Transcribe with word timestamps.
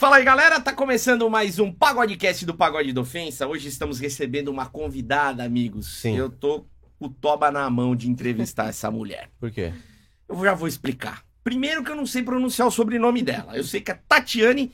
Fala 0.00 0.16
aí, 0.16 0.24
galera, 0.24 0.58
tá 0.58 0.72
começando 0.72 1.28
mais 1.28 1.58
um 1.58 1.70
Pagodecast 1.70 2.46
do 2.46 2.54
Pagode 2.54 2.90
da 2.90 3.02
Ofensa. 3.02 3.46
Hoje 3.46 3.68
estamos 3.68 4.00
recebendo 4.00 4.48
uma 4.48 4.64
convidada, 4.64 5.44
amigos. 5.44 6.00
Sim. 6.00 6.16
Eu 6.16 6.30
tô 6.30 6.64
com 6.98 7.04
o 7.04 7.10
toba 7.10 7.50
na 7.50 7.68
mão 7.68 7.94
de 7.94 8.08
entrevistar 8.08 8.68
essa 8.70 8.90
mulher. 8.90 9.28
Por 9.38 9.50
quê? 9.50 9.74
Eu 10.26 10.42
já 10.42 10.54
vou 10.54 10.66
explicar. 10.66 11.22
Primeiro 11.44 11.84
que 11.84 11.90
eu 11.90 11.96
não 11.96 12.06
sei 12.06 12.22
pronunciar 12.22 12.66
o 12.66 12.70
sobrenome 12.70 13.20
dela. 13.20 13.54
Eu 13.54 13.62
sei 13.62 13.82
que 13.82 13.90
é 13.90 14.00
Tatiane 14.08 14.72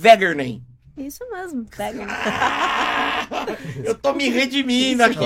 Wegernen. 0.00 0.64
Isso 0.96 1.28
mesmo, 1.32 1.64
pega. 1.76 2.06
Eu 3.82 3.96
tô 3.96 4.12
me 4.12 4.28
redimindo 4.28 5.02
aqui. 5.02 5.16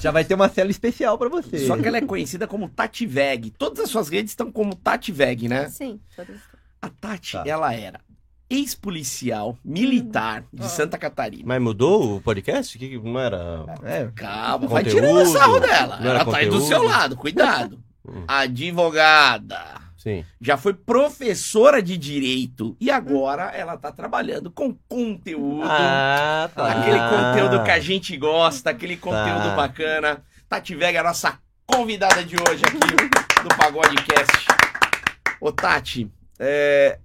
Já 0.00 0.10
vai 0.10 0.24
ter 0.24 0.32
uma 0.32 0.48
cela 0.48 0.70
especial 0.70 1.18
pra 1.18 1.28
você. 1.28 1.66
Só 1.66 1.76
que 1.76 1.86
ela 1.86 1.98
é 1.98 2.02
conhecida 2.02 2.46
como 2.46 2.70
Tati 2.70 3.04
Veg. 3.04 3.50
Todas 3.58 3.84
as 3.84 3.90
suas 3.90 4.08
redes 4.08 4.32
estão 4.32 4.50
como 4.50 4.74
Tati 4.74 5.12
Veg, 5.12 5.48
né? 5.48 5.68
Sim, 5.68 6.00
todas. 6.16 6.38
A 6.80 6.88
Tati, 6.88 7.32
Tá. 7.32 7.42
ela 7.44 7.74
era 7.74 8.00
ex-policial 8.50 9.56
militar 9.64 10.44
de 10.52 10.64
Ah. 10.64 10.68
Santa 10.68 10.96
Catarina. 10.98 11.44
Mas 11.46 11.60
mudou 11.62 12.16
o 12.16 12.20
podcast? 12.20 12.78
Que 12.78 12.88
que 12.88 12.98
não 12.98 13.18
era. 13.18 13.64
É, 13.84 14.08
Calma, 14.14 14.66
vai 14.66 14.84
Conteúdo. 14.84 15.06
tirando 15.06 15.26
sarro 15.26 15.60
dela. 15.60 15.96
Não 16.00 16.10
era 16.10 16.20
Ela 16.20 16.24
tá 16.32 16.38
aí 16.38 16.46
do 16.46 16.52
conteúdo. 16.52 16.68
seu 16.68 16.82
lado, 16.82 17.16
cuidado. 17.16 17.78
Hum. 18.08 18.24
Advogada. 18.26 19.58
Sim. 19.96 20.24
Já 20.40 20.56
foi 20.56 20.72
professora 20.74 21.82
de 21.82 21.96
direito 21.98 22.76
e 22.80 22.90
agora 22.90 23.50
ela 23.54 23.76
tá 23.76 23.90
trabalhando 23.90 24.50
com 24.50 24.72
conteúdo. 24.88 25.64
Ah, 25.68 26.48
tá. 26.54 26.70
Aquele 26.72 26.98
conteúdo 26.98 27.64
que 27.64 27.70
a 27.70 27.80
gente 27.80 28.16
gosta, 28.16 28.70
aquele 28.70 28.96
conteúdo 28.96 29.48
Tá. 29.50 29.56
bacana. 29.56 30.22
Tati 30.48 30.74
Vega, 30.74 31.00
a 31.00 31.04
nossa 31.04 31.38
convidada 31.66 32.24
de 32.24 32.36
hoje 32.36 32.62
aqui 32.64 32.78
do 33.42 33.48
Pagodecast. 33.56 34.46
Ô, 35.40 35.50
Tati, 35.52 36.08
é, 36.38 36.98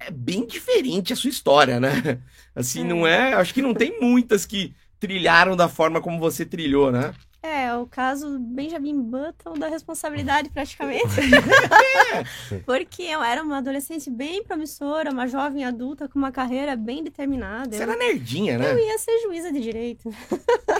é 0.00 0.10
bem 0.10 0.46
diferente 0.46 1.12
a 1.12 1.16
sua 1.16 1.30
história, 1.30 1.78
né? 1.78 2.20
Assim, 2.54 2.84
não 2.84 3.06
é. 3.06 3.34
Acho 3.34 3.54
que 3.54 3.62
não 3.62 3.74
tem 3.74 4.00
muitas 4.00 4.44
que 4.46 4.74
trilharam 4.98 5.56
da 5.56 5.68
forma 5.68 6.00
como 6.00 6.18
você 6.18 6.44
trilhou, 6.44 6.90
né? 6.90 7.14
É, 7.42 7.74
o 7.74 7.86
caso 7.86 8.38
Benjamin 8.38 9.00
Button 9.00 9.54
da 9.54 9.66
responsabilidade, 9.68 10.50
praticamente. 10.50 11.04
Porque 12.66 13.02
eu 13.02 13.22
era 13.22 13.42
uma 13.42 13.58
adolescente 13.58 14.10
bem 14.10 14.44
promissora, 14.44 15.10
uma 15.10 15.26
jovem 15.26 15.64
adulta 15.64 16.06
com 16.06 16.18
uma 16.18 16.30
carreira 16.30 16.76
bem 16.76 17.02
determinada. 17.02 17.74
Você 17.74 17.82
Eu, 17.82 17.90
era 17.90 17.96
nerdinha, 17.96 18.58
né? 18.58 18.72
eu 18.72 18.78
ia 18.78 18.98
ser 18.98 19.20
juíza 19.22 19.50
de 19.50 19.60
direito. 19.60 20.10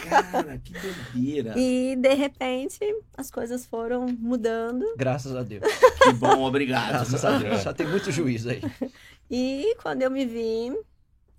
Cara, 0.07 0.61
que 0.63 0.73
doideira. 0.73 1.55
E, 1.57 1.95
de 1.95 2.13
repente, 2.13 2.77
as 3.17 3.31
coisas 3.31 3.65
foram 3.65 4.05
mudando. 4.19 4.85
graças 4.95 5.35
a 5.35 5.41
Deus. 5.41 5.63
Que 6.03 6.13
bom, 6.13 6.43
obrigado. 6.43 6.89
Graças 6.89 7.25
a 7.25 7.39
Deus. 7.39 7.61
Já 7.65 7.73
tem 7.73 7.87
muito 7.87 8.11
juiz 8.11 8.45
aí. 8.45 8.61
E 9.33 9.75
quando 9.81 10.01
eu 10.01 10.11
me 10.11 10.25
vi, 10.25 10.77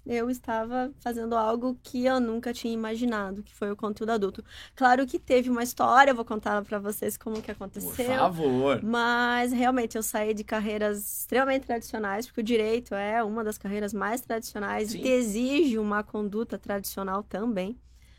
eu 0.07 0.31
estava 0.31 0.91
fazendo 1.01 1.37
algo 1.37 1.79
que 1.83 2.07
eu 2.07 2.19
nunca 2.19 2.51
tinha 2.55 2.73
imaginado, 2.73 3.43
que 3.43 3.55
foi 3.55 3.71
o 3.71 3.77
conteúdo 3.77 4.11
adulto. 4.11 4.43
Claro 4.75 5.07
que 5.07 5.19
teve 5.19 5.51
uma 5.51 5.63
história, 5.63 6.11
eu 6.11 6.15
vou 6.15 6.25
contar 6.25 6.63
pra 6.65 6.79
vocês 6.79 7.19
como 7.19 7.37
que 7.37 7.43
Por 7.43 7.53
aconteceu. 7.53 8.17
favor. 8.17 8.83
Mas 8.83 9.53
realmente 9.53 9.97
eu 9.97 10.03
saí 10.03 10.33
de 10.33 10.43
carreiras 10.43 11.21
extremamente 11.21 11.67
tradicionais, 11.67 12.27
porque 12.27 12.41
o 12.41 12.45
direito 12.45 12.95
é 12.95 13.23
uma 13.23 13.45
das 13.45 13.59
carreiras 13.59 13.93
mais 13.93 14.23
tradicionais 14.23 14.93
Sim. 14.93 15.03
e 15.03 15.09
exige 15.09 15.79
uma 15.79 16.03
conduta 16.03 16.59
tradicional 16.59 17.23
também. 17.23 17.79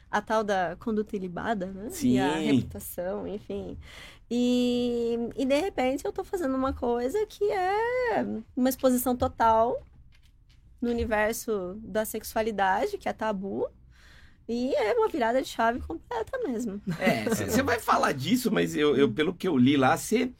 A 0.09 0.21
tal 0.21 0.43
da 0.43 0.75
conduta 0.79 1.15
ilibada, 1.15 1.65
né? 1.65 1.89
E 2.03 2.19
a 2.19 2.37
Sim. 2.37 2.45
reputação, 2.45 3.27
enfim. 3.27 3.75
E, 4.35 5.29
e 5.37 5.45
de 5.45 5.59
repente 5.59 6.03
eu 6.03 6.11
tô 6.11 6.23
fazendo 6.23 6.55
uma 6.55 6.73
coisa 6.73 7.23
que 7.27 7.51
é 7.51 8.25
uma 8.57 8.67
exposição 8.67 9.15
total 9.15 9.79
no 10.81 10.89
universo 10.89 11.77
da 11.83 12.03
sexualidade, 12.03 12.97
que 12.97 13.07
é 13.07 13.13
tabu. 13.13 13.69
E 14.49 14.73
é 14.73 14.93
uma 14.93 15.07
virada 15.07 15.39
de 15.39 15.47
chave 15.47 15.79
completa 15.81 16.35
mesmo. 16.47 16.81
É, 16.99 17.25
você 17.25 17.61
vai 17.61 17.79
falar 17.79 18.11
disso, 18.11 18.51
mas 18.51 18.75
eu, 18.75 18.97
eu, 18.97 19.11
pelo 19.11 19.35
que 19.35 19.47
eu 19.47 19.55
li 19.55 19.77
lá, 19.77 19.95
você. 19.95 20.31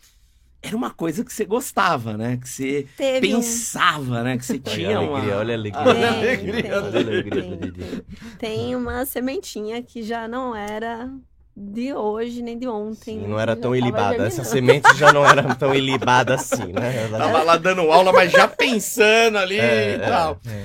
Era 0.60 0.76
uma 0.76 0.90
coisa 0.92 1.24
que 1.24 1.32
você 1.32 1.46
gostava, 1.46 2.18
né? 2.18 2.38
Que 2.38 2.50
você 2.50 2.88
Teve 2.98 3.36
um... 3.36 3.42
pensava, 3.42 4.24
né? 4.24 4.38
Que 4.40 4.46
você 4.46 4.54
Olha 4.54 4.62
tinha 4.64 5.02
uma. 5.02 5.20
olha 5.20 5.36
a 5.36 5.40
alegria. 5.56 5.82
Olha 5.82 6.10
a 6.10 6.14
Tem, 6.14 6.20
alegria. 6.20 6.64
tem, 6.64 6.72
Olha 6.72 6.98
a 6.98 7.00
alegria 7.00 7.42
tem, 7.44 7.50
do 7.52 7.58
Didi. 7.58 7.84
tem. 7.84 8.04
Tem 8.40 8.76
uma 8.76 9.06
sementinha 9.06 9.84
que 9.84 10.02
já 10.02 10.28
não 10.28 10.56
era 10.56 11.14
de 11.56 11.94
hoje 11.94 12.42
nem 12.42 12.58
de 12.58 12.68
ontem. 12.68 13.20
Sim, 13.20 13.28
não 13.28 13.40
era 13.40 13.56
tão 13.56 13.76
ilibada. 13.76 14.26
Essa 14.26 14.44
germinando. 14.44 14.82
semente 14.84 14.98
já 14.98 15.14
não 15.14 15.26
era 15.26 15.56
tão 15.56 15.74
ilibada 15.76 16.36
assim, 16.36 16.74
né? 16.74 17.06
Ela- 17.06 17.18
Tava 17.20 17.44
lá 17.44 17.58
dando 17.58 17.82
aula, 17.92 18.12
mas 18.12 18.32
já 18.32 18.48
pensando 18.48 19.38
ali 19.38 19.60
É, 19.60 19.96
e 19.96 20.00
tal. 20.00 20.40
É. 20.48 20.64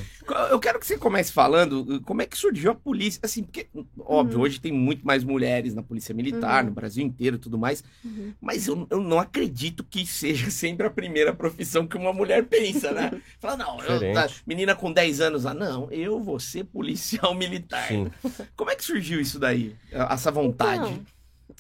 Eu 0.50 0.58
quero 0.60 0.78
que 0.78 0.86
você 0.86 0.96
comece 0.98 1.32
falando 1.32 2.00
como 2.02 2.22
é 2.22 2.26
que 2.26 2.36
surgiu 2.36 2.70
a 2.70 2.74
polícia. 2.74 3.20
Assim, 3.22 3.42
porque, 3.42 3.66
óbvio, 3.98 4.38
Uhum. 4.38 4.44
hoje 4.44 4.60
tem 4.60 4.72
muito 4.72 5.06
mais 5.06 5.24
mulheres 5.24 5.74
na 5.74 5.82
polícia 5.82 6.14
militar, 6.14 6.62
Uhum. 6.64 6.70
no 6.70 6.74
Brasil 6.74 7.04
inteiro 7.04 7.36
e 7.36 7.38
tudo 7.38 7.56
mais. 7.58 7.82
Uhum. 8.04 8.32
Mas 8.40 8.66
eu, 8.66 8.86
eu 8.90 9.00
não 9.00 9.18
acredito 9.18 9.82
que 9.84 10.04
seja 10.06 10.50
sempre 10.50 10.86
a 10.86 10.90
primeira 10.90 11.34
profissão 11.34 11.86
que 11.86 11.96
uma 11.96 12.12
mulher 12.12 12.44
pensa, 12.44 12.92
né? 12.92 13.10
Fala, 13.40 13.56
não, 13.56 13.80
eu, 13.84 14.12
tá, 14.14 14.28
menina 14.46 14.74
com 14.74 14.92
10 14.92 15.20
anos 15.20 15.44
lá, 15.44 15.54
não, 15.54 15.90
eu 15.90 16.20
vou 16.22 16.38
ser 16.40 16.64
policial 16.64 17.34
militar. 17.36 17.88
Sim. 17.88 18.10
Como 18.56 18.70
é 18.70 18.76
que 18.76 18.84
surgiu 18.84 19.20
isso 19.20 19.38
daí? 19.38 19.74
Essa 19.90 20.30
vontade? 20.30 20.90
Então, 20.92 21.17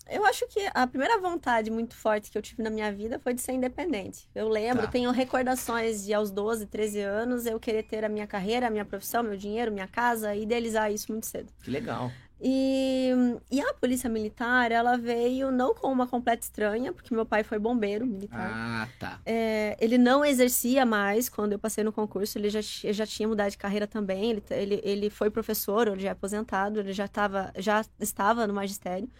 eu 0.08 0.24
acho 0.24 0.46
que 0.48 0.60
a 0.74 0.86
primeira 0.86 1.18
vontade 1.20 1.70
muito 1.70 1.94
forte 1.94 2.30
que 2.30 2.38
eu 2.38 2.42
tive 2.42 2.62
na 2.62 2.70
minha 2.70 2.92
vida 2.92 3.18
foi 3.18 3.34
de 3.34 3.40
ser 3.40 3.52
independente. 3.52 4.28
Eu 4.34 4.48
lembro, 4.48 4.84
Tá. 4.84 4.90
tenho 4.92 5.10
recordações 5.10 6.04
de 6.04 6.14
aos 6.14 6.30
12, 6.30 6.66
13 6.66 7.00
anos 7.00 7.46
eu 7.46 7.58
querer 7.60 7.82
ter 7.82 8.04
a 8.04 8.08
minha 8.08 8.26
carreira, 8.26 8.66
a 8.66 8.70
minha 8.70 8.84
profissão, 8.84 9.22
meu 9.22 9.36
dinheiro, 9.36 9.72
minha 9.72 9.88
casa, 9.88 10.34
e 10.34 10.42
idealizar 10.42 10.92
isso 10.92 11.10
muito 11.12 11.26
cedo. 11.26 11.52
Que 11.62 11.70
legal. 11.70 12.10
E, 12.40 13.10
e 13.50 13.60
a 13.60 13.74
polícia 13.74 14.08
militar, 14.08 14.70
ela 14.70 14.96
veio 14.96 15.50
não 15.50 15.74
com 15.74 15.88
uma 15.90 16.06
completa 16.06 16.44
estranha, 16.44 16.92
porque 16.92 17.12
meu 17.12 17.26
pai 17.26 17.42
foi 17.42 17.58
bombeiro 17.58 18.06
militar. 18.06 18.50
Ah, 18.54 18.88
tá. 18.96 19.20
É, 19.26 19.76
ele 19.80 19.98
não 19.98 20.24
exercia 20.24 20.86
mais 20.86 21.28
quando 21.28 21.52
eu 21.54 21.58
passei 21.58 21.82
no 21.82 21.92
concurso, 21.92 22.38
ele 22.38 22.48
já, 22.48 22.60
já 22.62 23.04
tinha 23.04 23.26
mudado 23.28 23.50
de 23.50 23.58
carreira 23.58 23.88
também. 23.88 24.30
Ele, 24.30 24.42
ele, 24.50 24.80
ele 24.84 25.10
foi 25.10 25.30
professor, 25.30 25.88
ele 25.88 26.00
já 26.00 26.10
é 26.10 26.12
aposentado, 26.12 26.78
ele 26.78 26.92
já, 26.92 27.08
tava, 27.08 27.52
já 27.58 27.84
estava 27.98 28.46
no 28.46 28.54
magistério. 28.54 29.10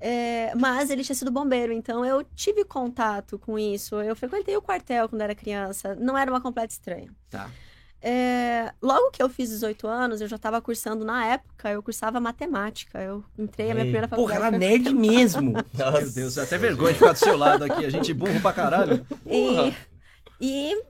É, 0.00 0.54
mas 0.54 0.90
ele 0.90 1.02
tinha 1.02 1.16
sido 1.16 1.30
bombeiro, 1.30 1.72
então 1.72 2.04
eu 2.04 2.22
tive 2.34 2.64
contato 2.64 3.38
com 3.38 3.58
isso. 3.58 3.96
Eu 4.02 4.14
frequentei 4.14 4.56
o 4.56 4.62
quartel 4.62 5.08
quando 5.08 5.22
era 5.22 5.34
criança, 5.34 5.94
não 5.94 6.16
era 6.16 6.30
uma 6.30 6.40
completa 6.40 6.72
estranha. 6.72 7.10
Tá. 7.30 7.50
É, 8.00 8.72
logo 8.80 9.10
que 9.10 9.22
eu 9.22 9.28
fiz 9.28 9.48
18 9.50 9.88
anos, 9.88 10.20
eu 10.20 10.28
já 10.28 10.36
estava 10.36 10.60
cursando 10.60 11.04
na 11.04 11.26
época, 11.26 11.70
eu 11.70 11.82
cursava 11.82 12.20
matemática. 12.20 13.00
Eu 13.00 13.24
entrei 13.38 13.70
a 13.70 13.74
minha 13.74 13.84
Ei, 13.84 13.90
primeira 13.90 14.08
Porra, 14.08 14.34
faculdade. 14.34 14.42
era 14.42 14.50
foi 14.50 14.58
nerd 14.58 14.94
mesmo. 14.94 15.52
Meu 15.74 16.10
Deus, 16.12 16.36
é 16.36 16.42
até 16.42 16.58
vergonha 16.58 16.92
de 16.92 16.98
ficar 16.98 17.12
do 17.12 17.18
seu 17.18 17.36
lado 17.36 17.64
aqui. 17.64 17.84
A 17.84 17.90
gente 17.90 18.12
burro 18.12 18.40
pra 18.40 18.52
caralho. 18.52 19.04
Porra. 19.04 19.74
E, 20.40 20.72
e 20.72 20.82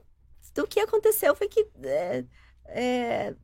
o 0.61 0.67
que 0.67 0.79
aconteceu 0.79 1.33
foi 1.33 1.47
que 1.47 1.65
é, 1.81 2.23
é, 2.67 3.35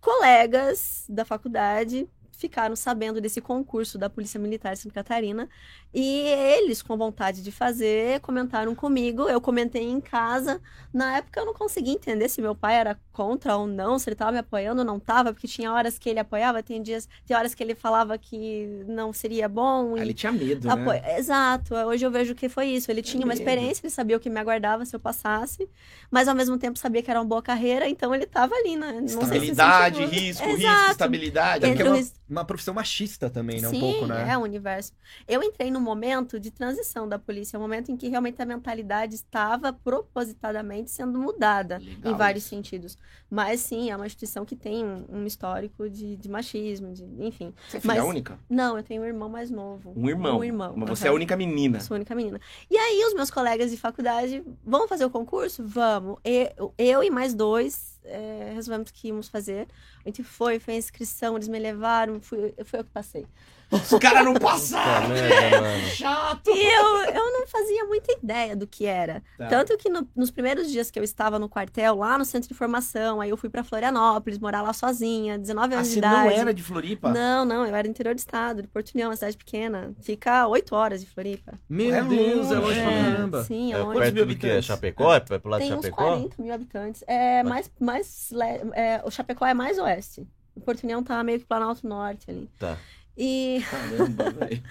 colegas 0.00 1.04
da 1.08 1.24
faculdade 1.24 2.08
ficaram 2.32 2.74
sabendo 2.74 3.20
desse 3.20 3.40
concurso 3.40 3.98
da 3.98 4.10
Polícia 4.10 4.40
Militar 4.40 4.72
de 4.72 4.80
Santa 4.80 4.94
Catarina 4.94 5.48
e 5.94 6.20
eles, 6.28 6.80
com 6.82 6.96
vontade 6.96 7.42
de 7.42 7.52
fazer, 7.52 8.20
comentaram 8.20 8.74
comigo. 8.74 9.28
Eu 9.28 9.40
comentei 9.40 9.82
em 9.82 10.00
casa. 10.00 10.60
Na 10.92 11.18
época 11.18 11.40
eu 11.40 11.46
não 11.46 11.54
conseguia 11.54 11.92
entender 11.92 12.28
se 12.28 12.40
meu 12.40 12.54
pai 12.54 12.76
era 12.76 12.98
contra 13.12 13.56
ou 13.56 13.66
não, 13.66 13.98
se 13.98 14.08
ele 14.08 14.14
estava 14.14 14.32
me 14.32 14.38
apoiando 14.38 14.80
ou 14.80 14.86
não 14.86 14.96
estava, 14.96 15.32
porque 15.32 15.46
tinha 15.46 15.70
horas 15.72 15.98
que 15.98 16.08
ele 16.08 16.18
apoiava, 16.18 16.62
tem 16.62 16.82
dias, 16.82 17.08
tem 17.26 17.36
horas 17.36 17.54
que 17.54 17.62
ele 17.62 17.74
falava 17.74 18.16
que 18.16 18.84
não 18.88 19.12
seria 19.12 19.48
bom. 19.48 19.94
Ah, 19.94 19.98
e- 19.98 20.02
Ele 20.02 20.14
tinha 20.14 20.32
medo, 20.32 20.70
Apo- 20.70 20.92
né? 20.92 21.18
Exato. 21.18 21.74
Hoje 21.74 22.04
eu 22.06 22.10
vejo 22.10 22.34
que 22.34 22.48
foi 22.48 22.66
isso. 22.68 22.90
Ele 22.90 23.02
tinha 23.02 23.20
uma 23.24 23.28
medo. 23.34 23.38
experiência, 23.40 23.82
ele 23.86 23.92
sabia 23.92 24.16
o 24.16 24.20
que 24.20 24.30
me 24.30 24.40
aguardava 24.40 24.84
se 24.86 24.94
eu 24.96 25.00
passasse, 25.00 25.68
mas 26.10 26.26
ao 26.28 26.34
mesmo 26.34 26.56
tempo 26.58 26.78
sabia 26.78 27.02
que 27.02 27.10
era 27.10 27.20
uma 27.20 27.26
boa 27.26 27.42
carreira, 27.42 27.88
então 27.88 28.14
ele 28.14 28.26
tava 28.26 28.54
ali, 28.54 28.76
né? 28.76 28.92
Não 28.92 29.08
sei 29.08 29.16
se 29.18 29.22
Estabilidade, 29.22 29.96
sentiu- 29.98 30.10
risco, 30.10 30.44
risco, 30.46 30.60
Exato. 30.62 30.90
estabilidade. 30.92 31.66
Entre 31.66 31.82
é 31.86 31.90
o 31.90 31.94
uma- 31.94 32.02
Uma 32.32 32.44
profissão 32.46 32.72
machista 32.72 33.28
também, 33.28 33.60
né? 33.60 33.68
Um 33.68 33.70
Sim, 33.72 33.80
pouco, 33.80 34.06
né? 34.06 34.26
é 34.30 34.38
um 34.38 34.42
universo. 34.42 34.92
Eu 35.28 35.42
entrei 35.42 35.70
num 35.70 35.81
momento 35.82 36.38
de 36.40 36.50
transição 36.50 37.08
da 37.08 37.18
polícia, 37.18 37.58
um 37.58 37.62
momento 37.62 37.90
em 37.90 37.96
que 37.96 38.08
realmente 38.08 38.40
a 38.40 38.46
mentalidade 38.46 39.14
estava 39.14 39.72
propositadamente 39.72 40.90
sendo 40.90 41.18
mudada 41.18 41.78
Legal 41.78 42.12
em 42.12 42.16
vários 42.16 42.44
sentidos. 42.44 42.96
Mas 43.30 43.60
sim, 43.60 43.90
é 43.90 43.96
uma 43.96 44.06
instituição 44.06 44.44
que 44.44 44.54
tem 44.54 44.84
um, 44.84 45.04
um 45.08 45.26
histórico 45.26 45.88
de, 45.88 46.16
de 46.16 46.28
machismo, 46.28 46.92
de, 46.92 47.04
enfim. 47.18 47.52
Você 47.68 47.78
é 47.78 47.80
filha 47.80 47.94
Mas- 47.94 48.04
única? 48.04 48.38
Não, 48.48 48.76
eu 48.76 48.82
tenho 48.82 49.02
um 49.02 49.06
irmão 49.06 49.28
mais 49.28 49.50
novo. 49.50 49.92
Um 49.96 50.08
irmão. 50.08 50.38
Um 50.38 50.44
irmão. 50.44 50.74
Mas 50.76 50.90
você 50.90 51.04
aham. 51.04 51.08
é 51.08 51.12
a 51.12 51.14
única 51.14 51.36
menina. 51.36 51.80
Sou 51.80 51.94
a 51.94 51.96
única 51.96 52.14
menina. 52.14 52.40
E 52.70 52.76
aí, 52.76 53.04
os 53.06 53.14
meus 53.14 53.30
colegas 53.30 53.70
de 53.70 53.76
faculdade, 53.76 54.44
vamos 54.64 54.88
fazer 54.88 55.04
o 55.04 55.10
concurso? 55.10 55.62
Vamos. 55.66 56.18
Eu, 56.24 56.74
eu 56.78 57.02
e 57.02 57.10
mais 57.10 57.34
dois 57.34 57.98
é, 58.04 58.52
resolvemos 58.54 58.90
que 58.90 59.08
íamos 59.08 59.28
fazer. 59.28 59.68
A 60.04 60.08
gente 60.08 60.22
foi, 60.22 60.58
fez 60.58 60.76
a 60.76 60.78
inscrição, 60.78 61.36
eles 61.36 61.48
me 61.48 61.58
levaram, 61.58 62.20
fui, 62.20 62.54
foi 62.64 62.80
eu 62.80 62.84
que 62.84 62.90
passei. 62.90 63.26
Os 63.72 63.98
caras 63.98 64.24
não 64.24 64.34
Puta 64.34 64.46
passaram. 64.46 65.08
merda, 65.08 65.60
mano. 65.62 65.82
Chato. 65.88 66.50
E 66.50 66.62
eu, 66.62 67.14
eu 67.14 67.32
não 67.32 67.46
fazia 67.46 67.84
muita 67.86 68.12
ideia 68.12 68.54
do 68.54 68.66
que 68.66 68.84
era. 68.86 69.22
Tá. 69.38 69.46
Tanto 69.48 69.76
que 69.78 69.88
no- 69.88 70.06
nos 70.14 70.30
primeiros 70.30 70.70
dias 70.70 70.90
que 70.90 70.98
eu 70.98 71.02
estava 71.02 71.38
no 71.38 71.48
quartel, 71.48 71.96
lá 71.96 72.18
no 72.18 72.24
centro 72.24 72.48
de 72.48 72.54
formação, 72.54 73.20
aí 73.20 73.30
eu 73.30 73.36
fui 73.36 73.48
pra 73.48 73.64
Florianópolis, 73.64 74.38
morar 74.38 74.60
lá 74.62 74.72
sozinha, 74.72 75.38
19 75.38 75.74
Ah, 75.74 75.76
anos 75.78 75.88
de 75.88 75.94
você 75.94 75.98
idade. 76.00 76.16
não 76.34 76.40
era 76.42 76.52
de 76.54 76.62
Floripa? 76.62 77.10
Não, 77.12 77.44
não, 77.44 77.66
eu 77.66 77.74
era 77.74 77.82
do 77.84 77.90
interior 77.90 78.14
do 78.14 78.18
estado, 78.18 78.62
de 78.62 78.68
Porto 78.68 78.90
União, 78.94 79.08
uma 79.10 79.16
cidade 79.16 79.36
pequena. 79.36 79.92
Fica 80.00 80.46
8 80.46 80.74
horas 80.74 81.00
de 81.00 81.06
Floripa. 81.06 81.54
Meu 81.68 81.94
É 81.94 82.02
Deus, 82.02 82.50
é 82.50 82.58
longe 82.58 82.80
pra 82.80 82.90
É, 82.92 83.02
caramba. 83.12 83.44
Sim, 83.44 83.72
é 83.72 83.76
É 83.76 83.78
longe. 83.78 83.98
Quantos 83.98 84.12
mil 84.12 84.26
perto 84.26 84.28
do 84.28 84.40
que? 84.40 84.46
É 84.46 84.50
habitantes? 84.50 84.66
Chapecó? 84.66 85.14
É 85.14 85.20
pro 85.20 85.48
lado 85.50 85.60
de 85.62 85.68
Tem 85.68 85.76
uns 85.78 85.82
Chapecó? 85.84 86.04
40 86.16 86.42
mil 86.42 86.52
habitantes. 86.54 87.04
É 87.06 87.42
mais, 87.42 87.70
mais 87.80 88.28
le- 88.30 88.70
é, 88.74 89.00
o 89.04 89.10
Chapecó 89.10 89.46
é 89.46 89.54
mais 89.54 89.78
oeste. 89.78 90.26
O 90.54 90.60
Porto 90.60 90.82
União 90.84 91.02
tá 91.02 91.22
meio 91.24 91.38
que 91.38 91.46
Planalto 91.46 91.86
Norte 91.86 92.30
ali. 92.30 92.48
Tá. 92.58 92.76
E, 93.16 93.62
Caramba, 93.70 94.30
velho. 94.32 94.62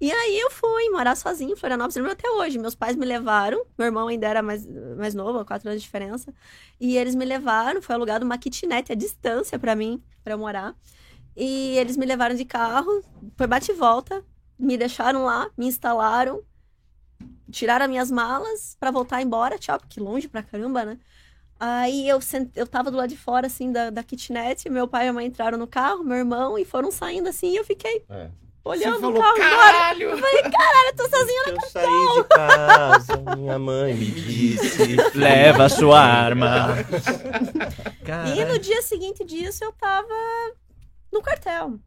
e 0.00 0.12
aí 0.12 0.38
eu 0.38 0.50
fui 0.50 0.88
morar 0.90 1.16
sozinha 1.16 1.52
em 1.52 1.56
Florianópolis, 1.56 1.96
eu 1.96 2.02
lembro 2.02 2.16
até 2.18 2.30
hoje. 2.30 2.58
Meus 2.58 2.74
pais 2.74 2.96
me 2.96 3.04
levaram, 3.04 3.64
meu 3.76 3.86
irmão 3.86 4.08
ainda 4.08 4.26
era 4.26 4.42
mais, 4.42 4.66
mais 4.96 5.14
novo, 5.14 5.44
quatro 5.44 5.68
anos 5.68 5.80
de 5.80 5.86
diferença. 5.86 6.32
E 6.80 6.96
eles 6.96 7.14
me 7.14 7.24
levaram, 7.24 7.82
foi 7.82 7.94
alugado 7.94 8.24
uma 8.24 8.38
kitnet 8.38 8.92
à 8.92 8.94
distância 8.94 9.58
pra 9.58 9.74
mim, 9.74 10.02
pra 10.22 10.34
eu 10.34 10.38
morar. 10.38 10.76
E 11.36 11.76
eles 11.78 11.96
me 11.96 12.06
levaram 12.06 12.34
de 12.34 12.44
carro, 12.44 13.02
foi 13.36 13.46
bate 13.46 13.70
e 13.70 13.74
volta, 13.74 14.24
me 14.58 14.76
deixaram 14.76 15.24
lá, 15.24 15.50
me 15.56 15.66
instalaram, 15.66 16.42
tiraram 17.50 17.84
as 17.84 17.90
minhas 17.90 18.10
malas 18.10 18.76
pra 18.78 18.90
voltar 18.90 19.22
embora, 19.22 19.58
tchau, 19.58 19.78
porque 19.78 20.00
longe 20.00 20.28
pra 20.28 20.42
caramba, 20.42 20.84
né? 20.84 20.98
Aí 21.60 22.08
eu, 22.08 22.20
sent... 22.20 22.50
eu 22.54 22.66
tava 22.66 22.90
do 22.90 22.96
lado 22.96 23.08
de 23.08 23.16
fora, 23.16 23.46
assim, 23.48 23.72
da, 23.72 23.90
da 23.90 24.02
kitnet, 24.02 24.68
meu 24.70 24.86
pai 24.86 25.06
e 25.06 25.08
a 25.08 25.12
mãe 25.12 25.26
entraram 25.26 25.58
no 25.58 25.66
carro, 25.66 26.04
meu 26.04 26.16
irmão, 26.16 26.58
e 26.58 26.64
foram 26.64 26.90
saindo 26.90 27.28
assim, 27.28 27.52
e 27.52 27.56
eu 27.56 27.64
fiquei 27.64 28.04
É. 28.08 28.28
olhando 28.64 28.94
Você 28.94 29.00
falou, 29.00 29.18
o 29.18 29.20
carro 29.20 29.36
embora. 29.36 29.72
caralho. 29.72 30.10
Eu 30.10 30.96
tô 30.96 31.08
sozinha. 31.08 31.42
Eu 31.48 31.60
saí 31.68 32.14
de 32.22 32.24
casa, 32.28 33.16
minha 33.36 33.58
mãe 33.58 33.94
me 33.94 34.06
disse. 34.06 34.96
Leva 35.14 35.64
a 35.64 35.68
sua 35.68 36.00
arma. 36.00 36.68
E 38.00 38.04
Caralho. 38.04 38.48
no 38.48 38.58
dia 38.58 38.80
seguinte 38.82 39.24
disso, 39.24 39.64
eu 39.64 39.72
tava 39.72 40.14
no 41.12 41.20
quartel. 41.22 41.78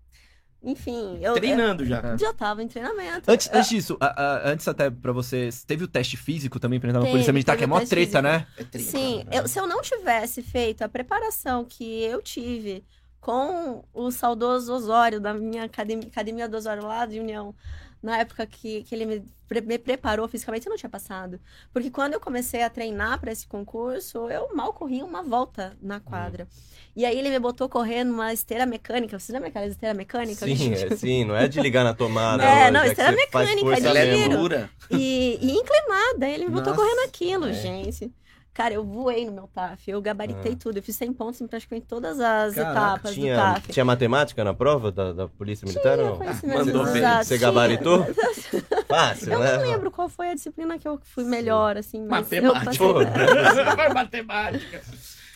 Enfim, 0.63 1.17
eu, 1.21 1.33
Treinando 1.33 1.83
já. 1.83 1.99
eu 2.01 2.17
já 2.19 2.31
tava 2.33 2.61
em 2.61 2.67
treinamento. 2.67 3.29
Antes, 3.31 3.49
antes 3.51 3.69
disso, 3.69 3.97
a- 3.99 4.21
a- 4.23 4.49
antes 4.51 4.67
até 4.67 4.91
pra 4.91 5.11
você, 5.11 5.49
teve 5.65 5.83
o 5.83 5.87
teste 5.87 6.15
físico 6.17 6.59
também 6.59 6.79
pra 6.79 6.89
entrar 6.89 7.01
na 7.01 7.09
polícia 7.09 7.33
militar, 7.33 7.57
que 7.57 7.63
é 7.63 7.67
mó 7.67 7.79
treta, 7.79 7.95
físico. 7.95 8.21
né? 8.21 8.47
É 8.57 8.63
treino, 8.63 8.91
Sim, 8.91 9.23
cara. 9.25 9.37
eu- 9.37 9.47
se 9.47 9.59
eu 9.59 9.65
não 9.65 9.81
tivesse 9.81 10.43
feito 10.43 10.83
a 10.83 10.89
preparação 10.89 11.65
que 11.65 12.03
eu 12.03 12.21
tive 12.21 12.83
com 13.19 13.83
o 13.93 14.11
saudoso 14.11 14.71
Osório, 14.73 15.19
da 15.19 15.33
minha 15.33 15.63
academia, 15.63 16.07
academia 16.07 16.47
do 16.47 16.57
Osório 16.57 16.83
lá 16.85 17.05
de 17.07 17.19
União, 17.19 17.55
na 18.01 18.17
época 18.19 18.45
que, 18.45 18.83
que 18.83 18.95
ele 18.95 19.05
me, 19.05 19.23
pre- 19.47 19.61
me 19.61 19.77
preparou 19.77 20.27
fisicamente, 20.27 20.65
eu 20.65 20.69
não 20.71 20.77
tinha 20.77 20.89
passado. 20.89 21.39
Porque 21.71 21.91
quando 21.91 22.13
eu 22.13 22.19
comecei 22.19 22.63
a 22.63 22.69
treinar 22.69 23.19
para 23.19 23.31
esse 23.31 23.47
concurso, 23.47 24.29
eu 24.29 24.53
mal 24.55 24.73
corria 24.73 25.05
uma 25.05 25.21
volta 25.21 25.77
na 25.81 25.99
quadra. 25.99 26.47
E 26.95 27.05
aí 27.05 27.17
ele 27.17 27.29
me 27.29 27.39
botou 27.39 27.69
correndo 27.69 28.09
numa 28.11 28.33
esteira 28.33 28.65
mecânica. 28.65 29.17
Você 29.17 29.31
lembra 29.31 29.47
aquela 29.49 29.65
esteira 29.67 29.93
mecânica? 29.93 30.45
Sim, 30.45 30.73
é, 30.73 30.95
sim, 30.95 31.23
não 31.25 31.35
é 31.35 31.47
de 31.47 31.61
ligar 31.61 31.83
na 31.83 31.93
tomada. 31.93 32.43
É, 32.51 32.69
não, 32.71 32.81
faz 32.81 33.15
mecânica, 33.15 33.75
de 33.81 33.87
é 33.87 34.05
mesmo. 34.05 34.23
giro. 34.23 34.37
dura. 34.37 34.69
E, 34.89 35.37
e 35.41 35.51
inclinada, 35.51 36.27
ele 36.27 36.45
me 36.45 36.51
botou 36.51 36.73
Nossa. 36.73 36.81
correndo 36.85 37.07
aquilo, 37.07 37.47
É. 37.47 37.53
gente. 37.53 38.11
Cara, 38.53 38.73
eu 38.73 38.83
voei 38.83 39.25
no 39.25 39.31
meu 39.31 39.47
TAF, 39.47 39.89
eu 39.89 40.01
gabaritei 40.01 40.51
Ah. 40.51 40.57
tudo, 40.59 40.77
eu 40.77 40.83
fiz 40.83 40.95
100 40.97 41.13
pontos 41.13 41.39
em 41.39 41.47
praticamente 41.47 41.85
todas 41.87 42.19
as 42.19 42.53
Caraca, 42.53 42.71
etapas 42.79 43.11
do 43.11 43.21
Tinha, 43.21 43.35
TAF. 43.37 43.71
tinha 43.71 43.85
matemática 43.85 44.43
na 44.43 44.53
prova 44.53 44.91
da, 44.91 45.13
da 45.13 45.27
polícia 45.29 45.65
militar 45.65 45.97
ou 45.99 46.19
não? 46.19 46.55
Mandou 46.57 46.83
bem. 46.91 47.01
Você 47.23 47.37
tinha. 47.37 47.39
gabaritou? 47.39 48.05
Fácil, 48.89 49.31
Eu 49.31 49.39
né? 49.39 49.57
não 49.57 49.63
lembro 49.71 49.89
qual 49.89 50.09
foi 50.09 50.31
a 50.31 50.33
disciplina 50.33 50.77
que 50.77 50.85
eu 50.85 50.99
fui 51.01 51.23
melhor, 51.23 51.77
assim, 51.77 52.01
mas 52.05 52.29
eu 52.29 52.43
Matemática. 52.53 52.65
passei. 52.65 52.87
Pô. 52.87 52.93
Vai 53.75 53.93
matemática. 53.93 54.81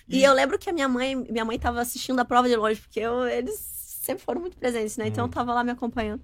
E 0.10 0.22
eu 0.22 0.34
lembro 0.34 0.60
que 0.60 0.70
a 0.70 0.74
minha 0.74 0.90
mãe, 0.90 1.16
minha 1.16 1.46
mãe 1.46 1.58
tava 1.58 1.80
assistindo 1.80 2.20
a 2.20 2.26
prova 2.26 2.50
de 2.50 2.56
longe, 2.58 2.82
porque 2.82 3.00
eu- 3.00 3.26
eles 3.28 3.56
sempre 3.58 4.24
foram 4.26 4.42
muito 4.42 4.58
presentes, 4.58 4.98
né? 4.98 5.08
Então 5.08 5.24
Hum. 5.24 5.28
eu 5.28 5.32
tava 5.32 5.54
lá 5.54 5.64
me 5.64 5.72
acompanhando. 5.72 6.22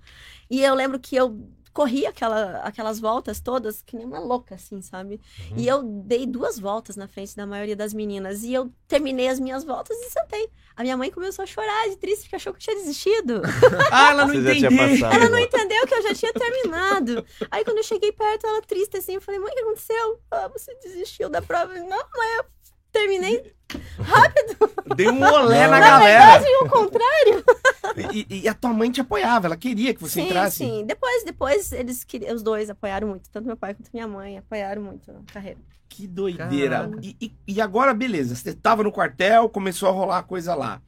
E 0.50 0.62
eu 0.62 0.76
lembro 0.76 1.00
que 1.00 1.16
eu 1.16 1.40
corri 1.74 2.06
aquela, 2.06 2.58
aquelas 2.60 3.00
voltas 3.00 3.40
todas 3.40 3.82
que 3.82 3.96
nem 3.96 4.06
uma 4.06 4.20
louca, 4.20 4.56
assim, 4.56 4.82
sabe? 4.82 5.22
Uhum. 5.52 5.58
E 5.58 5.68
eu 5.68 5.84
dei 5.84 6.26
duas 6.26 6.60
voltas 6.60 6.96
na 6.96 7.08
frente 7.08 7.36
da 7.36 7.46
maioria 7.46 7.76
das 7.76 7.94
meninas. 7.94 8.44
E 8.44 8.54
eu 8.54 8.72
terminei 8.88 9.28
as 9.28 9.40
minhas 9.40 9.64
voltas 9.64 9.98
e 9.98 10.10
sentei. 10.10 10.50
A 10.76 10.84
minha 10.84 10.98
mãe 10.98 11.12
começou 11.12 11.44
a 11.44 11.46
chorar 11.46 11.90
de 11.90 11.98
triste, 11.98 12.24
porque 12.24 12.36
achou 12.36 12.54
que 12.54 12.58
eu 12.58 12.64
tinha 12.64 12.76
desistido. 12.76 13.42
Ah, 13.92 14.12
ela 14.12 14.26
não 14.26 14.34
entendeu. 14.34 14.72
Ela 15.12 15.30
não 15.30 15.38
entendeu 15.40 15.86
que 15.86 15.94
eu 15.94 16.02
já 16.02 16.16
tinha 16.16 16.34
terminado. 16.34 17.26
Aí 17.50 17.64
quando 17.64 17.78
eu 17.78 17.84
cheguei 17.84 18.12
perto, 18.12 18.48
ela 18.48 18.62
triste 18.62 18.98
assim, 18.98 19.16
eu 19.16 19.22
falei, 19.22 19.40
mãe, 19.40 19.52
o 19.52 19.54
que 19.54 19.60
aconteceu? 19.60 20.20
Ah, 20.32 20.48
você 20.48 20.74
desistiu 20.76 21.30
da 21.30 21.42
prova. 21.42 21.74
Não, 21.74 21.88
mãe, 21.88 22.38
eu 22.38 22.46
terminei 22.92 23.54
Deu 24.96 25.14
um 25.14 25.24
olé 25.24 25.68
na 25.68 25.80
Não. 25.80 25.88
galera. 25.88 26.44
e 26.46 26.64
o 26.64 26.70
contrário. 26.70 27.44
E, 28.14 28.42
e 28.44 28.48
a 28.50 28.54
tua 28.54 28.74
mãe 28.74 28.92
te 28.92 29.00
apoiava, 29.02 29.48
ela 29.48 29.56
queria 29.56 29.94
que 29.94 30.02
você 30.02 30.22
sim, 30.22 30.26
entrasse. 30.26 30.58
sim. 30.58 30.86
Depois, 30.86 31.24
depois 31.24 31.72
eles 31.72 32.04
queriam, 32.04 32.36
os 32.36 32.44
dois 32.44 32.70
apoiaram 32.70 33.08
muito, 33.08 33.30
tanto 33.30 33.46
meu 33.48 33.56
pai 33.56 33.74
quanto 33.74 33.90
minha 33.94 34.08
mãe 34.08 34.38
apoiaram 34.38 34.82
muito 34.82 35.10
a 35.12 35.32
carreira. 35.34 35.60
Que 35.88 36.06
doideira. 36.08 36.90
E, 37.02 37.16
e- 37.22 37.36
e 37.48 37.62
agora, 37.62 37.94
beleza, 37.94 38.36
você 38.36 38.54
tava 38.54 38.84
no 38.84 38.92
quartel, 38.92 39.48
começou 39.50 39.88
a 39.90 39.92
rolar 39.92 40.18
a 40.20 40.24
coisa 40.24 40.54
lá. 40.56 40.82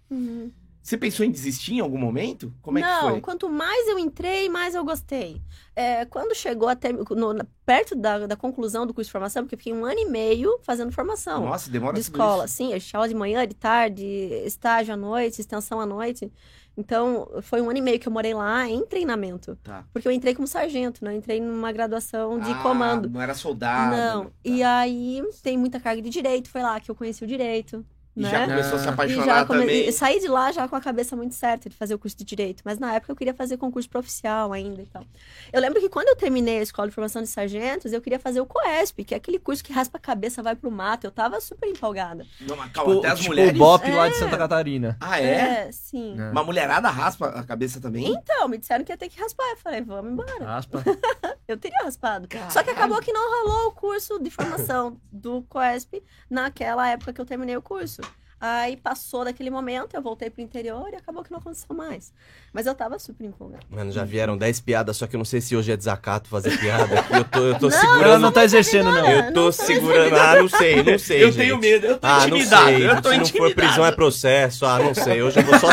Você 0.83 0.97
pensou 0.97 1.25
em 1.25 1.31
desistir 1.31 1.75
em 1.75 1.79
algum 1.79 1.97
momento? 1.97 2.53
Como 2.61 2.77
é 2.77 2.81
Não, 2.81 2.99
que 3.05 3.09
foi? 3.11 3.21
quanto 3.21 3.49
mais 3.49 3.87
eu 3.87 3.97
entrei, 3.97 4.49
mais 4.49 4.75
eu 4.75 4.83
gostei. 4.83 5.41
É, 5.73 6.03
quando 6.03 6.35
chegou 6.35 6.67
até 6.67 6.91
no- 6.91 7.47
perto 7.65 7.95
da, 7.95 8.27
da 8.27 8.35
conclusão 8.35 8.85
do 8.85 8.93
curso 8.93 9.07
de 9.07 9.11
formação, 9.13 9.43
porque 9.43 9.55
eu 9.55 9.59
fiquei 9.59 9.71
um 9.73 9.85
ano 9.85 9.97
e 9.99 10.05
meio 10.05 10.59
fazendo 10.61 10.91
formação 10.91 11.45
Nossa, 11.45 11.71
demora 11.71 11.93
de 11.93 12.01
escola. 12.01 12.43
isso. 12.45 12.55
Sim, 12.55 12.73
eu 12.73 12.79
tinha 12.81 12.97
aula 12.99 13.07
de 13.07 13.15
manhã, 13.15 13.47
de 13.47 13.55
tarde, 13.55 14.05
estágio 14.45 14.93
à 14.93 14.97
noite, 14.97 15.39
extensão 15.39 15.79
à 15.79 15.85
noite. 15.85 16.29
Então, 16.75 17.29
foi 17.43 17.61
um 17.61 17.69
ano 17.69 17.77
e 17.77 17.81
meio 17.81 17.99
que 17.99 18.07
eu 18.07 18.11
morei 18.11 18.33
lá 18.33 18.67
em 18.67 18.85
treinamento. 18.85 19.55
Tá. 19.63 19.85
Porque 19.93 20.07
eu 20.07 20.11
entrei 20.11 20.33
como 20.35 20.47
sargento, 20.47 21.05
né? 21.05 21.13
Eu 21.13 21.17
entrei 21.17 21.39
numa 21.39 21.71
graduação 21.71 22.39
de 22.39 22.49
Ah, 22.51 22.55
comando. 22.63 23.09
Não 23.09 23.21
era 23.21 23.35
soldado. 23.35 23.95
Não. 23.95 24.25
Tá. 24.25 24.31
E 24.43 24.63
aí, 24.63 25.23
tem 25.43 25.55
muita 25.57 25.79
carga 25.79 26.01
de 26.01 26.09
direito. 26.09 26.49
Foi 26.49 26.61
lá 26.63 26.79
que 26.79 26.89
eu 26.89 26.95
conheci 26.95 27.23
o 27.23 27.27
direito. 27.27 27.85
E 28.15 28.21
né? 28.21 28.29
já 28.29 28.45
começou 28.45 28.75
a 28.75 28.79
se 28.79 28.85
Ah. 28.87 28.89
E 28.91 28.93
apaixonar 28.93 29.25
já 29.25 29.45
come... 29.45 29.59
também. 29.61 29.87
e 29.87 29.91
saí 29.91 30.19
de 30.19 30.27
lá 30.27 30.51
já 30.51 30.67
com 30.67 30.75
a 30.75 30.81
cabeça 30.81 31.15
muito 31.15 31.33
certa 31.33 31.67
de 31.67 31.75
fazer 31.75 31.95
o 31.95 31.99
curso 31.99 32.15
de 32.15 32.23
direito, 32.23 32.61
mas 32.63 32.77
na 32.77 32.93
época 32.93 33.11
eu 33.11 33.15
queria 33.15 33.33
fazer 33.33 33.57
concurso 33.57 33.89
para 33.89 33.99
oficial 33.99 34.53
ainda 34.53 34.81
e 34.81 34.85
tal. 34.85 35.03
Eu 35.51 35.59
lembro 35.59 35.79
que 35.81 35.89
quando 35.89 36.07
eu 36.09 36.15
terminei 36.15 36.59
a 36.59 36.61
escola 36.61 36.87
de 36.87 36.93
formação 36.93 37.21
de 37.23 37.27
sargentos, 37.27 37.91
eu 37.91 37.99
queria 38.01 38.19
fazer 38.19 38.39
o 38.39 38.45
COESP, 38.45 39.03
que 39.03 39.13
é 39.15 39.17
aquele 39.17 39.39
curso 39.39 39.63
que 39.63 39.73
raspa 39.73 39.97
a 39.97 40.01
cabeça, 40.01 40.43
vai 40.43 40.55
pro 40.55 40.69
mato. 40.69 41.05
Eu 41.05 41.11
tava 41.11 41.41
super 41.41 41.67
empolgada. 41.67 42.25
Não, 42.41 42.55
mas 42.55 42.71
calma, 42.71 42.91
Tipo, 42.93 42.99
até 43.05 43.13
as 43.13 43.19
tipo 43.19 43.29
mulheres. 43.31 43.55
o 43.55 43.57
Bop 43.57 43.91
lá 43.91 44.05
É. 44.07 44.09
de 44.11 44.15
Santa 44.17 44.37
Catarina. 44.37 44.97
Ah, 45.01 45.19
é? 45.19 45.71
sim. 45.71 46.15
É. 46.19 46.29
Uma 46.31 46.43
mulherada 46.43 46.89
raspa 46.89 47.27
a 47.29 47.43
cabeça 47.43 47.81
também? 47.81 48.07
Então, 48.07 48.47
me 48.47 48.57
disseram 48.59 48.83
que 48.85 48.91
ia 48.91 48.97
ter 48.97 49.09
que 49.09 49.19
raspar. 49.19 49.49
Eu 49.49 49.57
falei, 49.57 49.81
vamos 49.81 50.11
embora. 50.11 50.55
Aspa. 50.55 50.83
Eu 51.47 51.57
teria 51.57 51.77
raspado. 51.83 52.27
Caralho. 52.27 52.51
Só 52.51 52.63
que 52.63 52.69
acabou 52.69 52.99
que 53.01 53.11
não 53.11 53.29
rolou 53.45 53.67
o 53.67 53.71
curso 53.71 54.17
de 54.19 54.29
formação 54.29 54.97
do 55.11 55.41
COESP 55.43 56.01
naquela 56.29 56.89
época 56.89 57.11
que 57.13 57.19
eu 57.21 57.25
terminei 57.25 57.55
o 57.57 57.61
curso. 57.61 58.01
Aí 58.45 58.75
passou 58.75 59.23
daquele 59.23 59.49
momento, 59.49 59.93
eu 59.93 60.01
voltei 60.01 60.29
pro 60.29 60.41
interior 60.41 60.89
e 60.91 60.97
acabou 60.97 61.23
que 61.23 61.31
não 61.31 61.39
aconteceu 61.39 61.73
mais. 61.73 62.11
Mas 62.51 62.65
eu 62.65 62.75
tava 62.75 62.99
super 62.99 63.23
empolgada. 63.25 63.63
Mano, 63.69 63.89
já 63.89 64.03
vieram 64.03 64.37
10 64.37 64.59
piadas, 64.59 64.97
só 64.97 65.07
que 65.07 65.15
eu 65.15 65.17
não 65.17 65.23
sei 65.23 65.39
se 65.39 65.55
hoje 65.55 65.71
é 65.71 65.77
desacato 65.77 66.27
fazer 66.27 66.57
piada. 66.59 66.93
Eu 67.15 67.23
tô, 67.23 67.39
eu 67.39 67.57
tô 67.57 67.69
Não, 67.69 67.77
Ela 67.77 67.81
segurando. 67.93 68.21
não 68.21 68.31
tá 68.33 68.43
exercendo, 68.43 68.91
não. 68.91 69.09
Eu 69.09 69.33
tô 69.33 69.45
não 69.45 69.51
segurando. 69.53 70.15
Ah, 70.17 70.35
não 70.41 70.49
sei, 70.49 70.83
não 70.83 70.99
sei. 70.99 71.23
eu 71.23 71.31
gente. 71.31 71.37
tenho 71.41 71.57
medo, 71.57 71.87
eu 71.87 71.97
tô 71.97 72.05
Ah, 72.05 72.27
não 72.27 72.35
intimidado. 72.37 72.65
sei. 72.67 72.89
Eu 72.89 73.01
tô 73.01 73.09
Se 73.11 73.17
não 73.17 73.25
for 73.27 73.55
prisão, 73.55 73.85
é 73.85 73.91
processo. 73.93 74.65
Ah, 74.65 74.79
não 74.79 74.93
sei. 74.93 75.21
Hoje 75.23 75.39
eu 75.39 75.43
vou 75.45 75.57
só, 75.59 75.69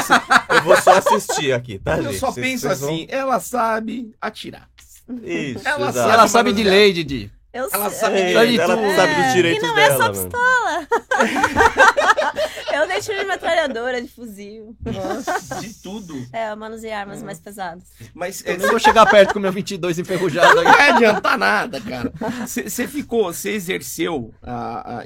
eu 0.55 0.63
vou 0.63 0.77
só 0.81 0.93
assistir 0.99 1.53
aqui, 1.53 1.77
tá, 1.81 1.97
Eu 1.97 2.05
gente? 2.05 2.19
só 2.21 2.31
penso 2.31 2.69
vocês 2.69 2.81
vão- 2.81 2.89
assim, 2.91 3.07
ela 3.11 3.41
sabe 3.41 4.15
atirar. 4.21 4.69
Isso, 5.25 5.67
Ela 5.69 5.93
sabe 5.93 6.13
Ela 6.13 6.29
sabe 6.29 6.53
de 6.53 6.63
lei, 6.63 6.93
Didi. 6.93 7.31
Eu 7.53 7.69
Ela 7.73 7.91
sei- 7.91 7.99
sabe 7.99 8.59
ela 8.59 8.77
tudo. 8.77 8.95
sabe 8.95 9.15
dos 9.15 9.25
É, 9.25 9.33
direitos 9.35 9.61
que 9.69 9.75
não 9.75 9.79
é 9.83 9.89
dela, 9.89 10.05
só 10.05 10.11
pistola. 10.13 10.87
eu 12.73 12.87
dei 12.89 13.01
tiro 13.01 13.19
de 13.19 13.25
metralhadora, 13.25 14.01
de 14.01 14.09
fuzil. 14.09 14.77
De 15.61 15.75
tudo. 15.83 16.15
É, 16.33 16.51
eu 16.51 16.57
manusei 16.57 16.93
armas 16.93 17.23
mais 17.23 17.41
pesadas. 17.41 17.85
Mas 18.15 18.45
Eu 18.45 18.55
é, 18.55 18.57
nem 18.57 18.69
vou 18.69 18.79
chegar 18.79 19.09
perto 19.11 19.33
com 19.33 19.41
meu 19.41 19.53
22 19.53 19.99
enferrujado 19.99 20.55
não 20.55 20.63
aqui. 20.63 20.79
vai 20.79 20.91
adiantar 20.91 21.39
nada, 21.39 21.81
cara. 21.81 22.13
Você 22.47 22.87
ficou, 22.87 23.33
você 23.33 23.51
exerceu 23.51 24.33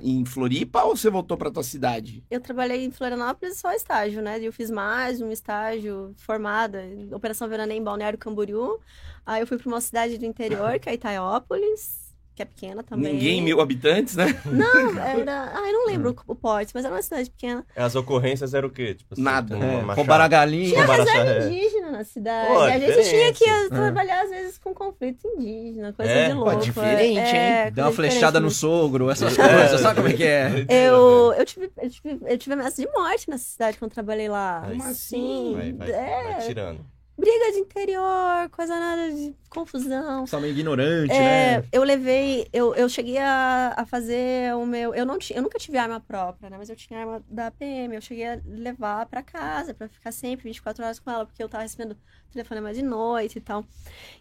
em 0.03 0.25
Floripa 0.25 0.83
ou 0.85 0.97
você 0.97 1.11
voltou 1.11 1.37
pra 1.37 1.51
tua 1.51 1.63
cidade? 1.63 2.23
Eu 2.31 2.41
trabalhei 2.41 2.85
em 2.85 2.91
Florianópolis 2.91 3.59
só 3.59 3.73
estágio, 3.73 4.23
né? 4.23 4.39
Eu 4.41 4.53
fiz 4.53 4.71
mais 4.71 5.21
um 5.21 5.31
estágio 5.31 6.15
formada 6.19 6.83
em 6.85 7.13
Operação 7.15 7.49
Veraneio 7.49 7.81
em 7.81 7.85
Balneário 7.85 8.19
Camboriú. 8.19 8.81
Aí 9.27 9.41
eu 9.41 9.47
fui 9.47 9.57
para 9.59 9.69
uma 9.69 9.81
cidade 9.81 10.19
do 10.19 10.27
interior, 10.27 10.79
que 10.79 10.89
é 10.89 10.95
Itaiópolis. 10.95 12.04
Que 12.35 12.43
é 12.43 12.45
pequena 12.45 12.83
também. 12.83 13.13
Ninguém 13.13 13.41
mil 13.41 13.61
habitantes, 13.61 14.17
né? 14.17 14.27
Não, 14.45 14.99
era. 14.99 15.53
Ah, 15.55 15.67
eu 15.69 15.73
não 15.73 15.87
lembro 15.87 16.15
o 16.27 16.35
porte, 16.35 16.73
mas 16.75 16.85
era 16.85 16.93
uma 16.95 17.01
cidade 17.03 17.31
pequena. 17.31 17.65
As 17.77 17.95
ocorrências 17.95 18.55
eram 18.55 18.69
o 18.69 18.71
quê? 18.73 18.95
Tipo, 18.95 19.15
assim, 19.15 19.23
Nada. 19.23 19.55
uma- 19.57 19.65
É, 19.65 19.77
uma 19.77 19.95
roubaram 19.95 20.25
a 20.25 20.31
chave. 20.31 20.31
galinha. 20.37 20.69
Tinha 20.71 20.85
reserva 20.87 21.47
indígena 21.47 21.91
na 21.93 22.05
cidade. 22.05 22.49
Pô, 22.53 22.61
a 22.61 22.79
gente 22.79 23.09
tinha 23.09 23.33
que 23.33 23.69
trabalhar, 23.69 24.23
às 24.25 24.31
vezes, 24.31 24.59
com 24.59 24.75
conflito 24.75 25.27
indígena, 25.29 25.93
coisa 25.93 26.11
É? 26.11 26.29
de 26.29 26.35
Pô, 26.35 26.41
louco. 26.41 26.61
diferente, 26.61 27.19
é, 27.21 27.71
Deu 27.71 27.85
uma 27.85 27.93
coisa 27.93 28.11
flechada 28.11 28.41
no 28.41 28.51
sogro, 28.51 29.11
essas 29.11 29.39
É. 29.39 29.49
coisas. 29.49 29.81
Sabe 29.81 29.95
como 29.97 30.09
é 30.09 30.13
que 30.13 30.25
é? 30.25 30.67
Eu, 30.69 31.33
eu, 31.39 31.45
tive, 31.47 31.71
eu, 31.81 31.91
tive, 31.91 32.19
eu 32.27 32.39
tive 32.39 32.53
ameaça 32.55 32.83
de 32.83 32.89
morte 32.93 33.31
nessa 33.31 33.45
cidade 33.45 33.79
quando 33.79 33.93
trabalhei 33.93 34.29
lá. 34.29 34.63
Como 34.69 34.83
Sim, 34.95 35.55
Vai, 35.57 35.73
vai, 35.73 35.91
é, 35.93 36.23
vai 36.35 36.47
tirando. 36.47 36.81
Briga 37.17 37.53
de 37.53 37.59
interior, 37.59 38.49
coisa 38.51 38.79
nada 38.79 39.11
de 39.13 39.35
confusão. 39.49 40.27
Só 40.27 40.41
meio 40.41 40.53
ignorante, 40.53 41.13
É, 41.13 41.61
né? 41.61 41.65
eu 41.73 41.85
levei, 41.85 42.49
eu, 42.53 42.75
eu 42.75 42.89
cheguei 42.89 43.19
a, 43.19 43.73
a 43.77 43.87
fazer 43.87 44.55
o 44.57 44.67
meu, 44.67 44.95
eu 44.95 45.07
não 45.07 45.19
tinha, 45.19 45.39
eu 45.39 45.43
nunca 45.43 45.59
tive 45.59 45.79
arma 45.79 46.01
própria, 46.01 46.51
né, 46.51 46.57
mas 46.59 46.69
eu 46.69 46.77
tinha 46.77 46.99
arma 47.01 47.23
da 47.29 47.51
PM, 47.53 47.95
eu 47.95 48.01
cheguei 48.01 48.27
a 48.27 48.41
levar 48.45 49.07
pra 49.07 49.23
casa 49.23 49.73
pra 49.73 49.89
ficar 49.89 50.11
sempre 50.13 50.45
24 50.45 50.85
horas 50.85 50.99
com 50.99 51.11
ela, 51.11 51.25
porque 51.25 51.43
eu 51.43 51.49
tava 51.49 51.63
recebendo 51.63 51.97
telefonema 52.33 52.75
de 52.75 52.83
noite 52.83 53.39
e 53.39 53.41
tal. 53.41 53.65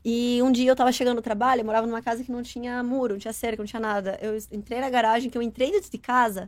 E 0.06 0.40
um 0.44 0.52
dia 0.52 0.70
eu 0.70 0.76
tava 0.76 0.92
chegando 0.92 1.16
no 1.16 1.22
trabalho, 1.22 1.62
eu 1.62 1.66
morava 1.66 1.88
numa 1.88 2.02
casa 2.02 2.24
que 2.24 2.32
não 2.32 2.44
tinha 2.44 2.84
muro, 2.84 3.14
não 3.14 3.20
tinha 3.20 3.34
cerca, 3.34 3.58
não 3.62 3.66
tinha 3.68 3.80
nada. 3.80 4.20
Eu 4.22 4.38
entrei 4.52 4.80
na 4.80 4.90
garagem, 4.92 5.32
que 5.32 5.38
eu 5.38 5.42
entrei 5.42 5.72
dentro 5.72 5.90
de 5.90 5.98
casa, 5.98 6.48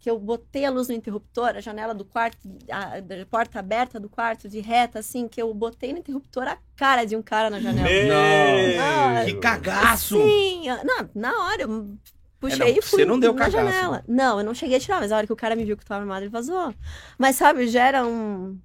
que 0.00 0.10
eu 0.10 0.18
botei 0.18 0.64
a 0.64 0.70
luz 0.70 0.88
no 0.88 0.94
interruptor, 0.94 1.50
a 1.50 1.60
janela 1.60 1.94
do 1.94 2.06
quarto, 2.06 2.38
a, 2.70 2.94
a 2.96 3.26
porta 3.26 3.58
aberta 3.58 4.00
do 4.00 4.08
quarto, 4.08 4.48
de 4.48 4.58
reta, 4.58 4.98
assim, 4.98 5.28
que 5.28 5.40
eu 5.40 5.52
botei 5.52 5.92
no 5.92 5.98
interruptor 5.98 6.48
a 6.48 6.56
cara 6.74 7.04
de 7.04 7.14
um 7.14 7.22
cara 7.22 7.50
na 7.50 7.60
janela. 7.60 7.86
Meu! 7.86 8.80
Ah, 8.80 9.24
Que 9.26 9.34
cagaço! 9.34 10.16
Sim, 10.16 10.62
não, 10.84 11.10
na 11.14 11.44
hora 11.44 11.62
eu 11.62 11.98
puxei 12.40 12.56
É, 12.56 12.70
não, 12.70 12.78
e 12.78 12.82
fui 12.82 13.00
você 13.00 13.04
não 13.04 13.20
deu 13.20 13.34
na 13.34 13.44
cagaço, 13.44 13.66
janela. 13.66 14.02
Não, 14.08 14.38
eu 14.38 14.44
não 14.44 14.54
cheguei 14.54 14.78
a 14.78 14.80
tirar, 14.80 15.00
mas 15.00 15.12
a 15.12 15.18
hora 15.18 15.26
que 15.26 15.32
o 15.32 15.36
cara 15.36 15.54
me 15.54 15.64
viu 15.66 15.76
que 15.76 15.82
eu 15.82 15.86
tava 15.86 16.00
armado, 16.00 16.22
ele 16.22 16.30
vazou. 16.30 16.74
Mas 17.18 17.36
sabe, 17.36 17.68
gera 17.68 18.02
um, 18.06 18.58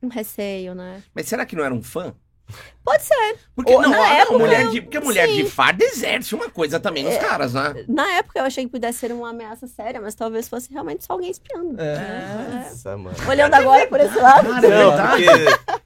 um 0.00 0.06
receio, 0.08 0.76
né? 0.76 1.02
Mas 1.12 1.26
será 1.26 1.44
que 1.44 1.56
não 1.56 1.64
era 1.64 1.74
um 1.74 1.82
fã? 1.82 2.14
Pode 2.84 3.02
ser. 3.04 3.36
Porque 3.54 3.72
Ou, 3.72 3.80
não, 3.82 3.90
na 3.90 3.98
a- 4.02 4.14
época, 4.18 4.38
mulher 4.38 4.68
de, 4.68 4.80
porque 4.80 4.98
mulher 4.98 5.28
sim. 5.28 5.36
de 5.36 5.44
farda 5.48 5.84
exerce 5.84 6.34
uma 6.34 6.50
coisa 6.50 6.80
também 6.80 7.04
nos 7.04 7.16
caras, 7.16 7.54
né? 7.54 7.84
Na 7.86 8.10
época 8.14 8.40
eu 8.40 8.44
achei 8.44 8.64
que 8.64 8.70
pudesse 8.72 8.98
ser 8.98 9.12
uma 9.12 9.30
ameaça 9.30 9.68
séria, 9.68 10.00
mas 10.00 10.16
talvez 10.16 10.48
fosse 10.48 10.72
realmente 10.72 11.04
só 11.04 11.12
alguém 11.12 11.30
espiando. 11.30 11.80
É. 11.80 11.94
É. 11.94 12.64
Nossa, 12.64 12.96
mano. 12.96 13.16
Olhando 13.28 13.54
agora 13.54 13.86
por 13.86 14.00
esse 14.00 14.16
lado. 14.18 14.48
Cara, 14.48 14.66
é 14.66 14.70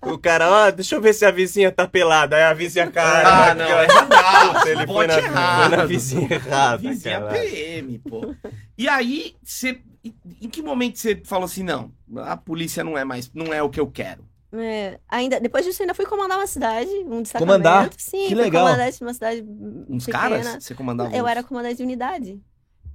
Não, 0.02 0.12
o 0.14 0.18
cara, 0.18 0.48
ó, 0.50 0.70
deixa 0.70 0.94
eu 0.94 1.00
ver 1.02 1.12
se 1.12 1.26
a 1.26 1.30
vizinha 1.30 1.70
tá 1.70 1.86
pelada. 1.86 2.34
Aí 2.36 2.42
a 2.44 2.54
vizinha, 2.54 2.90
cara. 2.90 3.50
Ah, 3.50 3.54
não, 3.54 3.64
é 3.66 3.84
errado. 3.84 4.66
Ele 4.68 4.86
foi 4.86 5.06
na, 5.06 5.18
errado. 5.18 5.68
foi 5.68 5.76
na 5.76 5.84
vizinha 5.84 6.28
errada. 6.32 6.78
Vizinha. 6.78 7.20
PM, 7.20 7.98
pô. 7.98 8.34
E 8.78 8.88
aí, 8.88 9.34
você. 9.42 9.80
Em 10.40 10.48
que 10.48 10.62
momento 10.62 10.98
você 10.98 11.20
falou 11.24 11.44
assim, 11.46 11.64
não, 11.64 11.90
a 12.24 12.36
polícia 12.36 12.82
não 12.84 12.96
é 12.96 13.04
mais, 13.04 13.30
não 13.34 13.52
é 13.52 13.60
o 13.62 13.68
que 13.68 13.80
eu 13.80 13.88
quero? 13.90 14.24
É, 14.52 14.98
ainda, 15.08 15.40
depois 15.40 15.64
disso, 15.64 15.82
eu 15.82 15.84
ainda 15.84 15.94
fui 15.94 16.06
comandar 16.06 16.38
uma 16.38 16.46
cidade, 16.46 16.88
um 17.06 17.20
destacamento. 17.22 17.38
Comandar? 17.62 17.90
Sim, 17.98 18.28
Que 18.28 18.34
legal. 18.34 18.64
comandante 18.66 18.98
de 18.98 19.04
uma 19.04 19.14
cidade 19.14 19.44
Uns 19.88 20.04
pequena. 20.06 20.22
caras? 20.22 20.64
Você 20.64 20.74
comandava 20.74 21.14
Eu 21.14 21.24
uns- 21.24 21.30
era 21.30 21.42
comandante 21.42 21.76
de 21.78 21.82
unidade. 21.82 22.40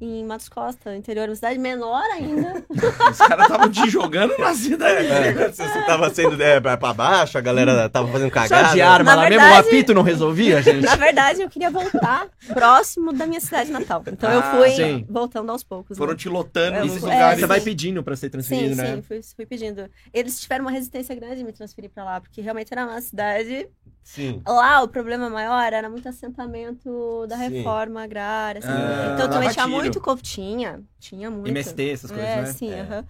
Em 0.04 0.26
Matos 0.26 0.50
Costa, 0.50 0.96
interior, 0.96 1.30
uma 1.30 1.36
cidade 1.36 1.60
menor 1.60 2.02
ainda. 2.12 2.66
Os 3.12 3.18
caras 3.20 3.46
estavam 3.46 3.70
te 3.70 3.88
jogando 3.88 4.36
na 4.40 4.52
cidade. 4.56 5.06
É, 5.06 5.32
Você, 5.52 5.64
você 5.64 5.82
tava 5.86 6.10
sendo 6.10 6.42
é, 6.42 6.60
pra 6.60 6.76
baixo, 6.76 7.38
a 7.38 7.42
galera 7.42 7.88
tava 7.88 8.12
fazendo 8.12 8.30
Só 8.30 8.34
cagada. 8.34 8.74
de 8.74 8.82
arma 8.82 9.12
Na 9.12 9.22
lá 9.22 9.30
mesmo, 9.30 9.40
verdade- 9.46 9.68
o 9.68 9.70
apito 9.70 9.94
não 9.94 10.02
resolvia, 10.02 10.60
gente? 10.64 10.84
Na 10.84 10.96
verdade, 10.96 11.44
eu 11.44 11.50
queria 11.52 11.70
voltar 11.70 12.28
próximo 12.48 13.14
da 13.14 13.28
minha 13.28 13.40
cidade 13.40 13.70
natal. 13.72 14.04
Então 14.08 14.32
eu 14.32 14.40
Ah, 14.40 14.56
fui 14.58 14.72
sim. 14.72 15.06
voltando 15.08 15.52
aos 15.52 15.64
poucos. 15.64 15.96
Foram 15.96 16.14
né? 16.14 16.18
te 16.18 16.28
lotando 16.28 16.78
É, 16.78 16.82
nesses 16.82 17.04
é, 17.04 17.06
lugares. 17.06 17.40
Você 17.40 17.46
vai 17.46 17.60
sim. 17.60 17.66
pedindo 17.66 18.02
pra 18.04 18.16
ser 18.16 18.26
Sim, 18.26 18.32
transferido, 18.32 18.76
né? 18.76 18.96
sim, 18.96 19.02
fui, 19.04 19.22
fui 19.36 19.46
pedindo. 19.46 19.88
Eles 20.12 20.42
tiveram 20.42 20.66
uma 20.66 20.72
resistência 20.72 21.14
grande 21.14 21.36
de 21.36 21.44
me 21.44 21.54
transferir 21.54 21.92
pra 21.92 22.04
lá, 22.04 22.20
porque 22.20 22.42
realmente 22.42 22.74
era 22.74 22.88
uma 22.88 23.00
cidade. 23.02 23.68
Sim. 24.04 24.42
Lá 24.48 24.82
o 24.82 24.88
problema 24.88 25.30
maior 25.30 25.72
era 25.72 25.90
muito 25.90 26.08
assentamento 26.10 27.26
da 27.28 27.38
Sim. 27.38 27.50
reforma 27.50 28.04
agrária. 28.04 28.60
assim. 28.60 28.68
Ah, 28.70 29.14
então 29.14 29.30
também 29.30 29.50
tinha 29.50 29.68
muito. 29.68 30.02
Tinha, 30.22 30.82
tinha 31.00 31.30
muito. 31.32 31.50
MST, 31.50 31.90
essas 31.90 32.12
coisas, 32.12 32.30
é, 32.30 32.42
né? 32.42 32.46
Sim, 32.46 32.74
É. 32.74 32.82
aham. 32.82 33.06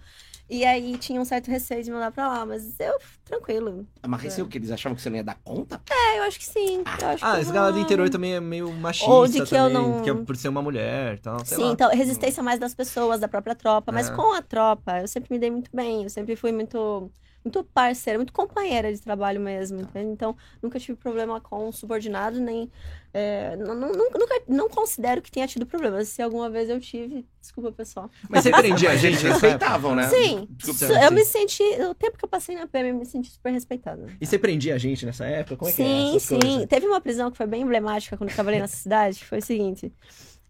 E 0.50 0.66
aí 0.66 0.98
tinha 0.98 1.18
um 1.18 1.24
certo 1.24 1.50
receio 1.50 1.82
de 1.82 1.90
mandar 1.90 2.12
pra 2.12 2.28
lá, 2.28 2.44
mas 2.44 2.78
eu, 2.78 2.98
tranquilo. 3.24 3.86
Mas 4.06 4.20
receio 4.20 4.46
que 4.46 4.58
eles 4.58 4.70
achavam 4.70 4.94
que 4.94 5.00
você 5.00 5.08
não 5.08 5.16
ia 5.16 5.24
dar 5.24 5.38
conta? 5.42 5.80
É, 5.90 6.18
eu 6.18 6.24
acho 6.24 6.38
que 6.38 6.44
sim. 6.44 6.82
Eu 7.00 7.08
acho 7.08 7.24
Ah, 7.24 7.36
que 7.36 7.40
esse 7.42 7.52
galera 7.52 7.72
do 7.72 7.78
não. 7.78 7.84
interior 7.84 8.10
também 8.10 8.34
é 8.34 8.40
meio 8.40 8.70
machista 8.70 9.10
Ou 9.10 9.26
de 9.26 9.32
que 9.32 9.40
eu 9.40 9.46
também, 9.46 9.72
não- 9.72 10.02
que 10.02 10.10
é 10.10 10.14
por 10.14 10.36
ser 10.36 10.48
uma 10.48 10.60
mulher 10.60 11.14
e 11.14 11.18
tal, 11.18 11.42
sei 11.44 11.56
Sim, 11.56 11.64
lá. 11.64 11.72
então, 11.72 11.88
resistência 11.90 12.42
mais 12.42 12.60
das 12.60 12.74
pessoas, 12.74 13.18
da 13.20 13.28
própria 13.28 13.54
tropa. 13.54 13.90
Mas 13.92 14.10
É. 14.10 14.12
com 14.14 14.34
a 14.34 14.42
tropa, 14.42 15.00
eu 15.00 15.08
sempre 15.08 15.32
me 15.32 15.38
dei 15.38 15.50
muito 15.50 15.70
bem. 15.74 16.02
Eu 16.02 16.10
sempre 16.10 16.36
fui 16.36 16.52
muito, 16.52 17.10
muito 17.44 17.64
parceira, 17.64 18.18
muito 18.18 18.32
companheira 18.32 18.92
de 18.92 19.00
trabalho 19.00 19.40
mesmo. 19.40 19.80
entende? 19.80 20.10
Então, 20.10 20.36
nunca 20.62 20.78
tive 20.78 20.96
problema 20.96 21.40
com 21.40 21.70
subordinado, 21.72 22.38
nem. 22.40 22.70
é, 23.14 23.56
não, 23.56 23.74
não- 23.74 23.92
nunca, 23.92 24.18
nunca- 24.18 24.42
não 24.48 24.68
considero 24.68 25.20
que 25.20 25.30
tenha 25.30 25.46
tido 25.46 25.66
problema. 25.66 26.04
Se 26.04 26.22
alguma 26.22 26.48
vez 26.48 26.70
eu 26.70 26.80
tive, 26.80 27.26
desculpa, 27.40 27.70
pessoal. 27.72 28.10
Mas 28.28 28.42
você 28.44 28.50
prendia 28.50 28.90
a 28.90 28.96
gente 28.96 29.22
respeitavam, 29.26 29.94
né? 29.94 30.08
Sim, 30.08 30.46
Desculpa. 30.50 30.94
eu 31.02 31.12
me 31.12 31.24
senti. 31.24 31.62
O 31.88 31.94
tempo 31.94 32.16
que 32.16 32.24
eu 32.24 32.28
passei 32.28 32.54
na 32.56 32.66
PM, 32.66 32.88
eu 32.90 32.94
me 32.96 33.04
senti 33.04 33.30
super 33.30 33.50
respeitada. 33.52 34.06
E 34.20 34.26
você 34.26 34.38
prendia 34.38 34.74
a 34.74 34.78
gente 34.78 35.04
nessa 35.04 35.24
época? 35.26 35.56
Como 35.56 35.70
é 35.70 35.74
que 35.74 35.82
é? 35.82 35.84
sim, 35.84 36.18
sim. 36.18 36.38
coisas? 36.40 36.66
Teve 36.66 36.86
uma 36.86 37.00
prisão 37.00 37.30
que 37.30 37.36
foi 37.36 37.46
bem 37.46 37.62
emblemática 37.62 38.16
quando 38.16 38.30
eu 38.30 38.34
trabalhei 38.34 38.60
nessa 38.60 38.76
cidade, 38.80 39.18
que 39.18 39.24
foi 39.26 39.38
o 39.38 39.42
seguinte. 39.42 39.92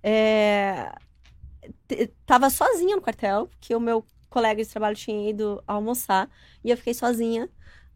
É... 0.03 0.93
Tava 2.27 2.49
sozinha 2.51 2.97
no 2.97 3.03
quartel, 3.03 3.47
porque 3.49 3.75
o 3.75 3.81
meu 3.81 4.05
colega 4.33 4.63
de 4.63 4.69
trabalho 4.69 4.97
tinha 4.97 5.29
ido 5.31 5.63
almoçar, 5.67 6.29
e 6.65 6.71
eu 6.71 6.77
fiquei 6.77 6.95
sozinha. 6.95 7.49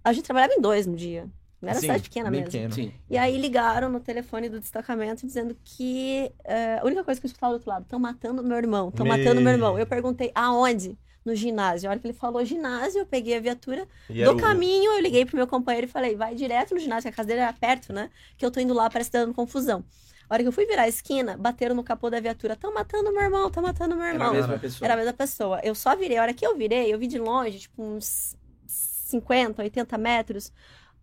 A 0.05 0.13
gente 0.13 0.25
trabalhava 0.25 0.53
em 0.55 0.61
dois 0.61 0.87
no 0.87 0.95
dia. 0.97 1.29
Não 1.61 1.71
era 1.71 1.81
Sim, 1.81 1.87
cidade 1.87 2.03
pequena 2.05 2.31
mesmo. 2.31 2.47
pequeno. 2.47 2.75
Sim. 2.75 2.93
E 3.09 3.17
aí 3.17 3.39
ligaram 3.39 3.89
no 3.89 4.01
telefone 4.01 4.49
do 4.49 4.61
destacamento 4.61 5.27
dizendo 5.27 5.57
que 5.65 6.33
é, 6.45 6.79
a 6.79 6.85
única 6.85 7.03
coisa 7.05 7.21
que 7.21 7.27
eu 7.27 7.29
escutava 7.29 7.53
do 7.53 7.57
outro 7.57 7.71
lado, 7.71 7.83
estão 7.85 7.99
matando 7.99 8.43
meu 8.43 8.57
irmão, 8.57 8.89
estão 8.89 9.05
Me- 9.05 9.11
matando 9.11 9.41
meu 9.41 9.53
irmão. 9.53 9.79
Eu 9.79 9.87
perguntei 9.87 10.31
aonde? 10.35 10.99
No 11.25 11.35
ginásio. 11.35 11.89
A 11.89 11.91
hora 11.91 11.99
que 12.01 12.07
ele 12.07 12.15
falou 12.15 12.45
ginásio, 12.45 13.01
eu 13.01 13.07
peguei 13.07 13.37
a 13.37 13.41
viatura 13.41 13.89
E 14.09 14.25
do 14.25 14.33
o- 14.33 14.37
caminho, 14.37 14.93
eu 14.93 15.01
liguei 15.01 15.25
pro 15.27 15.37
meu 15.37 15.47
companheiro 15.47 15.87
e 15.89 15.91
falei, 15.91 16.15
vai 16.15 16.37
direto 16.37 16.73
no 16.75 16.79
ginásio, 16.81 17.03
que 17.03 17.09
a 17.09 17.17
casa 17.17 17.27
dele 17.27 17.41
era 17.41 17.53
perto, 17.53 17.93
né? 17.93 18.11
Que 18.37 18.47
eu 18.47 18.51
tô 18.51 18.61
indo 18.61 18.73
lá, 18.73 18.89
parece 18.89 19.11
que 19.11 19.17
tá 19.19 19.25
dando 19.25 19.35
confusão. 19.35 19.85
A 20.29 20.35
hora 20.35 20.43
que 20.43 20.49
eu 20.49 20.53
fui 20.53 20.67
virar 20.67 20.83
a 20.83 20.89
esquina, 20.89 21.37
bateram 21.37 21.75
no 21.75 21.85
capô 21.85 22.11
da 22.11 22.19
viatura. 22.21 22.55
Estão 22.55 22.75
matando 22.75 23.13
meu 23.13 23.23
irmão, 23.23 23.47
estão 23.47 23.63
matando 23.63 23.95
meu 23.95 24.05
Era 24.05 24.15
irmão. 24.15 24.31
a 24.31 24.33
mesma 24.35 24.59
pessoa. 24.59 24.87
Era 24.87 24.95
a 24.95 24.97
mesma 24.97 25.13
pessoa. 25.13 25.61
Eu 25.63 25.75
só 25.75 25.95
virei, 25.95 26.17
a 26.19 26.23
hora 26.23 26.35
que 26.35 26.45
eu 26.47 26.57
virei, 26.57 26.93
eu 26.93 26.99
vi 26.99 27.07
de 27.07 27.19
longe, 27.19 27.61
tipo, 27.61 27.83
uns 27.83 28.37
50, 28.67 29.63
80 29.63 29.97
metros, 29.97 30.53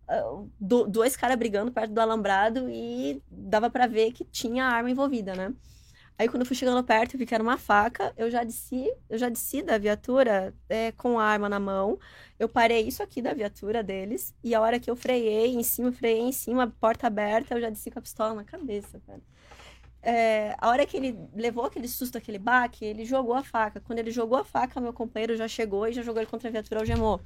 ah, 0.06 0.42
do- 0.60 0.86
dois 0.86 1.16
caras 1.16 1.36
brigando 1.38 1.72
perto 1.72 1.92
do 1.92 2.00
alambrado 2.00 2.68
e 2.68 3.22
dava 3.30 3.70
pra 3.70 3.86
ver 3.86 4.12
que 4.12 4.24
tinha 4.24 4.64
arma 4.66 4.90
envolvida, 4.90 5.34
né? 5.34 5.52
Aí 6.16 6.28
quando 6.28 6.42
eu 6.42 6.46
fui 6.46 6.54
chegando 6.54 6.82
perto, 6.84 7.14
eu 7.14 7.18
vi 7.18 7.26
que 7.26 7.34
era 7.34 7.42
uma 7.42 7.58
faca, 7.58 8.12
eu 8.16 8.30
já 8.30 8.44
desci, 8.44 8.88
eu 9.10 9.18
já 9.18 9.28
desci 9.28 9.62
da 9.62 9.76
viatura 9.78 10.54
é, 10.68 10.92
com 10.92 11.18
a 11.18 11.24
arma 11.24 11.48
na 11.48 11.58
mão. 11.58 11.98
Eu 12.38 12.48
parei 12.48 12.82
isso 12.82 13.02
aqui 13.02 13.20
da 13.20 13.34
viatura 13.34 13.82
deles, 13.82 14.34
e 14.42 14.54
a 14.54 14.60
hora 14.60 14.78
que 14.78 14.90
eu 14.90 14.96
freiei 14.96 15.54
em 15.54 15.62
cima, 15.62 15.90
freiei 15.92 16.20
em 16.20 16.32
cima, 16.32 16.72
porta 16.80 17.06
aberta, 17.08 17.54
eu 17.54 17.60
já 17.60 17.68
desci 17.68 17.90
com 17.90 17.98
a 17.98 18.02
pistola 18.02 18.34
na 18.34 18.44
cabeça, 18.44 19.00
cara. 19.06 19.20
É, 20.06 20.54
a 20.58 20.68
hora 20.68 20.84
que 20.84 20.98
ele 20.98 21.18
levou 21.34 21.64
aquele 21.64 21.88
susto, 21.88 22.18
aquele 22.18 22.38
baque, 22.38 22.84
ele 22.84 23.06
jogou 23.06 23.34
a 23.34 23.42
faca. 23.42 23.80
Quando 23.80 23.98
ele 24.00 24.10
jogou 24.10 24.36
a 24.36 24.44
faca, 24.44 24.78
meu 24.78 24.92
companheiro 24.92 25.34
já 25.34 25.48
chegou 25.48 25.88
e 25.88 25.92
já 25.94 26.02
jogou 26.02 26.20
ele 26.20 26.30
contra 26.30 26.48
a 26.48 26.52
viatura, 26.52 26.80
algemou. 26.80 27.22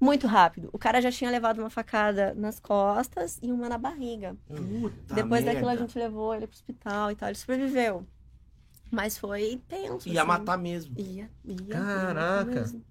Muito 0.00 0.26
rápido. 0.26 0.70
O 0.72 0.78
cara 0.78 1.02
já 1.02 1.12
tinha 1.12 1.30
levado 1.30 1.58
uma 1.58 1.68
facada 1.68 2.32
nas 2.34 2.58
costas 2.58 3.38
e 3.42 3.52
uma 3.52 3.68
na 3.68 3.76
barriga. 3.76 4.34
Puta 4.46 5.14
Depois 5.14 5.44
daquilo 5.44 5.68
a 5.68 5.72
merda. 5.72 5.86
gente 5.86 5.98
levou 5.98 6.34
ele 6.34 6.46
pro 6.46 6.56
hospital 6.56 7.10
e 7.10 7.14
tal. 7.14 7.28
Ele 7.28 7.36
sobreviveu. 7.36 8.06
Mas 8.94 9.18
foi 9.18 9.60
tenso. 9.68 10.08
Ia 10.08 10.20
assim. 10.22 10.28
matar 10.28 10.56
mesmo. 10.56 10.94
Ia, 10.98 11.28
ia. 11.44 11.66
Caraca. 11.68 12.14
matar 12.14 12.46
mesmo. 12.46 12.84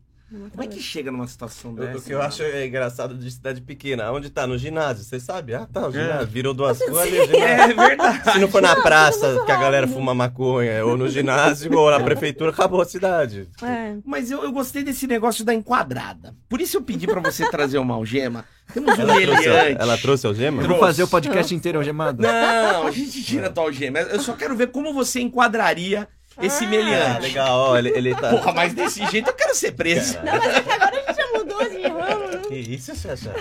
Como 0.52 0.64
é 0.64 0.68
que 0.68 0.76
mesmo. 0.76 0.82
chega 0.82 1.12
numa 1.12 1.28
situação 1.28 1.74
dessa? 1.76 1.98
o 1.98 2.02
que 2.02 2.12
eu 2.12 2.22
acho 2.22 2.42
é 2.44 2.66
engraçado 2.66 3.16
de 3.16 3.30
cidade 3.30 3.62
pequena. 3.62 4.12
Onde 4.12 4.30
tá? 4.30 4.48
No 4.48 4.58
ginásio, 4.58 5.04
você 5.04 5.20
sabe? 5.20 5.54
Ah, 5.54 5.68
tá, 5.72 5.88
o 5.88 5.90
É. 5.90 5.92
ginásio. 5.92 6.28
Virou 6.28 6.54
duas 6.54 6.80
ruas 6.82 7.02
ali. 7.04 7.20
o 7.20 7.26
ginásio. 7.28 7.44
É 7.84 7.88
verdade. 7.88 8.32
Se 8.34 8.40
não 8.40 8.48
for 8.48 8.62
na 8.62 8.76
praça 8.82 9.44
que 9.46 9.52
a 9.52 9.56
galera 9.58 9.86
rápido. 9.86 9.94
fuma 9.96 10.14
maconha, 10.14 10.84
ou 10.86 10.98
no 10.98 11.08
ginásio, 11.08 11.72
ou 11.78 11.92
na 11.92 12.00
prefeitura, 12.04 12.50
acabou 12.52 12.82
a 12.82 12.86
cidade. 12.86 13.48
É. 13.62 13.96
Mas 14.06 14.32
eu, 14.32 14.44
eu 14.44 14.52
gostei 14.52 14.84
desse 14.84 15.06
negócio 15.08 15.46
da 15.46 15.54
enquadrada. 15.54 16.34
Por 16.50 16.60
isso 16.62 16.78
eu 16.78 16.82
pedi 16.82 17.06
pra 17.06 17.20
você 17.20 17.50
trazer 17.50 17.78
uma 17.78 17.94
algema. 17.96 18.46
Temos 18.74 18.98
um 18.98 19.02
Ela 19.02 19.14
trouxe, 19.22 19.48
meliante. 19.50 19.82
ela 19.82 19.98
trouxe 19.98 20.26
algema? 20.28 20.64
Vou 20.64 20.80
fazer 20.80 21.04
o 21.04 21.08
podcast 21.08 21.54
inteiro 21.54 21.78
algemado. 21.80 22.22
Não, 22.24 22.88
a 22.88 22.92
gente 22.92 23.22
tira 23.24 23.48
a 23.48 23.50
tua 23.50 23.64
algema. 23.64 24.00
Eu 24.00 24.20
só 24.20 24.34
quero 24.34 24.56
ver 24.56 24.68
como 24.72 24.94
você 24.94 25.20
enquadraria 25.20 26.08
esse 26.42 26.66
Ah, 26.66 26.68
meliante. 26.68 27.22
legal, 27.22 27.60
ó, 27.60 27.78
ele, 27.78 27.90
ele 27.90 28.16
tá. 28.16 28.30
Porra, 28.30 28.52
mas 28.54 28.74
desse 28.74 29.06
jeito 29.08 29.30
eu 29.30 29.34
quero 29.34 29.54
ser 29.56 29.72
preso. 29.74 30.18
Não, 30.24 30.34
mas 30.38 30.56
é 30.56 30.62
que 30.62 30.72
agora 30.72 30.92
a 30.92 31.00
gente 31.08 31.16
já 31.18 31.28
mudou 31.38 31.70
de 31.70 31.82
ramo? 31.84 32.23
Que 32.54 32.74
isso, 32.76 32.96
Xaxá? 32.96 33.32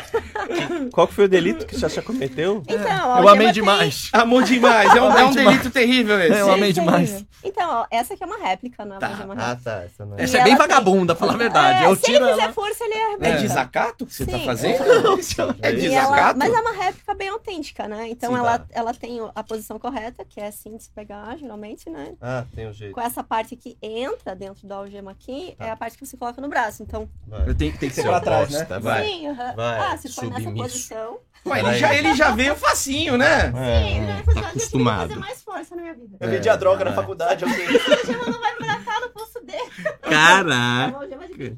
Qual 0.92 1.06
que 1.08 1.14
foi 1.14 1.24
o 1.24 1.28
delito 1.28 1.66
que 1.66 1.74
o 1.74 1.78
Xaxá 1.78 2.00
cometeu? 2.02 2.62
Então, 2.68 2.86
a 2.86 2.98
Eu 2.98 3.10
algema 3.12 3.30
amei 3.32 3.52
demais. 3.52 4.08
Amor 4.12 4.42
demais. 4.44 4.94
É 4.94 5.02
um, 5.02 5.18
é 5.18 5.24
um 5.24 5.30
delito 5.32 5.70
terrível 5.70 6.20
esse. 6.20 6.38
Eu 6.38 6.52
amei 6.52 6.72
demais. 6.72 7.24
Então, 7.44 7.68
ó, 7.68 7.86
essa 7.90 8.14
aqui 8.14 8.22
é 8.22 8.26
uma 8.26 8.38
réplica, 8.38 8.84
não 8.84 8.96
é 8.96 8.98
Tá. 9.00 9.08
uma 9.24 9.34
Ah, 9.34 9.46
real. 9.46 9.56
tá. 9.62 9.82
Essa 9.82 10.04
não 10.06 10.16
é. 10.18 10.22
Essa 10.22 10.38
é 10.38 10.44
bem 10.44 10.52
ela 10.52 10.58
tem- 10.64 10.68
vagabunda, 10.68 11.14
falar 11.16 11.34
a 11.34 11.36
verdade. 11.36 11.84
É, 11.84 11.86
Eu 11.88 11.96
se 11.96 12.02
tiro 12.02 12.24
ele 12.24 12.30
fizer 12.32 12.44
ela. 12.44 12.52
força, 12.52 12.84
ele 12.84 12.94
É 12.94 13.04
arrebenta. 13.06 13.38
desacato 13.38 14.06
que 14.06 14.14
você 14.14 14.26
tá 14.26 14.38
Sim. 14.38 14.44
fazendo? 14.44 14.82
É 15.62 15.72
E 15.72 15.86
ela- 15.86 16.04
desacato? 16.06 16.38
mas 16.38 16.52
é 16.54 16.60
uma 16.60 16.72
réplica 16.72 17.14
bem 17.14 17.28
autêntica, 17.28 17.88
né? 17.88 18.08
Então 18.08 18.30
Sim, 18.32 18.38
ela, 18.38 18.58
tá. 18.58 18.64
ela 18.72 18.94
tem 18.94 19.18
a 19.34 19.42
posição 19.42 19.78
correta, 19.78 20.24
que 20.24 20.40
é 20.40 20.46
assim 20.48 20.76
de 20.76 20.84
se 20.84 20.90
pegar, 20.90 21.36
geralmente, 21.36 21.88
né? 21.90 22.12
Ah, 22.20 22.44
tem 22.54 22.68
um 22.68 22.72
jeito. 22.72 22.94
Com 22.94 23.00
essa 23.00 23.22
parte 23.24 23.56
que 23.56 23.76
entra 23.82 24.34
dentro 24.36 24.66
da 24.66 24.76
algema 24.76 25.10
aqui, 25.10 25.54
Tá. 25.58 25.66
é 25.66 25.70
a 25.70 25.76
parte 25.76 25.98
que 25.98 26.06
você 26.06 26.16
coloca 26.16 26.40
no 26.40 26.48
braço. 26.48 26.82
Então, 26.82 27.08
Vai. 27.26 27.48
Eu 27.48 27.54
tenho, 27.54 27.76
tem 27.76 27.88
que 27.88 27.94
ser 27.94 28.02
pra 28.04 28.20
trás, 28.20 28.50
né? 28.50 28.66
Vai. 28.80 29.01
Aham. 29.28 29.54
Vai, 29.56 29.78
ah, 29.92 29.96
se 29.96 30.08
for 30.12 30.24
nessa 30.30 30.50
posição. 30.50 31.18
Ué, 31.44 31.58
ele, 31.58 31.74
já, 31.74 31.94
ele 31.94 32.14
já 32.14 32.30
veio 32.30 32.54
facinho, 32.54 33.16
né? 33.16 33.52
É, 33.56 33.82
Sim, 33.82 34.06
já 34.06 34.22
fazer, 34.24 34.38
acostumado. 34.46 35.08
fazer 35.08 35.20
mais 35.20 35.42
força 35.42 35.74
na 35.74 35.82
minha 35.82 35.94
vida. 35.94 36.16
Eu 36.20 36.30
vendi 36.30 36.48
a 36.48 36.54
droga 36.54 36.84
na 36.84 36.92
É. 36.92 36.94
faculdade, 36.94 37.42
eu 37.44 37.48
sei. 37.50 37.66
A 37.66 37.70
algema 37.98 38.24
não 38.26 38.40
vai 38.40 38.54
pra 38.54 38.76
cá 38.76 39.00
no 39.00 39.08
pulso 39.10 39.40
dele. 39.44 39.92
Caraca. 40.02 40.98
brinquedo, 41.06 41.56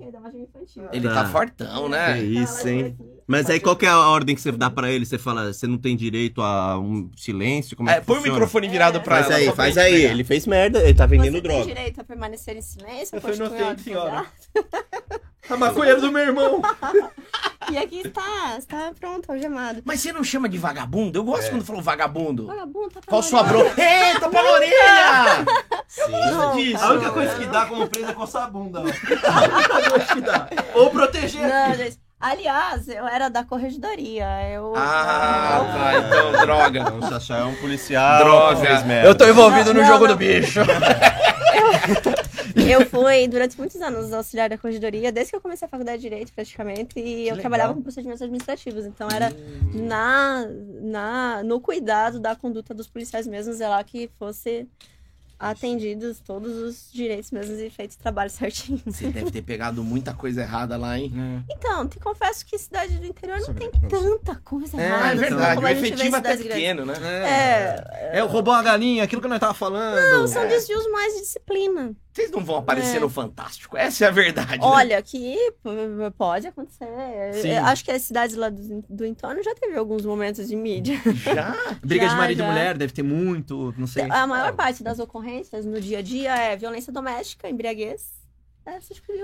é. 0.90 0.96
Ele 0.96 1.06
tá, 1.08 1.14
Tá. 1.24 1.28
fortão, 1.28 1.84
Que 1.84 1.88
né? 1.90 2.18
isso, 2.22 2.66
hein? 2.66 2.96
Mas 3.26 3.50
aí 3.50 3.60
qual 3.60 3.76
que 3.76 3.84
é 3.84 3.90
a 3.90 3.98
ordem 4.08 4.34
que 4.34 4.40
você 4.40 4.52
dá 4.52 4.70
pra 4.70 4.90
ele? 4.90 5.04
Você 5.04 5.18
fala, 5.18 5.52
você 5.52 5.66
não 5.66 5.76
tem 5.76 5.94
direito 5.96 6.40
a 6.40 6.78
um 6.78 7.10
silêncio? 7.16 7.76
Como 7.76 7.90
é, 7.90 7.96
É, 7.96 8.00
põe 8.00 8.18
o 8.18 8.22
microfone 8.22 8.68
virado 8.68 8.96
É. 8.98 9.00
pra 9.00 9.16
Faz 9.16 9.26
ela. 9.26 9.36
aí, 9.36 9.52
faz 9.56 9.76
aí. 9.78 9.92
pegar. 10.00 10.10
Ele 10.12 10.24
fez 10.24 10.46
merda, 10.46 10.82
ele 10.82 10.94
tá 10.94 11.04
vendendo 11.04 11.32
Você 11.34 11.40
tem 11.42 11.50
droga. 11.50 11.66
direito 11.66 12.00
a 12.00 12.04
permanecer 12.04 12.56
em 12.56 12.62
silêncio, 12.62 13.16
Eu 13.16 13.20
fui 13.20 13.32
tempo, 13.32 13.80
senhora. 13.82 14.24
A 15.50 15.56
maconheira 15.56 16.00
do 16.00 16.10
meu 16.12 16.22
irmão. 16.22 16.62
E 17.70 17.78
aqui 17.78 18.02
está, 18.04 18.58
está 18.58 18.92
pronto, 19.00 19.32
algemado. 19.32 19.80
Mas 19.86 19.98
você 20.00 20.12
não 20.12 20.22
chama 20.22 20.50
de 20.50 20.58
vagabundo? 20.58 21.18
Eu 21.18 21.24
gosto 21.24 21.48
quando 21.48 21.64
falou 21.64 21.80
vagabundo. 21.80 22.46
Vagabundo, 22.46 22.90
tá 22.90 23.00
Qual 23.06 23.22
sua 23.22 23.40
orelha. 23.40 23.70
bro? 23.70 23.82
Eita, 23.82 24.28
pra 24.28 24.42
orelha! 24.52 25.46
Não, 26.30 26.56
disso. 26.56 26.84
A 26.84 26.90
única 26.92 27.10
coisa 27.10 27.34
que 27.36 27.46
dá 27.46 27.64
como 27.64 27.88
presa 27.88 28.10
é 28.10 28.12
coçar 28.12 28.42
a 28.42 28.50
bunda. 28.50 28.80
ó. 28.80 28.82
A 28.84 29.56
única 29.56 29.90
coisa 29.90 30.06
que 30.14 30.20
dá. 30.20 30.46
Ou 30.74 30.90
proteger. 30.90 31.48
Não, 31.48 31.74
gente. 31.74 31.98
Aliás, 32.20 32.86
eu 32.86 33.06
era 33.08 33.30
da 33.30 33.44
corregedoria. 33.44 34.26
Eu. 34.50 34.74
Ah, 34.76 35.60
tá, 35.72 35.98
então, 36.00 36.32
droga. 36.44 36.92
O 36.94 37.08
Xaxá 37.08 37.38
é 37.38 37.44
um 37.44 37.54
policial. 37.56 38.18
Droga. 38.24 38.60
que 38.60 38.66
fez 38.66 38.82
merda. 38.84 39.08
Eu 39.08 39.14
tô 39.14 39.26
envolvido 39.26 39.72
Não, 39.72 39.74
no 39.74 39.80
não, 39.80 39.86
jogo 39.88 40.06
não. 40.06 40.12
do 40.14 40.18
bicho. 40.18 40.60
Eu 42.68 42.86
fui 42.86 43.26
durante 43.28 43.56
muitos 43.58 43.80
anos 43.80 44.12
auxiliar 44.12 44.48
da 44.48 44.58
corregedoria, 44.58 45.10
desde 45.12 45.30
que 45.30 45.36
eu 45.36 45.40
comecei 45.40 45.66
a 45.66 45.68
faculdade 45.68 45.98
de 46.02 46.08
Direito, 46.08 46.32
praticamente, 46.32 46.98
e 46.98 47.22
eu 47.22 47.34
legal. 47.34 47.38
trabalhava 47.40 47.74
com 47.74 47.82
procedimentos 47.82 48.20
administrativos. 48.22 48.84
Então 48.84 49.08
era 49.10 49.30
na, 49.74 50.46
na, 50.82 51.42
no 51.42 51.60
cuidado 51.60 52.20
da 52.20 52.34
conduta 52.36 52.74
dos 52.74 52.86
policiais 52.88 53.26
mesmos, 53.26 53.60
é 53.60 53.68
lá 53.68 53.82
que 53.82 54.10
fosse 54.18 54.68
atendidos 55.38 56.20
todos 56.20 56.56
os 56.56 56.90
direitos 56.92 57.30
mesmos 57.30 57.58
e 57.58 57.68
feito 57.68 57.94
o 57.94 57.98
trabalho 57.98 58.30
certinho. 58.30 58.80
Você 58.86 59.08
deve 59.08 59.30
ter 59.30 59.42
pegado 59.42 59.82
muita 59.82 60.14
coisa 60.14 60.42
errada 60.42 60.76
lá, 60.76 60.98
hein? 60.98 61.12
Então, 61.50 61.86
te 61.88 61.98
confesso 61.98 62.46
que 62.46 62.56
cidade 62.56 62.96
do 62.98 63.04
interior 63.06 63.38
não 63.38 63.46
Sobre- 63.46 63.68
tem 63.68 63.80
tanta 63.88 64.36
coisa 64.36 64.80
É, 64.80 64.86
errada. 64.86 65.04
Ah, 65.04 65.12
é 65.12 65.14
verdade. 65.16 65.54
como 65.56 65.66
O 65.66 65.68
a 65.68 65.72
efetivo 65.72 66.16
até 66.16 66.36
pequeno, 66.36 66.86
né? 66.86 66.94
É, 67.02 68.18
É, 68.18 68.20
roubou 68.20 68.54
uma 68.54 68.62
galinha, 68.62 69.04
aquilo 69.04 69.20
que 69.20 69.28
nós 69.28 69.40
tava 69.40 69.54
falando. 69.54 69.96
não, 70.10 70.26
são 70.28 70.46
desvios 70.46 70.86
mais 70.90 71.14
de 71.14 71.20
disciplina. 71.22 71.94
Vocês 72.14 72.30
não 72.30 72.44
vão 72.44 72.56
aparecer 72.56 72.99
É. 72.99 73.00
no 73.00 73.11
Fantástico. 73.11 73.76
Essa 73.76 74.04
é 74.04 74.09
a 74.09 74.11
verdade. 74.12 74.52
né? 74.52 74.59
Olha, 74.62 75.02
que 75.02 75.37
p- 75.62 76.11
pode 76.16 76.47
acontecer. 76.47 76.87
Sim. 77.42 77.52
Acho 77.56 77.85
que 77.85 77.90
as 77.90 78.02
cidades 78.02 78.37
lá 78.37 78.49
do, 78.49 78.85
do 78.88 79.04
entorno 79.04 79.42
já 79.42 79.52
teve 79.56 79.76
alguns 79.76 80.04
momentos 80.06 80.47
de 80.47 80.54
mídia. 80.54 80.97
Já? 81.16 81.56
Briga 81.85 82.04
de 82.06 82.12
Já, 82.12 82.16
marido 82.16 82.38
já. 82.38 82.44
e 82.44 82.49
mulher, 82.49 82.78
deve 82.78 82.92
ter 82.92 83.02
muito, 83.02 83.75
não 83.76 83.88
sei. 83.88 84.04
A 84.09 84.26
maior 84.28 84.52
parte 84.54 84.83
das 84.85 85.00
ocorrências 85.00 85.66
no 85.66 85.80
dia 85.80 85.99
a 85.99 86.02
dia 86.02 86.37
é 86.37 86.56
violência 86.56 86.92
doméstica, 86.92 87.49
embriaguez. 87.49 88.24
É, 88.66 88.78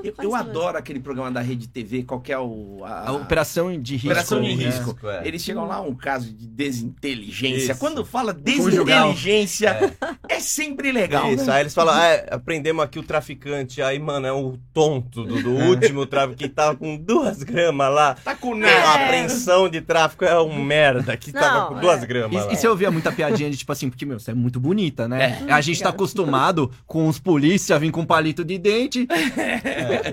Eu, 0.05 0.15
eu 0.23 0.35
adoro 0.35 0.77
aquele 0.77 1.01
programa 1.01 1.31
da 1.31 1.41
Rede 1.41 1.67
TV, 1.69 2.03
qual 2.03 2.21
que 2.21 2.31
é 2.33 2.39
o... 2.39 2.83
A, 2.85 3.09
A 3.09 3.13
operação 3.13 3.77
de 3.81 3.95
risco. 3.95 4.09
Operação 4.09 4.43
de 4.43 4.53
risco. 4.53 4.97
é. 5.09 5.27
Eles 5.27 5.43
chegam 5.43 5.67
lá, 5.67 5.81
um 5.81 5.95
caso 5.95 6.31
de 6.33 6.47
desinteligência. 6.47 7.73
Isso. 7.73 7.81
Quando 7.81 8.05
fala 8.05 8.35
desinteligência, 8.35 9.97
é, 10.29 10.41
sempre 10.41 10.93
legal. 10.93 11.33
Isso, 11.33 11.47
né? 11.47 11.55
aí 11.55 11.63
eles 11.63 11.75
falam, 11.75 11.95
ah, 11.95 12.05
é, 12.07 12.29
aprendemos 12.31 12.85
aqui 12.85 12.99
o 12.99 13.03
traficante. 13.03 13.81
Aí, 13.81 13.99
mano, 13.99 14.27
é 14.27 14.33
o 14.33 14.59
tonto 14.75 15.25
do, 15.25 15.43
do 15.43 15.51
último 15.69 16.05
tráfico 16.07 16.37
que 16.37 16.49
tava 16.49 16.77
com 16.77 16.97
duas 16.97 17.43
gramas 17.43 17.95
lá. 17.95 18.15
Tá 18.23 18.35
com 18.35 18.53
A 18.53 18.57
nada. 18.57 19.05
apreensão 19.05 19.69
de 19.69 19.81
tráfico 19.81 20.25
é 20.25 20.39
um 20.41 20.63
merda 20.63 21.17
que 21.17 21.33
tava 21.33 21.61
Não, 21.61 21.69
com 21.69 21.81
duas 21.81 22.03
é. 22.03 22.07
gramas 22.07 22.45
lá. 22.47 22.51
E, 22.51 22.55
e 22.55 22.57
você 22.57 22.69
ouvia 22.69 22.91
muita 22.91 23.11
piadinha 23.11 23.51
de 23.51 23.57
tipo 23.57 23.73
assim, 23.73 23.89
porque, 23.89 24.05
meu, 24.05 24.19
você 24.19 24.33
é 24.33 24.35
muito 24.35 24.61
bonita, 24.61 25.09
né? 25.09 25.43
É. 25.49 25.53
A 25.53 25.61
gente 25.61 25.83
tá 25.83 25.89
acostumado 25.89 26.71
com 26.87 27.09
os 27.09 27.19
polícia 27.19 27.79
vir 27.79 27.91
com 27.91 28.05
palito 28.05 28.45
de 28.45 28.59
dente. 28.59 29.07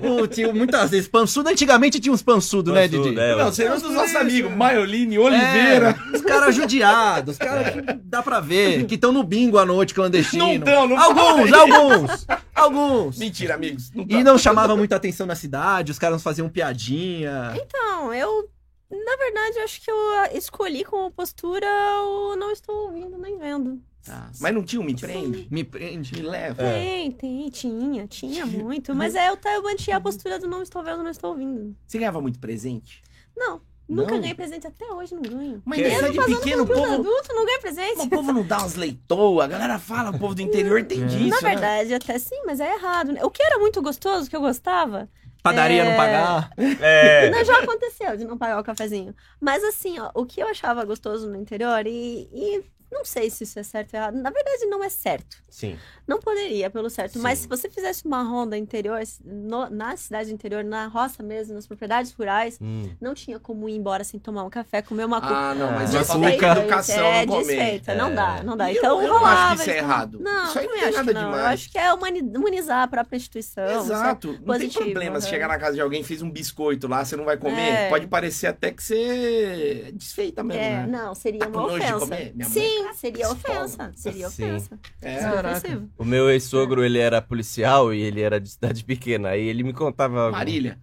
O 0.04 0.28
tio, 0.28 0.54
muitas 0.54 0.92
vezes, 0.92 1.08
pançudo, 1.08 1.50
antigamente 1.50 2.00
tinha 2.00 2.14
uns 2.14 2.22
pançudo, 2.22 2.72
né, 2.74 2.88
Pançudo, 2.88 3.10
Didi? 3.10 3.20
é, 3.20 3.36
Não, 3.36 3.52
você 3.52 3.64
é 3.64 3.74
um 3.74 3.80
dos 3.80 3.92
nossos 3.94 4.16
amigos, 4.16 4.56
Maioline, 4.56 5.18
Oliveira. 5.18 5.96
É, 6.14 6.16
os 6.18 6.22
caras 6.22 6.56
judiados, 6.56 7.34
os 7.34 7.38
caras 7.38 7.74
que 7.74 7.82
dá 8.04 8.22
pra 8.22 8.40
ver, 8.40 8.86
que 8.86 8.96
estão 8.96 9.12
no 9.12 9.24
bingo 9.24 9.58
à 9.58 9.66
noite 9.66 9.94
clandestino. 9.94 10.46
Não 10.46 10.60
tão, 10.60 10.88
não 10.88 11.00
Alguns, 11.00 11.54
alguns, 11.54 12.28
alguns. 12.54 13.18
Mentira, 13.18 13.56
amigos. 13.56 13.92
Não 13.94 14.06
E 14.08 14.24
não 14.24 14.38
chamava 14.38 14.76
muita 14.76 14.96
atenção 14.96 15.26
na 15.26 15.36
cidade, 15.36 15.92
os 15.92 16.00
caras 16.00 16.22
faziam 16.24 16.50
piadinha. 16.50 17.54
Então, 17.56 18.14
eu. 18.14 18.50
Na 18.90 19.18
verdade, 19.18 19.58
eu 19.58 19.64
acho 19.66 19.82
que 19.82 19.92
eu 19.92 19.98
escolhi 20.34 20.86
como 20.86 21.12
postura 21.12 21.68
o 21.68 22.38
não 22.38 22.52
estou 22.52 22.86
ouvindo 22.88 23.18
nem 23.18 23.38
vendo. 23.38 23.82
Tá. 24.08 24.30
Mas 24.40 24.54
não 24.54 24.64
tinha 24.64 24.82
um 24.82 24.86
me 24.86 24.96
prende? 24.96 25.48
Me 25.52 25.64
prende. 25.64 26.16
Me 26.16 26.22
leva. 26.22 26.62
É. 26.64 26.74
Tem, 26.80 27.12
tem, 27.12 27.50
tinha, 27.50 28.08
tinha 28.08 28.46
muito. 28.46 28.96
Mas 28.96 29.16
é, 29.16 29.30
eu, 29.30 29.38
eu 29.54 29.64
mantinha 29.64 29.98
a 29.98 30.02
postura 30.02 30.40
do 30.40 30.48
não 30.48 30.62
estou 30.62 30.84
vendo, 30.84 31.04
não 31.04 31.12
estou 31.12 31.32
ouvindo. 31.32 31.76
Você 31.86 31.98
ganhava 31.98 32.22
muito 32.22 32.40
presente? 32.40 33.04
Não, 33.36 33.62
nunca 33.88 34.14
Não? 34.14 34.20
ganhei 34.22 34.34
presente 34.34 34.66
até 34.66 34.86
hoje, 34.92 35.14
não 35.14 35.22
ganho. 35.22 35.62
Mas 35.66 35.80
Que? 35.80 35.88
nessa 35.90 36.10
de 36.12 36.26
pequeno, 36.26 36.64
o 36.64 36.68
povo, 36.68 36.94
adulto, 36.94 37.28
não 37.34 37.46
ganho 37.46 37.62
presente. 37.62 38.00
o 38.02 38.10
povo 38.10 38.34
não 38.34 38.44
dá 38.46 38.60
umas 38.60 38.76
leitoas. 38.76 39.46
A 39.46 39.48
galera 39.48 39.78
fala, 39.78 40.10
o 40.12 40.20
povo 40.20 40.34
do 40.34 40.42
interior 40.42 40.84
tem 40.86 41.06
disso, 41.08 41.30
Na 41.30 41.42
né? 41.42 41.50
verdade, 41.50 41.94
até 41.94 42.18
sim, 42.18 42.42
mas 42.46 42.60
é 42.60 42.74
errado. 42.74 43.12
né? 43.12 43.24
O 43.24 43.30
que 43.30 43.44
era 43.44 43.60
muito 43.60 43.82
gostoso, 43.82 44.30
que 44.30 44.36
eu 44.36 44.42
gostava, 44.42 45.10
Padaria 45.44 45.84
É. 45.84 45.90
não 45.90 45.96
pagar. 45.96 46.50
É. 46.82 47.30
não, 47.30 47.46
já 47.46 47.60
aconteceu 47.60 48.18
de 48.18 48.26
não 48.26 48.38
pagar 48.38 48.60
o 48.60 48.64
cafezinho. 48.64 49.14
Mas 49.40 49.64
assim, 49.64 49.98
ó, 50.00 50.10
o 50.14 50.26
que 50.26 50.42
eu 50.42 50.48
achava 50.48 50.84
gostoso 50.84 51.30
no 51.30 51.38
interior, 51.38 51.86
e, 51.88 52.28
e 52.34 52.64
não 52.92 53.04
sei 53.06 53.30
se 53.30 53.44
isso 53.44 53.60
é 53.60 53.64
certo 53.64 53.94
ou 53.94 54.00
errado. 54.00 54.16
Na 54.16 54.30
verdade, 54.30 54.66
não 54.66 54.84
é 54.84 54.90
certo. 54.90 55.38
Sim. 55.50 55.78
Não 56.08 56.20
poderia, 56.20 56.70
pelo 56.70 56.90
certo. 56.90 57.14
Sim. 57.14 57.20
Mas 57.20 57.40
se 57.40 57.48
você 57.48 57.70
fizesse 57.70 58.06
uma 58.06 58.24
ronda 58.24 58.58
interior, 58.58 59.02
no- 59.26 59.70
na 59.70 59.98
cidade 59.98 60.34
interior, 60.34 60.64
na 60.64 60.88
roça 60.88 61.22
mesmo, 61.22 61.54
nas 61.54 61.68
propriedades 61.68 62.14
rurais, 62.14 62.58
Hum. 62.62 62.90
não 63.02 63.14
tinha 63.14 63.40
como 63.40 63.68
ir 63.68 63.76
embora 63.76 64.04
sem 64.06 64.18
tomar 64.20 64.44
um 64.44 64.50
café, 64.50 64.82
comer 64.82 65.06
uma 65.06 65.20
coisa. 65.20 65.36
Ah, 65.36 65.54
não, 65.56 65.72
mas 65.74 65.92
desfeita, 65.92 66.54
de 66.54 66.60
educação 66.62 67.06
é, 67.06 67.26
no 67.26 67.34
começo. 67.34 67.50
desfeita, 67.50 67.96
não 67.96 68.08
É. 68.08 68.14
dá, 68.14 68.44
não 68.44 68.56
dá. 68.56 68.72
E 68.72 68.78
Então, 68.78 69.02
eu 69.02 69.08
não 69.10 69.18
rolava, 69.18 69.36
acho 69.52 69.56
que 69.56 69.62
isso 69.64 69.70
é 69.72 69.78
errado. 69.78 70.20
Não, 70.22 70.46
Isso 70.46 70.60
aí 70.60 70.66
não 70.68 70.74
tem 70.74 70.84
acho 70.84 70.98
nada 70.98 71.08
que 71.08 71.14
não. 71.14 71.26
demais. 71.26 71.42
Eu 71.44 71.48
acho 71.50 71.72
que 71.72 71.78
é 71.78 71.94
humani- 71.94 72.22
humanizar 72.38 72.84
a 72.84 72.88
própria 72.88 73.18
instituição. 73.18 73.66
Exato. 73.82 74.28
Não 74.28 74.36
tem 74.38 74.46
positivo, 74.46 74.84
problema 74.86 75.20
se 75.20 75.26
né? 75.26 75.32
chegar 75.32 75.48
na 75.50 75.58
casa 75.60 75.74
de 75.76 75.82
alguém 75.82 76.04
fez 76.04 76.22
um 76.22 76.32
biscoito 76.32 76.88
lá, 76.88 77.04
você 77.04 77.16
não 77.18 77.26
vai 77.26 77.36
comer. 77.38 77.58
É. 77.70 77.90
Pode 77.90 78.08
parecer 78.08 78.48
até 78.48 78.72
que 78.72 78.82
você 78.82 79.88
é 79.88 79.92
desfeita 79.92 80.42
mesmo, 80.44 80.62
É, 80.64 80.86
né? 80.86 80.88
não, 80.88 81.14
seria 81.14 81.40
Tá 81.42 81.48
uma 81.48 81.66
ofensa. 81.66 82.06
Sim, 82.50 82.88
seria 82.96 83.30
ofensa. 83.30 83.92
Seria 83.96 84.28
ofensa. 84.28 84.80
É. 85.02 85.20
Seria 85.20 85.40
ofensivo. 85.42 85.90
O 85.98 86.06
meu 86.06 86.30
ex-sogro, 86.30 86.84
ele 86.84 87.00
era 87.00 87.22
policial 87.22 87.94
e 87.94 88.02
ele 88.02 88.22
era 88.22 88.40
de 88.40 88.50
cidade 88.50 88.84
pequena. 88.84 89.30
Aí 89.30 89.48
ele 89.48 89.64
me 89.64 89.74
contava. 89.74 90.30
Marília. 90.32 90.78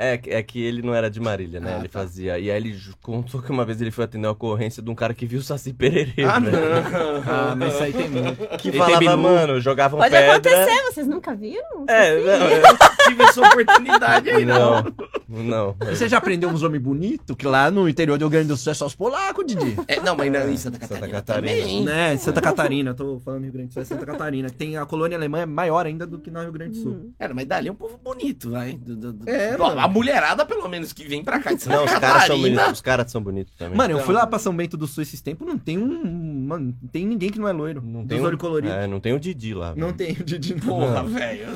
É, 0.00 0.16
que- 0.16 0.30
é 0.30 0.40
que 0.44 0.62
ele 0.62 0.80
não 0.80 0.94
era 0.94 1.10
de 1.10 1.18
Marília, 1.18 1.58
né? 1.58 1.74
Ah, 1.74 1.78
ele 1.80 1.88
tá. 1.88 1.98
fazia. 1.98 2.38
E 2.38 2.48
aí 2.50 2.56
ele 2.56 2.78
contou 3.02 3.42
que 3.42 3.50
uma 3.50 3.64
vez 3.64 3.80
ele 3.80 3.90
foi 3.90 4.04
atender 4.04 4.28
uma 4.28 4.32
ocorrência 4.32 4.80
de 4.80 4.88
um 4.88 4.94
cara 4.94 5.12
que 5.12 5.26
viu 5.26 5.40
o 5.40 5.42
Saci 5.42 5.72
Pererê. 5.72 6.22
Ah, 6.24 6.38
velho. 6.38 6.56
não. 6.56 7.22
Ah, 7.26 7.54
mas 7.56 7.74
isso 7.74 7.82
aí 7.82 7.92
tem 7.92 8.08
muito. 8.08 8.56
Que 8.58 8.68
Ele 8.68 8.78
falava, 8.78 9.16
mano, 9.16 9.60
jogavam 9.60 9.98
Pode 9.98 10.12
pedra. 10.12 10.34
acontecer, 10.36 10.82
vocês 10.84 11.06
nunca 11.08 11.34
viram? 11.34 11.84
É, 11.88 12.14
não, 12.16 12.48
eu- 12.48 12.62
Tive 13.08 13.22
essa 13.24 13.40
oportunidade 13.48 14.30
aí, 14.30 14.44
não. 14.44 14.82
não, 14.84 14.94
não. 15.28 15.76
Você 15.80 16.08
já 16.08 16.18
aprendeu 16.18 16.48
uns 16.48 16.62
homens 16.62 16.82
bonitos? 16.82 17.36
Que 17.36 17.46
lá 17.46 17.70
no 17.70 17.88
interior 17.88 18.16
do 18.18 18.22
Rio 18.24 18.30
Grande 18.30 18.48
do 18.48 18.56
Sul 18.56 18.70
é 18.70 18.74
só 18.74 18.86
os 18.86 18.94
polacos, 18.94 19.44
Didi. 19.46 19.76
É, 19.86 20.00
não, 20.00 20.16
mas 20.16 20.30
não, 20.32 20.48
em 20.50 20.56
Santa 20.56 20.78
Santa 20.78 21.06
Catarina, 21.08 21.08
Catarina. 21.12 21.48
também. 21.60 21.84
né? 21.84 22.16
Santa 22.16 22.40
Catarina, 22.40 22.90
eu 22.90 22.94
tô 22.94 23.20
falando 23.20 23.42
Rio 23.44 23.52
Grande 23.52 23.68
do 23.68 23.72
Sul, 23.74 23.82
é 23.82 23.84
Santa 23.84 24.06
Catarina. 24.06 24.48
Tem 24.50 24.76
a 24.76 24.86
colônia 24.86 25.16
alemã 25.18 25.40
é 25.40 25.46
maior 25.46 25.86
ainda 25.86 26.06
do 26.06 26.18
que 26.18 26.30
no 26.30 26.40
Rio 26.40 26.52
Grande 26.52 26.78
do 26.78 26.82
Sul. 26.82 26.92
Hum. 26.92 27.12
Cara, 27.18 27.34
mas 27.34 27.46
dali 27.46 27.68
é 27.68 27.72
um 27.72 27.74
povo 27.74 27.98
bonito, 28.02 28.50
vai. 28.50 28.72
Do- 28.74 28.96
do- 28.96 29.12
do- 29.12 29.28
É, 29.30 29.56
mano. 29.56 29.78
A 29.80 29.88
mulherada, 29.88 30.44
pelo 30.46 30.66
menos, 30.68 30.92
que 30.92 31.04
vem 31.06 31.22
pra 31.22 31.38
cá 31.40 31.52
de 31.52 31.62
Santa 31.62 31.76
Não, 31.76 31.84
os 31.84 31.90
caras 31.90 32.02
são 32.08 32.12
Catarina. 32.20 32.48
bonitos. 32.56 32.72
Os 32.72 32.80
caras 32.80 33.10
são 33.12 33.22
bonitos 33.22 33.54
também. 33.56 33.76
Mano, 33.76 33.90
eu 33.92 33.96
Então. 33.96 34.06
fui 34.06 34.14
lá 34.14 34.26
pra 34.26 34.38
São 34.38 34.56
Bento 34.56 34.76
do 34.76 34.86
Sul 34.86 35.02
esses 35.02 35.20
tempos, 35.20 35.46
não 35.46 35.58
tem 35.58 35.78
um. 35.78 36.46
Mano, 36.48 36.74
não 36.80 36.88
tem 36.88 37.06
ninguém 37.06 37.30
que 37.30 37.38
não 37.38 37.46
é 37.48 37.52
loiro. 37.52 37.82
não 37.84 38.06
tem 38.06 38.18
um, 38.24 38.36
coloridos. 38.38 38.74
É, 38.74 38.86
não 38.86 39.00
tem 39.00 39.12
o 39.12 39.20
Didi 39.20 39.52
lá. 39.54 39.74
Não 39.76 39.92
tem 39.92 40.12
o 40.12 40.24
Didi. 40.24 40.54
Porra, 40.54 41.04
velho. 41.04 41.46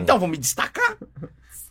Então 0.00 0.18
vou 0.18 0.28
me 0.28 0.36
destacar. 0.36 0.96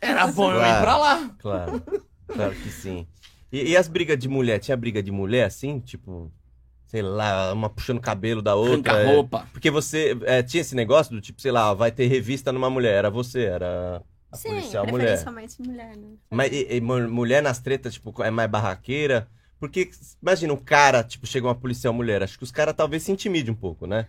Era 0.04 0.28
bom 0.28 0.52
eu 0.52 0.58
ir 0.58 0.62
Claro. 0.64 0.82
pra 0.82 0.98
lá. 0.98 1.36
Claro. 1.40 1.84
Claro 2.28 2.56
que 2.56 2.70
sim. 2.70 3.08
E, 3.52 3.72
e 3.72 3.78
as 3.78 3.88
brigas 3.88 4.18
de 4.18 4.28
mulher? 4.28 4.60
Tinha 4.60 4.76
briga 4.78 5.02
de 5.02 5.12
mulher 5.12 5.46
assim? 5.46 5.80
Tipo, 5.80 6.32
sei 6.88 7.02
lá, 7.02 7.54
uma 7.54 7.70
puxando 7.70 7.98
o 7.98 8.02
cabelo 8.02 8.42
da 8.42 8.56
outra? 8.56 8.94
Arranca 8.94 9.10
é? 9.12 9.14
roupa. 9.16 9.48
Porque 9.52 9.70
você 9.72 10.18
é, 10.26 10.42
tinha 10.44 10.62
esse 10.62 10.76
negócio 10.76 11.14
do 11.14 11.22
tipo, 11.22 11.42
sei 11.42 11.52
lá, 11.52 11.74
vai 11.74 11.92
ter 11.92 12.08
revista 12.08 12.52
numa 12.52 12.70
mulher. 12.70 12.94
Era 12.96 13.10
você, 13.10 13.42
era 13.46 14.02
a 14.32 14.36
Sim, 14.38 14.50
policial 14.50 14.86
mulher. 14.88 15.06
preferencialmente 15.18 15.62
mulher, 15.62 15.96
né? 15.96 16.08
Mas 16.32 16.52
e- 16.52 16.68
e 16.78 16.82
mu- 16.82 17.08
mulher 17.10 17.42
nas 17.44 17.60
tretas, 17.60 17.94
tipo, 17.94 18.22
é 18.24 18.32
mais 18.32 18.50
barraqueira? 18.50 19.28
Porque, 19.60 19.90
imagina, 20.22 20.52
um 20.54 20.58
cara, 20.58 21.04
tipo, 21.04 21.26
chega 21.26 21.48
uma 21.48 21.56
policial 21.56 21.94
mulher. 21.94 22.22
Acho 22.24 22.38
que 22.38 22.44
os 22.44 22.52
caras 22.52 22.76
talvez 22.76 23.04
se 23.04 23.12
intimidem 23.12 23.54
um 23.54 23.56
pouco, 23.56 23.86
né? 23.88 24.08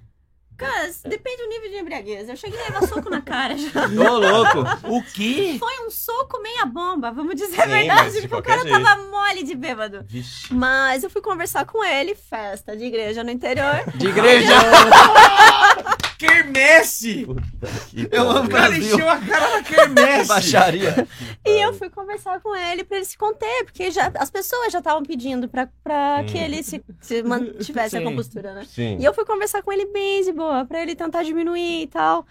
Cara, 0.57 0.89
depende 1.05 1.37
do 1.43 1.49
nível 1.49 1.71
de 1.71 1.77
embriaguez. 1.79 2.29
Eu 2.29 2.37
cheguei 2.37 2.61
a 2.61 2.65
levar 2.65 2.87
soco 2.87 3.11
na 3.11 3.21
cara 3.21 3.57
já. 3.57 3.87
Ô, 3.91 4.19
louco. 4.19 4.61
O 4.89 5.03
quê? 5.13 5.57
Foi 5.59 5.87
um 5.87 5.91
soco 5.91 6.41
meia 6.41 6.65
bomba, 6.65 7.11
vamos 7.11 7.35
dizer 7.35 7.61
a 7.61 7.65
Sim, 7.65 7.71
verdade, 7.71 8.03
mas 8.05 8.13
de 8.15 8.21
porque 8.29 8.35
o 8.37 8.43
cara 8.43 8.63
jeito. 8.63 8.83
tava 8.83 9.03
mole 9.11 9.43
de 9.43 9.55
bêbado. 9.55 10.05
Vixe. 10.07 10.53
Mas 10.55 11.03
eu 11.03 11.11
fui 11.11 11.21
conversar 11.21 11.65
com 11.67 11.83
ele, 11.85 12.15
festa 12.15 12.77
de 12.77 12.85
igreja 12.85 13.25
no 13.25 13.31
interior. 13.31 13.83
De 13.97 14.07
igreja. 14.09 14.55
Quermesse! 16.29 17.27
Eu 18.11 18.31
amo 18.31 18.47
O 18.47 18.51
cara 18.51 18.69
Brasil. 18.71 18.95
encheu 18.95 19.09
a 19.09 19.19
cara 19.19 19.51
na 19.57 19.63
quermesse. 19.63 20.29
Baixaria. 20.29 21.09
E 21.45 21.65
eu 21.65 21.73
fui 21.75 21.91
conversar 21.91 22.41
com 22.41 22.55
ele 22.57 22.85
pra 22.85 22.97
ele 22.97 23.07
se 23.07 23.17
conter, 23.17 23.65
porque 23.65 23.91
já, 23.91 24.11
as 24.17 24.31
pessoas 24.31 24.73
já 24.73 24.79
estavam 24.79 25.03
pedindo 25.03 25.49
pra, 25.49 25.69
pra 25.83 26.21
Hum. 26.23 26.27
que 26.27 26.39
ele 26.39 26.63
se, 26.63 26.83
se 27.01 27.23
mantivesse 27.23 27.97
a 27.97 28.01
Sim. 28.01 28.05
compostura, 28.05 28.55
né? 28.55 28.65
Sim. 28.69 28.97
E 29.01 29.05
eu 29.05 29.13
fui 29.15 29.25
conversar 29.25 29.63
com 29.63 29.73
ele 29.73 29.87
bem 29.87 30.23
de 30.25 30.33
boa, 30.33 30.65
pra 30.65 30.81
ele 30.83 30.95
tentar 30.95 31.23
diminuir 31.23 31.83
e 31.83 31.87
tal. 31.87 32.27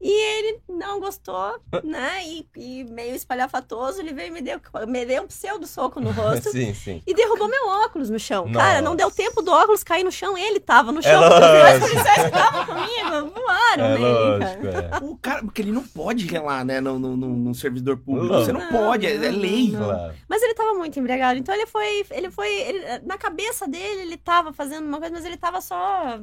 E 0.00 0.10
ele 0.10 0.60
não 0.68 1.00
gostou, 1.00 1.58
né? 1.82 2.22
E, 2.24 2.46
e 2.56 2.84
meio 2.84 3.14
espalhafatoso, 3.14 4.00
ele 4.00 4.12
veio 4.12 4.28
e 4.28 4.30
me 4.30 4.40
deu, 4.40 4.60
me 4.86 5.04
deu 5.04 5.24
um 5.24 5.26
pseudo 5.26 5.66
soco 5.66 6.00
no 6.00 6.10
rosto. 6.12 6.50
Sim, 6.50 6.72
sim. 6.72 7.02
E 7.06 7.14
derrubou 7.14 7.48
meu 7.48 7.68
óculos 7.84 8.08
no 8.08 8.18
chão. 8.18 8.46
Nossa. 8.46 8.64
Cara, 8.64 8.80
não 8.82 8.94
deu 8.94 9.10
tempo 9.10 9.42
do 9.42 9.50
óculos 9.50 9.82
cair 9.82 10.04
no 10.04 10.12
chão, 10.12 10.38
ele 10.38 10.60
tava 10.60 10.92
no 10.92 11.00
É 11.00 11.02
chão. 11.02 11.20
Os 11.22 11.28
dois 11.28 11.40
lógico. 11.40 11.80
policiais 11.88 12.20
que 12.20 12.26
estavam 12.36 12.66
comigo 12.66 13.32
voaram 13.34 13.84
É 13.84 13.88
nele, 13.98 14.04
lógico, 14.44 14.62
cara. 14.72 14.90
é. 14.92 15.04
O 15.04 15.16
cara, 15.16 15.42
porque 15.42 15.62
ele 15.62 15.72
não 15.72 15.82
pode 15.82 16.26
relar, 16.26 16.64
né, 16.64 16.80
no, 16.80 16.98
no, 16.98 17.16
no- 17.16 17.36
no 17.36 17.54
servidor 17.54 17.96
público. 17.96 18.32
Não. 18.32 18.44
Você 18.44 18.52
não, 18.52 18.60
Não, 18.60 18.68
pode, 18.68 19.06
é, 19.06 19.14
é 19.14 19.30
lei. 19.30 19.72
Claro. 19.76 20.14
Mas 20.28 20.42
ele 20.42 20.54
tava 20.54 20.74
muito 20.74 20.98
embriagado. 20.98 21.38
Então 21.38 21.54
ele 21.54 21.66
foi. 21.66 22.04
Ele 22.10 22.30
foi. 22.30 22.48
ele- 22.60 22.98
na 23.04 23.18
cabeça 23.18 23.66
dele, 23.66 24.02
ele 24.02 24.16
tava 24.16 24.52
fazendo 24.52 24.86
uma 24.86 24.98
coisa, 24.98 25.14
mas 25.14 25.24
ele 25.24 25.36
tava 25.36 25.60
só. 25.60 26.18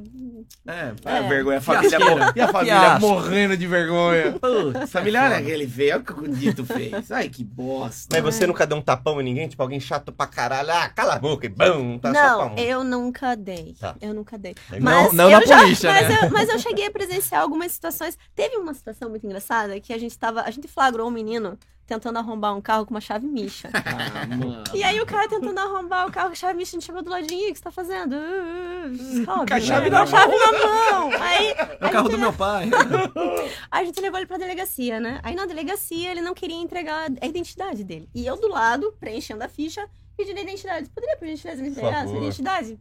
É, 0.66 0.94
É. 1.06 1.22
vergonha, 1.28 1.58
a 1.58 1.62
família, 1.62 1.98
e 2.36 2.42
a 2.42 2.48
família 2.52 3.00
morrendo 3.00 3.58
de 3.58 3.64
vergonha. 3.67 4.34
Putz, 4.34 4.91
Família, 4.91 5.21
olha 5.23 5.32
foda. 5.36 5.43
que 5.45 5.51
ele 5.51 5.65
veio, 5.65 5.93
olha 5.93 6.01
o 6.01 6.04
que 6.06 6.13
o 6.13 6.28
Dito 6.28 6.65
fez. 6.65 7.12
Ai, 7.12 7.30
que 7.30 7.43
bosta. 7.43 8.15
Mas 8.21 8.36
você 8.36 8.45
nunca 8.47 8.65
deu 8.65 8.78
um 8.78 8.82
tapão 8.82 9.19
em 9.19 9.23
ninguém? 9.23 9.47
Tipo, 9.47 9.62
alguém 9.63 9.80
chato 9.80 10.12
pra 10.12 10.28
caralho. 10.28 10.71
Ah, 10.71 10.89
cala 10.89 11.15
a 11.15 11.19
boca 11.19 11.45
e 11.45 11.49
bum, 11.49 11.97
tá 11.99 12.13
só 12.13 12.49
não, 12.49 12.56
eu 12.58 12.84
nunca 12.84 13.36
dei. 13.36 13.75
Tá. 13.80 13.95
Eu 14.01 14.13
nunca 14.13 14.38
dei. 14.38 14.56
Não, 14.71 14.80
Mas 14.80 15.13
não 15.13 15.30
eu 15.30 15.39
na 15.39 15.45
já- 15.45 15.60
polícia, 15.60 15.91
mas, 15.91 16.08
né? 16.10 16.19
eu, 16.23 16.30
mas 16.32 16.49
eu 16.49 16.60
cheguei 16.60 16.88
a 16.88 16.91
presenciar 16.91 17.41
algumas 17.41 17.71
situações. 17.71 18.17
Teve 18.36 18.58
uma 18.58 18.73
situação 18.73 19.10
muito 19.10 19.25
engraçada 19.25 19.80
que 19.80 19.93
a 19.93 19.97
gente 19.97 20.17
tava. 20.17 20.41
A 20.41 20.51
gente 20.51 20.67
flagrou 20.67 21.08
um 21.08 21.12
menino 21.12 21.58
tentando 21.86 22.17
arrombar 22.17 22.56
um 22.56 22.62
carro 22.62 22.86
com 22.86 22.93
uma 22.93 23.02
chave 23.02 23.28
micha. 23.28 23.69
Ah. 23.86 24.63
E 24.74 24.84
aí 24.84 25.00
o 25.00 25.06
cara 25.06 25.28
tentando 25.30 25.58
arrombar 25.60 26.08
o 26.08 26.12
carro 26.12 26.28
com 26.28 26.34
a 26.34 26.36
chave 26.36 26.56
micha, 26.58 26.71
a 26.71 26.80
gente 26.80 26.86
chegou 26.86 27.02
do 27.04 27.10
ladinho, 27.10 27.50
o 27.50 27.52
que 27.54 27.58
você 27.58 27.63
tá 27.63 27.71
fazendo? 27.71 28.15
Uh, 28.15 28.91
uh, 28.91 29.26
sobe, 29.26 29.26
Com 29.26 29.54
a 29.54 29.60
né? 29.60 29.62
chave 29.62 29.86
Com 29.86 29.91
na 29.95 30.02
a 30.02 30.06
chave 30.08 30.36
na 30.38 30.52
mão. 30.52 31.10
Aí, 31.21 31.48
É 31.80 31.86
o 31.88 31.91
carro 31.91 32.10
do 32.10 32.17
meu 32.17 32.34
pai. 32.34 32.69
Aí 33.71 33.84
a 33.84 33.86
gente 33.86 34.02
levou 34.02 34.19
ele 34.19 34.26
pra 34.28 34.38
delegacia, 34.38 35.00
né? 35.00 35.19
Aí 35.24 35.36
na 35.36 35.45
delegacia 35.45 36.12
ele 36.12 36.21
não 36.21 36.34
queria 36.34 36.58
entregar 36.58 37.10
a 37.21 37.26
identidade 37.26 37.84
dele. 37.84 38.10
E 38.13 38.26
eu 38.26 38.36
do 38.39 38.48
lado, 38.48 38.93
preenchendo 39.00 39.43
a 39.43 39.48
ficha, 39.48 39.88
pedindo 40.17 40.38
a 40.39 40.41
identidade. 40.41 40.89
Poderia, 40.89 41.17
por 41.17 41.28
gentileza, 41.28 41.62
me 41.62 41.69
entregar 41.69 41.89
essa 41.98 42.06
favor. 42.08 42.17
identidade? 42.24 42.80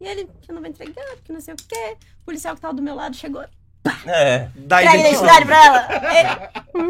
E 0.00 0.06
ele, 0.06 0.24
que 0.40 0.50
eu 0.50 0.54
não 0.54 0.62
vou 0.62 0.70
entregar, 0.70 1.04
porque 1.16 1.32
não 1.32 1.40
sei 1.40 1.54
o 1.54 1.56
quê. 1.56 1.96
O 2.22 2.24
policial 2.24 2.54
que 2.54 2.60
tava 2.60 2.74
do 2.74 2.82
meu 2.82 2.94
lado 2.94 3.14
chegou. 3.16 3.44
É. 4.06 4.48
Dá 4.56 4.82
identidade 4.82 5.46
pra 5.46 5.64
ela! 5.64 5.78
É, 6.12 6.50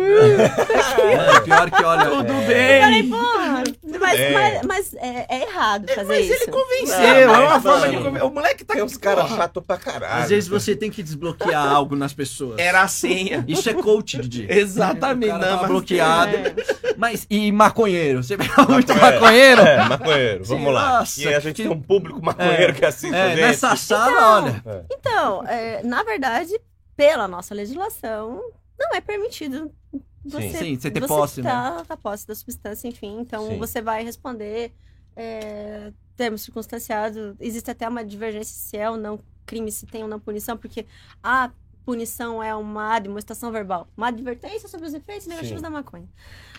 É, 1.00 1.40
pior 1.40 1.70
que 1.70 1.84
olha. 1.84 2.04
Tudo 2.06 2.32
é, 2.50 2.80
falei, 2.80 3.02
bem. 3.02 3.10
porra! 3.10 3.62
Mas, 4.00 4.18
É. 4.20 4.32
mas, 4.32 4.62
mas 4.66 4.94
é, 4.94 5.26
é 5.28 5.42
errado 5.42 5.88
fazer 5.88 6.04
Mas 6.08 6.24
isso. 6.26 6.42
ele 6.42 6.46
convenceu, 6.52 6.98
Não, 6.98 7.34
é 7.34 7.38
uma 7.38 7.50
mas, 7.50 7.62
forma 7.62 7.88
de 7.88 7.96
convencer. 7.96 8.22
O 8.24 8.30
moleque 8.30 8.64
tá 8.64 8.74
Tem 8.74 8.80
com 8.82 8.86
uns 8.86 8.96
caras 8.96 9.28
chatos 9.30 9.62
pra 9.66 9.76
caralho. 9.76 10.22
Às 10.22 10.30
vezes 10.30 10.48
você 10.48 10.74
tem 10.76 10.90
que 10.90 11.02
desbloquear 11.02 11.66
algo 11.70 11.94
nas 11.96 12.12
pessoas. 12.12 12.58
Era 12.58 12.82
a 12.82 12.88
senha. 12.88 13.44
Isso 13.46 13.68
é 13.68 13.74
coach, 13.74 14.18
Didi. 14.18 14.46
Exatamente, 14.50 15.28
O 15.32 15.38
cara 15.38 15.42
não, 15.42 15.48
tava 15.50 15.62
mas- 15.62 15.70
bloqueado. 15.70 16.36
É. 16.36 16.54
Mas, 16.96 17.26
e 17.30 17.50
maconheiro? 17.52 18.22
Você 18.22 18.36
pega 18.36 18.62
muito 18.68 18.88
Maconheiro. 18.94 19.20
maconheiro? 19.20 19.60
É, 19.62 19.84
maconheiro, 19.88 20.44
vamos 20.44 20.64
Sim, 20.66 20.72
lá. 20.72 20.98
nossa, 20.98 21.20
e 21.22 21.34
a 21.34 21.40
gente 21.40 21.54
que- 21.56 21.62
tem 21.62 21.70
um 21.72 21.80
público 21.80 22.20
maconheiro 22.24 22.70
É. 22.70 22.72
que 22.72 22.84
assiste 22.84 23.14
É, 23.14 23.34
nessa 23.36 23.74
sala, 23.76 24.36
olha. 24.42 24.62
É. 24.66 24.80
Então, 24.92 25.44
é, 25.46 25.80
na 25.82 26.02
verdade, 26.02 26.52
pela 27.00 27.26
nossa 27.26 27.54
legislação, 27.54 28.52
não 28.78 28.94
é 28.94 29.00
permitido 29.00 29.74
você, 30.22 30.50
Sim, 30.50 30.78
você 30.78 30.90
ter 30.90 31.00
você 31.00 31.08
posse, 31.08 31.40
né? 31.40 31.50
tá 31.88 31.96
posse 31.96 32.26
da 32.26 32.34
substância, 32.34 32.86
enfim. 32.86 33.20
Então, 33.20 33.48
Sim. 33.48 33.58
você 33.58 33.80
vai 33.80 34.04
responder 34.04 34.70
é, 35.16 35.94
termos 36.14 36.42
circunstanciados. 36.42 37.34
Existe 37.40 37.70
até 37.70 37.88
uma 37.88 38.04
divergência 38.04 38.54
se 38.54 38.76
é 38.76 38.90
ou 38.90 38.98
não 38.98 39.18
crime, 39.46 39.72
se 39.72 39.86
tem 39.86 40.02
ou 40.02 40.08
não 40.10 40.20
punição, 40.20 40.58
porque 40.58 40.84
a 41.22 41.50
punição 41.86 42.42
é 42.42 42.54
uma 42.54 42.96
admoestação 42.96 43.50
verbal, 43.50 43.88
uma 43.96 44.08
advertência 44.08 44.68
sobre 44.68 44.86
os 44.86 44.92
efeitos 44.92 45.26
negativos 45.26 45.56
Sim. 45.56 45.62
da 45.62 45.70
maconha. 45.70 46.06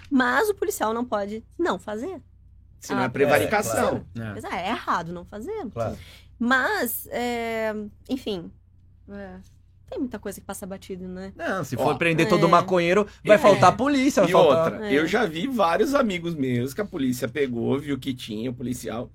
Mas 0.09 0.49
o 0.49 0.55
policial 0.55 0.91
não 0.91 1.05
pode 1.05 1.45
não 1.55 1.77
fazer. 1.77 2.19
Se 2.79 2.95
não 2.95 3.03
é 3.03 3.05
Ah, 3.05 3.09
prevaricação. 3.11 4.03
É. 4.15 4.33
Mas 4.33 4.43
é 4.43 4.69
errado 4.69 5.13
não 5.13 5.23
fazer. 5.23 5.69
Claro. 5.71 5.95
Mas, 6.39 7.07
é, 7.11 7.75
enfim, 8.09 8.51
é, 9.07 9.37
tem 9.91 9.99
muita 9.99 10.17
coisa 10.17 10.39
que 10.39 10.45
passa 10.47 10.65
batido, 10.65 11.05
né? 11.07 11.33
Não, 11.35 11.63
se 11.65 11.75
Ó, 11.75 11.83
for 11.83 11.97
prender 11.97 12.25
é. 12.25 12.29
todo 12.29 12.47
maconheiro, 12.47 13.05
vai 13.25 13.35
É. 13.35 13.39
faltar 13.39 13.75
polícia, 13.75 14.21
vai 14.21 14.29
E 14.29 14.33
faltar... 14.33 14.71
outra, 14.73 14.87
É. 14.87 14.93
eu 14.97 15.05
já 15.05 15.25
vi 15.25 15.47
vários 15.47 15.93
amigos 15.93 16.33
meus 16.33 16.73
que 16.73 16.79
a 16.79 16.85
polícia 16.85 17.27
pegou, 17.27 17.77
viu 17.77 17.99
que 17.99 18.13
tinha 18.13 18.49
o 18.49 18.53
policial, 18.53 19.11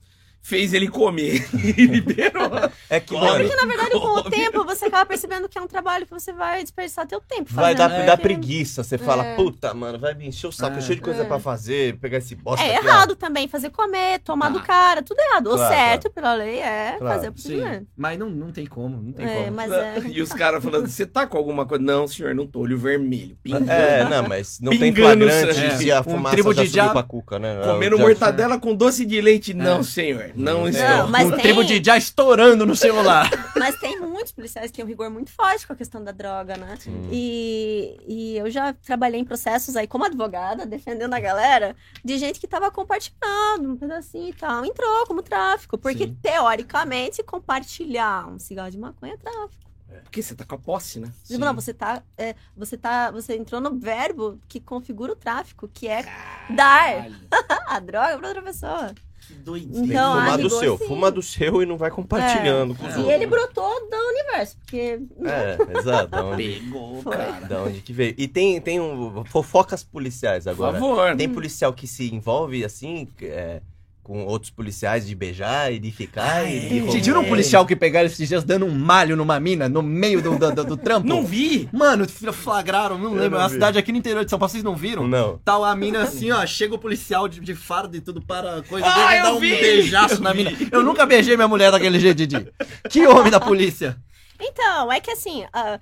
fez 0.47 0.73
ele 0.73 0.89
comer 0.89 1.45
e 1.77 1.87
liberou. 1.87 2.51
É 2.89 3.01
que, 3.01 3.15
Come. 3.15 3.27
mano, 3.27 3.41
Porque, 3.49 3.57
na 3.57 3.67
verdade, 3.67 3.91
com 3.91 3.99
o 3.99 4.23
Come. 4.23 4.31
tempo, 4.31 4.65
você 4.65 4.85
acaba 4.85 5.05
percebendo 5.07 5.49
que 5.49 5.59
é 5.59 5.61
um 5.61 5.67
trabalho 5.67 6.07
que 6.07 6.13
você 6.13 6.33
vai 6.33 6.63
desperdiçar 6.63 7.05
teu 7.07 7.21
tempo 7.21 7.53
vai 7.53 7.75
fazendo. 7.77 7.79
dar, 7.91 7.99
né? 7.99 8.07
dar 8.07 8.17
preguiça. 8.17 8.85
Você 8.85 8.97
fala, 8.97 9.25
É. 9.25 9.35
puta, 9.35 9.75
mano, 9.75 9.99
vai 9.99 10.15
me 10.15 10.29
encher 10.29 10.47
o 10.47 10.53
saco, 10.53 10.79
É. 10.79 10.81
cheio 10.81 10.97
de 10.97 11.03
coisa 11.03 11.23
É. 11.23 11.25
pra 11.25 11.41
fazer, 11.41 11.97
pegar 11.99 12.19
esse 12.19 12.35
bosta 12.37 12.65
É 12.65 12.77
aqui, 12.77 12.87
ó. 12.87 12.89
errado 12.89 13.17
também 13.17 13.49
fazer 13.49 13.71
comer, 13.71 14.21
tomar 14.21 14.47
Tá. 14.47 14.53
do 14.53 14.61
cara, 14.63 15.03
tudo 15.03 15.19
errado. 15.21 15.49
O 15.49 15.57
Claro, 15.57 15.75
certo, 15.75 16.11
pela 16.11 16.35
lei, 16.35 16.61
é 16.61 16.95
Claro, 16.99 17.15
fazer 17.17 17.29
o 17.29 17.33
procedimento. 17.33 17.87
mas 17.97 18.19
não, 18.19 18.31
não 18.31 18.53
tem 18.53 18.67
como, 18.67 19.03
não 19.03 19.13
tem 19.13 19.27
É, 19.27 19.45
como. 19.45 19.57
mas 19.57 19.73
é. 19.73 19.95
E 20.17 20.23
os 20.23 20.33
caras 20.33 20.63
falando, 20.63 20.87
você 20.87 21.05
tá 21.05 21.27
com 21.27 21.37
alguma 21.37 21.67
coisa? 21.67 21.83
Não, 21.83 22.07
senhor, 22.07 22.35
não 22.37 22.47
tô, 22.47 22.61
olho 22.61 22.79
vermelho. 22.79 23.37
Pingando. 23.43 23.69
É, 23.71 24.09
não, 24.09 24.29
mas 24.29 24.61
não 24.61 24.71
tem 24.79 24.95
flagrante 24.95 25.77
se 25.77 25.91
a 25.91 26.01
Um 26.01 26.05
fumaça 26.05 26.35
tribo 26.37 26.55
já 26.55 26.63
de 26.63 26.69
subiu 26.69 26.83
diabo. 26.83 26.93
pra 26.93 27.03
cuca, 27.03 27.39
né? 27.41 27.61
Comendo 27.65 27.97
Já- 27.97 28.03
mortadela 28.03 28.61
com 28.61 28.75
doce 28.75 29.05
de 29.05 29.21
leite. 29.21 29.53
Não, 29.53 29.83
senhor, 29.83 30.31
não, 30.37 30.61
Não, 30.61 30.68
estou. 30.68 31.09
mas 31.09 31.27
o 31.29 31.31
tem- 31.33 31.40
tribo 31.40 31.64
de 31.64 31.83
já 31.83 31.96
estourando 31.96 32.64
no 32.66 32.77
celular. 32.77 33.31
Mas 33.57 33.75
tem 33.81 33.99
muitos 33.99 34.33
policiais 34.33 34.70
que 34.70 34.77
têm 34.77 34.85
um 34.85 34.88
rigor 34.88 35.09
muito 35.09 35.31
forte 35.33 35.66
com 35.66 35.72
a 35.72 35.77
questão 35.77 36.05
da 36.05 36.12
droga, 36.12 36.57
né? 36.59 36.77
Sim. 36.79 37.09
E, 37.11 37.96
e 38.07 38.37
eu 38.37 38.51
já 38.51 38.75
trabalhei 38.75 39.18
em 39.18 39.25
processos 39.25 39.77
aí 39.77 39.87
como 39.88 40.05
advogada, 40.05 40.66
defendendo 40.66 41.14
a 41.14 41.18
galera, 41.20 41.75
de 42.05 42.18
gente 42.18 42.38
que 42.38 42.46
tava 42.46 42.70
compartilhando 42.70 43.70
um 43.72 43.77
pedacinho 43.77 44.29
e 44.29 44.33
tal. 44.35 44.62
Entrou 44.64 45.07
como 45.07 45.22
tráfico. 45.22 45.79
Porque, 45.79 46.05
Sim. 46.05 46.18
teoricamente, 46.20 47.22
compartilhar 47.22 48.29
um 48.29 48.38
cigarro 48.38 48.70
de 48.70 48.79
maconha 48.79 49.14
é 49.14 49.16
tráfico. 49.16 49.64
Porque 50.03 50.20
você 50.22 50.35
tá 50.35 50.44
com 50.44 50.55
a 50.55 50.59
posse, 50.59 51.01
né? 51.01 51.11
Sim. 51.25 51.38
Não, 51.38 51.55
você 51.55 51.72
tá, 51.72 52.03
é, 52.18 52.35
você 52.55 52.77
tá. 52.77 53.11
Você 53.12 53.37
entrou 53.37 53.61
no 53.61 53.79
verbo 53.79 54.38
que 54.49 54.61
configura 54.61 55.12
o 55.12 55.16
tráfico, 55.16 55.66
que 55.72 55.88
é 55.88 56.03
dar 56.51 56.92
Caralho, 56.92 57.14
a 57.66 57.79
droga 57.81 58.18
pra 58.18 58.29
outra 58.29 58.42
pessoa. 58.42 58.94
Que 59.27 59.35
que 59.35 59.79
Então, 59.79 60.15
fumar 60.15 60.37
do 60.39 60.43
rigor, 60.45 60.61
seu. 60.61 60.79
sim. 60.79 60.87
Fuma 60.87 61.11
do 61.11 61.23
seu 61.23 61.62
e 61.62 61.67
não 61.67 61.77
vai 61.77 61.91
compartilhando 61.91 62.75
com 62.75 62.85
os 62.87 62.93
É. 62.93 62.97
E 62.97 62.99
outros. 62.99 63.15
ele 63.15 63.27
brotou 63.27 63.89
do 63.91 63.97
universo, 63.97 64.57
porque. 64.59 65.01
É, 65.25 65.79
exato. 65.79 66.09
Da 66.09 66.25
onde, 66.25 66.61
Pegou, 66.61 67.03
cara. 67.03 67.41
da 67.47 67.62
onde 67.62 67.81
que 67.81 67.93
veio. 67.93 68.15
E 68.17 68.29
tem, 68.29 68.61
tem 68.61 68.81
um, 68.81 69.25
fofocas 69.25 69.83
policiais 69.83 70.45
Por 70.45 70.51
agora. 70.51 70.73
favor. 70.79 71.17
Tem 71.17 71.29
policial 71.29 71.73
que 71.73 71.87
se 71.87 72.12
envolve 72.15 72.65
assim, 72.65 73.09
é, 73.23 73.61
com 74.07 74.25
outros 74.25 74.53
policiais 74.53 75.05
de 75.05 75.16
beijar 75.16 75.73
e 75.73 75.81
de 75.81 75.90
ficar. 75.90 76.37
Ah, 76.37 76.45
e 76.45 76.79
é. 76.79 76.83
de 76.87 77.01
viram 77.01 77.19
um 77.21 77.25
policial 77.29 77.66
que 77.66 77.75
pegaram 77.75 78.07
esses 78.07 78.29
dias 78.29 78.45
dando 78.45 78.64
um 78.64 78.71
malho 78.73 79.16
numa 79.16 79.40
mina 79.40 79.69
no 79.69 79.83
meio 79.83 80.23
do, 80.23 80.38
do, 80.38 80.53
do- 80.55 80.64
do 80.64 80.77
trampo? 80.77 81.09
Não 81.09 81.27
vi. 81.27 81.69
Mano, 81.73 82.07
flagraram, 82.33 82.97
não 82.99 83.14
Eu 83.16 83.23
lembro. 83.23 83.31
não 83.31 83.38
É 83.38 83.42
uma 83.42 83.49
vi. 83.49 83.55
cidade 83.55 83.79
aqui 83.79 83.90
no 83.90 83.99
interior 83.99 84.25
de 84.25 84.31
São 84.31 84.38
Paulo, 84.38 84.53
vocês 84.53 84.62
não 84.62 84.77
viram? 84.77 85.09
Não. 85.09 85.38
Tá 85.38 85.57
a 85.57 85.75
mina 85.75 86.03
assim, 86.03 86.31
ó, 86.31 86.47
chega 86.47 86.73
o 86.75 86.79
policial 86.79 87.27
de, 87.27 87.40
de 87.40 87.55
farda 87.57 87.97
e 87.97 88.01
tudo 88.01 88.23
para 88.23 88.59
a 88.59 88.62
coisa 88.62 88.87
Ah, 88.87 89.09
dele 89.09 89.19
eu 89.19 89.23
dá 89.25 89.33
um 89.35 89.40
vi! 89.40 89.51
beijaço 89.51 90.14
Eu 90.14 90.21
na 90.21 90.33
vi! 90.33 90.45
mina. 90.45 90.57
Eu 90.71 90.85
nunca 90.85 91.05
beijei 91.05 91.35
minha 91.35 91.49
mulher 91.49 91.73
daquele 91.73 91.99
jeito, 91.99 92.16
Didi. 92.19 92.47
Que 92.88 93.07
homem 93.09 93.33
da 93.33 93.40
polícia. 93.40 93.97
Então, 94.40 94.92
é 94.92 95.01
que 95.01 95.11
assim, 95.11 95.45
a, 95.53 95.81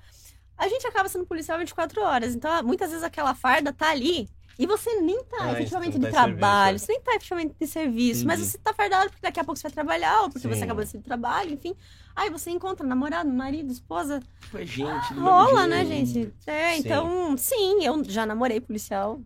a 0.56 0.68
gente 0.68 0.86
acaba 0.86 1.10
sendo 1.10 1.26
policial 1.26 1.58
24 1.58 2.00
horas. 2.00 2.34
Então, 2.34 2.62
muitas 2.62 2.88
vezes 2.88 3.04
aquela 3.04 3.34
farda 3.34 3.70
tá 3.70 3.90
ali 3.90 4.28
E 4.58 4.66
você 4.66 5.00
nem 5.00 5.22
tá 5.24 5.36
Ah, 5.40 5.52
efetivamente 5.52 5.98
de 5.98 6.04
tá 6.06 6.10
trabalho, 6.10 6.78
serviço, 6.78 6.86
você 6.86 6.92
nem 6.92 7.00
tá 7.02 7.10
efetivamente 7.12 7.54
de 7.60 7.66
serviço, 7.66 8.24
mas 8.26 8.38
Entendi. 8.38 8.50
você 8.52 8.58
tá 8.58 8.72
fardado 8.72 9.10
porque 9.10 9.20
daqui 9.22 9.40
a 9.40 9.44
pouco 9.44 9.58
você 9.58 9.64
vai 9.64 9.72
trabalhar, 9.72 10.22
ou 10.22 10.30
porque 10.30 10.46
Sim. 10.48 10.54
você 10.54 10.64
acabou 10.64 10.84
de 10.84 10.90
sair 10.90 11.00
do 11.00 11.04
trabalho, 11.04 11.50
enfim. 11.52 11.74
Aí 12.14 12.30
você 12.30 12.50
encontra 12.50 12.86
namorado, 12.86 13.28
marido, 13.30 13.72
esposa. 13.72 14.20
Foi 14.50 14.64
gente. 14.64 15.12
Rola, 15.14 15.66
né, 15.66 15.84
gente? 15.84 16.32
É, 16.46 16.74
Sim. 16.74 16.80
então, 16.80 17.36
sim, 17.36 17.84
eu 17.84 18.04
já 18.04 18.24
namorei 18.24 18.60
policial. 18.60 19.20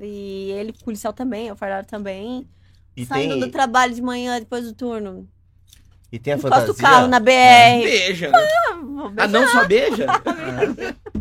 E 0.00 0.50
ele, 0.52 0.72
policial 0.84 1.12
também, 1.12 1.48
eu 1.48 1.56
fardado 1.56 1.86
também. 1.88 2.48
E 2.96 3.04
Saindo 3.06 3.30
tem, 3.34 3.40
do 3.40 3.50
trabalho 3.50 3.94
de 3.94 4.02
manhã, 4.02 4.38
depois 4.38 4.64
do 4.64 4.72
turno. 4.72 5.28
e 6.12 6.18
tem 6.18 6.34
a 6.34 6.36
Encosta 6.36 6.60
fantasia. 6.60 6.72
o 6.72 6.76
carro 6.76 7.08
na 7.08 7.18
BR. 7.18 7.82
Beija, 7.82 8.30
né? 8.30 8.46
Vou 8.82 9.12
Ah, 9.16 9.26
não 9.26 9.48
só 9.48 9.66
beija? 9.66 10.06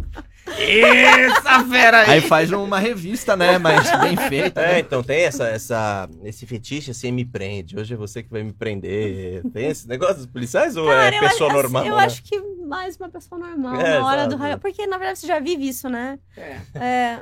Essa 0.57 1.63
fera 1.65 1.99
aí. 2.01 2.09
Aí 2.11 2.21
faz 2.21 2.51
uma 2.51 2.79
revista, 2.79 3.35
né? 3.35 3.57
Mas 3.57 3.89
bem 3.99 4.15
feita. 4.17 4.61
É, 4.61 4.73
né? 4.73 4.79
então 4.79 5.03
tem 5.03 5.21
essa, 5.23 5.45
essa, 5.47 6.09
esse 6.23 6.45
fetiche 6.45 6.91
assim, 6.91 7.11
me 7.11 7.25
prende. 7.25 7.77
Hoje 7.79 7.93
é 7.93 7.97
você 7.97 8.23
que 8.23 8.29
vai 8.29 8.43
me 8.43 8.53
prender. 8.53 9.43
Tem 9.51 9.67
esse 9.67 9.87
negócio 9.87 10.15
dos 10.17 10.25
policiais 10.25 10.75
ou 10.75 10.87
Cara, 10.87 11.15
é 11.15 11.19
pessoa 11.19 11.49
acho- 11.49 11.55
normal? 11.61 11.85
eu 11.85 11.95
né? 11.95 12.03
acho 12.03 12.23
que 12.23 12.39
mais 12.65 12.97
uma 12.97 13.09
pessoa 13.09 13.39
normal 13.39 13.79
É, 13.81 13.99
na 13.99 14.05
hora 14.05 14.21
exato. 14.21 14.35
do 14.35 14.41
raio. 14.41 14.59
Porque, 14.59 14.85
na 14.85 14.97
verdade, 14.97 15.19
você 15.19 15.27
já 15.27 15.39
vive 15.39 15.67
isso, 15.67 15.89
né? 15.89 16.19
É. 16.37 16.57
É, 16.75 17.19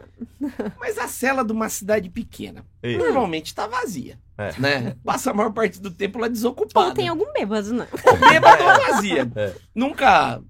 Mas 0.79 0.97
a 0.97 1.07
cela 1.07 1.43
de 1.43 1.51
uma 1.51 1.69
cidade 1.69 2.09
pequena 2.09 2.65
Isso. 2.83 2.97
normalmente 2.99 3.53
tá 3.55 3.65
vazia. 3.67 4.17
É. 4.37 4.53
Né? 4.59 4.95
Passa 5.03 5.31
a 5.31 5.33
maior 5.33 5.51
parte 5.51 5.81
do 5.81 5.89
tempo 5.89 6.19
lá 6.19 6.27
desocupada. 6.27 6.89
ou 6.89 6.93
tem 6.93 7.07
algum 7.07 7.31
bêbado, 7.33 7.73
né? 7.73 7.87
Bêbado 8.29 8.63
ou 8.63 8.93
vazia. 8.93 9.27
É. 9.35 9.53
Nunca 9.73 10.41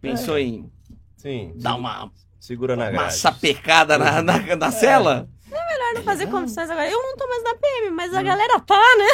pensou 0.00 0.38
em 0.38 0.70
Sim. 1.16 1.52
dar 1.56 1.74
uma, 1.74 2.10
Segura 2.38 2.76
na 2.76 2.84
uma 2.84 2.92
grade. 2.92 3.14
sapecada 3.16 3.98
na, 3.98 4.22
na, 4.22 4.56
na 4.56 4.70
cela? 4.70 5.28
Melhor 5.48 5.94
não 5.94 6.02
fazer 6.02 6.26
confissões 6.26 6.68
agora. 6.70 6.88
Eu 6.90 7.00
não 7.02 7.16
tô 7.16 7.26
mais 7.28 7.42
na 7.42 7.54
PM, 7.54 7.90
mas 7.90 8.12
Hum. 8.12 8.18
a 8.18 8.22
galera 8.22 8.60
tá, 8.60 8.74
né? 8.98 9.06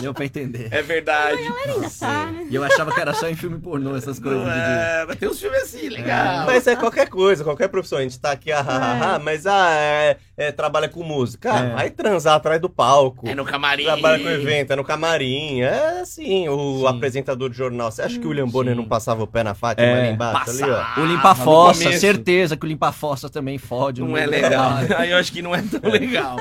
Deu 0.00 0.12
pra 0.14 0.24
entender. 0.24 0.68
É 0.72 0.82
verdade. 0.82 1.38
Ainda 1.66 1.90
tá, 1.90 2.26
né? 2.26 2.46
E 2.50 2.54
eu 2.54 2.62
achava 2.64 2.92
que 2.92 3.00
era 3.00 3.12
só 3.14 3.28
em 3.28 3.36
filme 3.36 3.58
pornô 3.58 3.96
essas 3.96 4.18
coisas. 4.18 4.40
Não 4.40 4.52
de- 4.52 4.58
é, 4.60 5.04
mas 5.06 5.16
tem 5.18 5.28
uns 5.28 5.40
filmes 5.40 5.62
assim, 5.62 5.88
legal. 5.88 6.46
Mas 6.46 6.66
é 6.66 6.76
qualquer 6.76 7.08
coisa, 7.08 7.44
qualquer 7.44 7.68
profissão. 7.68 7.98
A 7.98 8.02
gente 8.02 8.18
tá 8.18 8.32
aqui, 8.32 8.50
ah, 8.52 8.64
ah, 8.66 8.78
ah, 9.02 9.14
ah, 9.14 9.18
mas 9.18 9.46
ah, 9.46 9.70
é, 9.70 10.16
é, 10.36 10.50
trabalha 10.52 10.88
com 10.88 11.02
música. 11.02 11.52
Ah, 11.52 11.60
É. 11.64 11.74
vai 11.74 11.90
transar 11.90 12.34
atrás 12.34 12.60
do 12.60 12.68
palco. 12.68 13.28
É 13.28 13.34
no 13.34 13.44
camarim. 13.44 13.84
Trabalha 13.84 14.22
com 14.22 14.28
evento, 14.28 14.72
é 14.72 14.76
no 14.76 14.84
camarim. 14.84 15.60
É 15.62 16.00
assim, 16.00 16.48
o 16.48 16.80
Sim. 16.80 16.86
apresentador 16.86 17.48
de 17.50 17.56
jornal. 17.56 17.90
Você 17.92 18.02
acha 18.02 18.18
que 18.18 18.26
o 18.26 18.30
William 18.30 18.48
Bonner 18.48 18.74
Sim. 18.74 18.80
não 18.80 18.88
passava 18.88 19.22
o 19.22 19.26
pé 19.26 19.42
na 19.44 19.54
Fátima 19.54 19.86
É, 19.86 20.00
ali 20.06 20.14
embaixo? 20.14 20.50
Ali, 20.50 20.62
ó. 20.62 20.66
Passava 20.76 21.00
O 21.00 21.06
limpa-fossa, 21.06 21.78
no 21.80 21.84
começo. 21.86 22.00
certeza 22.00 22.56
que 22.56 22.66
o 22.66 22.68
limpa-fossa 22.68 23.28
também 23.30 23.58
fode. 23.58 24.00
Não 24.00 24.16
é 24.16 24.26
meio 24.26 24.42
do 24.42 24.48
legal. 24.48 24.72
Aí 24.98 25.10
eu 25.10 25.16
acho 25.18 25.32
que 25.32 25.42
não 25.42 25.54
é 25.54 25.62
tão 25.62 25.90
legal. 25.90 26.36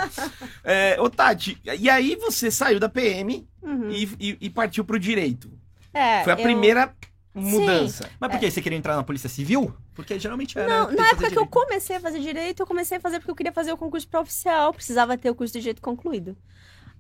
É, 0.63 0.97
ô, 0.99 1.10
Tati, 1.10 1.58
e 1.79 1.89
aí 1.89 2.15
você 2.15 2.49
saiu 2.49 2.79
da 2.79 2.89
PM 2.89 3.45
Uhum. 3.62 3.89
e, 3.89 4.03
e- 4.19 4.38
e 4.41 4.49
partiu 4.49 4.84
pro 4.84 4.99
direito. 4.99 5.49
É, 5.93 6.23
Foi 6.23 6.34
a 6.34 6.36
eu- 6.36 6.41
primeira 6.43 6.91
mudança. 7.33 8.09
Mas 8.19 8.31
por 8.31 8.39
que? 8.39 8.51
Você 8.51 8.61
queria 8.61 8.77
entrar 8.77 8.95
na 8.95 9.03
Polícia 9.03 9.29
Civil? 9.29 9.73
Porque 9.93 10.19
geralmente 10.19 10.57
era. 10.57 10.67
Não, 10.67 10.91
na 10.91 11.09
época 11.09 11.31
que 11.31 11.37
eu 11.37 11.47
comecei 11.47 11.95
a 11.95 11.99
fazer 11.99 12.19
direito, 12.19 12.61
eu 12.61 12.67
comecei 12.67 12.97
a 12.97 13.01
fazer 13.01 13.19
porque 13.19 13.31
eu 13.31 13.35
queria 13.35 13.51
fazer 13.51 13.71
o 13.71 13.77
concurso 13.77 14.07
para 14.07 14.21
oficial, 14.21 14.73
precisava 14.73 15.17
ter 15.17 15.29
o 15.29 15.35
curso 15.35 15.53
de 15.53 15.59
direito 15.59 15.81
concluído. 15.81 16.37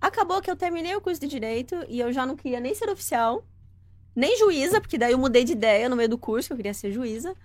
Acabou 0.01 0.41
que 0.41 0.51
eu 0.51 0.55
terminei 0.55 0.95
o 0.95 1.01
curso 1.01 1.21
de 1.21 1.27
direito 1.27 1.75
e 1.87 1.99
eu 1.99 2.11
já 2.11 2.25
não 2.25 2.35
queria 2.35 2.59
nem 2.59 2.75
ser 2.75 2.89
oficial, 2.89 3.45
nem 4.15 4.37
juíza, 4.37 4.81
porque 4.81 4.97
daí 4.97 5.13
eu 5.13 5.17
mudei 5.17 5.43
de 5.43 5.53
ideia 5.53 5.87
no 5.87 5.95
meio 5.95 6.09
do 6.09 6.17
curso, 6.17 6.47
que 6.47 6.53
eu 6.53 6.57
queria 6.57 6.73
ser 6.73 6.91
juíza. 6.91 7.35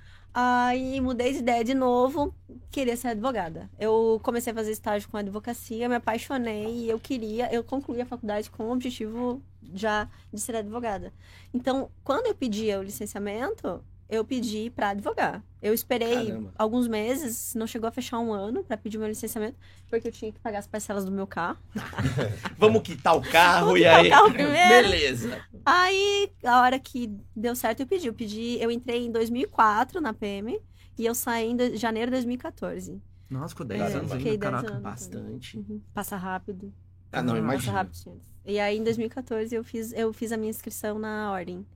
Aí 0.41 1.01
mudei 1.01 1.33
de 1.33 1.41
ideia 1.41 1.65
de 1.65 1.75
novo, 1.75 2.33
queria 2.71 2.97
ser 2.97 3.09
advogada. 3.09 3.69
Eu 3.77 4.21
comecei 4.23 4.53
a 4.53 4.55
fazer 4.55 4.71
estágio 4.71 5.09
com 5.09 5.17
advocacia, 5.17 5.89
me 5.89 5.97
apaixonei 5.97 6.85
e 6.85 6.89
eu 6.89 7.01
queria, 7.01 7.53
eu 7.53 7.65
concluí 7.65 8.01
a 8.01 8.07
faculdade 8.07 8.49
com 8.49 8.69
o 8.69 8.73
objetivo 8.73 9.43
já 9.75 10.09
de 10.33 10.41
ser 10.41 10.55
advogada. 10.55 11.13
Então, 11.53 11.91
quando 12.05 12.27
eu 12.27 12.37
pedi 12.37 12.73
o 12.73 12.85
licenciamento, 12.85 13.83
eu 14.09 14.25
pedi 14.25 14.71
para 14.71 14.91
advogar. 14.91 15.43
Eu 15.61 15.75
esperei 15.75 16.27
Caramba. 16.27 16.53
alguns 16.57 16.87
meses, 16.89 17.55
não 17.55 17.67
chegou 17.67 17.89
a 17.89 17.91
fechar 17.91 18.19
um 18.21 18.33
ano 18.33 18.63
para 18.65 18.77
pedir 18.77 18.97
meu 18.97 19.09
licenciamento, 19.09 19.57
porque 19.91 20.09
eu 20.09 20.13
tinha 20.13 20.33
que 20.33 20.39
pagar 20.39 20.61
as 20.61 20.67
parcelas 20.67 21.05
do 21.05 21.11
meu 21.11 21.27
carro. 21.27 21.59
Vamos 22.57 22.83
quitar 22.83 23.17
o 23.17 23.21
carro 23.23 23.67
Vamos 23.67 23.81
e 23.81 23.83
quitar 23.85 24.01
o 24.01 24.05
aí. 24.05 24.11
carro 24.11 24.33
primeiro. 24.33 24.89
Beleza. 24.89 25.45
Aí, 25.67 26.31
a 26.45 26.61
hora 26.63 26.79
que 26.79 27.11
deu 27.35 27.55
certo, 27.57 27.81
eu 27.81 27.87
pedi. 27.87 28.07
Eu 28.07 28.15
pedi, 28.15 28.59
eu 28.61 28.71
entrei 28.71 29.07
em 29.07 29.11
2004 29.13 30.01
na 30.01 30.13
PM 30.15 30.59
e 30.99 31.05
eu 31.07 31.15
saí 31.15 31.51
em 31.51 31.77
janeiro 31.77 32.11
de 32.11 32.17
2014. 32.19 33.01
Nossa, 33.29 33.49
ficou 33.51 33.67
10 33.67 33.81
É, 33.81 33.85
anos 33.99 34.13
fiquei 34.13 34.33
ainda, 34.33 34.51
10 34.51 34.53
caraca. 34.55 34.71
anos. 34.71 34.83
Bastante. 34.83 35.59
Uhum. 35.59 35.81
Passa 35.93 36.17
rápido. 36.17 36.73
Ah, 37.13 37.21
não, 37.23 37.35
Passa 37.35 37.39
imagina. 37.45 37.73
rápido, 37.73 37.95
gente. 37.97 38.23
E 38.47 38.59
aí, 38.59 38.79
em 38.79 38.83
2014, 38.85 39.55
eu 39.55 39.63
fiz, 39.63 39.93
eu 39.93 40.13
fiz 40.13 40.33
a 40.33 40.37
minha 40.39 40.49
inscrição 40.49 40.99
na 40.99 41.31
ordem. 41.31 41.67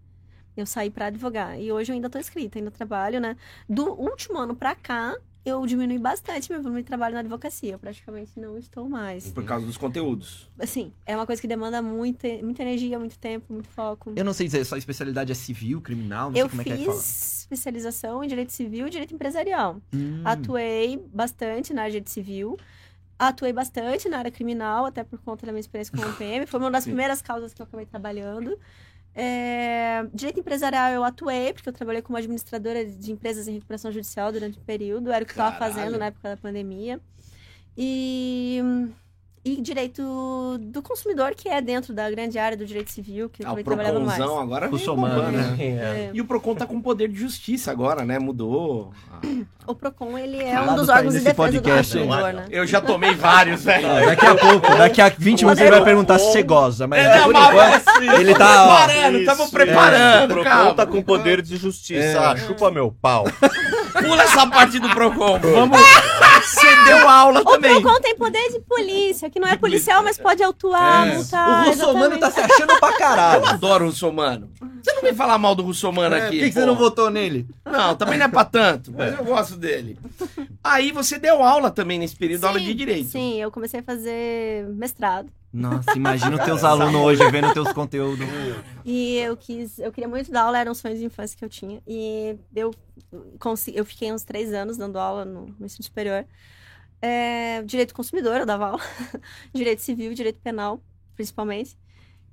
Eu 0.57 0.67
saí 0.67 0.91
pra 0.91 1.07
advogar. 1.07 1.59
E 1.59 1.73
hoje 1.73 1.91
eu 1.91 1.95
ainda 1.95 2.11
tô 2.11 2.19
inscrita, 2.19 2.59
ainda 2.59 2.71
trabalho, 2.71 3.21
né? 3.21 3.37
Do 3.69 3.93
último 3.93 4.38
ano 4.38 4.55
pra 4.55 4.75
cá, 4.75 5.17
eu 5.45 5.65
diminui 5.67 5.99
bastante 5.99 6.51
meu 6.53 6.62
volume 6.62 6.83
de 6.83 6.87
trabalho 6.87 7.15
na 7.15 7.21
advocacia. 7.21 7.73
Eu 7.73 7.79
praticamente 7.79 8.38
não 8.38 8.57
estou 8.57 8.88
mais. 8.88 9.31
Por 9.33 9.45
causa 9.45 9.67
dos 9.67 9.77
conteúdos. 9.77 10.49
Assim, 10.59 10.93
é 11.05 11.17
uma 11.17 11.27
coisa 11.27 11.41
que 11.43 11.49
demanda 11.49 11.83
muita, 11.83 12.29
muita 12.43 12.62
energia, 12.62 12.99
muito 12.99 13.19
tempo, 13.19 13.53
muito 13.53 13.69
foco. 13.69 14.12
Eu 14.15 14.25
não 14.25 14.33
sei 14.33 14.47
dizer, 14.47 14.65
sua 14.65 14.79
especialidade 14.79 15.33
é 15.33 15.35
civil, 15.35 15.81
criminal, 15.81 16.31
não 16.31 16.37
Eu 16.37 16.47
sei 16.47 16.51
como 16.51 16.62
é 16.62 16.65
que 16.65 16.73
é 16.73 16.77
que 16.77 16.85
fiz 16.85 17.43
especialização 17.43 18.23
em 18.23 18.29
direito 18.29 18.53
civil 18.53 18.87
e 18.87 18.91
direito 18.91 19.15
empresarial. 19.15 19.81
Hum. 19.93 20.23
Atuei 20.25 21.05
bastante 21.12 21.75
na 21.75 21.83
área 21.83 22.01
de 22.01 22.11
civil. 22.11 22.57
Atuei 23.19 23.53
bastante 23.53 24.09
na 24.09 24.19
área 24.19 24.31
criminal, 24.31 24.87
até 24.87 25.05
por 25.05 25.19
conta 25.21 25.45
da 25.47 25.53
minha 25.53 25.61
experiência 25.61 25.97
com 25.97 26.03
o 26.03 26.12
PM. 26.15 26.47
Foi 26.47 26.59
uma 26.59 26.71
das 26.71 26.85
Sim. 26.85 26.91
primeiras 26.91 27.21
causas 27.21 27.53
que 27.53 27.61
eu 27.61 27.65
acabei 27.65 27.87
trabalhando. 27.87 28.59
É, 29.14 30.07
Direito 30.12 30.40
empresarial 30.40 30.90
eu 30.90 31.05
atuei, 31.05 31.53
porque 31.53 31.68
eu 31.68 31.72
trabalhei 31.72 32.01
como 32.01 32.16
administradora 32.16 32.85
de 32.85 33.12
empresas 33.12 33.46
em 33.46 33.53
recuperação 33.55 33.92
judicial 33.92 34.33
durante 34.33 34.59
um 34.59 34.62
período. 34.62 35.12
Era 35.12 35.22
o 35.25 35.27
que 35.27 35.33
eu 35.33 35.44
estava 35.44 35.57
fazendo 35.57 35.98
na 35.98 36.07
época 36.07 36.31
da 36.31 36.37
pandemia. 36.37 37.01
E, 37.77 38.61
e 39.45 39.61
direito 39.61 40.03
do 40.61 40.81
consumidor, 40.83 41.35
que 41.35 41.49
é 41.49 41.61
dentro 41.61 41.93
da 41.93 42.09
grande 42.11 42.39
área 42.39 42.57
do 42.57 42.65
direito 42.65 42.93
civil, 42.93 43.29
que 43.29 43.43
eu 43.43 43.47
Ah, 43.47 43.51
o 43.51 43.53
também 43.53 43.65
trabalhava 43.65 43.99
mais. 44.01 44.21
Agora 44.21 44.69
vem 44.69 44.79
Russomano, 44.79 45.15
bombando, 45.17 45.37
né? 45.39 45.57
É. 45.59 46.11
E 46.13 46.21
o 46.21 46.25
Procon 46.25 46.55
tá 46.55 46.65
com 46.65 46.81
poder 46.81 47.09
de 47.09 47.19
justiça 47.19 47.71
agora, 47.73 48.05
né? 48.05 48.19
Mudou. 48.21 48.93
Ah, 49.11 49.19
O 49.65 49.77
PROCON, 49.77 50.19
ele 50.19 50.39
é 50.43 50.57
Cuidado 50.57 50.73
um 50.73 50.75
dos 50.75 50.89
órgãos 50.89 51.15
de 51.15 51.21
defesa 51.21 51.37
podcast, 51.37 51.93
do 51.97 52.05
consumidor, 52.05 52.33
né? 52.33 52.47
Eu 52.51 52.67
já 52.67 52.81
tomei 52.81 53.15
vários, 53.15 53.63
velho. 53.63 53.87
Ah, 53.89 54.07
daqui 54.07 54.27
a 54.27 54.35
pouco, 54.35 54.77
daqui 54.77 55.01
a 55.01 55.09
20 55.09 55.43
minutos 55.45 55.61
ele 55.63 55.71
vai 55.71 55.85
perguntar 55.85 56.19
se 56.19 56.33
você 56.33 56.43
goza, 56.43 56.89
mas 56.89 57.07
É, 57.07 57.21
por 57.23 57.33
mas- 57.33 57.83
enquanto 57.83 58.03
ele 58.21 58.35
tá, 58.35 58.65
ó, 58.67 58.85
preparando, 58.85 59.19
estamos 59.19 59.51
preparando, 59.51 60.33
é. 60.37 60.41
O 60.41 60.43
calma. 60.43 60.61
Procon 60.63 60.75
tá 60.75 60.85
com 60.87 61.01
poder 61.01 61.43
de 61.43 61.57
justiça. 61.57 62.21
Ah, 62.33 62.37
chupa 62.37 62.73
meu 62.73 62.91
pau. 62.91 63.23
Pula 63.93 64.23
essa 64.25 64.45
parte 64.49 64.81
do 64.81 64.89
Procon. 64.91 65.39
Vamos. 65.39 65.79
Você 66.43 66.85
deu 66.87 67.09
aula 67.09 67.41
O 67.43 67.45
também. 67.45 67.81
PROCON 67.81 68.01
tem 68.01 68.17
poder 68.17 68.49
de 68.51 68.59
polícia, 68.63 69.31
que 69.33 69.40
não 69.40 69.49
é 69.49 69.57
policial, 69.57 70.03
mas 70.05 70.18
pode 70.18 70.42
autuar, 70.42 71.09
É. 71.09 71.14
multar. 71.14 71.66
o 71.66 71.71
russomano 71.71 72.18
tá 72.18 72.31
se 72.31 72.38
achando 72.40 72.79
pra 72.79 72.90
Eu 72.90 72.99
caralho. 72.99 73.47
adoro 73.47 73.85
o 73.85 73.88
Russomano. 73.88 74.51
Você 74.83 74.92
não 74.92 75.03
vem 75.03 75.14
falar 75.14 75.38
mal 75.38 75.55
do 75.55 75.62
Russomano 75.62 76.14
É, 76.14 76.21
por 76.21 76.27
aqui. 76.29 76.38
que, 76.40 76.47
que 76.49 76.53
você 76.53 76.66
não 76.66 76.77
votou 76.77 77.11
nele? 77.11 77.47
Não, 77.64 77.97
também 77.97 78.18
não 78.18 78.27
é 78.27 78.29
pra 78.29 78.45
tanto, 78.45 78.92
mas 78.92 79.16
eu 79.18 79.25
gosto 79.25 79.57
dele. 79.57 79.99
Aí 80.62 80.92
você 80.92 81.18
deu 81.18 81.42
aula 81.42 81.71
também 81.71 81.99
nesse 81.99 82.14
período, 82.14 82.45
aula 82.45 82.61
de 82.61 82.75
direito. 82.75 83.09
Sim, 83.11 83.40
eu 83.40 83.51
comecei 83.51 83.81
a 83.81 83.83
fazer 83.83 84.66
mestrado. 84.68 85.29
Nossa, 85.53 85.92
imagina 85.97 86.37
os 86.37 86.45
teus 86.45 86.62
alunos 86.64 86.95
hoje 87.01 87.31
vendo 87.31 87.53
teus 87.53 87.73
conteúdos. 87.73 88.27
E 88.85 89.16
eu 89.18 89.37
quis, 89.37 89.79
eu 89.79 89.92
queria 89.92 90.09
muito 90.09 90.31
dar 90.33 90.42
aula, 90.45 90.59
eram 90.59 90.75
sonhos 90.75 90.99
de 90.99 91.05
infância 91.05 91.37
que 91.37 91.45
eu 91.45 91.49
tinha. 91.49 91.81
E 91.87 92.37
eu, 92.55 92.71
consegui, 93.38 93.77
eu 93.79 93.85
fiquei 93.85 94.12
uns 94.12 94.23
três 94.25 94.53
anos 94.53 94.77
dando 94.77 94.99
aula 94.99 95.25
no, 95.25 95.47
no 95.59 95.66
ensino 95.66 95.85
superior. 95.85 96.25
É, 97.03 97.62
direito 97.62 97.93
consumidor, 97.95 98.37
eu 98.38 98.47
dava 98.47 98.67
aula. 98.69 98.81
direito 99.53 99.83
civil, 99.83 100.15
direito 100.15 100.38
penal, 100.41 100.81
principalmente. 101.17 101.77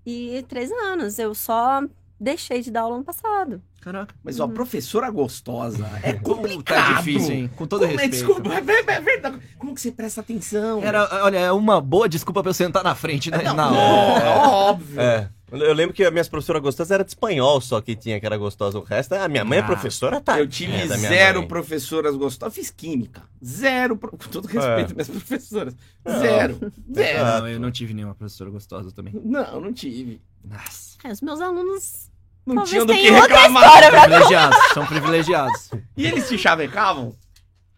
E 0.05 0.45
três 0.47 0.71
anos. 0.71 1.17
Eu 1.17 1.34
só 1.34 1.82
deixei 2.19 2.62
de 2.62 2.69
dar 2.69 2.82
aula 2.82 2.95
ano 2.97 3.03
passado. 3.03 3.62
Caraca. 3.82 4.13
Mas, 4.23 4.39
ó, 4.39 4.47
professora 4.47 5.10
gostosa. 5.10 5.89
É 6.03 6.13
Puta, 6.13 6.36
complicado. 6.36 6.91
é 6.91 6.97
difícil, 6.97 7.34
hein? 7.34 7.49
Com 7.55 7.65
todo 7.65 7.88
Como 7.88 7.93
é, 7.99 8.03
respeito. 8.03 8.12
desculpa, 8.27 8.53
é, 8.53 8.62
ver- 8.62 8.86
é 8.89 8.99
verdade. 9.01 9.39
Como 9.58 9.73
que 9.73 9.79
você 9.82 9.91
presta 9.91 10.19
atenção? 10.21 10.84
Era, 10.84 11.23
olha, 11.23 11.38
é 11.38 11.51
uma 11.51 11.79
boa 11.79 12.08
desculpa 12.10 12.41
pra 12.43 12.49
eu 12.49 12.53
sentar 12.53 12.84
na 12.84 12.93
frente, 12.93 13.32
né? 13.32 13.41
Não, 13.41 13.55
na 13.55 13.71
ó, 13.71 14.69
óbvio. 14.71 14.99
É. 14.99 15.29
Eu 15.51 15.73
lembro 15.73 15.93
que 15.95 16.03
as 16.03 16.12
minhas 16.12 16.27
professoras 16.29 16.62
gostosas 16.62 16.91
era 16.91 17.03
de 17.03 17.12
espanhol 17.12 17.59
só 17.62 17.81
que 17.81 17.95
tinha 17.95 18.19
que 18.19 18.25
era 18.25 18.38
gostosa. 18.38 18.77
O 18.77 18.83
resto, 18.83 19.13
a 19.13 19.27
minha 19.27 19.43
mãe 19.45 19.59
é 19.59 19.62
Ah, 19.62 19.65
professora, 19.65 20.21
tá? 20.21 20.39
Eu 20.39 20.47
tive 20.47 20.71
minha 20.73 20.88
zero 20.88 21.39
mãe. 21.39 21.47
professoras 21.47 22.15
gostosas. 22.15 22.55
Eu 22.57 22.63
fiz 22.63 22.71
química. 22.71 23.23
Zero. 23.43 23.97
Com 23.97 24.09
todo 24.17 24.49
É. 24.49 24.53
respeito, 24.53 24.93
minhas 24.93 25.09
professoras. 25.09 25.75
Não. 26.05 26.19
Zero. 26.19 26.73
Zero. 26.93 27.25
Não, 27.25 27.47
eu 27.47 27.59
não 27.59 27.71
tive 27.71 27.93
nenhuma 27.93 28.15
professora 28.15 28.49
gostosa 28.49 28.91
também. 28.91 29.13
Não, 29.23 29.59
não 29.62 29.73
tive. 29.73 30.21
Nossa. 30.43 30.97
É, 31.03 31.12
os 31.12 31.21
meus 31.21 31.39
alunos. 31.41 32.09
Não 32.45 32.55
Talvez 32.55 32.69
tinham 32.71 32.85
do 32.85 32.93
que 32.93 33.09
reclamar. 33.12 33.79
pra 33.89 34.01
Privilegiados, 34.01 34.57
são 34.73 34.85
privilegiados. 34.85 35.69
E 35.95 36.05
eles 36.07 36.27
te 36.27 36.38
chavecavam? 36.38 37.13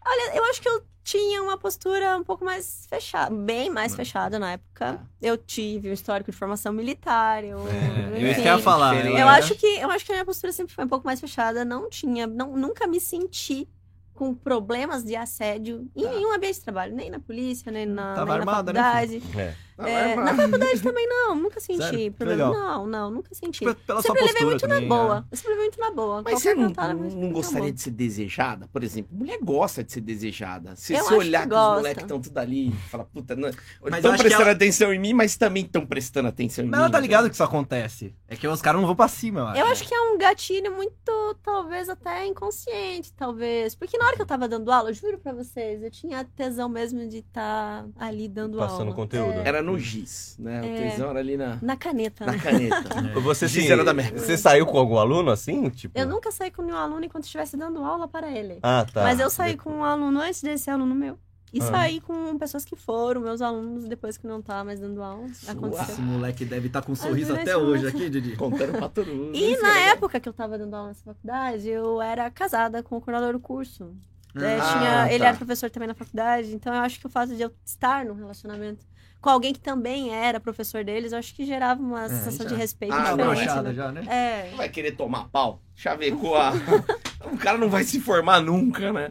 Olha, 0.06 0.36
eu 0.36 0.44
acho 0.44 0.62
que 0.62 0.68
eu 0.68 0.82
tinha 1.12 1.42
uma 1.42 1.58
postura 1.58 2.16
um 2.16 2.24
pouco 2.24 2.44
mais 2.44 2.86
fechada, 2.88 3.34
bem 3.34 3.68
mais 3.68 3.94
fechada 3.94 4.38
na 4.38 4.52
época. 4.52 5.00
Eu 5.20 5.36
tive 5.36 5.90
um 5.90 5.92
histórico 5.92 6.30
de 6.30 6.36
formação 6.36 6.72
militar, 6.72 7.44
eu, 7.44 7.58
É, 7.68 8.50
eu 8.52 8.58
falar. 8.60 8.94
diferente. 8.94 9.20
Eu 9.20 9.26
né? 9.26 9.32
acho 9.32 9.54
que 9.54 9.66
eu 9.66 9.90
acho 9.90 10.04
que 10.06 10.12
a 10.12 10.14
minha 10.14 10.24
postura 10.24 10.52
sempre 10.52 10.74
foi 10.74 10.84
um 10.84 10.88
pouco 10.88 11.06
mais 11.06 11.20
fechada. 11.20 11.64
Não 11.64 11.90
tinha, 11.90 12.26
não, 12.26 12.56
nunca 12.56 12.86
me 12.86 12.98
senti 12.98 13.68
com 14.14 14.34
problemas 14.34 15.02
de 15.04 15.14
assédio 15.16 15.88
em 15.96 16.02
Tá. 16.02 16.10
nenhum 16.10 16.32
ambiente 16.34 16.54
de 16.56 16.60
trabalho, 16.62 16.94
nem 16.94 17.10
na 17.10 17.18
polícia, 17.18 17.70
nem 17.72 17.86
na, 17.86 18.14
Tava 18.14 18.24
nem 18.26 18.34
na 18.34 18.40
armada, 18.52 18.72
né, 18.72 18.80
faculdade. 18.80 19.22
É. 19.38 19.54
Tá 19.76 19.88
É, 19.88 20.14
na 20.14 20.34
faculdade 20.34 20.82
também 20.82 21.06
não, 21.08 21.34
nunca 21.34 21.58
senti 21.60 21.82
Sério? 21.82 22.12
Problema. 22.12 22.48
legal. 22.50 22.62
Não, 22.62 22.86
não, 22.86 23.10
nunca 23.10 23.34
senti. 23.34 23.60
Tipo, 23.60 23.74
pela 23.74 24.02
sempre 24.02 24.18
sua 24.20 24.26
levei 24.28 24.44
muito 24.46 24.60
também, 24.60 24.88
na 24.88 24.94
boa. 24.96 25.14
né? 25.20 25.24
Eu 25.30 25.36
sempre 25.36 25.50
levei 25.52 25.64
muito 25.66 25.80
na 25.80 25.90
boa. 25.90 26.22
Mas 26.22 26.34
Qualquer 26.34 26.40
você 26.50 26.54
não, 26.54 26.68
cantada, 26.68 26.92
não- 26.94 27.00
muito 27.00 27.16
não 27.16 27.26
na 27.28 27.32
gostaria 27.32 27.60
boa. 27.60 27.72
de 27.72 27.80
ser 27.80 27.90
desejada? 27.90 28.68
Por 28.72 28.84
exemplo, 28.84 29.16
mulher 29.16 29.38
gosta 29.42 29.82
de 29.82 29.92
ser 29.92 30.00
desejada. 30.00 30.76
Se 30.76 30.94
você 30.94 31.14
olhar 31.14 31.42
que 31.42 31.48
que 31.48 31.54
os 31.54 31.60
moleques 31.76 32.02
estão 32.04 32.20
tudo 32.20 32.38
ali 32.38 32.68
e 32.68 32.72
fala, 32.90 33.04
puta, 33.04 33.34
não, 33.34 33.50
Mas 33.82 33.94
estão 33.96 34.16
prestando 34.16 34.42
ela- 34.42 34.52
atenção 34.52 34.92
em 34.92 34.98
mim, 34.98 35.12
mas 35.14 35.36
também 35.36 35.64
estão 35.64 35.86
prestando 35.86 36.28
atenção 36.28 36.64
em 36.64 36.68
Mas 36.68 36.78
mim. 36.78 36.84
ela 36.84 36.92
tá 36.92 37.00
ligado 37.00 37.28
que 37.28 37.34
isso 37.34 37.44
acontece. 37.44 38.14
É 38.28 38.36
que 38.36 38.46
os 38.46 38.60
caras 38.62 38.80
não 38.80 38.86
vão 38.86 38.96
pra 38.96 39.08
cima, 39.08 39.40
eu 39.40 39.46
acho. 39.46 39.60
Eu 39.60 39.66
acho 39.66 39.88
que 39.88 39.94
é 39.94 40.00
um 40.00 40.18
gatilho 40.18 40.72
muito, 40.74 41.36
talvez 41.42 41.88
até 41.88 42.26
inconsciente, 42.26 43.12
talvez. 43.14 43.74
Porque 43.74 43.96
na 43.98 44.06
hora 44.06 44.16
que 44.16 44.22
eu 44.22 44.26
tava 44.26 44.46
dando 44.48 44.70
aula, 44.70 44.90
eu 44.90 44.94
juro 44.94 45.18
pra 45.18 45.32
vocês, 45.32 45.82
eu 45.82 45.90
tinha 45.90 46.24
tesão 46.24 46.68
mesmo 46.68 47.06
de 47.08 47.18
estar 47.18 47.86
ali 47.98 48.28
dando 48.28 48.58
Passando 48.58 48.82
aula. 48.82 48.94
conteúdo. 48.94 49.38
É, 49.40 49.48
Era 49.48 49.61
no 49.62 49.78
giz, 49.78 50.36
né? 50.38 50.60
O 50.60 50.64
É. 50.64 50.90
tesão 50.90 51.10
era 51.10 51.18
ali 51.20 51.36
na, 51.36 51.58
na 51.62 51.76
caneta, 51.76 52.24
na 52.26 52.32
né? 52.32 52.38
caneta. 52.38 53.02
Você, 53.20 53.46
Giz 53.48 53.68
era 53.70 53.84
da 53.84 53.92
merda. 53.94 54.18
você 54.18 54.36
saiu 54.36 54.66
com 54.66 54.78
algum 54.78 54.98
aluno 54.98 55.30
assim? 55.30 55.68
Tipo... 55.70 55.98
Eu 55.98 56.06
nunca 56.06 56.30
saí 56.30 56.50
com 56.50 56.62
nenhum 56.62 56.76
aluno 56.76 57.04
enquanto 57.04 57.24
estivesse 57.24 57.56
dando 57.56 57.82
aula 57.84 58.06
para 58.08 58.30
ele. 58.30 58.58
Ah, 58.62 58.86
tá. 58.92 59.02
Mas 59.02 59.20
eu 59.20 59.28
saí 59.30 59.56
com 59.56 59.70
um 59.70 59.84
aluno 59.84 60.20
antes 60.20 60.42
desse 60.42 60.70
aluno 60.70 60.94
meu. 60.94 61.18
E 61.52 61.60
Ah. 61.60 61.64
saí 61.66 62.00
com 62.00 62.38
pessoas 62.38 62.64
que 62.64 62.74
foram 62.74 63.20
meus 63.20 63.42
alunos 63.42 63.84
depois 63.84 64.16
que 64.16 64.26
não 64.26 64.40
tá 64.40 64.64
mais 64.64 64.80
dando 64.80 65.02
aula. 65.02 65.26
Aconteceu. 65.46 65.84
Esse 65.94 66.00
moleque 66.00 66.44
deve 66.46 66.68
estar 66.68 66.80
com 66.80 66.92
um 66.92 66.96
sorriso 66.96 67.34
até 67.34 67.54
hoje 67.56 67.86
aqui, 67.86 68.08
Didi. 68.08 68.36
Contando 68.36 68.72
pra 68.72 68.88
todo 68.88 69.06
mundo. 69.12 69.36
E 69.36 69.56
na 69.60 69.78
é 69.80 69.88
época 69.90 70.18
que 70.18 70.28
eu 70.28 70.32
tava 70.32 70.56
dando 70.56 70.74
aula 70.74 70.88
nessa 70.88 71.04
faculdade, 71.04 71.68
eu 71.68 72.00
era 72.00 72.30
casada 72.30 72.82
com 72.82 72.96
o 72.96 73.00
coordenador 73.02 73.34
do 73.34 73.40
curso. 73.40 73.94
É, 74.34 74.58
Ah, 74.58 74.72
tinha- 74.72 75.10
ele 75.10 75.18
tá. 75.18 75.26
era 75.28 75.36
professor 75.36 75.68
também 75.68 75.86
na 75.88 75.94
faculdade, 75.94 76.54
então 76.54 76.72
eu 76.74 76.80
acho 76.80 76.98
que 76.98 77.06
o 77.06 77.10
fato 77.10 77.36
de 77.36 77.42
eu 77.42 77.52
estar 77.66 78.02
num 78.06 78.14
relacionamento 78.14 78.82
com 79.22 79.30
alguém 79.30 79.54
que 79.54 79.60
também 79.60 80.12
era 80.14 80.38
professor 80.38 80.84
deles, 80.84 81.12
eu 81.12 81.18
acho 81.18 81.34
que 81.34 81.46
gerava 81.46 81.80
uma 81.80 82.06
sensação 82.08 82.44
já- 82.46 82.52
de 82.54 82.60
respeito 82.60 82.92
Ah, 82.92 82.96
Tá 82.96 83.10
diferente. 83.12 83.34
broxada 83.36 83.68
né? 83.70 83.74
já, 83.74 83.92
né? 83.92 84.04
É. 84.08 84.50
Não 84.50 84.56
vai 84.58 84.68
querer 84.68 84.92
tomar 84.96 85.28
pau? 85.28 85.62
Chavecou 85.74 86.36
a. 86.36 86.52
o 87.32 87.38
cara 87.38 87.56
não 87.56 87.70
vai 87.70 87.84
se 87.84 88.00
formar 88.00 88.40
nunca, 88.42 88.92
né? 88.92 89.10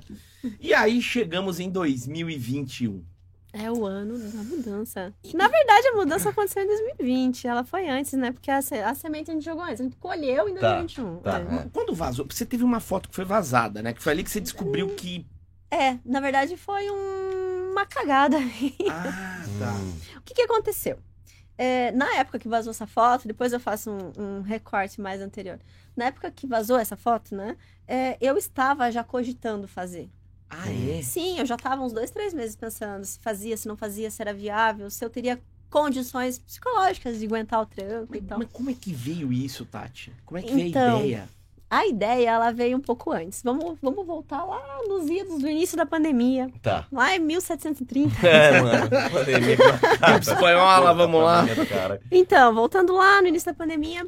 E 0.60 0.74
aí 0.74 1.02
chegamos 1.02 1.60
em 1.60 1.70
2021. 1.70 3.04
É 3.54 3.70
o 3.70 3.86
ano 3.86 4.18
da 4.18 4.44
mudança. 4.44 5.14
Na 5.34 5.48
verdade, 5.48 5.88
a 5.90 5.96
mudança 5.96 6.30
aconteceu 6.30 6.64
em 6.64 6.68
2020. 6.68 7.48
Ela 7.48 7.64
foi 7.66 7.90
antes, 7.90 8.14
né? 8.14 8.32
Porque 8.32 8.50
a, 8.50 8.62
se- 8.62 8.76
a 8.82 8.94
semente 8.96 9.30
a 9.30 9.34
gente 9.34 9.44
jogou 9.44 9.62
antes. 9.64 9.82
A 9.82 9.84
gente 9.84 9.98
colheu 9.98 10.48
em 10.48 10.54
Tá, 10.56 10.78
2021. 10.78 11.18
tá. 11.18 11.40
é. 11.40 11.56
É. 11.56 11.68
Quando 11.74 11.94
vazou, 11.94 12.26
você 12.30 12.46
teve 12.46 12.64
uma 12.64 12.80
foto 12.80 13.10
que 13.10 13.16
foi 13.16 13.26
vazada, 13.26 13.82
né? 13.82 13.92
Que 13.94 14.02
foi 14.02 14.14
ali 14.14 14.24
que 14.24 14.32
você 14.32 14.40
descobriu 14.40 14.88
que. 14.90 15.26
É, 15.70 15.98
na 16.06 16.20
verdade 16.22 16.56
foi 16.58 16.90
um- 16.92 17.21
uma 17.72 17.86
cagada. 17.86 18.38
Ah, 18.90 19.44
tá. 19.60 19.72
Hum. 19.74 19.98
O 20.18 20.22
que, 20.22 20.34
que 20.34 20.42
aconteceu? 20.44 20.98
É, 21.58 21.92
na 21.92 22.16
época 22.16 22.40
que 22.40 22.48
vazou 22.48 22.72
essa 22.72 22.88
foto, 22.88 23.28
depois 23.28 23.54
eu 23.54 23.60
faço 23.60 23.92
um, 23.92 24.12
um 24.40 24.42
recorte 24.42 25.00
mais 25.00 25.22
anterior. 25.22 25.60
Na 25.96 26.06
época 26.06 26.32
que 26.32 26.48
vazou 26.48 26.78
essa 26.78 26.96
foto, 26.96 27.36
né? 27.36 27.58
é, 27.88 28.18
eu 28.22 28.38
estava 28.38 28.90
já 28.92 29.04
cogitando 29.04 29.68
fazer. 29.68 30.10
Ah, 30.50 30.70
é? 30.72 31.02
Sim, 31.02 31.40
eu 31.40 31.46
já 31.46 31.56
estava 31.56 31.82
uns 31.82 31.94
dois, 31.94 32.10
três 32.12 32.34
meses 32.34 32.56
pensando 32.56 33.04
se 33.06 33.20
fazia, 33.20 33.56
se 33.58 33.68
não 33.68 33.76
fazia, 33.78 34.10
se 34.10 34.22
era 34.22 34.34
viável, 34.34 34.90
se 34.90 35.04
eu 35.04 35.10
teria 35.10 35.40
condições 35.70 36.38
psicológicas 36.40 37.20
de 37.20 37.26
aguentar 37.26 37.62
o 37.62 37.66
tranco 37.66 38.16
e 38.16 38.22
tal. 38.22 38.38
Mas 38.40 38.50
como 38.52 38.70
é 38.70 38.74
que 38.74 38.94
veio 38.94 39.32
isso, 39.32 39.66
Tati? 39.66 40.12
Como 40.26 40.38
é 40.38 40.42
que 40.42 40.54
veio 40.54 40.66
a 40.66 40.68
Então, 40.68 41.00
ideia? 41.00 41.30
A 41.72 41.88
ideia, 41.88 42.32
ela 42.32 42.52
veio 42.52 42.76
um 42.78 42.82
pouco 42.82 43.14
antes. 43.14 43.42
Vamos, 43.42 43.78
vamos 43.82 44.06
voltar 44.06 44.44
lá 44.44 44.62
nos 44.90 45.10
idos 45.10 45.40
do 45.40 45.48
início 45.48 45.78
da 45.78 45.86
pandemia. 45.86 46.50
Tá. 46.62 46.86
Lá 46.92 47.16
em 47.16 47.20
1730. 47.20 48.12
É, 48.28 48.60
mano. 48.62 48.90
Pandemia. 48.90 49.58
espanhola, 50.20 50.94
vamos 50.94 51.24
lá. 51.24 51.46
Então, 52.12 52.54
voltando 52.54 52.94
lá 52.94 53.22
no 53.22 53.30
início 53.30 53.50
da 53.50 53.58
pandemia, 53.58 54.06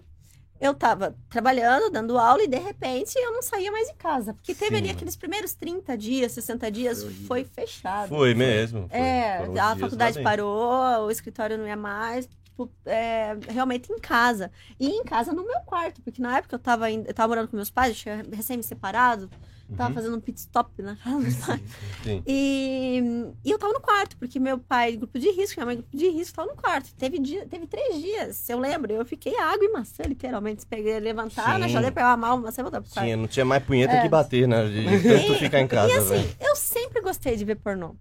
eu 0.60 0.74
tava 0.74 1.16
trabalhando, 1.30 1.90
dando 1.90 2.18
aula 2.18 2.44
e 2.44 2.48
de 2.48 2.58
repente 2.58 3.18
eu 3.18 3.32
não 3.32 3.42
saía 3.42 3.72
mais 3.72 3.88
de 3.88 3.94
casa. 3.94 4.34
Porque 4.34 4.54
teve 4.54 4.76
Sim. 4.76 4.82
ali 4.82 4.90
aqueles 4.92 5.16
primeiros 5.16 5.54
30 5.54 5.98
dias, 5.98 6.34
60 6.34 6.70
dias, 6.70 7.02
Foi 7.02 7.14
foi 7.14 7.46
fechado. 7.46 8.10
Foi 8.10 8.34
mesmo. 8.34 8.90
foi. 8.90 9.00
É, 9.00 9.38
a 9.58 9.76
faculdade 9.78 10.22
parou, 10.22 11.06
o 11.06 11.12
escritório 11.12 11.58
não 11.58 11.66
ia 11.66 11.78
mais. 11.78 12.28
Tipo, 12.54 12.72
é, 12.86 13.36
realmente 13.50 13.92
em 13.92 13.98
casa. 14.00 14.52
E 14.80 14.88
em 14.88 15.04
casa 15.04 15.34
no 15.34 15.44
meu 15.44 15.60
quarto, 15.62 16.04
porque 16.04 16.22
na 16.22 16.38
época 16.38 16.54
eu 16.56 16.60
tava, 16.60 16.92
eu 16.92 17.12
tava 17.14 17.30
morando 17.30 17.48
com 17.50 17.56
meus 17.56 17.72
pais, 17.72 17.90
eu 17.90 17.96
tinha 17.96 18.24
recém 18.32 18.58
me 18.58 18.62
separado, 18.64 19.28
tava 19.76 19.90
Uhum. 19.90 19.96
fazendo 19.96 20.18
um 20.18 20.20
pit 20.22 20.40
stop 20.40 20.70
na 20.84 20.96
casa 20.96 21.18
dos 21.20 21.36
pais. 21.48 21.62
Sim. 22.04 22.22
E, 22.28 23.02
e 23.44 23.50
eu 23.50 23.58
tava 23.58 23.74
no 23.74 23.80
quarto, 23.82 24.16
porque 24.18 24.40
meu 24.40 24.60
pai, 24.60 24.96
grupo 24.96 25.18
de 25.18 25.32
risco, 25.32 25.56
minha 25.60 25.66
mãe, 25.66 25.78
grupo 25.78 25.98
de 25.98 26.10
risco, 26.10 26.36
tava 26.36 26.50
no 26.50 26.56
quarto. 26.56 26.94
Teve, 26.94 27.18
dia, 27.18 27.44
teve 27.48 27.66
três 27.66 28.00
dias, 28.00 28.48
eu 28.48 28.60
lembro, 28.60 28.94
eu 28.94 29.04
fiquei 29.04 29.36
água 29.40 29.66
e 29.66 29.70
maçã, 29.72 30.04
literalmente. 30.04 30.64
Peguei, 30.68 31.00
levantar 31.00 31.58
na 31.58 31.66
Sim. 31.66 31.70
geladeira, 31.70 31.92
pegar 31.96 32.16
uma 32.16 32.38
maçã 32.38 32.62
e 32.62 32.64
voltar 32.64 32.82
pro 32.82 32.92
quarto. 32.92 33.04
Tinha, 33.04 33.18
não 33.18 33.28
tinha 33.28 33.46
mais 33.46 33.64
punheta 33.64 33.96
É. 33.96 34.02
que 34.02 34.10
bater, 34.10 34.48
né? 34.48 34.64
De, 34.68 34.84
tanto 35.08 35.34
E- 35.34 35.40
ficar 35.40 35.60
em 35.60 35.68
casa, 35.68 35.92
E 35.92 35.98
assim, 35.98 36.10
velho. 36.10 36.36
eu 36.40 36.56
sempre 36.56 37.02
gostei 37.02 37.36
de 37.36 37.44
ver 37.46 37.56
pornô. 37.56 37.96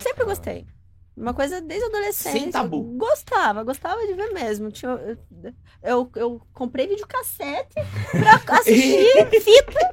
Sempre 0.00 0.24
gostei. 0.24 0.66
Uma 1.20 1.34
coisa 1.34 1.60
desde 1.60 1.84
a 1.84 1.88
adolescência. 1.88 2.40
Sem 2.40 2.50
tabu. 2.50 2.82
Gostava, 2.96 3.64
gostava 3.64 4.06
de 4.06 4.14
ver 4.14 4.32
mesmo. 4.32 4.70
Tinha, 4.70 4.92
eu, 4.92 5.16
eu, 5.82 6.10
eu 6.14 6.40
comprei 6.54 6.86
videocassete 6.86 7.74
pra 8.12 8.40
assistir 8.58 9.28
fita 9.40 9.90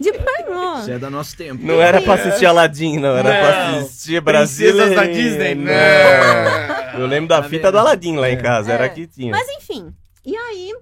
de 0.00 0.12
pornô. 0.12 0.80
Isso 0.80 0.90
é 0.90 0.98
do 0.98 1.10
nosso 1.10 1.36
tempo. 1.36 1.64
Não 1.64 1.80
era 1.80 2.00
pra 2.02 2.14
assistir 2.14 2.46
Aladdin, 2.46 2.98
não. 2.98 3.16
Era 3.16 3.30
pra 3.30 3.70
Não. 3.72 3.78
assistir 3.80 4.20
Brasília. 4.20 4.72
Princesas 4.84 4.96
da 4.96 5.06
Disney? 5.06 5.54
Não. 5.54 5.64
Não. 5.64 7.00
Eu 7.00 7.06
lembro 7.06 7.28
da 7.28 7.42
fita 7.42 7.70
do 7.70 7.78
Aladdin 7.78 8.16
lá 8.16 8.30
em 8.30 8.38
casa. 8.38 8.72
Era 8.72 8.86
É. 8.86 8.88
que 8.88 9.06
tinha. 9.06 9.30
Mas 9.30 9.48
enfim. 9.50 9.94
E 10.24 10.36
aí, 10.36 10.72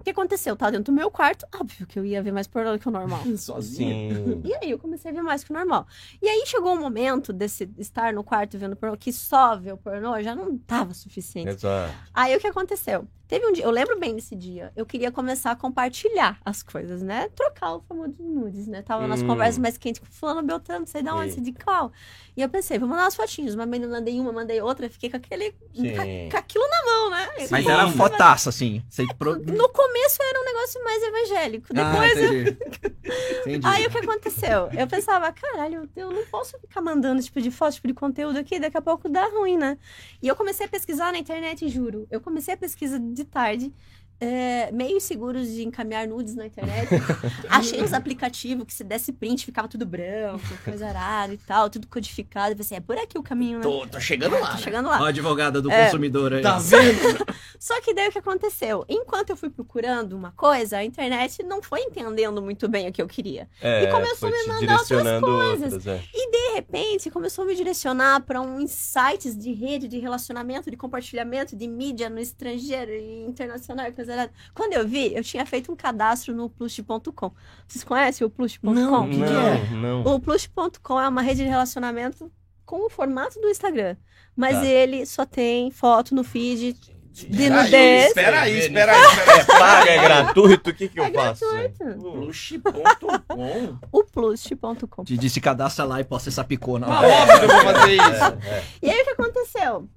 o 0.00 0.04
que 0.04 0.10
aconteceu? 0.10 0.52
Eu 0.52 0.56
tava 0.56 0.72
dentro 0.72 0.92
do 0.92 0.96
meu 0.96 1.10
quarto, 1.10 1.46
óbvio 1.54 1.86
que 1.86 1.98
eu 1.98 2.04
ia 2.04 2.22
ver 2.22 2.32
mais 2.32 2.46
pornô 2.46 2.72
do 2.72 2.78
que 2.78 2.88
o 2.88 2.90
normal. 2.90 3.22
Sozinho. 3.36 4.14
Sim. 4.14 4.42
E 4.44 4.54
aí 4.54 4.70
eu 4.70 4.78
comecei 4.78 5.10
a 5.10 5.14
ver 5.14 5.22
mais 5.22 5.44
que 5.44 5.50
o 5.50 5.54
normal. 5.54 5.86
E 6.22 6.26
aí 6.26 6.42
chegou 6.46 6.72
um 6.72 6.80
momento 6.80 7.32
desse 7.32 7.70
estar 7.76 8.12
no 8.12 8.24
quarto 8.24 8.56
vendo 8.56 8.74
pornô, 8.74 8.96
que 8.96 9.12
só 9.12 9.56
ver 9.56 9.74
o 9.74 9.76
pornô 9.76 10.20
já 10.22 10.34
não 10.34 10.56
tava 10.56 10.94
suficiente. 10.94 11.50
Exato. 11.50 11.94
Aí 12.14 12.34
o 12.34 12.40
que 12.40 12.46
aconteceu? 12.46 13.06
Teve 13.30 13.46
um 13.46 13.52
dia, 13.52 13.62
eu 13.64 13.70
lembro 13.70 13.96
bem 13.96 14.12
desse 14.16 14.34
dia, 14.34 14.72
eu 14.74 14.84
queria 14.84 15.12
começar 15.12 15.52
a 15.52 15.56
compartilhar 15.56 16.40
as 16.44 16.64
coisas, 16.64 17.00
né? 17.00 17.28
Trocar 17.36 17.76
o 17.76 17.80
famoso 17.80 18.20
nudes, 18.20 18.66
né? 18.66 18.82
Tava 18.82 19.06
nas 19.06 19.22
Hum. 19.22 19.28
conversas 19.28 19.58
mais 19.58 19.78
quentes 19.78 20.00
com 20.00 20.06
fulano, 20.06 20.42
Beltrano, 20.42 20.80
não 20.80 20.86
sei 20.88 21.00
de 21.00 21.10
onde, 21.10 21.28
Sim. 21.28 21.34
sei 21.36 21.44
de 21.44 21.52
qual. 21.52 21.92
E 22.36 22.42
eu 22.42 22.48
pensei, 22.48 22.76
vou 22.76 22.88
mandar 22.88 23.04
umas 23.04 23.14
fotinhos, 23.14 23.54
mas 23.54 23.70
eu 23.72 23.88
mandei 23.88 24.18
uma, 24.18 24.32
mandei 24.32 24.60
outra, 24.60 24.90
fiquei 24.90 25.08
com 25.10 25.16
aquele, 25.16 25.54
Sim. 25.72 25.92
com, 25.94 26.30
com 26.32 26.36
aquilo 26.36 26.64
na 26.68 26.84
mão, 26.84 27.10
né? 27.10 27.28
Mas 27.52 27.64
E- 27.64 27.70
era 27.70 27.86
fotaça, 27.92 28.48
assim. 28.48 28.82
Você 28.90 29.06
pro... 29.16 29.36
No 29.38 29.68
começo 29.68 30.18
era 30.20 30.40
um 30.40 30.44
negócio 30.44 30.82
mais 30.82 31.02
evangélico, 31.04 31.68
Ah, 31.76 31.92
depois 31.92 32.16
eu 32.16 32.24
entendi. 32.42 32.58
Entendi. 33.40 33.66
Aí 33.66 33.86
o 33.86 33.90
que 33.90 33.98
aconteceu? 33.98 34.68
Eu 34.76 34.86
pensava, 34.86 35.32
caralho, 35.32 35.88
eu 35.96 36.10
não 36.12 36.24
posso 36.26 36.58
ficar 36.60 36.80
mandando 36.80 37.22
tipo 37.22 37.40
de 37.40 37.50
foto, 37.50 37.74
tipo 37.74 37.88
de 37.88 37.94
conteúdo 37.94 38.38
aqui, 38.38 38.58
daqui 38.60 38.76
a 38.76 38.82
pouco 38.82 39.08
dá 39.08 39.26
ruim, 39.26 39.56
né? 39.56 39.78
E 40.22 40.28
eu 40.28 40.36
comecei 40.36 40.66
a 40.66 40.68
pesquisar 40.68 41.10
na 41.12 41.18
internet, 41.18 41.68
juro. 41.68 42.06
Eu 42.10 42.20
comecei 42.20 42.54
a 42.54 42.56
pesquisa 42.56 42.98
de 43.00 43.19
tarde. 43.24 43.72
É, 44.20 44.70
meios 44.72 45.02
seguros 45.04 45.48
de 45.48 45.64
encaminhar 45.64 46.06
nudes 46.06 46.34
na 46.34 46.46
internet. 46.46 46.88
Achei 47.48 47.82
uns 47.82 47.92
aplicativos 47.92 48.64
que 48.66 48.72
se 48.74 48.84
desse 48.84 49.12
print 49.12 49.44
ficava 49.46 49.66
tudo 49.66 49.86
branco, 49.86 50.42
coisa 50.64 50.86
arada 50.88 51.32
e 51.32 51.38
tal, 51.38 51.70
tudo 51.70 51.86
codificado. 51.86 52.52
Eu 52.52 52.56
pensei, 52.56 52.76
é 52.76 52.80
por 52.80 52.96
aqui 52.98 53.16
o 53.18 53.22
caminho, 53.22 53.58
né? 53.58 53.62
Tô, 53.62 53.86
tô 53.86 53.98
chegando 54.00 54.32
lá. 54.38 54.48
Tô 54.48 54.52
né? 54.56 54.58
chegando 54.62 54.86
Ó, 54.86 54.90
lá. 54.90 54.98
a 54.98 55.08
advogada 55.08 55.62
do 55.62 55.70
É. 55.70 55.84
consumidor 55.86 56.34
aí. 56.34 56.42
Tá 56.42 56.58
vendo? 56.58 57.24
Só 57.58 57.80
que 57.80 57.94
daí 57.94 58.08
o 58.08 58.12
que 58.12 58.18
aconteceu? 58.18 58.84
Enquanto 58.88 59.30
eu 59.30 59.36
fui 59.36 59.50
procurando 59.50 60.12
uma 60.14 60.32
coisa, 60.32 60.78
a 60.78 60.84
internet 60.84 61.42
não 61.42 61.62
foi 61.62 61.80
entendendo 61.80 62.42
muito 62.42 62.68
bem 62.68 62.88
o 62.88 62.92
que 62.92 63.00
eu 63.00 63.06
queria. 63.06 63.48
É, 63.60 63.84
E 63.84 63.90
começou 63.90 64.28
a 64.28 64.32
me 64.32 64.46
mandar 64.46 64.78
outras 64.80 65.20
coisas. 65.20 65.72
outras, 65.74 65.86
é. 65.86 66.02
E 66.12 66.30
de 66.30 66.54
repente 66.54 67.10
começou 67.10 67.44
a 67.44 67.46
me 67.46 67.54
direcionar 67.54 68.20
para 68.22 68.40
uns 68.40 68.70
sites 68.70 69.36
de 69.36 69.52
rede 69.52 69.88
de 69.88 69.98
relacionamento, 69.98 70.70
de 70.70 70.76
compartilhamento 70.76 71.54
de 71.56 71.66
mídia 71.66 72.08
no 72.10 72.18
estrangeiro 72.18 72.90
e 72.92 73.24
internacional 73.26 73.86
e 73.86 73.92
coisa 73.92 74.09
Quando 74.54 74.72
eu 74.74 74.86
vi, 74.86 75.14
eu 75.14 75.22
tinha 75.24 75.44
feito 75.46 75.70
um 75.72 75.76
cadastro 75.76 76.34
no 76.34 76.48
plush.com. 76.50 77.32
Vocês 77.66 77.84
conhecem 77.84 78.26
o 78.26 78.30
plush.com? 78.30 78.72
Não, 78.72 79.08
que 79.08 79.16
que 79.16 79.22
é? 79.22 79.70
Não, 79.74 80.02
não. 80.04 80.14
O 80.14 80.20
plush.com 80.20 81.00
é 81.00 81.08
uma 81.08 81.22
rede 81.22 81.42
de 81.42 81.48
relacionamento 81.48 82.30
com 82.64 82.86
o 82.86 82.90
formato 82.90 83.40
do 83.40 83.48
Instagram. 83.48 83.96
Mas 84.36 84.56
Tá. 84.58 84.64
ele 84.66 85.04
só 85.06 85.24
tem 85.26 85.70
foto 85.70 86.14
no 86.14 86.22
feed 86.24 86.72
de 86.72 87.00
Espera 87.12 87.56
aí, 87.60 87.64
nudez. 87.64 88.06
Espera 88.06 88.40
aí, 88.42 88.58
espera 88.60 88.92
aí, 88.92 89.02
espera 89.04 89.32
aí. 89.34 89.46
Paga, 89.46 89.90
é 89.90 89.98
gratuito, 90.02 90.70
o 90.70 90.74
que 90.74 90.88
que 90.88 91.00
eu 91.00 91.04
É 91.04 91.10
faço? 91.12 91.44
gratuito. 91.50 92.08
Luxi.com. 92.08 93.78
O 93.92 94.04
plus.com. 94.04 95.02
Didi 95.04 95.28
se 95.28 95.40
cadastra 95.40 95.84
lá 95.84 96.00
e 96.00 96.04
posta 96.04 96.28
essa 96.28 96.44
picona. 96.44 96.86
Ah, 96.86 97.02
óbvio 97.02 97.38
que 97.40 97.44
eu 97.44 97.48
vou 97.48 97.74
fazer 97.74 97.92
isso. 97.94 98.24
É, 98.46 98.48
é. 98.58 98.64
E 98.82 98.90
aí 98.90 99.00
o 99.00 99.04
que 99.04 99.10
aconteceu? 99.10 99.88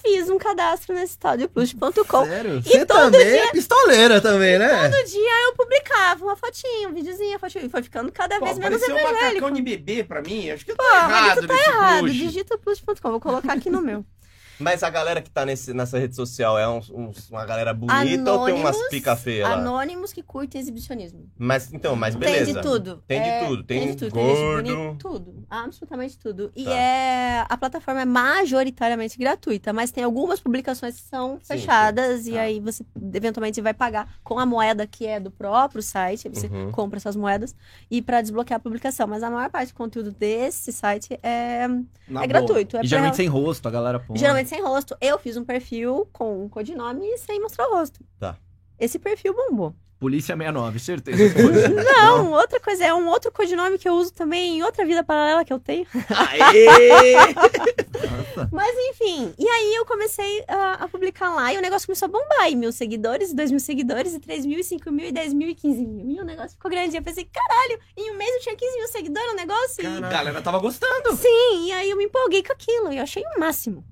Fiz 0.00 0.30
um 0.30 0.38
cadastro 0.38 0.94
nesse 0.94 1.18
tal 1.18 1.36
de 1.36 1.48
plus.com. 1.48 2.24
Sério? 2.24 2.62
Você 2.62 2.86
todo 2.86 3.12
também 3.12 3.38
é 3.38 3.50
pistoleira 3.50 4.20
também, 4.20 4.58
né? 4.58 4.88
Todo 4.88 5.04
dia 5.06 5.44
eu 5.46 5.54
publicava 5.54 6.24
uma 6.24 6.36
fotinha, 6.36 6.88
um 6.88 6.92
videozinho, 6.94 7.30
uma 7.32 7.38
fotinha. 7.38 7.64
E 7.64 7.68
foi 7.68 7.82
ficando 7.82 8.10
cada 8.12 8.38
Pô, 8.38 8.44
vez 8.46 8.58
menos 8.58 8.82
apareceu 8.82 8.94
um 8.94 8.98
evangélico. 8.98 9.34
macacão 9.34 9.50
de 9.50 9.62
bebê 9.62 10.04
pra 10.04 10.22
mim. 10.22 10.50
Acho 10.50 10.64
que 10.64 10.72
eu 10.72 10.76
tô 10.76 10.82
Pô, 10.82 10.88
mas 10.90 11.02
errado 11.10 11.38
isso 11.38 11.48
tá 11.48 11.54
nesse 11.54 11.68
errado. 11.68 12.10
Digita 12.10 12.58
plus.com. 12.58 13.10
Vou 13.10 13.20
colocar 13.20 13.52
aqui 13.54 13.68
no 13.70 13.80
meu. 13.82 14.04
Mas 14.58 14.82
a 14.82 14.90
galera 14.90 15.20
que 15.22 15.30
tá 15.30 15.44
nesse, 15.46 15.72
nessa 15.72 15.98
rede 15.98 16.14
social 16.16 16.58
é 16.58 16.68
uns- 16.68 16.90
uns- 16.90 17.30
uma 17.30 17.44
galera 17.44 17.72
bonita 17.72 18.32
ou 18.32 18.44
tem 18.46 18.54
umas 18.54 18.74
Anônimos, 18.74 18.88
pica 18.90 19.16
feia 19.16 19.48
lá? 19.48 19.54
Anônimos 19.54 20.12
que 20.12 20.22
curtem 20.22 20.60
exibicionismo. 20.60 21.30
Mas 21.38 21.72
então, 21.72 21.94
mas 21.96 22.14
beleza. 22.14 22.44
Tem 22.46 22.54
de 22.54 22.60
tudo. 22.62 23.02
Tem 23.06 23.22
de 23.22 23.28
É, 23.28 23.46
tudo. 23.46 23.62
Tem, 23.64 23.86
de 23.90 23.96
tudo. 23.96 24.12
Tem 24.12 24.24
gordo. 24.24 24.62
bonita, 24.74 24.96
tudo. 24.98 25.46
Absolutamente 25.48 26.18
tudo. 26.18 26.50
E 26.56 26.64
Tá. 26.64 26.70
é. 26.72 27.44
A 27.48 27.56
plataforma 27.56 28.00
é 28.00 28.04
majoritariamente 28.04 29.16
gratuita, 29.18 29.72
mas 29.72 29.90
tem 29.90 30.04
algumas 30.04 30.40
publicações 30.40 30.96
que 30.96 31.02
são 31.08 31.38
Sim, 31.42 31.54
fechadas 31.54 32.26
e 32.26 32.32
Tá. 32.32 32.40
aí 32.40 32.60
você 32.60 32.84
eventualmente 33.14 33.60
vai 33.60 33.74
pagar 33.74 34.08
com 34.24 34.38
a 34.38 34.46
moeda 34.46 34.86
que 34.86 35.06
é 35.06 35.20
do 35.20 35.30
próprio 35.30 35.82
site. 35.82 36.28
Você 36.28 36.46
Uhum. 36.48 36.70
compra 36.72 36.96
essas 36.98 37.16
moedas 37.16 37.54
e 37.90 38.02
para 38.02 38.20
desbloquear 38.20 38.56
a 38.58 38.60
publicação. 38.60 39.06
Mas 39.06 39.22
a 39.22 39.30
maior 39.30 39.50
parte 39.50 39.72
do 39.72 39.76
conteúdo 39.76 40.10
desse 40.12 40.72
site 40.72 41.18
é, 41.22 41.68
Na 41.68 41.76
é 41.78 41.86
boa. 42.08 42.26
gratuito. 42.26 42.76
É 42.76 42.80
E 42.80 42.82
pra- 42.82 42.88
geralmente 42.88 43.16
sem 43.16 43.28
rosto, 43.28 43.66
a 43.66 43.70
galera 43.70 43.98
põe. 44.00 44.16
geralmente 44.18 44.47
sem 44.48 44.60
rosto. 44.62 44.96
Eu 45.00 45.18
fiz 45.18 45.36
um 45.36 45.44
perfil 45.44 46.08
com 46.12 46.44
um 46.44 46.48
codinome 46.48 47.06
e 47.06 47.18
sem 47.18 47.40
mostrar 47.40 47.68
o 47.68 47.74
rosto. 47.74 48.00
Tá. 48.18 48.36
Esse 48.78 48.98
perfil 48.98 49.34
bombou. 49.34 49.74
Polícia 49.98 50.36
69, 50.36 50.78
certeza. 50.78 51.18
Não, 51.74 52.30
outra 52.30 52.60
coisa, 52.60 52.84
é 52.84 52.94
um 52.94 53.08
outro 53.08 53.32
codinome 53.32 53.76
que 53.78 53.88
eu 53.88 53.94
uso 53.94 54.12
também 54.12 54.58
em 54.58 54.62
outra 54.62 54.86
vida 54.86 55.02
paralela 55.02 55.44
que 55.44 55.52
eu 55.52 55.58
tenho. 55.58 55.84
Aê! 56.08 57.14
Mas 58.52 58.72
enfim, 58.90 59.34
e 59.36 59.48
aí 59.48 59.74
eu 59.74 59.84
comecei 59.84 60.44
a, 60.46 60.74
a 60.84 60.88
publicar 60.88 61.34
lá 61.34 61.52
e 61.52 61.58
o 61.58 61.60
negócio 61.60 61.86
começou 61.86 62.06
a 62.06 62.10
bombar. 62.12 62.48
E 62.48 62.54
mil 62.54 62.70
seguidores, 62.70 63.32
dois 63.34 63.50
mil 63.50 63.58
seguidores, 63.58 64.14
e 64.14 64.20
três 64.20 64.46
mil, 64.46 64.60
e 64.60 64.64
cinco 64.64 64.90
mil, 64.92 65.06
e 65.08 65.12
dez 65.12 65.34
mil, 65.34 65.48
e 65.48 65.54
quinze 65.56 65.84
mil. 65.84 66.06
E 66.08 66.20
o 66.20 66.24
negócio 66.24 66.52
ficou 66.52 66.70
grande. 66.70 66.96
Eu 66.96 67.02
pensei, 67.02 67.24
caralho, 67.24 67.80
em 67.96 68.12
um 68.12 68.16
mês 68.16 68.30
eu 68.36 68.40
tinha 68.42 68.56
15 68.56 68.76
mil 68.78 68.88
seguidores 68.88 69.30
no 69.30 69.36
negócio. 69.36 69.82
E- 69.82 69.86
A 69.86 70.00
galera 70.08 70.40
tava 70.40 70.58
gostando. 70.60 71.16
Sim, 71.16 71.66
e 71.66 71.72
aí 71.72 71.90
eu 71.90 71.96
me 71.96 72.04
empolguei 72.04 72.42
com 72.44 72.52
aquilo. 72.52 72.92
E 72.92 72.98
eu 72.98 73.02
achei 73.02 73.24
o 73.36 73.40
máximo. 73.40 73.84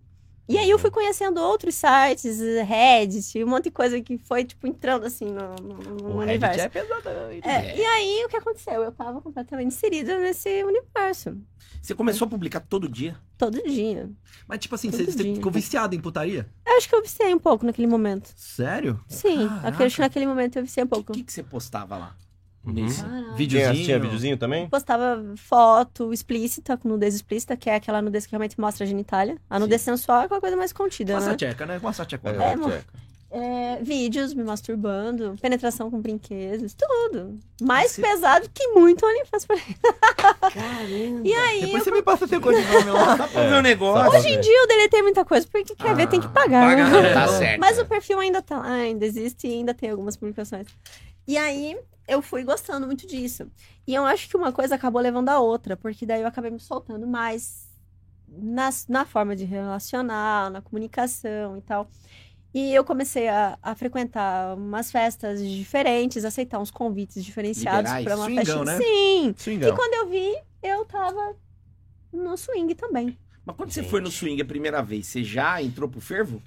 E 0.48 0.56
aí 0.56 0.70
eu 0.70 0.78
fui 0.78 0.90
conhecendo 0.92 1.40
outros 1.40 1.74
sites, 1.74 2.38
Reddit, 2.66 3.42
um 3.42 3.48
monte 3.48 3.64
de 3.64 3.70
coisa 3.72 4.00
que 4.00 4.16
foi, 4.16 4.44
tipo, 4.44 4.66
entrando 4.66 5.04
assim 5.04 5.24
no, 5.24 5.54
no- 5.56 5.78
no 5.96 6.08
O 6.14 6.18
universo. 6.18 6.58
Reddit 6.60 6.60
é 6.60 6.68
pesadão. 6.68 7.32
hein? 7.32 7.40
É, 7.42 7.76
E 7.76 7.84
aí, 7.84 8.24
o 8.24 8.28
que 8.28 8.36
aconteceu? 8.36 8.82
Eu 8.82 8.92
tava 8.92 9.20
completamente 9.20 9.68
inserida 9.68 10.18
nesse 10.20 10.62
universo. 10.62 11.36
Você 11.82 11.94
começou 11.94 12.26
a 12.26 12.28
publicar 12.30 12.60
todo 12.60 12.88
dia. 12.88 13.16
Todo 13.36 13.60
dia. 13.62 14.08
Mas 14.46 14.60
tipo 14.60 14.74
assim, 14.76 14.90
Todo 14.90 15.04
você, 15.04 15.22
dia. 15.24 15.34
ficou 15.34 15.50
viciado 15.50 15.94
em 15.96 16.00
putaria? 16.00 16.48
Eu 16.64 16.76
acho 16.76 16.88
que 16.88 16.94
eu 16.94 17.02
viciei 17.02 17.34
um 17.34 17.38
pouco 17.38 17.66
naquele 17.66 17.86
momento. 17.88 18.32
Sério? 18.36 19.00
Sim, 19.08 19.48
Caraca. 19.48 19.84
acho 19.84 19.96
que 19.96 20.00
naquele 20.02 20.26
momento 20.26 20.56
eu 20.56 20.62
viciei 20.62 20.84
um 20.84 20.86
O 20.86 20.90
pouco. 20.90 21.12
que, 21.12 21.22
que 21.24 21.32
você 21.32 21.42
postava 21.42 21.96
lá? 21.96 22.16
Uhum. 22.66 22.72
Nesse? 22.72 23.02
Tinha, 23.04 23.34
Videozinho? 23.36 23.84
tinha 23.84 23.98
videozinho 24.00 24.36
também? 24.36 24.68
Postava 24.68 25.22
foto 25.36 26.12
explícita, 26.12 26.76
com 26.76 26.88
nudez 26.88 27.14
explícita, 27.14 27.56
que 27.56 27.70
é 27.70 27.76
aquela 27.76 28.02
nudez 28.02 28.26
que 28.26 28.32
realmente 28.32 28.58
mostra 28.60 28.84
a 28.84 28.86
genitália. 28.88 29.36
A 29.48 29.58
nudez 29.58 29.80
sensual 29.82 30.22
é 30.22 30.24
aquela 30.24 30.40
coisa 30.40 30.56
mais 30.56 30.72
contida, 30.72 31.14
Com 31.14 31.20
né? 31.20 31.26
essa 31.26 31.36
tcheca, 31.36 31.66
né? 31.66 31.78
Com 31.78 31.88
essa 31.88 32.04
tcheca. 32.04 32.28
É, 32.30 32.52
É, 32.52 32.56
tcheca. 32.56 32.84
É, 33.28 33.78
vídeos 33.82 34.32
me 34.32 34.44
masturbando, 34.44 35.36
penetração 35.42 35.90
com 35.90 36.00
brinquedos, 36.00 36.74
tudo. 36.74 37.38
Mais 37.60 37.90
Você- 37.92 38.00
pesado 38.00 38.48
que 38.54 38.68
muito 38.68 39.04
OnlyFans 39.04 39.44
pra 39.44 39.56
mim. 39.56 39.76
Caramba. 40.52 41.20
E 41.24 41.32
aí, 41.34 41.60
Depois 41.62 41.74
eu- 41.74 41.84
você 41.84 41.90
me 41.90 42.02
passa 42.02 42.26
teu 42.28 42.40
codinome 42.40 42.90
lá. 42.90 43.14
Ver 43.26 43.52
É, 43.52 43.58
o 43.58 43.62
negócio. 43.62 44.16
hoje 44.18 44.28
em 44.28 44.40
dia 44.40 44.56
eu 44.62 44.66
deletei 44.68 45.02
muita 45.02 45.24
coisa, 45.24 45.46
porque 45.50 45.74
quer 45.74 45.94
ver 45.94 46.08
tem 46.08 46.20
que 46.20 46.28
pagar. 46.28 46.66
Paga, 46.68 46.88
né? 47.02 47.12
tá 47.14 47.28
certo. 47.28 47.60
Mas 47.60 47.78
o 47.78 47.84
perfil 47.84 48.20
ainda 48.20 48.40
tá 48.40 48.58
lá, 48.58 48.70
ainda 48.72 49.04
existe 49.04 49.46
e 49.48 49.52
ainda 49.54 49.74
tem 49.74 49.90
algumas 49.90 50.16
publicações. 50.16 50.66
E 51.26 51.36
aí 51.36 51.76
eu 52.06 52.22
fui 52.22 52.44
gostando 52.44 52.86
muito 52.86 53.06
disso. 53.06 53.50
E 53.86 53.94
eu 53.94 54.04
acho 54.04 54.28
que 54.28 54.36
uma 54.36 54.52
coisa 54.52 54.74
acabou 54.74 55.00
levando 55.00 55.28
a 55.28 55.40
outra, 55.40 55.76
porque 55.76 56.06
daí 56.06 56.22
eu 56.22 56.26
acabei 56.28 56.50
me 56.50 56.60
soltando 56.60 57.06
mais 57.06 57.68
na, 58.28 58.70
na 58.88 59.04
forma 59.04 59.34
de 59.34 59.44
relacionar, 59.44 60.50
na 60.50 60.60
comunicação 60.60 61.56
e 61.56 61.60
tal. 61.62 61.88
E 62.54 62.72
eu 62.72 62.84
comecei 62.84 63.28
a, 63.28 63.58
a 63.62 63.74
frequentar 63.74 64.56
umas 64.56 64.90
festas 64.90 65.46
diferentes, 65.46 66.24
aceitar 66.24 66.58
uns 66.58 66.70
convites 66.70 67.22
diferenciados 67.22 67.92
para 68.02 68.16
uma 68.16 68.24
swingão, 68.24 68.64
festa. 68.64 68.64
né? 68.64 68.78
Sim. 68.78 69.34
E 69.36 69.42
Swingão. 69.42 69.76
quando 69.76 69.94
eu 69.94 70.08
vi, 70.08 70.34
eu 70.62 70.84
tava 70.86 71.36
no 72.12 72.36
swing 72.36 72.74
também. 72.74 73.18
Mas 73.44 73.56
quando 73.56 73.70
você 73.70 73.82
Gente. 73.82 73.90
foi 73.90 74.00
no 74.00 74.10
swing 74.10 74.40
a 74.40 74.44
primeira 74.44 74.82
vez, 74.82 75.06
você 75.06 75.22
já 75.22 75.62
entrou 75.62 75.88
pro 75.88 76.00
fervo? 76.00 76.42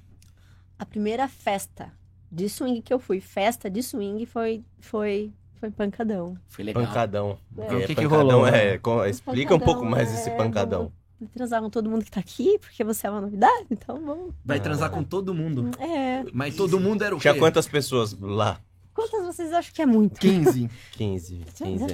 A 0.77 0.85
primeira 0.85 1.27
festa 1.27 1.93
de 2.31 2.49
swing 2.49 2.81
que 2.81 2.93
eu 2.93 2.99
fui, 2.99 3.21
festa 3.21 3.69
de 3.69 3.81
swing, 3.83 4.25
foi, 4.25 4.63
foi, 4.79 5.31
foi 5.59 5.71
pancadão. 5.71 6.37
Foi 6.47 6.63
legal. 6.63 6.83
Pancadão. 6.85 7.37
É. 7.57 7.61
Porque 7.61 7.75
O 7.75 7.79
que 7.87 7.95
que 7.95 8.01
pancadão 8.03 8.29
rolou? 8.39 8.47
é- 8.47 8.77
co- 8.77 9.05
Explica 9.05 9.53
um 9.55 9.59
pouco 9.59 9.81
Pancadão, 9.81 9.91
mais 9.91 10.13
esse 10.13 10.29
é, 10.29 10.35
pancadão. 10.37 10.91
Transar 11.33 11.61
com 11.61 11.69
todo 11.69 11.89
mundo 11.89 12.05
que 12.05 12.11
tá 12.11 12.19
aqui, 12.21 12.57
porque 12.59 12.81
você 12.83 13.05
é 13.05 13.09
uma 13.09 13.19
novidade, 13.21 13.65
então 13.71 13.99
vamos. 14.03 14.33
Vai 14.45 14.59
transar 14.59 14.89
com 14.89 15.03
todo 15.03 15.33
mundo. 15.33 15.69
É. 15.79 16.23
Mas 16.33 16.55
todo 16.55 16.79
mundo 16.79 17.03
era 17.03 17.13
o 17.13 17.17
quê? 17.19 17.23
Tinha 17.29 17.35
quantas 17.37 17.67
pessoas 17.67 18.17
lá? 18.19 18.59
Quantas 18.93 19.25
vocês 19.25 19.51
acham 19.53 19.73
que 19.73 19.81
é 19.81 19.85
muito? 19.85 20.19
15. 20.19 20.69
15, 20.93 21.43
15. 21.55 21.85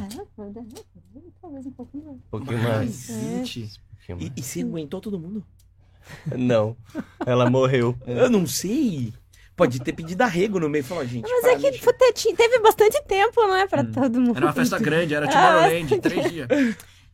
Talvez 1.41 1.66
um 1.66 1.72
pouco 1.72 1.97
mais. 1.97 2.18
Um 2.18 2.20
pouquinho 2.30 2.63
mais. 2.63 3.09
É. 3.09 3.13
20. 3.39 3.63
Um 3.63 3.68
pouquinho 3.95 4.18
E, 4.20 4.30
mais. 4.30 4.34
e 4.38 4.41
você 4.43 4.61
aguentou 4.61 5.01
todo 5.01 5.20
mundo? 5.20 5.43
Não. 6.38 6.76
Ela 7.26 7.49
morreu. 7.49 7.95
Eu 8.05 8.30
não 8.30 8.45
sei. 8.45 9.11
Pode 9.56 9.80
ter 9.82 9.93
pedido 9.93 10.22
arrego 10.22 10.60
no 10.60 10.68
meio 10.70 10.82
e 10.82 10.84
falar, 10.84 11.06
gente. 11.06 11.24
Mas 11.30 11.41
para, 11.41 11.51
é 11.53 11.56
que 11.56 11.72
tinha- 12.14 12.36
teve 12.36 12.60
bastante 12.60 13.01
tempo, 13.08 13.41
não 13.41 13.56
é? 13.56 13.66
Pra 13.68 13.82
Hum. 13.84 13.91
todo 13.91 14.20
mundo. 14.20 14.36
Era 14.38 14.47
uma 14.47 14.53
festa 14.53 14.78
grande, 14.80 15.14
era 15.16 15.28
Ah, 15.28 15.32
Tomorrowland, 15.32 15.99
três 16.01 16.32
dias. 16.32 16.47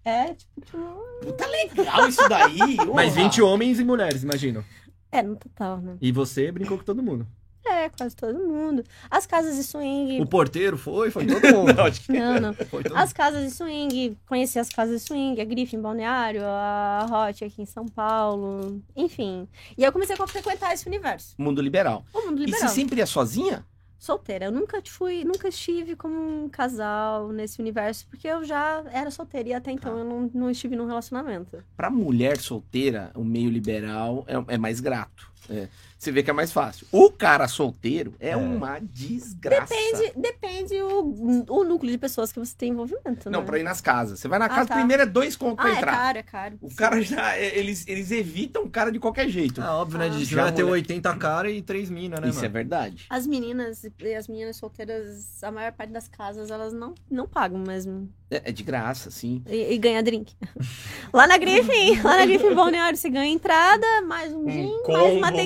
É, 0.04 0.34
tipo, 0.34 0.62
tipo, 0.66 0.78
Puta 1.22 1.46
legal 1.46 2.08
isso 2.08 2.28
daí. 2.28 2.58
Mas 2.94 3.14
porra. 3.14 3.24
20 3.24 3.42
homens 3.44 3.80
e 3.80 3.84
mulheres, 3.84 4.24
imagino. 4.24 4.66
é, 5.12 5.22
no 5.22 5.36
total, 5.36 5.80
né? 5.80 5.98
E 6.02 6.12
você 6.12 6.52
brincou 6.52 6.78
com 6.80 6.84
todo 6.84 7.04
mundo. 7.04 7.28
É, 7.64 7.90
quase 7.90 8.16
todo 8.16 8.38
mundo. 8.40 8.84
As 9.10 9.26
casas 9.28 9.56
de 9.56 9.64
swing. 9.64 10.20
O 10.20 10.26
porteiro 10.26 10.78
foi, 10.78 11.12
foi 11.12 11.26
todo 11.28 11.42
mundo. 11.56 11.74
Não, 11.74 11.86
acho 11.86 12.02
que- 12.02 12.12
Não, 12.12 12.40
não. 12.40 12.54
Foi 12.66 12.84
todo 12.84 12.96
As 12.98 13.14
casas 13.14 13.44
de 13.44 13.52
swing, 13.52 14.18
conheci 14.28 14.58
as 14.58 14.70
casas 14.70 15.02
de 15.02 15.08
swing, 15.08 15.40
a 15.40 15.46
Griffin 15.46 15.78
em 15.78 15.82
Balneário, 15.82 16.42
a 16.44 17.06
Hot 17.30 17.44
aqui 17.46 17.62
em 17.62 17.66
São 17.66 17.86
Paulo, 17.88 18.82
enfim. 18.96 19.48
E 19.78 19.84
aí 19.84 19.88
eu 19.88 19.92
comecei 19.94 20.16
a 20.18 20.28
frequentar 20.28 20.74
esse 20.74 20.88
universo. 20.88 21.36
Mundo 21.38 21.62
liberal. 21.62 22.04
O 22.14 22.22
mundo 22.28 22.42
E 22.42 22.46
liberal. 22.46 22.68
você 22.70 22.74
sempre 22.76 22.98
ia 23.00 23.06
sozinha? 23.06 23.66
Solteira. 24.00 24.46
Eu 24.46 24.52
nunca 24.52 24.82
fui, 24.88 25.24
nunca 25.24 25.48
estive 25.48 25.96
como 25.96 26.16
um 26.46 26.50
casal 26.50 27.32
nesse 27.32 27.62
universo, 27.62 28.08
porque 28.10 28.28
eu 28.28 28.44
já 28.44 28.84
era 28.92 29.12
solteira 29.12 29.50
e 29.50 29.54
até 29.54 29.72
então 29.72 29.96
eu 30.00 30.04
não, 30.04 30.32
não 30.34 30.50
estive 30.50 30.76
num 30.76 30.88
relacionamento. 30.88 31.64
Pra 31.78 31.92
mulher 31.92 32.40
solteira, 32.40 33.12
o 33.14 33.24
meio 33.24 33.50
liberal 33.52 34.26
é, 34.28 34.56
é 34.56 34.58
mais 34.58 34.80
grato. 34.80 35.30
É. 35.50 35.68
Você 36.02 36.12
vê 36.12 36.24
que 36.24 36.32
é 36.32 36.34
mais 36.34 36.52
fácil. 36.52 36.88
O 36.92 37.12
cara 37.12 37.48
solteiro 37.48 38.16
é, 38.20 38.30
É. 38.32 38.36
uma 38.36 38.80
desgraça. 38.82 39.72
Depende, 39.72 40.14
depende 40.20 40.82
o, 40.82 41.46
o 41.48 41.64
núcleo 41.64 41.92
de 41.92 41.98
pessoas 42.00 42.32
que 42.32 42.40
você 42.40 42.56
tem 42.58 42.72
envolvimento, 42.72 43.30
Não, 43.30 43.42
né? 43.42 43.46
pra 43.46 43.60
ir 43.60 43.64
nas 43.64 43.82
casas. 43.82 44.20
Você 44.20 44.28
vai 44.28 44.40
na 44.40 44.46
Ah, 44.46 44.50
casa, 44.50 44.70
tá. 44.70 44.76
primeiro 44.78 45.04
é 45.04 45.06
dois 45.06 45.36
contos 45.36 45.58
pra 45.64 45.66
Ah, 45.72 45.76
é 45.76 45.78
entrar. 45.78 45.92
caro, 45.92 46.18
é 46.18 46.24
caro. 46.24 46.58
O 46.60 46.74
cara 46.76 47.00
já. 47.04 47.36
é- 47.38 47.56
Eles, 47.56 47.88
eles 47.88 48.10
evitam 48.10 48.64
o 48.64 48.70
cara 48.70 48.92
de 48.92 48.98
qualquer 48.98 49.30
jeito. 49.30 49.62
Ah, 49.62 49.76
óbvio, 49.78 50.00
né? 50.00 50.10
De 50.10 50.26
Já 50.26 50.42
vai 50.46 50.52
ter 50.52 50.64
mulher- 50.64 50.74
80 50.82 51.16
caras 51.18 51.54
e 51.54 51.62
3 51.62 51.88
minas, 51.92 52.20
né, 52.20 52.30
Isso 52.30 52.40
é 52.40 52.42
mano? 52.44 52.54
verdade. 52.54 53.06
As 53.08 53.28
meninas, 53.28 53.84
e 54.00 54.16
as 54.16 54.28
meninas 54.28 54.56
solteiras, 54.56 55.44
a 55.44 55.52
maior 55.52 55.72
parte 55.72 55.92
das 55.92 56.08
casas, 56.08 56.50
elas 56.50 56.74
não, 56.74 56.96
não 57.12 57.28
pagam 57.28 57.60
mesmo. 57.60 58.10
É, 58.32 58.50
é 58.50 58.52
de 58.52 58.64
graça, 58.64 59.12
sim. 59.12 59.44
E, 59.48 59.74
e 59.74 59.78
ganha 59.78 60.02
drink. 60.02 60.34
Lá 61.14 61.28
na 61.28 61.38
Griffin, 61.38 62.02
lá 62.02 62.16
na 62.18 62.26
Griffin 62.26 62.56
Balneário, 62.56 62.98
você 62.98 63.10
ganha 63.10 63.30
entrada, 63.32 63.86
mais 64.04 64.32
um 64.34 64.50
gin, 64.50 64.72
mais 64.88 65.14
uma 65.18 65.32
combo. 65.32 65.42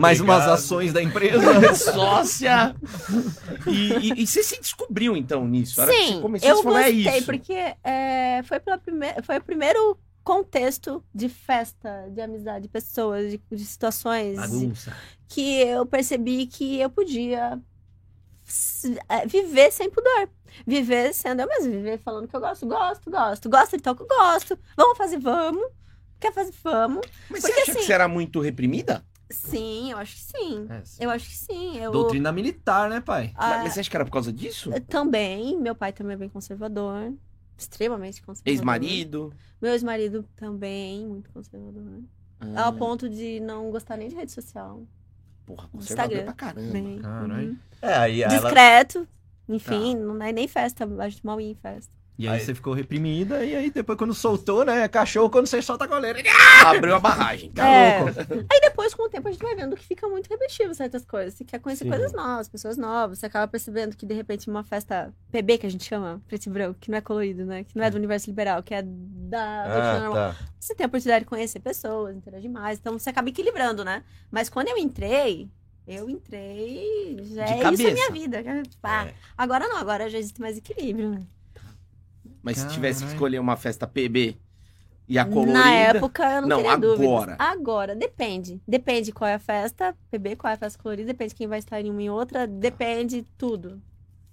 Mais 0.00 0.20
umas 0.20 0.46
ações 0.46 0.92
da 0.92 1.02
empresa. 1.02 1.74
Sócia! 1.74 2.74
E, 3.66 3.92
e- 3.92 4.22
e 4.22 4.26
você 4.26 4.42
se 4.42 4.60
descobriu, 4.60 5.16
então, 5.16 5.46
nisso? 5.46 5.80
A 5.80 5.86
Sim, 5.86 6.14
você 6.14 6.20
começou, 6.20 6.48
eu 6.48 6.56
você 6.56 6.62
falou, 6.62 6.78
é 6.78 6.92
gostei, 6.92 7.16
isso. 7.18 7.26
porque 7.26 7.74
é, 7.84 8.42
foi, 8.44 8.60
pela 8.60 8.78
prime... 8.78 9.06
foi 9.22 9.38
o 9.38 9.42
primeiro 9.42 9.98
contexto 10.22 11.02
de 11.14 11.28
festa, 11.28 12.06
de 12.10 12.20
amizade, 12.20 12.62
de 12.62 12.68
pessoas, 12.68 13.30
de, 13.32 13.40
de 13.50 13.64
situações, 13.64 14.36
Bagunça. 14.36 14.94
que 15.28 15.60
eu 15.62 15.84
percebi 15.86 16.46
que 16.46 16.78
eu 16.78 16.90
podia 16.90 17.58
é, 19.08 19.26
viver 19.26 19.70
sem 19.72 19.90
pudor. 19.90 20.28
Viver 20.66 21.14
sendo 21.14 21.40
eu 21.42 21.46
mesma, 21.48 21.70
viver 21.70 21.98
falando 21.98 22.26
que 22.26 22.34
eu 22.34 22.40
gosto, 22.40 22.66
gosto, 22.66 23.08
gosto. 23.10 23.48
Gosta 23.48 23.76
de 23.76 23.82
tal 23.82 23.94
que 23.94 24.02
eu 24.02 24.06
gosto. 24.08 24.58
Vamos 24.76 24.98
fazer, 24.98 25.18
vamos. 25.18 25.64
Quer 26.20 26.32
fazer, 26.32 26.52
vamos. 26.62 27.06
Mas 27.30 27.40
porque 27.40 27.52
você 27.54 27.60
acha 27.62 27.64
que 27.64 27.70
assim- 27.78 27.86
você 27.86 27.92
era 27.92 28.06
muito 28.08 28.40
reprimida? 28.40 29.04
Sim, 29.30 29.92
eu 29.92 29.98
acho 29.98 30.16
que 30.16 30.20
sim. 30.22 30.66
É, 30.68 30.82
Eu 31.04 31.10
acho 31.10 31.28
que 31.28 31.36
sim. 31.36 31.78
Eu, 31.78 31.92
Doutrina 31.92 32.32
militar, 32.32 32.90
né, 32.90 33.00
pai? 33.00 33.32
Ah, 33.36 33.60
Mas 33.62 33.72
você 33.74 33.80
acha 33.80 33.88
que 33.90 33.96
era 33.96 34.04
por 34.04 34.10
causa 34.10 34.32
disso? 34.32 34.70
Também, 34.88 35.56
meu 35.58 35.74
pai 35.74 35.92
também 35.92 36.14
é 36.14 36.16
bem 36.16 36.28
conservador. 36.28 37.12
Extremamente 37.56 38.22
conservador. 38.22 38.52
Ex-marido? 38.52 39.32
Meu 39.62 39.72
ex-marido 39.72 40.24
também, 40.34 41.06
muito 41.06 41.30
conservador. 41.30 42.00
Ah, 42.40 42.64
Ao 42.64 42.72
ponto 42.72 43.08
de 43.08 43.38
não 43.40 43.70
gostar 43.70 43.96
nem 43.96 44.08
de 44.08 44.14
rede 44.16 44.32
social. 44.32 44.82
Porra, 45.46 45.68
conservador 45.68 46.12
Instagram. 46.18 46.24
pra 46.24 46.32
caramba. 46.32 46.72
Bem, 46.72 46.98
Caralho. 46.98 47.48
uhum. 47.50 47.56
É, 47.82 47.94
aí 47.94 48.22
ela... 48.22 48.34
Discreto. 48.40 49.08
Enfim, 49.48 49.94
não 49.96 50.22
é 50.24 50.32
nem 50.32 50.48
festa. 50.48 50.84
A 50.98 51.08
gente 51.08 51.24
mal 51.24 51.40
ia 51.40 51.50
em 51.50 51.54
festa. 51.54 51.92
E 52.20 52.28
aí, 52.28 52.34
Aí- 52.34 52.40
você 52.44 52.54
ficou 52.54 52.74
reprimida, 52.74 53.42
e 53.46 53.56
aí 53.56 53.70
depois 53.70 53.96
quando 53.96 54.12
soltou, 54.12 54.62
né? 54.62 54.86
Cachorro, 54.88 55.30
quando 55.30 55.46
você 55.46 55.62
solta 55.62 55.86
a 55.86 55.88
coleira. 55.88 56.18
Abriu 56.66 56.94
a 56.94 57.00
barragem. 57.00 57.50
Tá 57.50 57.66
É. 57.66 58.00
louco. 58.00 58.20
Aí 58.52 58.60
depois, 58.60 58.92
com 58.92 59.04
o 59.04 59.08
tempo, 59.08 59.26
a 59.26 59.32
gente 59.32 59.40
vai 59.42 59.54
vendo 59.54 59.74
que 59.74 59.86
fica 59.86 60.06
muito 60.06 60.28
repetitivo 60.28 60.74
certas 60.74 61.02
coisas. 61.06 61.32
Você 61.32 61.44
quer 61.44 61.58
conhecer 61.60 61.84
Sim. 61.84 61.90
coisas 61.90 62.12
novas, 62.12 62.46
pessoas 62.46 62.76
novas. 62.76 63.18
Você 63.18 63.24
acaba 63.26 63.48
percebendo 63.48 63.96
que, 63.96 64.04
de 64.04 64.12
repente, 64.12 64.50
uma 64.50 64.62
festa 64.62 65.14
PB, 65.32 65.56
que 65.58 65.66
a 65.66 65.70
gente 65.70 65.84
chama, 65.84 66.20
preto 66.28 66.44
e 66.44 66.50
branco, 66.50 66.78
que 66.78 66.90
não 66.90 66.98
é 66.98 67.00
colorido, 67.00 67.46
né? 67.46 67.64
Que 67.64 67.74
não 67.74 67.82
é 67.84 67.90
do 67.90 67.96
universo 67.96 68.28
liberal, 68.28 68.62
que 68.62 68.74
é 68.74 68.82
da 68.84 69.62
rotina 69.64 69.90
Ah, 69.96 70.00
normal. 70.00 70.12
tá. 70.34 70.36
Você 70.58 70.74
tem 70.74 70.84
a 70.84 70.88
oportunidade 70.88 71.24
de 71.24 71.28
conhecer 71.30 71.60
pessoas, 71.60 72.14
interagir 72.14 72.50
mais. 72.50 72.78
Então, 72.78 72.98
você 72.98 73.08
acaba 73.08 73.30
equilibrando, 73.30 73.82
né? 73.82 74.02
Mas 74.30 74.50
quando 74.50 74.68
eu 74.68 74.76
entrei, 74.76 75.48
eu 75.88 76.10
entrei... 76.10 77.16
Já 77.32 77.44
De 77.46 77.52
é 77.52 77.54
isso 77.56 77.60
a 77.60 77.70
cabeça. 77.70 77.90
minha 77.92 78.10
vida. 78.10 78.42
Pá. 78.82 79.06
É. 79.06 79.14
Agora 79.38 79.66
não, 79.68 79.78
agora 79.78 80.10
já 80.10 80.18
existe 80.18 80.38
mais 80.38 80.58
equilíbrio, 80.58 81.08
né? 81.10 81.22
Mas 82.42 82.58
se 82.58 82.68
tivesse 82.68 82.98
que 83.00 83.04
Caralho. 83.04 83.14
escolher 83.16 83.38
uma 83.38 83.56
festa 83.56 83.86
PB 83.86 84.36
e 85.08 85.18
a 85.18 85.24
colorida... 85.24 85.58
Na 85.58 85.70
época, 85.72 86.22
eu 86.36 86.40
não, 86.42 86.48
Não, 86.48 86.56
teria 86.58 86.72
agora. 86.72 86.96
dúvidas. 86.96 87.36
Agora, 87.38 87.94
depende. 87.96 88.60
Depende 88.66 89.12
qual 89.12 89.28
é 89.28 89.34
a 89.34 89.38
festa, 89.38 89.94
PB, 90.10 90.36
qual 90.36 90.50
é 90.50 90.54
a 90.54 90.58
festa 90.58 90.82
colorida, 90.82 91.06
depende 91.08 91.34
quem 91.34 91.46
vai 91.46 91.58
estar 91.58 91.80
em 91.80 91.90
uma 91.90 92.02
e 92.02 92.08
outra, 92.10 92.46
depende 92.46 93.24
tudo. 93.36 93.80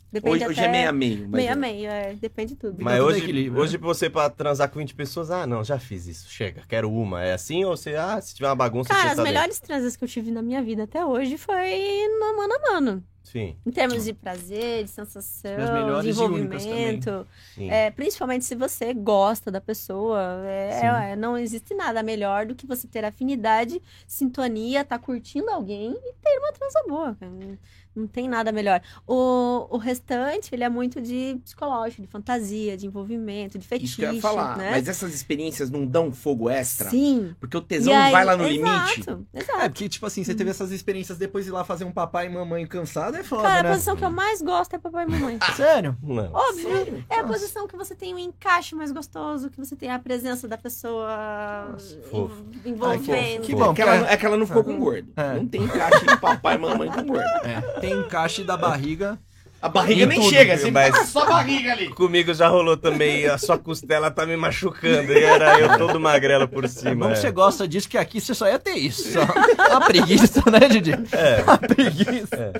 Depende 0.09 0.35
Hoje, 0.37 0.47
hoje 0.47 0.59
é 0.61 0.63
até- 0.63 0.71
meio 0.71 0.89
a 0.89 0.91
meio. 0.93 1.19
mas- 1.23 1.31
Meio 1.31 1.51
a 1.51 1.55
meio, 1.57 1.89
é, 1.89 2.13
depende 2.13 2.53
de 2.53 2.59
tudo. 2.59 2.77
Mas 2.79 3.01
hoje, 3.01 3.19
equilíbrio, 3.23 3.61
hoje 3.61 3.77
você 3.77 4.09
pra 4.09 4.29
transar 4.29 4.69
com 4.69 4.79
20 4.79 4.95
pessoas, 4.95 5.29
ah, 5.29 5.45
não, 5.45 5.65
já 5.65 5.77
fiz 5.77 6.07
isso, 6.07 6.29
chega, 6.29 6.61
quero 6.65 6.89
uma. 6.89 7.21
É 7.21 7.33
assim 7.33 7.65
ou 7.65 7.75
você, 7.75 7.93
ah, 7.95 8.19
se 8.21 8.33
tiver 8.33 8.47
uma 8.47 8.55
bagunça, 8.55 8.87
Cara, 8.87 9.01
você 9.01 9.07
as 9.09 9.15
tá 9.17 9.23
dentro? 9.23 9.33
melhores 9.33 9.59
transas 9.59 9.97
que 9.97 10.03
eu 10.05 10.07
tive 10.07 10.31
na 10.31 10.41
minha 10.41 10.63
vida 10.63 10.83
até 10.83 11.05
hoje 11.05 11.37
foi 11.37 12.07
no 12.21 12.37
mano 12.37 12.53
a 12.53 12.71
mano. 12.71 13.03
Sim, 13.31 13.57
Em 13.65 13.71
termos 13.71 14.05
de 14.05 14.13
prazer, 14.13 14.85
de 14.85 14.89
sensação, 14.89 15.51
As 15.57 15.69
melhores 15.69 16.03
de 16.03 16.09
e 16.09 16.11
envolvimento. 16.11 17.27
É, 17.57 17.91
principalmente 17.91 18.45
se 18.45 18.55
você 18.55 18.93
gosta 18.93 19.51
da 19.51 19.59
pessoa. 19.59 20.21
É, 20.45 20.79
Sim. 20.79 20.85
é, 21.11 21.15
não 21.17 21.37
existe 21.37 21.73
nada 21.73 22.01
melhor 22.01 22.45
do 22.45 22.55
que 22.55 22.65
você 22.65 22.87
ter 22.87 23.03
afinidade, 23.03 23.81
sintonia, 24.07 24.85
tá 24.85 24.97
curtindo 24.97 25.49
alguém 25.49 25.91
e 25.91 26.13
ter 26.23 26.37
uma 26.39 26.51
transa 26.53 26.83
boa. 26.87 27.17
Não, 27.19 27.57
não 27.95 28.07
tem 28.07 28.29
nada 28.29 28.51
melhor. 28.51 28.79
O, 29.07 29.67
o 29.71 29.77
restante, 29.77 30.53
ele 30.53 30.63
é 30.63 30.69
muito 30.69 31.01
de 31.01 31.39
psicológico, 31.43 32.03
de 32.03 32.07
fantasia, 32.07 32.77
de 32.77 32.85
envolvimento, 32.85 33.57
de 33.57 33.63
Isso 33.63 33.67
fetiche, 33.67 33.95
que 33.97 34.03
eu 34.03 34.13
ia 34.13 34.21
falar. 34.21 34.55
né? 34.55 34.69
Mas 34.71 34.87
essas 34.87 35.13
experiências 35.15 35.69
não 35.71 35.83
dão 35.85 36.11
fogo 36.11 36.47
extra? 36.49 36.89
Sim. 36.91 37.35
Porque 37.39 37.57
o 37.57 37.61
tesão 37.61 37.93
não 37.93 37.99
aí- 38.01 38.11
vai 38.11 38.23
lá 38.23 38.37
no 38.37 38.47
exato, 38.47 39.11
limite? 39.11 39.25
Exato. 39.33 39.59
É, 39.61 39.67
porque, 39.69 39.89
tipo 39.89 40.05
assim, 40.05 40.23
você 40.23 40.35
teve 40.35 40.51
essas 40.51 40.71
experiências 40.71 41.17
depois 41.17 41.45
de 41.45 41.51
ir 41.51 41.53
lá 41.53 41.63
fazer 41.65 41.85
um 41.85 41.91
papai 41.91 42.27
e 42.27 42.29
mamãe 42.29 42.65
cansado, 42.67 43.16
é 43.19 43.23
foda, 43.23 43.41
Cara, 43.43 43.59
a 43.59 43.63
né? 43.63 43.69
posição 43.71 43.95
que 43.95 44.03
eu 44.05 44.09
mais 44.11 44.41
gosto 44.41 44.73
é 44.75 44.79
papai 44.79 45.05
e 45.05 45.11
mamãe. 45.11 45.39
Sério? 45.55 45.97
Não. 46.01 46.31
Óbvio. 46.33 47.03
É 47.09 47.15
a 47.15 47.21
Nossa. 47.23 47.33
posição 47.33 47.67
que 47.67 47.75
você 47.77 47.95
tem 47.95 48.13
um 48.13 48.19
encaixe 48.19 48.75
mais 48.75 48.91
gostoso, 48.91 49.49
que 49.49 49.57
você 49.57 49.75
tem 49.75 49.89
a 49.91 49.99
presença 49.99 50.47
da 50.47 50.57
pessoa 50.57 51.75
fofo. 52.09 52.43
en- 52.65 52.71
envolvendo. 52.71 53.41
Que 53.41 53.53
Pô, 53.53 53.59
bom, 53.65 53.71
É 53.71 53.75
que, 53.75 53.81
ela, 53.81 54.11
é 54.11 54.17
que 54.17 54.25
ela 54.25 54.37
não 54.37 54.45
ficou 54.47 54.63
com 54.63 54.77
gordo. 54.77 55.07
É. 55.15 55.33
Não 55.35 55.47
tem 55.47 55.63
encaixe 55.63 56.05
de 56.05 56.17
papai 56.17 56.55
e 56.55 56.57
mamãe 56.57 56.89
com 56.89 57.03
gordo. 57.03 57.23
É, 57.43 57.61
tem 57.79 57.93
encaixe 57.93 58.43
da 58.43 58.55
barriga. 58.57 59.17
A 59.59 59.67
barriga 59.67 60.03
Em 60.03 60.05
nem 60.05 60.19
tudo, 60.19 60.29
chega, 60.29 60.53
assim, 60.53 60.69
Mas- 60.69 60.93
ah, 60.93 61.03
só 61.03 61.23
a 61.23 61.25
barriga 61.25 61.71
ali. 61.71 61.89
Comigo 61.89 62.31
já 62.31 62.47
rolou 62.47 62.77
também, 62.77 63.25
a 63.25 63.39
sua 63.39 63.57
costela 63.57 64.11
tá 64.11 64.23
me 64.23 64.37
machucando, 64.37 65.11
e 65.11 65.23
era 65.23 65.59
eu 65.59 65.79
todo 65.79 65.99
magrelo 65.99 66.47
por 66.47 66.65
É 66.65 66.67
cima. 66.67 67.07
bom 67.07 67.11
que 67.11 67.13
é. 67.13 67.21
você 67.21 67.31
gosta 67.31 67.67
disso, 67.67 67.89
que 67.89 67.97
aqui 67.97 68.21
você 68.21 68.35
só 68.35 68.47
ia 68.47 68.59
ter 68.59 68.75
isso. 68.75 69.11
Só. 69.13 69.21
A 69.75 69.81
preguiça, 69.81 70.43
né, 70.51 70.59
Didi? 70.69 70.91
É. 71.11 71.43
A 71.47 71.57
preguiça. 71.57 72.53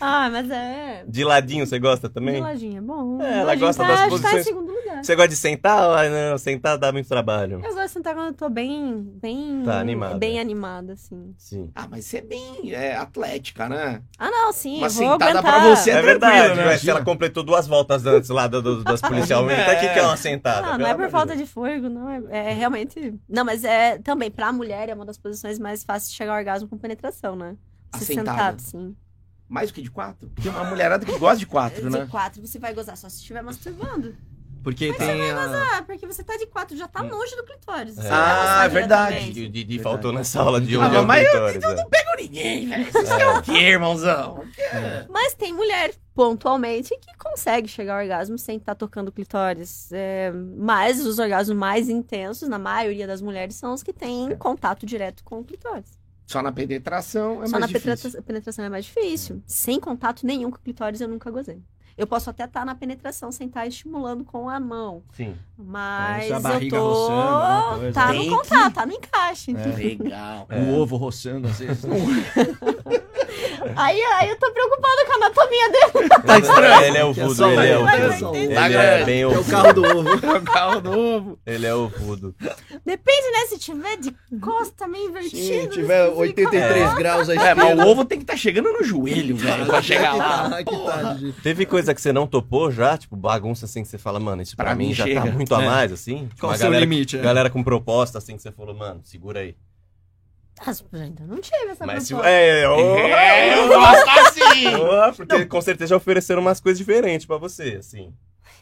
Ah, 0.00 0.28
mas 0.30 0.50
é. 0.50 1.04
De 1.06 1.24
ladinho 1.24 1.66
você 1.66 1.78
gosta 1.78 2.08
De 2.08 2.14
também? 2.14 2.40
ladinho 2.40 2.78
é 2.78 2.80
bom. 2.80 3.20
É, 3.22 3.32
ela 3.38 3.44
Ladinho 3.44 3.66
gosta 3.66 3.82
tá, 3.82 3.88
das 3.88 3.98
Tá 4.00 4.06
em 4.06 4.10
posições- 4.10 4.44
segundo 4.44 4.72
lugar. 4.72 5.04
Você 5.04 5.14
gosta 5.14 5.28
de 5.28 5.36
sentar? 5.36 5.78
Ah, 5.80 6.08
não, 6.30 6.38
sentar 6.38 6.76
dá 6.78 6.90
muito 6.92 7.08
trabalho. 7.08 7.54
Eu 7.64 7.74
gosto 7.74 7.86
de 7.86 7.90
sentar 7.90 8.14
quando 8.14 8.28
eu 8.28 8.34
tô 8.34 8.48
bem. 8.48 9.02
Bem, 9.20 9.62
Tá 9.64 9.78
animada. 9.80 10.16
bem 10.18 10.40
animada, 10.40 10.94
assim. 10.94 11.34
Sim. 11.38 11.70
Ah, 11.74 11.86
mas 11.90 12.04
você 12.04 12.18
é 12.18 12.22
bem 12.22 12.72
é, 12.72 12.96
atlética, 12.96 13.68
né? 13.68 14.02
Ah, 14.18 14.30
não, 14.30 14.52
sim. 14.52 14.78
Uma 14.78 14.88
vou 14.88 14.90
sentada 15.12 15.38
aguentar. 15.38 15.42
pra 15.62 15.74
você 15.76 15.90
É, 15.90 15.94
é 15.94 16.02
verdade, 16.02 16.54
né? 16.56 16.76
se 16.78 16.90
ela 16.90 17.04
completou 17.04 17.42
duas 17.42 17.66
voltas 17.66 18.04
antes 18.06 18.30
lá 18.30 18.46
do, 18.46 18.60
do- 18.62 18.84
das 18.84 19.00
policial 19.00 19.42
militar, 19.46 19.76
o 19.76 19.80
que, 19.80 19.88
que 19.88 19.98
é 19.98 20.02
uma 20.02 20.16
sentada? 20.16 20.62
Não 20.68 20.76
Pelo 20.78 20.88
é 20.88 20.94
por 20.94 21.06
de 21.06 21.10
falta 21.12 21.36
de 21.36 21.46
fôlego, 21.46 21.88
não. 21.88 22.08
É, 22.10 22.50
é 22.50 22.52
realmente. 22.54 23.14
Não, 23.28 23.44
mas 23.44 23.64
é 23.64 23.98
também, 23.98 24.30
pra 24.30 24.52
mulher, 24.52 24.88
é 24.88 24.94
uma 24.94 25.04
das 25.04 25.18
posições 25.18 25.58
mais 25.58 25.84
fáceis 25.84 26.10
de 26.10 26.16
chegar 26.16 26.32
ao 26.32 26.38
orgasmo 26.38 26.68
com 26.68 26.76
penetração, 26.78 27.36
né? 27.36 27.56
Se 27.96 28.04
sentada. 28.04 28.30
sentado, 28.58 28.60
sim. 28.60 28.96
Mais 29.48 29.70
do 29.70 29.74
que 29.74 29.82
de 29.82 29.90
quatro? 29.90 30.28
Tem 30.42 30.50
uma 30.50 30.64
mulherada 30.64 31.06
que 31.06 31.18
gosta 31.18 31.38
de 31.38 31.46
quatro, 31.46 31.88
né? 31.90 32.04
De 32.04 32.10
quatro, 32.10 32.46
você 32.46 32.58
vai 32.58 32.74
gozar 32.74 32.96
só 32.96 33.08
se 33.08 33.16
estiver 33.16 33.42
masturbando. 33.42 34.14
Porque 34.62 34.92
tem 34.92 35.30
a... 35.30 35.76
Ah, 35.78 35.82
porque 35.86 36.04
você 36.06 36.22
tá 36.22 36.36
de 36.36 36.44
quatro, 36.46 36.76
já 36.76 36.86
tá 36.88 37.00
longe 37.00 37.34
do 37.36 37.44
clitóris. 37.44 37.96
É. 37.96 38.02
Você 38.02 38.08
Ah, 38.08 38.18
vai 38.18 38.36
gozar 38.36 38.64
é 38.64 38.68
verdade. 38.68 39.32
De, 39.32 39.48
de- 39.48 39.64
de- 39.64 39.78
faltou 39.78 40.12
nessa 40.12 40.40
aula 40.42 40.60
de 40.60 40.74
Ah, 40.74 40.80
onde 40.80 40.96
é 40.96 41.00
o 41.00 41.06
mas 41.06 41.26
eu- 41.26 41.48
clitóris, 41.50 41.80
é. 41.80 41.84
Pego 41.86 42.10
ninguém, 42.18 42.68
velho. 42.68 42.92
Vocês 42.92 43.08
querem 43.08 43.26
o 43.28 43.42
quê, 43.42 43.52
irmãozão? 43.52 44.44
Mas 45.08 45.32
tem 45.34 45.54
mulher, 45.54 45.94
pontualmente, 46.12 46.90
que 47.00 47.16
consegue 47.16 47.68
chegar 47.68 47.94
ao 47.94 48.00
orgasmo 48.02 48.36
sem 48.36 48.58
estar 48.58 48.74
tocando 48.74 49.08
o 49.08 49.12
clitóris. 49.12 49.90
É, 49.92 50.32
mas 50.32 51.00
os 51.06 51.18
orgasmos 51.18 51.56
mais 51.56 51.88
intensos, 51.88 52.48
na 52.48 52.58
maioria 52.58 53.06
das 53.06 53.22
mulheres, 53.22 53.54
são 53.54 53.72
os 53.72 53.82
que 53.82 53.92
têm 53.92 54.36
contato 54.36 54.84
direto 54.84 55.24
com 55.24 55.38
o 55.38 55.44
clitóris. 55.44 55.96
Só 56.28 56.42
na 56.42 56.52
penetração 56.52 57.42
é 57.42 57.46
Só 57.46 57.52
mais 57.58 57.72
na 57.72 57.78
difícil. 57.78 57.96
penetra- 57.96 58.22
penetração 58.22 58.64
é 58.64 58.68
mais 58.68 58.84
difícil. 58.84 59.42
Sem 59.46 59.80
contato 59.80 60.26
nenhum 60.26 60.50
com 60.50 60.58
o 60.58 60.60
clitóris, 60.60 61.00
eu 61.00 61.08
nunca 61.08 61.30
gozei. 61.30 61.62
Eu 61.98 62.06
posso 62.06 62.30
até 62.30 62.44
estar 62.44 62.64
na 62.64 62.74
penetração 62.76 63.32
sem 63.32 63.48
estar 63.48 63.66
estimulando 63.66 64.24
com 64.24 64.48
a 64.48 64.60
mão. 64.60 65.02
Sim. 65.12 65.34
Mas 65.58 66.26
Isso, 66.26 66.46
a 66.46 66.62
eu 66.62 66.68
tô. 66.70 66.92
roçando, 66.92 67.78
coisa. 67.80 67.92
Tá 67.92 68.12
no 68.12 68.28
contato, 68.28 68.74
tá 68.74 68.86
no 68.86 68.92
encaixe. 68.92 69.50
É. 69.56 69.76
Legal. 69.76 70.46
O 70.50 70.74
ovo 70.80 70.96
roçando, 70.96 71.48
às 71.48 71.58
vezes. 71.58 71.82
Aí, 73.76 74.00
aí 74.00 74.30
eu 74.30 74.36
tô 74.38 74.50
preocupada 74.52 75.04
com 75.06 75.12
a 75.12 75.16
anatomia 75.16 75.68
dele. 75.70 76.08
Tá 76.08 76.38
estranho. 76.38 76.82
Ele 76.82 76.98
é 76.98 77.04
o 77.04 77.14
Que 77.14 77.20
é 77.20 77.28
só 77.28 77.50
ele 77.50 77.66
é 77.66 77.78
ovo. 77.78 78.34
Ele 78.36 78.54
Tá 78.54 78.66
é 78.66 78.68
grande. 78.68 79.04
bem 79.04 79.20
É 79.22 79.26
o 79.26 79.40
o 79.40 79.44
carro 79.44 79.72
do 79.74 79.84
ovo. 79.84 80.08
É 80.08 80.38
o 80.38 80.42
carro 80.42 80.80
novo. 80.80 81.38
Ele 81.46 81.66
é 81.66 81.74
o 81.74 81.88
voodoo. 81.88 82.34
Depende, 82.84 83.30
né? 83.30 83.46
Se 83.48 83.58
tiver 83.58 83.96
de 83.98 84.14
costa 84.40 84.88
meio 84.88 85.10
invertido. 85.10 85.36
Se 85.36 85.68
tiver 85.68 86.06
fica 86.08 86.18
83 86.18 86.90
bom. 86.90 86.96
graus 86.96 87.28
à 87.28 87.34
É, 87.34 87.54
mas 87.54 87.78
o 87.78 87.82
ovo 87.86 88.04
tem 88.04 88.18
que 88.18 88.24
estar 88.24 88.36
chegando 88.36 88.72
no 88.72 88.82
joelho, 88.82 89.36
velho, 89.36 89.66
pra 89.66 89.82
chegar 89.82 90.14
lá. 90.14 90.48
Que 90.64 90.76
tá, 90.84 91.12
Didi. 91.14 91.32
Teve 91.42 91.66
coisa 91.66 91.87
que 91.94 92.00
você 92.00 92.12
não 92.12 92.26
topou 92.26 92.70
já? 92.70 92.96
Tipo, 92.98 93.16
bagunça 93.16 93.64
assim 93.66 93.82
que 93.82 93.88
você 93.88 93.98
fala, 93.98 94.18
mano, 94.20 94.42
isso 94.42 94.56
pra, 94.56 94.66
Pra 94.66 94.74
mim 94.74 94.88
mim 94.88 94.94
já 94.94 95.04
chega. 95.04 95.22
tá 95.22 95.26
muito 95.30 95.54
a 95.54 95.62
É. 95.62 95.66
mais, 95.66 95.92
assim? 95.92 96.26
Tipo, 96.28 96.40
Qual 96.40 96.52
o 96.52 96.56
seu 96.56 96.64
galera, 96.66 96.84
limite? 96.84 97.18
é? 97.18 97.20
galera 97.22 97.50
com 97.50 97.62
proposta, 97.62 98.18
assim, 98.18 98.36
que 98.36 98.42
você 98.42 98.52
falou, 98.52 98.74
mano, 98.74 99.00
segura 99.04 99.40
aí. 99.40 99.56
Ainda 100.92 101.24
não 101.24 101.40
tive 101.40 101.66
essa 101.70 101.86
Mas 101.86 102.02
se... 102.08 102.14
É, 102.14 102.68
ô, 102.68 102.80
É, 102.98 103.58
eu 103.58 103.68
gosto 103.68 104.08
assim. 104.10 104.66
ô, 104.74 105.12
porque 105.14 105.46
com 105.46 105.60
certeza 105.60 105.90
já 105.90 105.96
ofereceram 105.96 106.40
umas 106.42 106.60
coisas 106.60 106.78
diferentes 106.78 107.26
pra 107.26 107.36
você, 107.36 107.76
assim. 107.78 108.12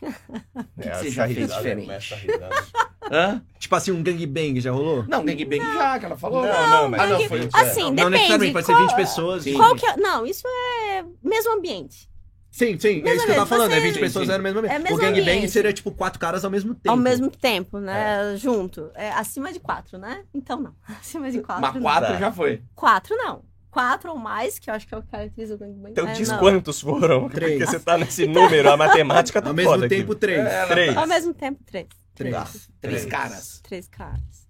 O 0.02 0.06
que 0.82 0.88
você 0.90 1.10
já 1.10 1.26
fez 1.26 1.50
diferente? 1.54 2.14
Hã? 3.10 3.40
Tipo 3.58 3.76
assim, 3.76 3.92
um 3.92 4.02
gangbang 4.02 4.60
já 4.60 4.72
rolou? 4.72 5.04
Não, 5.08 5.24
gangbang 5.24 5.58
já, 5.58 5.98
que 5.98 6.04
ela 6.04 6.16
falou. 6.18 6.42
Não, 6.44 6.70
não, 6.70 6.88
mas 6.90 7.00
Ah, 7.00 7.06
não, 7.06 7.20
foi- 7.28 7.48
Assim, 7.54 7.82
Não 7.84 7.94
depende. 7.94 8.10
necessariamente, 8.10 8.52
pode 8.52 8.66
ser 8.66 8.72
qual, 8.72 8.86
20 8.88 8.96
pessoas. 8.96 9.44
Qual 9.54 9.74
que 9.76 9.86
é... 9.86 9.96
Não, 9.96 10.26
isso 10.26 10.46
é 10.46 11.04
mesmo 11.22 11.52
ambiente. 11.56 12.10
Sim, 12.56 12.78
sim, 12.78 13.00
é 13.00 13.02
Mais 13.02 13.16
isso 13.16 13.20
ou 13.20 13.26
que 13.26 13.30
eu 13.32 13.34
tava 13.34 13.46
falando, 13.46 13.72
é 13.72 13.74
você- 13.76 13.80
20 13.86 13.94
Sim, 13.94 14.00
pessoas 14.00 14.26
sim. 14.28 14.32
é 14.32 14.36
no 14.38 14.42
mesmo 14.42 14.58
ambiente. 14.60 14.74
É 14.74 14.78
mesmo 14.78 14.96
o 14.96 15.00
gangbang 15.00 15.20
ambiente. 15.20 15.50
seria 15.50 15.72
tipo 15.74 15.90
quatro 15.92 16.18
caras 16.18 16.42
ao 16.42 16.50
mesmo 16.50 16.74
tempo. 16.74 16.90
Ao 16.90 16.96
mesmo 16.96 17.30
tempo, 17.30 17.78
né? 17.78 18.34
Junto. 18.38 18.90
É, 18.94 19.10
acima 19.10 19.52
de 19.52 19.60
quatro, 19.60 19.98
né? 19.98 20.24
Então 20.32 20.58
não. 20.60 20.74
Acima 20.98 21.30
de 21.30 21.40
quatro. 21.42 21.60
Mas 21.62 21.74
não. 21.74 21.82
quatro 21.82 22.12
Tá. 22.14 22.18
já 22.18 22.32
foi. 22.32 22.62
Quatro 22.74 23.14
não. 23.16 23.44
Quatro 23.70 24.10
ou 24.12 24.16
mais, 24.18 24.58
que 24.58 24.70
eu 24.70 24.74
acho 24.74 24.86
que 24.88 24.94
é 24.94 24.96
o 24.96 25.02
que 25.02 25.08
caracteriza 25.08 25.54
o 25.54 25.58
gangbang. 25.58 25.90
Então 25.92 26.08
é, 26.08 26.12
diz 26.14 26.30
não. 26.30 26.38
quantos 26.38 26.80
foram, 26.80 27.28
Três. 27.28 27.52
porque 27.58 27.66
você 27.66 27.78
tá 27.78 27.98
nesse 27.98 28.26
número, 28.26 28.70
a 28.70 28.76
matemática 28.78 29.42
tá 29.42 29.48
Ao 29.50 29.54
mesmo 29.54 29.72
foda 29.72 29.86
tempo, 29.86 30.12
aqui. 30.12 30.20
três. 30.22 30.38
É, 30.46 30.66
Três. 30.66 30.96
Ao 30.96 31.06
mesmo 31.06 31.34
tempo, 31.34 31.62
três. 31.66 31.86
Três. 32.14 32.34
Tá. 32.34 32.44
Três 32.80 33.02
Três. 33.02 33.04
caras. 33.04 33.60
Três 33.62 33.86
caras. 33.88 34.48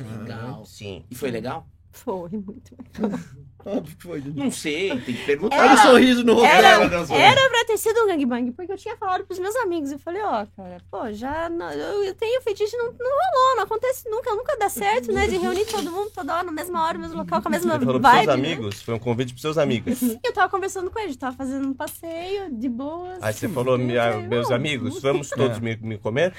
Legal. 0.00 0.64
Sim. 0.64 1.04
E 1.10 1.14
foi 1.14 1.30
legal? 1.30 1.66
Foi 1.90 2.30
muito. 2.30 2.74
Óbvio 3.64 3.96
que 3.96 4.02
foi. 4.02 4.22
Não 4.34 4.50
sei, 4.50 4.90
tem 5.00 5.14
que 5.14 5.24
perguntar. 5.24 5.58
Olha 5.58 5.74
o 5.74 5.78
sorriso 5.78 6.24
no 6.24 6.34
rosto 6.34 6.46
Era- 6.46 6.88
dela. 6.88 7.06
Era 7.14 7.50
pra 7.50 7.64
ter 7.64 7.76
sido 7.78 8.00
um 8.02 8.06
gangbang, 8.06 8.50
porque 8.52 8.72
eu 8.72 8.76
tinha 8.76 8.96
falado 8.96 9.24
pros 9.24 9.38
meus 9.38 9.54
amigos. 9.56 9.92
Eu 9.92 9.98
falei, 9.98 10.22
ó, 10.22 10.46
cara, 10.56 10.78
pô, 10.90 11.12
já. 11.12 11.48
não- 11.48 11.70
eu, 11.72 12.04
eu 12.04 12.14
tenho 12.14 12.40
fetiche, 12.42 12.76
não, 12.76 12.86
não 12.86 12.92
rolou, 13.10 13.56
não 13.56 13.62
acontece 13.64 14.08
nunca, 14.10 14.34
nunca 14.34 14.56
dá 14.56 14.68
certo, 14.68 15.12
né? 15.12 15.26
De 15.26 15.36
reunir 15.36 15.64
todo 15.66 15.90
mundo 15.90 16.10
toda 16.14 16.34
hora, 16.34 16.44
na 16.44 16.52
mesma 16.52 16.82
hora, 16.84 16.94
no 16.94 17.00
mesmo 17.00 17.16
local, 17.18 17.40
com 17.42 17.48
a 17.48 17.50
mesma 17.50 17.72
Você 17.72 17.84
falou 17.84 18.00
pros 18.00 18.12
vibe. 18.12 18.24
seus 18.24 18.26
né? 18.26 18.32
amigos? 18.52 18.82
Foi 18.82 18.94
um 18.94 18.98
convite 18.98 19.32
pros 19.32 19.42
seus 19.42 19.58
amigos. 19.58 20.02
Eu 20.24 20.32
tava 20.32 20.48
conversando 20.50 20.90
com 20.90 20.98
ele, 20.98 21.14
tava 21.16 21.36
fazendo 21.36 21.66
um 21.68 21.74
passeio 21.74 22.50
de 22.50 22.68
boas. 22.68 23.18
Aí 23.22 23.32
você 23.32 23.48
falou, 23.48 23.78
meus 23.78 24.50
amigos, 24.50 25.00
vamos 25.00 25.28
todos 25.30 25.58
me, 25.60 25.76
me 25.76 25.98
comer? 25.98 26.32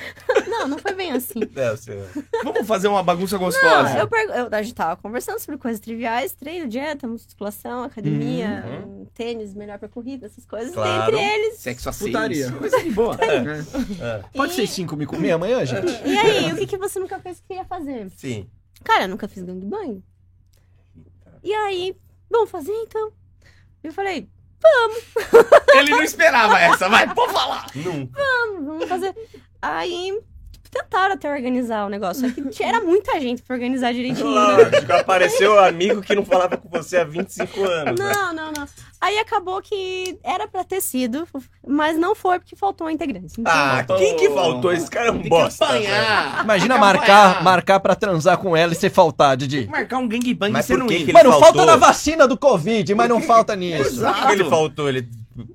Não, 0.63 0.69
não 0.69 0.77
foi 0.77 0.93
bem 0.93 1.11
assim. 1.11 1.39
É, 1.55 1.71
você... 1.71 2.03
Vamos 2.43 2.65
fazer 2.67 2.87
uma 2.87 3.03
bagunça 3.03 3.37
Não, 3.37 3.45
gostosa. 3.45 3.97
eu, 3.97 4.07
pergu- 4.07 4.33
eu, 4.33 4.47
a 4.51 4.61
gente 4.61 4.73
tava 4.73 4.99
conversando 5.01 5.39
sobre 5.39 5.57
coisas 5.59 5.79
triviais, 5.79 6.33
treino, 6.33 6.67
dieta, 6.67 7.07
musculação, 7.07 7.83
academia, 7.83 8.63
Uhum. 8.85 9.05
tênis, 9.13 9.53
melhor 9.53 9.77
pra 9.79 9.87
corrida, 9.89 10.25
essas 10.25 10.45
coisas. 10.45 10.73
Claro. 10.73 11.13
Entre 11.15 11.23
eles. 11.23 11.59
Sexo 11.59 11.89
a 11.89 11.93
Putaria. 11.93 12.51
Coisa 12.51 12.81
de 12.81 12.91
boa. 12.91 13.17
É, 13.23 14.23
Pode 14.35 14.53
ser 14.53 14.67
cinco 14.67 14.95
me 14.95 15.05
comer 15.05 15.31
amanhã, 15.31 15.65
gente? 15.65 15.91
E 16.05 16.17
aí, 16.17 16.51
o 16.53 16.55
que, 16.57 16.67
que 16.67 16.77
você 16.77 16.99
nunca 16.99 17.19
fez 17.19 17.39
que 17.39 17.47
queria 17.47 17.65
fazer? 17.65 18.09
sim. 18.15 18.47
Cara, 18.83 19.03
eu 19.05 19.09
nunca 19.09 19.27
fiz 19.29 19.43
gangbang. 19.43 20.03
E 21.43 21.53
aí, 21.53 21.95
vamos 22.29 22.49
fazer 22.49 22.71
então? 22.73 23.11
Eu 23.83 23.93
falei, 23.93 24.27
Ele 25.75 25.89
não 25.91 26.01
esperava 26.03 26.59
essa, 26.59 26.89
vai, 26.89 27.13
pode 27.13 27.33
falar. 27.33 27.65
Nunca. 27.75 28.19
vamos, 28.21 28.65
vamos 28.65 28.85
fazer. 28.89 29.15
Aí, 29.61 30.19
tentaram 30.73 31.13
até 31.13 31.31
organizar 31.31 31.85
o 31.85 31.89
negócio. 31.89 32.27
Só 32.27 32.33
que 32.33 32.49
tinha- 32.49 32.69
era 32.69 32.81
muita 32.81 33.19
gente 33.19 33.41
pra 33.43 33.55
organizar 33.55 33.93
direitinho. 33.93 34.33
né? 34.33 34.41
Lógico, 34.71 34.91
apareceu 34.93 35.53
um 35.55 35.59
amigo 35.59 36.01
que 36.01 36.15
não 36.15 36.25
falava 36.25 36.57
com 36.57 36.67
você 36.69 36.97
há 36.97 37.03
25 37.03 37.63
anos. 37.63 37.99
né? 37.99 38.11
Não, 38.13 38.33
não, 38.33 38.51
não. 38.51 38.67
Aí 38.99 39.19
acabou 39.19 39.61
que 39.61 40.17
era 40.23 40.47
pra 40.47 40.63
ter 40.63 40.79
sido, 40.81 41.27
mas 41.67 41.97
não 41.97 42.15
foi 42.15 42.39
porque 42.39 42.55
faltou 42.55 42.87
um 42.87 42.89
integrante. 42.89 43.33
Então, 43.37 43.53
Ah, 43.53 43.83
quem 43.97 44.15
que 44.15 44.29
faltou? 44.29 44.71
Esse 44.71 44.89
cara 44.89 45.07
é 45.07 45.11
um 45.11 45.19
Tem 45.19 45.29
bosta. 45.29 45.65
Imagina 46.43 46.77
marcar, 46.77 47.43
marcar 47.43 47.79
pra 47.79 47.95
transar 47.95 48.37
com 48.37 48.55
ela 48.55 48.71
e 48.71 48.75
você 48.75 48.89
faltar, 48.89 49.35
Didi. 49.37 49.67
Marcar 49.67 49.97
um 49.97 50.07
gangbang 50.07 50.51
Mas 50.51 50.65
e 50.65 50.67
você 50.67 50.77
não 50.77 50.87
que 50.87 50.93
ir. 50.93 50.97
que 50.99 51.03
ele 51.11 51.13
Mano, 51.13 51.31
falta 51.31 51.45
faltou? 51.47 51.65
na 51.65 51.75
vacina 51.75 52.27
do 52.27 52.37
Covid, 52.37 52.95
mas 52.95 53.09
não 53.09 53.21
falta 53.21 53.55
nisso. 53.55 53.81
Exato. 53.89 54.19
Por 54.19 54.27
que 54.27 54.33
ele 54.33 54.45
faltou? 54.45 54.87
Ele 54.89 55.07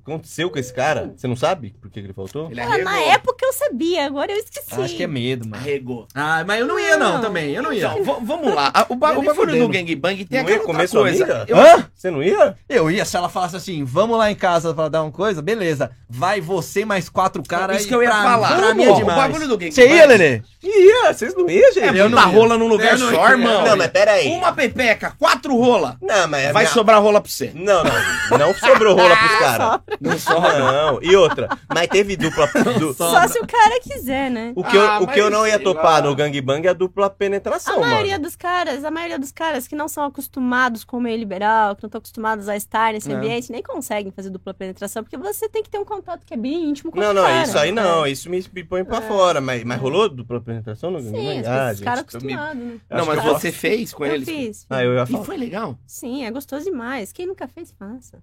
aconteceu 0.04 0.50
com 0.50 0.58
esse 0.58 0.72
cara? 0.72 1.12
Você 1.16 1.26
não 1.26 1.36
sabe 1.36 1.74
por 1.80 1.90
que 1.90 1.98
ele 2.00 2.12
faltou? 2.12 2.50
Ele 2.50 2.60
ah, 2.60 2.78
na 2.78 2.98
época 3.00 3.44
eu 3.44 3.52
sabia, 3.52 4.06
agora 4.06 4.32
eu 4.32 4.38
esqueci. 4.38 4.80
Acho 4.80 4.96
que 4.96 5.02
é 5.02 5.06
medo, 5.06 5.48
mano. 5.48 5.62
Arregou. 5.62 6.06
Ah, 6.14 6.44
mas 6.46 6.60
eu 6.60 6.66
não 6.66 6.78
ia 6.78 6.96
não 6.96 7.14
Não. 7.14 7.20
também, 7.20 7.50
eu 7.52 7.62
não 7.62 7.72
ia. 7.72 7.86
Então, 7.98 8.04
v- 8.20 8.24
vamos 8.26 8.54
lá. 8.54 8.70
A- 8.74 8.86
O, 8.88 8.94
ba- 8.94 9.12
o 9.12 9.22
bagulho 9.22 9.34
fudendo. 9.34 9.66
do 9.66 9.68
gangbang 9.68 10.24
tem 10.24 10.38
Não 10.38 10.46
aquela 10.46 10.64
comer 10.64 10.88
coisa. 10.88 11.24
amiga? 11.24 11.44
Eu- 11.48 11.56
Hã? 11.56 11.86
Você 11.94 12.10
não 12.10 12.22
ia? 12.22 12.56
Eu 12.68 12.90
ia 12.90 13.04
se 13.04 13.16
ela 13.16 13.28
falasse 13.28 13.56
assim, 13.56 13.84
vamos 13.84 14.16
lá 14.18 14.30
em 14.30 14.34
casa 14.34 14.72
pra 14.74 14.88
dar 14.88 15.02
uma 15.02 15.12
coisa, 15.12 15.40
beleza. 15.42 15.90
Vai 16.08 16.40
você 16.40 16.84
mais 16.84 17.08
quatro 17.08 17.42
caras 17.42 17.78
Isso 17.78 17.88
que 17.88 17.94
eu 17.94 18.02
ia 18.02 18.10
falar. 18.10 18.56
Pra 18.56 18.74
mim 18.74 18.84
é 18.84 18.88
Ó, 18.88 18.92
o 18.94 18.96
demais. 18.96 19.18
bagulho 19.18 19.48
do 19.48 19.56
gangbang. 19.58 19.72
Você 19.74 19.88
ia, 19.88 20.06
Lelê? 20.06 20.42
Ia, 20.62 21.12
vocês 21.14 21.34
não 21.34 21.48
iam, 21.48 21.72
gente? 21.72 21.84
É 21.84 21.88
Eu 22.00 22.08
muita 22.08 22.22
não 22.22 22.32
ia. 22.32 22.38
rola 22.38 22.58
num 22.58 22.66
lugar 22.68 22.92
Eu 22.94 22.98
não 22.98 23.10
só, 23.12 23.26
ia. 23.26 23.30
irmão. 23.32 23.64
Não, 23.64 23.76
mas 23.76 23.88
peraí. 23.88 24.28
Uma 24.28 24.52
pepeca, 24.52 25.12
quatro 25.18 25.56
rola. 25.56 25.96
Não, 26.00 26.28
mas... 26.28 26.44
é 26.46 26.52
Vai 26.52 26.66
sobrar 26.66 27.00
rola 27.02 27.20
pra 27.20 27.30
você. 27.30 27.52
Não, 27.54 27.82
não. 27.84 28.38
Não 28.38 28.54
sobrou 28.54 28.94
rola 28.96 29.16
pros 29.16 29.38
caras. 29.38 29.67
Não 30.00 30.18
sobra. 30.18 30.58
Não. 30.58 31.02
E 31.02 31.14
outra, 31.16 31.48
mas 31.72 31.88
teve 31.88 32.16
dupla... 32.16 32.46
du- 32.78 32.94
Só 32.94 33.26
se 33.28 33.38
o 33.38 33.46
cara 33.46 33.80
quiser, 33.80 34.30
né? 34.30 34.52
O 34.56 34.62
que, 34.64 34.76
eu, 34.76 34.82
Ah, 34.88 35.00
o 35.00 35.06
que 35.06 35.20
eu 35.20 35.30
não 35.30 35.46
ia 35.46 35.58
topar 35.58 36.02
lá. 36.02 36.08
no 36.08 36.14
gangbang 36.14 36.66
é 36.66 36.70
a 36.70 36.72
dupla 36.72 37.08
penetração, 37.10 37.76
A 37.76 37.80
maioria 37.80 38.12
mano. 38.12 38.24
dos 38.24 38.36
caras, 38.36 38.84
a 38.84 38.90
maioria 38.90 39.18
dos 39.18 39.32
caras 39.32 39.66
que 39.68 39.74
não 39.76 39.88
são 39.88 40.04
acostumados 40.04 40.84
com 40.84 40.98
o 40.98 41.00
meio 41.00 41.18
liberal, 41.18 41.74
que 41.76 41.82
não 41.82 41.88
estão 41.88 41.98
acostumados 41.98 42.48
a 42.48 42.56
estar 42.56 42.92
nesse 42.92 43.10
É. 43.10 43.14
ambiente, 43.14 43.50
nem 43.52 43.62
conseguem 43.62 44.10
fazer 44.12 44.30
dupla 44.30 44.52
penetração, 44.54 45.02
porque 45.02 45.16
você 45.16 45.48
tem 45.48 45.62
que 45.62 45.70
ter 45.70 45.78
um 45.78 45.84
contato 45.84 46.24
que 46.24 46.34
é 46.34 46.36
bem 46.36 46.68
íntimo 46.70 46.90
com 46.92 46.98
Não, 47.00 47.10
o 47.10 47.14
não, 47.14 47.22
cara. 47.24 47.42
isso 47.42 47.58
aí 47.58 47.72
não. 47.72 48.04
É. 48.06 48.10
Isso 48.10 48.28
me 48.30 48.42
põe 48.64 48.84
pra 48.84 48.98
É. 48.98 49.00
fora. 49.02 49.40
Mas, 49.40 49.64
mas 49.64 49.80
rolou 49.80 50.08
dupla 50.08 50.40
penetração 50.40 50.90
no 50.90 51.00
Sim, 51.00 51.12
gangbang? 51.12 51.40
os 51.40 51.46
Ah, 51.46 51.72
gente. 51.74 51.84
caras 51.84 51.98
eu 52.14 52.20
me- 52.20 52.32
acostumados, 52.34 52.62
né? 52.64 52.78
Não, 52.90 53.06
mas 53.06 53.24
eu- 53.24 53.32
você 53.32 53.52
fez 53.52 53.92
com 53.92 54.04
Eu 54.04 54.14
eles? 54.14 54.28
fiz. 54.28 54.66
Ah, 54.70 54.82
eu 54.82 54.94
ia 54.94 55.02
E 55.08 55.24
foi 55.24 55.36
legal. 55.36 55.78
Sim, 55.86 56.24
é 56.24 56.30
gostoso 56.30 56.64
demais. 56.64 57.12
Quem 57.12 57.26
nunca 57.26 57.46
fez, 57.48 57.72
faça. 57.78 58.18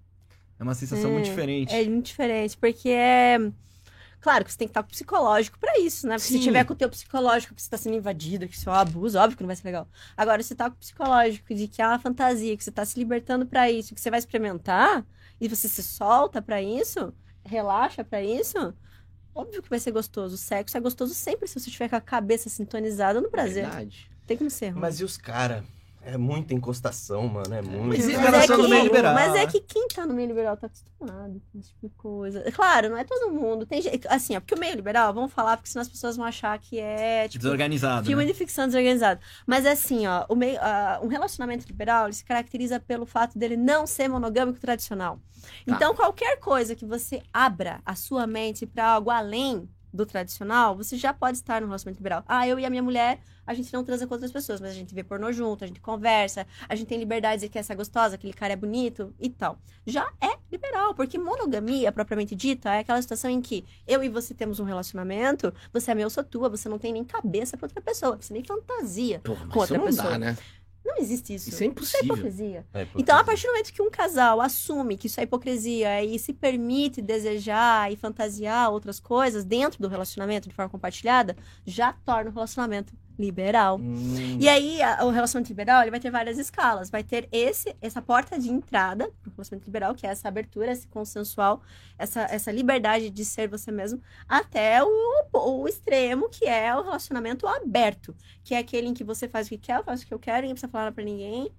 É 0.59 0.63
uma 0.63 0.73
sensação 0.73 1.09
É, 1.09 1.13
muito 1.13 1.25
diferente. 1.25 1.73
É 1.73 1.83
muito 1.87 2.05
diferente, 2.05 2.57
porque 2.57 2.89
é. 2.89 3.37
Claro 4.21 4.43
que 4.43 4.51
você 4.51 4.57
tem 4.57 4.67
que 4.67 4.71
estar 4.71 4.81
com 4.81 4.87
o 4.87 4.91
psicológico 4.91 5.59
pra 5.59 5.77
isso, 5.77 6.07
né? 6.07 6.15
Porque 6.15 6.29
Sim. 6.29 6.39
se 6.39 6.43
tiver 6.43 6.63
com 6.63 6.73
o 6.73 6.75
teu 6.75 6.89
psicológico 6.89 7.53
que 7.53 7.61
você 7.61 7.69
tá 7.69 7.77
sendo 7.77 7.95
invadido, 7.95 8.47
que 8.47 8.55
isso 8.55 8.67
é 8.67 8.73
um 8.73 8.75
abuso, 8.75 9.19
óbvio 9.19 9.37
que 9.37 9.43
não 9.43 9.47
vai 9.47 9.55
ser 9.55 9.67
legal. 9.67 9.87
Agora, 10.17 10.41
se 10.41 10.55
tá 10.55 10.67
com 10.67 10.75
o 10.75 10.79
psicológico 10.79 11.53
de 11.53 11.67
que 11.67 11.79
é 11.79 11.87
uma 11.87 11.99
fantasia, 11.99 12.57
que 12.57 12.63
você 12.63 12.71
tá 12.71 12.83
se 12.83 12.97
libertando 12.97 13.45
pra 13.45 13.69
isso, 13.69 13.93
que 13.93 14.01
você 14.01 14.09
vai 14.09 14.17
experimentar, 14.17 15.05
e 15.39 15.47
você 15.47 15.69
se 15.69 15.83
solta 15.83 16.41
pra 16.41 16.59
isso, 16.59 17.13
relaxa 17.43 18.03
pra 18.03 18.23
isso, 18.23 18.73
óbvio 19.35 19.61
que 19.61 19.69
vai 19.69 19.79
ser 19.79 19.91
gostoso. 19.91 20.33
O 20.33 20.37
sexo 20.39 20.75
é 20.75 20.79
gostoso 20.79 21.13
sempre 21.13 21.47
se 21.47 21.59
você 21.59 21.69
estiver 21.69 21.89
com 21.89 21.95
a 21.95 22.01
cabeça 22.01 22.49
sintonizada 22.49 23.21
no 23.21 23.29
prazer. 23.29 23.65
Verdade. 23.65 24.09
Tem 24.25 24.35
que 24.37 24.43
não 24.43 24.49
ser 24.49 24.69
ruim. 24.69 24.81
Mas 24.81 24.99
e 24.99 25.03
os 25.03 25.17
caras? 25.17 25.63
É 26.05 26.17
muita 26.17 26.53
encostação, 26.53 27.27
mano. 27.27 27.53
É 27.53 27.61
muito. 27.63 27.87
Mas 27.87 28.05
Mas 28.05 28.09
é, 28.09 28.27
era 28.27 28.47
só 28.47 28.55
que, 28.55 28.61
no 28.61 28.69
meio 28.69 28.83
liberal, 28.83 29.13
mas 29.15 29.35
é 29.35 29.45
que 29.47 29.59
quem 29.59 29.87
tá 29.87 30.05
no 30.05 30.13
meio 30.13 30.27
liberal 30.27 30.55
tá 30.55 30.67
acostumado 30.67 31.41
com 31.51 31.59
esse 31.59 31.69
tipo 31.69 31.87
de 31.89 31.95
coisa. 31.95 32.51
Claro, 32.51 32.89
não 32.89 32.97
é 32.97 33.03
todo 33.03 33.33
mundo. 33.33 33.65
Tem 33.65 33.81
gente, 33.81 34.07
assim, 34.07 34.35
ó, 34.35 34.39
porque 34.39 34.53
o 34.53 34.59
meio 34.59 34.75
liberal, 34.75 35.11
vamos 35.13 35.33
falar, 35.33 35.57
porque 35.57 35.69
senão 35.69 35.81
as 35.81 35.89
pessoas 35.89 36.15
vão 36.15 36.25
achar 36.25 36.57
que 36.59 36.79
é, 36.79 37.27
tipo, 37.27 37.41
Desorganizado. 37.41 38.05
filme 38.05 38.23
né? 38.23 38.31
de 38.31 38.37
ficção 38.37 38.67
desorganizado. 38.67 39.19
Mas 39.47 39.65
é 39.65 39.71
assim, 39.71 40.05
ó, 40.05 40.25
o 40.29 40.35
meio, 40.35 40.59
ah, 40.61 40.99
um 41.01 41.07
relacionamento 41.07 41.65
liberal, 41.65 42.05
ele 42.05 42.13
se 42.13 42.23
caracteriza 42.23 42.79
pelo 42.79 43.07
fato 43.07 43.39
dele 43.39 43.57
não 43.57 43.87
ser 43.87 44.07
monogâmico 44.07 44.59
tradicional. 44.59 45.19
Tá. 45.65 45.75
Então, 45.75 45.95
qualquer 45.95 46.39
coisa 46.39 46.75
que 46.75 46.85
você 46.85 47.21
abra 47.33 47.81
a 47.85 47.95
sua 47.95 48.27
mente 48.27 48.65
pra 48.65 48.85
algo 48.89 49.09
além 49.09 49.67
do 49.95 50.05
tradicional, 50.05 50.75
você 50.75 50.97
já 50.97 51.13
pode 51.13 51.37
estar 51.37 51.61
no 51.61 51.67
relacionamento 51.67 51.99
liberal. 51.99 52.23
Ah, 52.27 52.47
eu 52.47 52.59
e 52.59 52.65
a 52.65 52.69
minha 52.69 52.83
mulher, 52.83 53.19
a 53.47 53.53
gente 53.53 53.73
não 53.73 53.83
transa 53.83 54.05
com 54.05 54.13
outras 54.13 54.31
pessoas, 54.31 54.59
mas 54.59 54.71
a 54.71 54.73
gente 54.73 54.93
vê 54.93 55.03
pornô 55.03 55.31
junto, 55.31 55.63
a 55.63 55.67
gente 55.67 55.79
conversa, 55.79 56.45
a 56.67 56.75
gente 56.75 56.87
tem 56.87 56.97
liberdade 56.97 57.35
de 57.35 57.39
dizer 57.39 57.49
que 57.49 57.59
essa 57.59 57.73
é 57.73 57.75
gostosa, 57.75 58.15
aquele 58.15 58.33
cara 58.33 58.53
é 58.53 58.55
bonito 58.55 59.13
e 59.19 59.29
tal. 59.29 59.57
Já 59.85 60.07
é 60.21 60.35
liberal, 60.51 60.93
porque 60.93 61.17
monogamia, 61.17 61.91
propriamente 61.91 62.35
dita, 62.35 62.73
é 62.73 62.79
aquela 62.79 63.01
situação 63.01 63.29
em 63.29 63.41
que 63.41 63.65
eu 63.87 64.03
e 64.03 64.09
você 64.09 64.33
temos 64.33 64.59
um 64.59 64.63
relacionamento, 64.63 65.53
você 65.71 65.91
é 65.91 65.95
meu, 65.95 66.03
eu 66.03 66.09
sou 66.09 66.23
tua, 66.23 66.49
você 66.49 66.67
não 66.67 66.77
tem 66.79 66.93
nem 66.93 67.03
cabeça 67.03 67.57
pra 67.57 67.65
outra 67.65 67.81
pessoa, 67.81 68.17
você 68.19 68.33
nem 68.33 68.43
fantasia. 68.43 69.21
Mas 69.27 69.53
Com 69.53 69.59
outra 69.59 69.79
pessoa. 69.79 70.11
dá, 70.11 70.17
né? 70.17 70.37
Não 70.85 70.97
existe 70.99 71.33
isso. 71.33 71.49
Isso 71.49 71.63
é 71.63 71.65
impossível. 71.65 72.03
hipocrisia. 72.15 72.65
É, 72.73 72.85
porque- 72.85 73.01
Então, 73.01 73.17
a 73.17 73.23
partir 73.23 73.47
do 73.47 73.49
momento 73.53 73.73
que 73.73 73.81
um 73.81 73.89
casal 73.89 74.39
assume 74.39 74.95
que 74.95 75.07
isso 75.07 75.19
é 75.19 75.23
hipocrisia 75.23 76.03
e 76.03 76.19
se 76.19 76.31
permite 76.31 77.01
desejar 77.01 77.91
e 77.91 77.95
fantasiar 77.95 78.71
outras 78.71 78.99
coisas 78.99 79.43
dentro 79.43 79.81
do 79.81 79.87
relacionamento 79.87 80.47
de 80.47 80.53
forma 80.53 80.69
compartilhada, 80.69 81.35
já 81.65 81.91
torna 81.91 82.29
o 82.29 82.33
relacionamento 82.33 82.93
liberal. 83.17 83.77
Hum, 83.77 84.37
E 84.39 84.47
aí, 84.49 84.81
a- 84.81 85.05
o 85.05 85.09
relacionamento 85.09 85.49
liberal 85.49 85.81
ele 85.81 85.91
vai 85.91 85.99
ter 85.99 86.11
várias 86.11 86.37
escalas. 86.37 86.89
Vai 86.89 87.03
ter 87.03 87.27
esse, 87.31 87.75
essa 87.81 88.01
porta 88.01 88.37
de 88.37 88.49
entrada 88.49 89.09
pro 89.21 89.31
relacionamento 89.31 89.65
liberal, 89.67 89.95
que 89.95 90.05
é 90.05 90.09
essa 90.09 90.27
abertura, 90.27 90.71
esse 90.71 90.87
consensual, 90.87 91.61
essa, 91.97 92.21
essa 92.23 92.51
liberdade 92.51 93.09
de 93.09 93.23
ser 93.25 93.47
você 93.47 93.71
mesmo, 93.71 94.01
até 94.27 94.83
o, 94.83 94.89
o 95.33 95.67
extremo, 95.67 96.29
que 96.29 96.45
é 96.45 96.75
o 96.75 96.81
relacionamento 96.83 97.47
aberto, 97.47 98.15
que 98.43 98.53
é 98.53 98.57
aquele 98.57 98.87
em 98.87 98.93
que 98.93 99.03
você 99.03 99.27
faz 99.27 99.47
o 99.47 99.49
que 99.49 99.57
quer, 99.57 99.77
eu 99.79 99.83
faço 99.83 100.03
o 100.03 100.07
que 100.07 100.13
eu 100.13 100.19
quero, 100.19 100.41
ninguém 100.41 100.53
precisa 100.55 100.71
falar 100.71 100.91
pra 100.91 101.03
ninguém. 101.03 101.49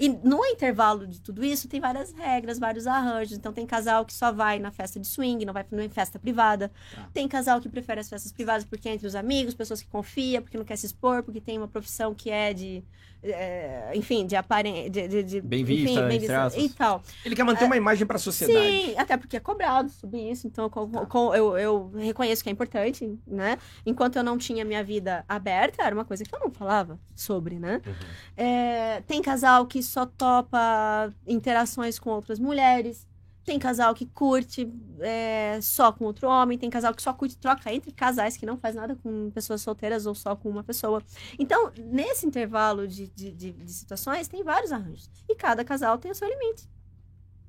E 0.00 0.08
no 0.08 0.42
intervalo 0.46 1.06
de 1.06 1.20
tudo 1.20 1.44
isso, 1.44 1.68
tem 1.68 1.78
várias 1.78 2.10
regras, 2.12 2.58
vários 2.58 2.86
arranjos. 2.86 3.36
Então, 3.36 3.52
tem 3.52 3.66
casal 3.66 4.02
que 4.06 4.14
só 4.14 4.32
vai 4.32 4.58
na 4.58 4.70
festa 4.70 4.98
de 4.98 5.06
swing, 5.06 5.44
não 5.44 5.52
vai 5.52 5.62
em 5.70 5.88
festa 5.90 6.18
privada. 6.18 6.72
Tá. 6.94 7.10
Tem 7.12 7.28
casal 7.28 7.60
que 7.60 7.68
prefere 7.68 8.00
as 8.00 8.08
festas 8.08 8.32
privadas 8.32 8.64
porque 8.64 8.88
é 8.88 8.94
entre 8.94 9.06
os 9.06 9.14
amigos, 9.14 9.52
pessoas 9.52 9.82
que 9.82 9.88
confia, 9.88 10.40
porque 10.40 10.56
não 10.56 10.64
quer 10.64 10.76
se 10.76 10.86
expor, 10.86 11.22
porque 11.22 11.38
tem 11.38 11.58
uma 11.58 11.68
profissão 11.68 12.14
que 12.14 12.30
é 12.30 12.54
de. 12.54 12.82
É, 13.22 13.90
enfim, 13.94 14.26
de 14.26 14.36
aparência. 14.36 14.90
De, 14.90 15.08
de, 15.08 15.22
de- 15.22 15.40
Bem 15.40 15.60
enfim, 15.62 15.76
vista, 15.84 16.02
bem 16.02 16.16
entre 16.18 16.32
aspas. 16.32 16.64
E 16.64 16.68
tal. 16.70 17.02
Ele 17.24 17.34
quer 17.36 17.44
manter 17.44 17.64
uma 17.64 17.76
imagem 17.76 18.06
pra 18.06 18.18
sociedade. 18.18 18.66
Sim, 18.82 18.94
até 18.98 19.16
porque 19.16 19.36
é 19.36 19.40
cobrado 19.40 19.90
sobre 19.90 20.30
isso, 20.30 20.46
então 20.46 20.64
eu, 20.64 20.70
co- 20.70 20.88
co- 21.06 21.34
eu, 21.34 21.58
eu 21.58 21.90
reconheço 21.96 22.42
que 22.42 22.48
é 22.48 22.52
importante, 22.52 23.18
né? 23.26 23.58
Enquanto 23.84 24.16
eu 24.16 24.22
não 24.22 24.38
tinha 24.38 24.64
minha 24.64 24.82
vida 24.82 25.24
aberta, 25.28 25.82
era 25.82 25.94
uma 25.94 26.04
coisa 26.04 26.24
que 26.24 26.34
eu 26.34 26.40
não 26.40 26.50
falava 26.50 26.98
sobre, 27.14 27.58
né? 27.58 27.80
Uhum. 27.86 27.92
É, 28.36 29.02
tem 29.06 29.20
casal 29.20 29.66
que 29.66 29.82
só 29.82 30.06
topa 30.06 31.12
interações 31.26 31.98
com 31.98 32.10
outras 32.10 32.38
mulheres. 32.38 33.06
Tem 33.44 33.58
casal 33.58 33.94
que 33.94 34.06
curte 34.06 34.70
é, 35.00 35.58
só 35.62 35.90
com 35.92 36.04
outro 36.04 36.28
homem. 36.28 36.58
Tem 36.58 36.68
casal 36.70 36.94
que 36.94 37.02
só 37.02 37.12
curte 37.12 37.36
troca 37.38 37.72
entre 37.72 37.90
casais, 37.92 38.36
que 38.36 38.44
não 38.46 38.56
faz 38.58 38.74
nada 38.74 38.94
com 38.96 39.30
pessoas 39.30 39.62
solteiras 39.62 40.06
ou 40.06 40.14
só 40.14 40.36
com 40.36 40.48
uma 40.48 40.62
pessoa. 40.62 41.02
Então, 41.38 41.72
nesse 41.76 42.26
intervalo 42.26 42.86
de, 42.86 43.08
de, 43.08 43.32
de- 43.32 43.52
de 43.52 43.72
situações, 43.72 44.28
tem 44.28 44.42
vários 44.44 44.72
arranjos. 44.72 45.10
E 45.28 45.34
cada 45.34 45.64
casal 45.64 45.98
tem 45.98 46.10
o 46.10 46.14
seu 46.14 46.28
limite. 46.28 46.68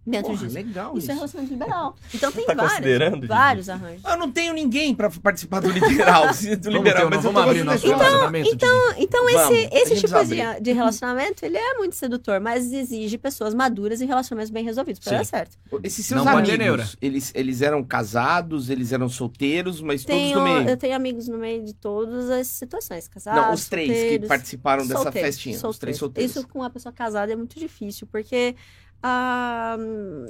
Dentro 0.05 0.31
Porra, 0.31 0.43
disso. 0.45 0.55
legal 0.55 0.89
Isso 0.91 0.97
isso. 0.99 1.11
é 1.11 1.13
relacionamento 1.13 1.53
liberal. 1.53 1.95
Então 2.13 2.31
tem 2.31 2.45
Tá 2.45 2.53
vários, 2.55 3.27
vários 3.27 3.69
arranjos. 3.69 4.03
Eu 4.03 4.17
não 4.17 4.31
tenho 4.31 4.53
ninguém 4.53 4.95
pra 4.95 5.09
participar 5.09 5.59
do 5.61 5.69
liberal, 5.69 6.23
do 6.33 6.33
Vamos, 6.33 6.65
liberal, 6.67 7.03
ter, 7.09 7.15
mas 7.15 7.23
vamos 7.23 7.41
abrir 7.41 7.63
nosso 7.63 7.77
história. 7.85 7.97
relacionamento, 7.97 8.49
Didi? 8.49 8.65
Então 8.97 9.25
Vamos, 9.25 9.57
esse, 9.57 9.69
esse 9.71 9.95
tipo 10.07 10.25
de, 10.25 10.59
de 10.61 10.71
relacionamento, 10.71 11.45
ele 11.45 11.57
é 11.57 11.73
muito 11.75 11.95
sedutor, 11.95 12.39
mas 12.39 12.71
exige 12.71 13.17
pessoas 13.17 13.53
maduras 13.53 14.01
e 14.01 14.05
relacionamentos 14.05 14.49
bem 14.51 14.63
resolvidos 14.63 15.01
Sim. 15.03 15.11
dar 15.11 15.25
certo. 15.25 15.57
Esses 15.83 16.05
seus 16.05 16.23
Não 16.25 16.37
amigos, 16.37 16.97
eles, 17.01 17.31
eles 17.35 17.61
eram 17.61 17.83
casados, 17.83 18.69
eles 18.69 18.91
eram 18.91 19.07
solteiros, 19.07 19.81
mas 19.81 20.03
Tenho, 20.03 20.33
todos 20.33 20.49
do 20.51 20.55
meio. 20.57 20.69
eu 20.69 20.77
tenho 20.77 20.95
amigos 20.95 21.27
no 21.27 21.37
meio 21.37 21.63
de 21.63 21.73
todas 21.73 22.29
as 22.29 22.47
situações, 22.47 23.07
casados, 23.07 23.41
Não, 23.41 23.53
os 23.53 23.69
três 23.69 23.87
que 23.89 23.95
solteiros, 23.99 24.27
participaram 24.27 24.87
dessa 24.87 25.03
solteiros, 25.03 25.29
festinha. 25.35 25.55
Os 25.55 25.61
solteiros. 25.61 25.79
três 25.79 25.97
solteiros. 25.97 26.35
Isso 26.35 26.47
com 26.47 26.59
uma 26.59 26.69
pessoa 26.69 26.91
casada 26.91 27.31
é 27.31 27.35
muito 27.35 27.59
difícil, 27.59 28.07
porque 28.11 28.55
ah, 29.03 29.77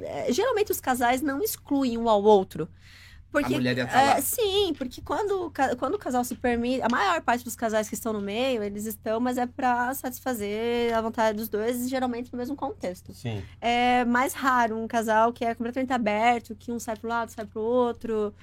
é, 0.04 0.32
geralmente 0.32 0.72
os 0.72 0.80
casais 0.80 1.22
não 1.22 1.42
excluem 1.42 1.98
um 1.98 2.08
ao 2.10 2.24
outro. 2.24 2.68
Porque, 3.32 3.54
A 3.54 3.58
mulher 3.58 3.78
ia 3.78 3.88
tá 3.88 4.02
é, 4.02 4.14
lá. 4.16 4.22
sim, 4.22 4.74
porque 4.78 5.02
quando, 5.02 5.54
quando 5.80 5.96
o 5.96 5.98
casal 5.98 6.22
se 6.26 6.36
permite, 6.36 6.82
a 6.82 6.90
maior 6.90 7.22
parte 7.22 7.46
dos 7.46 7.56
casais 7.56 7.88
que 7.88 7.96
estão 7.96 8.12
no 8.12 8.20
meio, 8.20 8.62
eles 8.62 8.86
estão, 8.86 9.22
mas 9.22 9.38
é 9.38 9.48
pra 9.48 9.94
satisfazer 9.94 10.94
a 10.94 11.00
vontade 11.00 11.38
dos 11.38 11.48
dois, 11.48 11.88
geralmente 11.90 12.30
no 12.34 12.38
mesmo 12.38 12.58
contexto. 12.58 13.14
Sim. 13.14 13.42
É 13.62 14.04
mais 14.04 14.34
raro 14.34 14.78
um 14.78 14.86
casal 14.86 15.32
que 15.32 15.46
é 15.46 15.56
completamente 15.56 15.94
aberto, 15.94 16.54
que 16.56 16.74
um 16.74 16.80
sai 16.80 16.98
pro 16.98 17.08
lado, 17.08 17.30
sai 17.30 17.46
pro 17.46 17.62
outro 17.62 18.34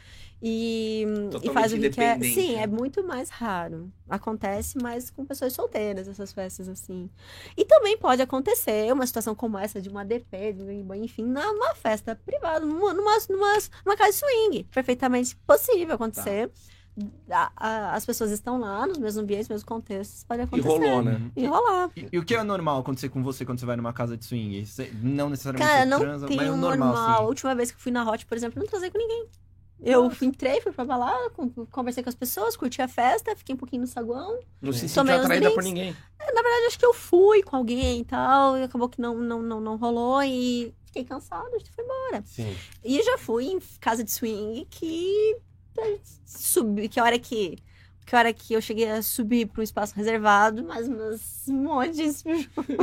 e, 0.40 1.04
e 1.42 1.50
faz 1.50 1.72
o 1.72 1.78
que 1.78 1.90
quer. 1.90 2.20
Sim, 2.22 2.54
né? 2.56 2.62
é 2.62 2.66
muito 2.66 3.02
mais 3.04 3.28
raro. 3.28 3.90
Acontece 4.08 4.78
mais 4.80 5.10
com 5.10 5.24
pessoas 5.24 5.52
solteiras, 5.52 6.06
essas 6.08 6.32
festas 6.32 6.68
assim. 6.68 7.10
E 7.56 7.64
também 7.64 7.98
pode 7.98 8.22
acontecer 8.22 8.92
uma 8.92 9.06
situação 9.06 9.34
como 9.34 9.58
essa 9.58 9.80
de 9.80 9.88
uma 9.88 10.04
DP, 10.04 10.52
de 10.52 10.62
um- 10.62 10.94
enfim, 10.94 11.24
numa 11.24 11.74
festa 11.74 12.14
privada, 12.14 12.64
numa, 12.64 12.94
numa, 12.94 13.16
numa, 13.28 13.58
numa 13.84 13.96
casa 13.96 14.10
de 14.12 14.16
swing. 14.18 14.64
Perfeitamente 14.72 15.36
possível 15.46 15.94
acontecer. 15.96 16.50
A- 17.30 17.52
a- 17.56 17.94
as 17.94 18.04
pessoas 18.04 18.30
estão 18.32 18.58
lá 18.58 18.84
nos 18.86 18.98
mesmos 18.98 19.18
ambientes, 19.22 19.48
nos 19.48 19.62
mesmos 19.62 19.64
contextos, 19.68 20.24
pode 20.24 20.40
E 20.40 20.44
acontecer. 20.44 20.68
rolou, 20.68 21.02
né? 21.02 21.30
E 21.36 21.46
rolar. 21.46 21.90
E, 21.96 22.08
e 22.12 22.18
o 22.18 22.24
que 22.24 22.34
é 22.34 22.42
normal 22.42 22.80
acontecer 22.80 23.08
com 23.08 23.22
você 23.22 23.44
quando 23.44 23.60
você 23.60 23.66
vai 23.66 23.76
numa 23.76 23.92
casa 23.92 24.16
de 24.16 24.24
swing? 24.24 24.66
Você- 24.66 24.90
não 25.00 25.30
necessariamente 25.30 25.70
Cara, 25.70 25.86
não 25.86 26.00
transa, 26.00 26.26
mas 26.28 26.36
é 26.40 26.50
normal. 26.50 26.70
normal, 26.70 26.96
A 26.96 27.14
assim. 27.16 27.24
última 27.26 27.54
vez 27.54 27.70
que 27.70 27.80
fui 27.80 27.92
na 27.92 28.08
Hot, 28.10 28.26
por 28.26 28.36
exemplo, 28.36 28.58
não 28.60 28.66
transei 28.68 28.90
com 28.90 28.98
ninguém. 28.98 29.26
Eu 29.80 30.10
fui, 30.10 30.26
entrei, 30.26 30.60
fui 30.60 30.72
pra 30.72 30.84
balada, 30.84 31.30
con- 31.30 31.50
conversei 31.70 32.02
com 32.02 32.08
as 32.08 32.14
pessoas, 32.14 32.56
curti 32.56 32.82
a 32.82 32.88
festa, 32.88 33.34
fiquei 33.36 33.54
um 33.54 33.58
pouquinho 33.58 33.82
no 33.82 33.86
saguão. 33.86 34.40
Não 34.60 34.72
se 34.72 34.88
sentiu 34.88 35.14
atraída 35.14 35.50
por 35.52 35.62
ninguém. 35.62 35.96
Na 36.18 36.42
verdade, 36.42 36.66
acho 36.66 36.78
que 36.78 36.84
eu 36.86 36.92
fui 36.92 37.42
com 37.42 37.54
alguém 37.56 38.00
e 38.00 38.04
tal, 38.04 38.58
e 38.58 38.62
acabou 38.64 38.88
que 38.88 39.00
não, 39.00 39.14
não, 39.16 39.40
não, 39.40 39.60
não 39.60 39.76
rolou 39.76 40.20
e 40.22 40.74
fiquei 40.86 41.04
cansada, 41.04 41.48
a 41.54 41.58
gente 41.58 41.70
foi 41.70 41.84
embora. 41.84 42.22
Sim. 42.26 42.56
E 42.84 43.00
já 43.02 43.16
fui 43.18 43.46
em 43.46 43.60
casa 43.80 44.02
de 44.02 44.10
swing 44.10 44.66
que 44.68 45.36
subi, 46.26 46.88
que 46.88 46.98
a 46.98 47.04
hora 47.04 47.18
que 47.18 47.58
que 48.08 48.16
a 48.16 48.20
hora 48.20 48.32
que 48.32 48.54
eu 48.54 48.60
cheguei 48.62 48.90
a 48.90 49.02
subir 49.02 49.46
para 49.46 49.60
um 49.60 49.62
espaço 49.62 49.94
reservado, 49.94 50.64
mais 50.64 50.88
umas 50.88 51.44
montes 51.46 52.24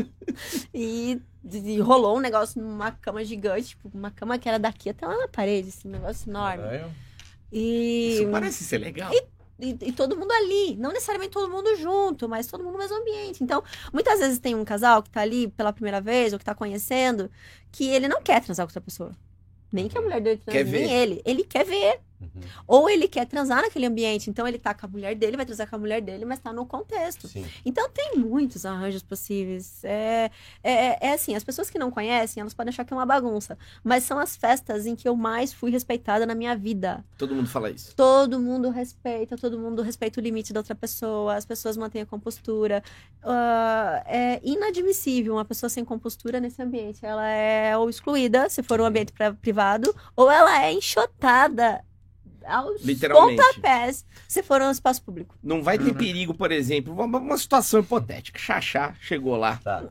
e, 0.72 1.20
e 1.44 1.80
rolou 1.80 2.18
um 2.18 2.20
negócio 2.20 2.62
numa 2.62 2.92
cama 2.92 3.26
gigante, 3.26 3.70
tipo, 3.70 3.90
uma 3.92 4.12
cama 4.12 4.38
que 4.38 4.48
era 4.48 4.60
daqui 4.60 4.88
até 4.88 5.04
lá 5.08 5.18
na 5.18 5.28
parede, 5.28 5.70
assim, 5.70 5.88
um 5.88 5.94
negócio 5.94 6.30
enorme. 6.30 6.62
Caralho. 6.62 6.92
E, 7.52 8.18
Isso 8.20 8.30
parece 8.30 8.64
ser 8.64 8.78
legal. 8.78 9.12
e, 9.60 9.76
e 9.82 9.92
todo 9.92 10.16
mundo 10.16 10.32
ali, 10.32 10.76
não 10.76 10.92
necessariamente 10.92 11.32
todo 11.32 11.52
mundo 11.52 11.76
junto, 11.76 12.30
mas 12.30 12.46
todo 12.46 12.64
mundo 12.64 12.74
no 12.74 12.80
mesmo 12.80 12.96
ambiente. 12.96 13.44
Então, 13.44 13.64
muitas 13.92 14.20
vezes 14.20 14.38
tem 14.38 14.54
um 14.54 14.64
casal 14.64 15.02
que 15.02 15.10
tá 15.10 15.22
ali 15.22 15.48
pela 15.48 15.74
primeira 15.74 16.00
vez 16.00 16.34
ou 16.34 16.40
que 16.40 16.46
tá 16.46 16.54
conhecendo, 16.54 17.32
que 17.72 17.88
ele 17.88 18.08
não 18.08 18.22
quer 18.22 18.44
transar 18.44 18.64
com 18.68 18.70
outra 18.70 18.82
pessoa. 18.82 19.12
Nem 19.72 19.88
que 19.88 19.98
a 19.98 20.02
mulher 20.02 20.22
dele 20.22 20.40
ver. 20.46 20.66
nem 20.66 20.94
ele. 20.94 21.22
Ele 21.26 21.44
quer 21.44 21.66
ver. 21.66 22.00
Uhum. 22.20 22.42
Ou 22.68 22.90
ele 22.90 23.08
quer 23.08 23.26
transar 23.26 23.62
naquele 23.62 23.86
ambiente. 23.86 24.30
Então 24.30 24.48
ele 24.48 24.58
tá 24.58 24.74
com 24.74 24.86
a 24.86 24.90
mulher 24.90 25.16
dele, 25.16 25.38
vai 25.38 25.46
transar 25.46 25.70
com 25.70 25.76
a 25.76 25.80
mulher 25.80 26.02
dele, 26.02 26.26
mas 26.26 26.40
tá 26.40 26.54
no 26.54 26.66
contexto. 26.66 27.28
Sim. 27.28 27.46
Então 27.66 27.90
tem 27.90 28.18
muitos 28.18 28.66
arranjos 28.66 29.04
possíveis. 29.04 29.84
É, 29.84 30.32
é, 30.64 31.08
é 31.08 31.14
assim, 31.14 31.36
as 31.36 31.44
pessoas 31.44 31.70
que 31.70 31.78
não 31.78 31.92
conhecem, 31.92 32.42
elas 32.42 32.54
podem 32.54 32.70
achar 32.70 32.86
que 32.86 32.94
é 32.94 32.98
uma 32.98 33.06
bagunça. 33.06 33.58
Mas 33.84 34.04
são 34.04 34.18
as 34.20 34.36
festas 34.36 34.86
em 34.86 34.96
que 34.96 35.08
eu 35.08 35.16
mais 35.16 35.54
fui 35.54 35.72
respeitada 35.72 36.26
na 36.26 36.36
minha 36.36 36.56
vida. 36.56 37.04
Todo 37.18 37.36
mundo 37.36 37.50
fala 37.50 37.70
isso. 37.70 37.96
Todo 37.96 38.40
mundo 38.40 38.70
respeita, 38.70 39.38
todo 39.38 39.60
mundo 39.60 39.82
respeita 39.82 40.20
o 40.20 40.24
limite 40.24 40.54
da 40.54 40.60
outra 40.60 40.76
pessoa, 40.76 41.36
as 41.36 41.46
pessoas 41.46 41.78
mantêm 41.78 42.02
a 42.02 42.06
compostura. 42.06 42.84
Ah, 43.24 44.04
é 44.06 44.40
inadmissível 44.44 45.34
uma 45.34 45.46
pessoa 45.46 45.70
sem 45.70 45.84
compostura 45.84 46.40
nesse 46.40 46.62
ambiente. 46.62 47.06
Ela 47.06 47.28
é 47.28 47.78
ou 47.78 47.90
excluída, 47.90 48.50
se 48.50 48.64
for 48.64 48.80
um 48.80 48.86
ambiente 48.86 49.14
privado, 49.42 49.94
ou 50.16 50.32
ela 50.32 50.64
é 50.64 50.72
enxotada 50.74 51.84
aos 52.48 52.82
Literalmente. 52.84 53.42
pontapés, 53.42 54.06
se 54.28 54.42
for 54.44 54.62
um 54.62 54.72
espaço 54.72 55.02
público. 55.02 55.36
Não 55.44 55.62
vai 55.64 55.78
ter 55.78 55.86
Uhum. 55.90 55.94
perigo, 55.94 56.34
por 56.34 56.52
exemplo, 56.52 56.94
uma, 56.94 57.18
uma 57.18 57.38
situação 57.38 57.80
hipotética. 57.80 58.38
Xaxá 58.40 58.94
chegou 59.02 59.36
lá. 59.36 59.60
Tá. 59.64 59.84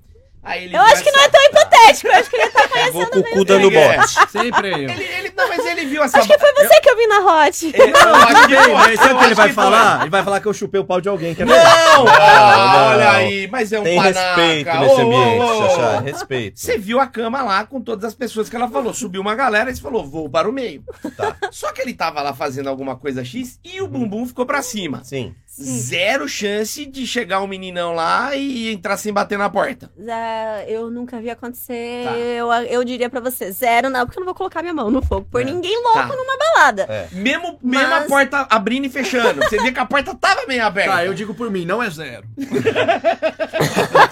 Aí 0.43 0.65
ele 0.65 0.77
Eu 0.77 0.81
acho 0.83 1.03
que 1.03 1.11
não 1.11 1.23
é 1.23 1.29
tão 1.31 1.43
hipotético, 1.45 2.07
eu 2.09 2.13
acho 2.15 2.31
que 2.31 2.37
ele 2.37 2.51
tá 2.51 2.65
Vou 2.93 3.07
com 3.07 3.19
o 3.19 3.25
cu 3.31 3.45
dando 3.47 3.71
É. 3.73 3.97
bote. 3.97 4.31
Sempre 4.31 4.71
eu. 4.73 4.91
Ele, 4.91 5.05
ele, 5.05 5.24
não, 5.37 5.49
mas 5.49 5.65
ele 5.67 5.87
viu 5.87 6.03
essa. 6.03 6.19
Acho 6.19 6.29
que 6.29 6.39
foi 6.39 6.53
você 6.55 6.81
que 6.81 6.89
eu 6.91 6.97
vi 6.97 7.07
na 7.07 7.19
Hot. 7.21 7.73
É, 7.75 7.91
eu 7.91 7.97
acho 7.97 8.49
que 8.49 8.55
eu 8.55 8.97
sabe 8.97 9.15
o 9.15 9.19
que 9.19 9.25
ele 9.25 9.35
vai 9.35 9.47
foi. 9.49 9.53
falar? 9.53 10.01
Ele 10.03 10.11
vai 10.11 10.23
falar 10.23 10.41
que 10.41 10.47
eu 10.47 10.53
chupei 10.55 10.81
o 10.81 10.85
pau 10.85 11.01
de 11.01 11.09
alguém. 11.09 11.35
Quer 11.35 11.47
ver? 11.47 11.55
Não! 11.55 12.07
Ah, 12.09 12.73
não. 12.73 12.87
olha 12.89 13.11
aí, 13.13 13.49
mas 13.49 13.73
é 13.73 13.81
um 13.81 13.83
Tem 13.83 13.97
panaca. 13.97 14.35
respeito 14.35 14.79
nesse 14.79 15.01
ambiente, 15.01 15.41
ô, 15.41 15.45
ô. 15.45 15.69
Xaxá. 15.69 16.01
Respeito. 16.01 16.61
Você 16.61 16.79
viu 16.79 17.01
a 17.01 17.07
cama 17.07 17.43
lá 17.43 17.65
com 17.65 17.81
todas 17.81 18.05
as 18.05 18.15
pessoas 18.15 18.49
que 18.49 18.57
ela 18.57 18.69
falou. 18.69 18.95
Subiu 18.95 19.21
uma 19.21 19.35
galera 19.35 19.71
e 19.71 19.77
você 19.77 19.83
falou, 19.83 20.05
vou 20.05 20.29
para 20.29 20.49
o 20.49 20.53
meio. 20.53 20.83
Tá. 21.17 21.37
Só 21.51 21.73
que 21.73 21.81
ele 21.83 21.95
tava 21.95 22.23
lá 22.23 22.33
fazendo 22.35 22.69
alguma 22.69 22.97
coisa 22.97 23.25
X 23.25 23.59
e 23.65 23.81
o 23.81 23.87
bumbum 23.89 24.27
ficou 24.27 24.47
pra 24.47 24.63
cima. 24.63 25.03
Sim. 25.05 25.35
Zero 25.57 26.29
chance 26.29 26.85
de 26.85 27.07
chegar 27.07 27.41
um 27.41 27.47
meninão 27.47 27.95
lá 27.95 28.35
e 28.35 28.73
entrar 28.73 28.97
sem 28.97 29.13
bater 29.13 29.39
na 29.39 29.49
porta. 29.49 29.89
Zé, 30.03 30.65
eu 30.69 30.91
nunca 30.91 31.21
vi 31.21 31.31
acontecer. 31.31 32.05
Tá. 32.05 32.17
Eu, 32.17 32.53
eu 32.53 32.83
diria 32.85 33.09
pra 33.09 33.21
você, 33.21 33.53
zero 33.53 33.89
não, 33.89 34.05
porque 34.05 34.19
eu 34.19 34.23
não 34.23 34.27
vou 34.27 34.35
colocar 34.35 34.63
minha 34.63 34.75
mão 34.75 34.91
no 34.91 35.01
fogo 35.01 35.24
por 35.31 35.41
É. 35.41 35.45
ninguém 35.45 35.77
louco 35.83 35.99
Tá. 35.99 36.07
numa 36.17 36.37
balada. 36.39 36.83
É. 36.89 37.09
Mesmo, 37.13 37.59
mesmo 37.63 37.87
a 37.95 38.01
Mas- 38.01 38.09
porta 38.09 38.47
abrindo 38.51 38.85
e 38.87 38.89
fechando. 38.91 39.41
Você 39.43 39.57
vê 39.59 39.73
que 39.73 39.79
a 39.81 39.87
porta 39.87 40.15
tava 40.15 40.47
meio 40.47 40.65
aberta. 40.65 40.93
Tá, 40.93 41.05
eu 41.05 41.15
digo 41.15 41.35
por 41.35 41.51
mim, 41.51 41.65
não 41.65 41.83
é 41.83 41.91
zero. 41.91 42.27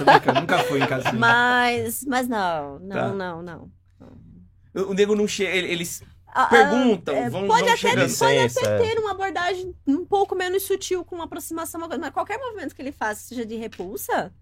Brincando, 0.04 0.40
nunca 0.40 0.58
fui 0.64 0.82
em 0.82 0.86
casa. 0.86 1.12
Mas, 1.12 2.04
mas 2.06 2.28
não, 2.28 2.78
não, 2.78 2.96
Tá. 2.96 3.08
não, 3.08 3.42
não. 3.42 3.70
O 4.74 4.94
nego 4.94 5.14
não 5.14 5.28
chega. 5.28 5.50
ele- 5.54 5.68
Eles 5.72 6.02
Ah, 6.34 6.44
ah, 6.44 6.46
perguntam, 6.46 7.14
é, 7.14 7.28
vão, 7.28 7.46
pode 7.46 7.62
vão 7.64 7.68
até, 7.72 7.76
chegando. 7.76 7.96
pode 7.98 8.10
Licença, 8.10 8.60
até 8.60 8.74
é. 8.74 8.78
ter 8.94 8.98
uma 8.98 9.10
abordagem 9.10 9.74
um 9.86 10.02
pouco 10.04 10.34
menos 10.34 10.62
sutil, 10.62 11.04
com 11.04 11.14
uma 11.16 11.24
aproximação, 11.24 11.78
mas 11.78 12.10
qualquer 12.10 12.38
movimento 12.38 12.74
que 12.74 12.80
ele 12.80 12.90
faça, 12.92 13.20
seja 13.20 13.44
de 13.44 13.54
repulsa, 13.56 14.32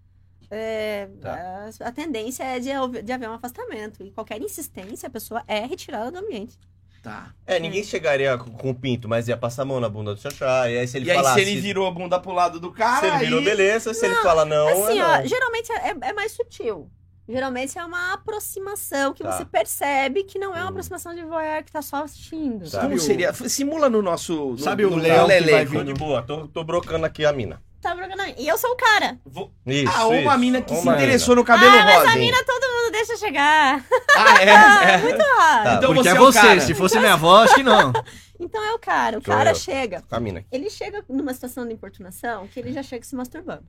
é, 0.51 1.07
Tá. 1.21 1.69
a, 1.81 1.87
a 1.87 1.91
tendência 1.91 2.43
é 2.43 2.59
de, 2.59 2.71
haver- 2.71 3.01
de 3.01 3.11
haver 3.11 3.29
um 3.29 3.33
afastamento. 3.33 4.03
E 4.03 4.11
qualquer 4.11 4.39
insistência, 4.41 5.07
a 5.07 5.09
pessoa 5.09 5.41
é 5.47 5.65
retirada 5.65 6.11
do 6.11 6.19
ambiente. 6.19 6.57
Tá. 7.01 7.33
É, 7.47 7.59
ninguém 7.59 7.83
chegaria 7.83 8.37
com, 8.37 8.51
com 8.51 8.69
o 8.69 8.75
pinto, 8.75 9.09
mas 9.09 9.27
ia 9.27 9.35
passar 9.35 9.63
a 9.63 9.65
mão 9.65 9.79
na 9.79 9.89
bunda 9.89 10.13
do 10.13 10.21
Xaxá. 10.21 10.69
E 10.69 10.77
aí 10.77 10.87
se 10.87 10.97
ele 10.97 11.07
e 11.07 11.11
aí, 11.11 11.17
falasse... 11.17 11.43
se 11.43 11.49
ele 11.49 11.59
virou 11.59 11.87
a 11.87 11.91
bunda 11.91 12.19
pro 12.19 12.31
lado 12.31 12.59
do 12.59 12.71
cara. 12.71 12.99
Se 12.99 13.05
ele 13.07 13.17
virou, 13.25 13.39
aí- 13.39 13.45
beleza. 13.45 13.91
Se 13.93 14.05
ele 14.05 14.15
fala 14.17 14.45
não, 14.45 14.67
Assim, 14.67 14.99
é 14.99 15.03
ó, 15.03 15.17
não. 15.17 15.25
geralmente 15.25 15.71
é, 15.71 15.95
é 16.09 16.13
mais 16.13 16.31
sutil. 16.33 16.91
Geralmente 17.27 17.77
é 17.79 17.83
uma 17.85 18.13
aproximação 18.13 19.13
que 19.13 19.23
Tá. 19.23 19.31
você 19.31 19.45
percebe 19.45 20.23
que 20.25 20.37
não 20.37 20.53
é 20.55 20.57
uma 20.59 20.65
Hum. 20.65 20.69
aproximação 20.69 21.15
de 21.15 21.23
voyeur 21.23 21.63
que 21.63 21.71
tá 21.71 21.81
só 21.81 22.03
assistindo. 22.03 22.69
Tá. 22.69 22.81
Como 22.81 22.89
Sabe 22.89 22.95
o- 22.95 22.99
seria? 22.99 23.33
Simula 23.33 23.89
no 23.89 24.01
nosso. 24.01 24.33
No, 24.51 24.57
Sabe 24.59 24.85
o 24.85 24.89
no 24.91 24.97
leão 24.97 25.25
que 25.27 25.33
leleco. 25.33 25.71
vai 25.71 25.83
vir 25.83 25.85
de 25.85 25.93
boa, 25.93 26.21
tô, 26.21 26.47
tô 26.49 26.63
brocando 26.63 27.05
aqui 27.05 27.25
a 27.25 27.31
mina. 27.33 27.61
Tá 27.81 27.95
brigando 27.95 28.21
aí. 28.21 28.35
E 28.37 28.47
eu 28.47 28.57
sou 28.57 28.71
o 28.71 28.75
cara. 28.75 29.17
Vou- 29.25 29.51
Isso, 29.65 29.91
Ah, 29.95 30.07
uma 30.07 30.19
isso. 30.33 30.37
mina 30.37 30.61
que 30.61 30.75
se 30.75 30.81
Uma 30.83 30.93
interessou 30.93 31.35
no 31.35 31.43
cabelo 31.43 31.75
ah, 31.75 31.83
mas 31.83 31.95
rosa. 31.97 32.11
a 32.11 32.15
mina 32.15 32.37
todo 32.45 32.61
mundo 32.61 32.91
deixa 32.91 33.17
chegar. 33.17 33.83
Ah, 34.15 34.41
é? 34.41 34.51
Ah, 34.55 34.83
é. 34.91 34.97
muito 34.99 35.21
raro. 35.23 35.63
Tá. 35.63 35.73
Então 35.75 35.93
Porque 35.93 36.03
você 36.03 36.09
é 36.09 36.11
é 36.11 36.15
você, 36.19 36.39
cara. 36.41 36.61
se 36.61 36.73
fosse 36.75 36.99
minha 36.99 37.13
avó, 37.13 37.43
acho 37.43 37.55
que 37.55 37.63
não. 37.63 37.91
Então 38.43 38.63
é 38.63 38.73
o 38.73 38.79
cara. 38.79 39.19
O 39.19 39.23
Sou 39.23 39.31
cara 39.35 39.51
eu. 39.51 39.55
chega. 39.55 40.01
Com 40.09 40.15
a 40.15 40.19
mina. 40.19 40.43
Ele 40.51 40.67
chega 40.67 41.03
numa 41.07 41.31
situação 41.31 41.63
de 41.67 41.73
importunação 41.73 42.47
que 42.47 42.59
ele 42.59 42.73
já 42.73 42.81
chega 42.81 43.05
se 43.05 43.15
masturbando. 43.15 43.63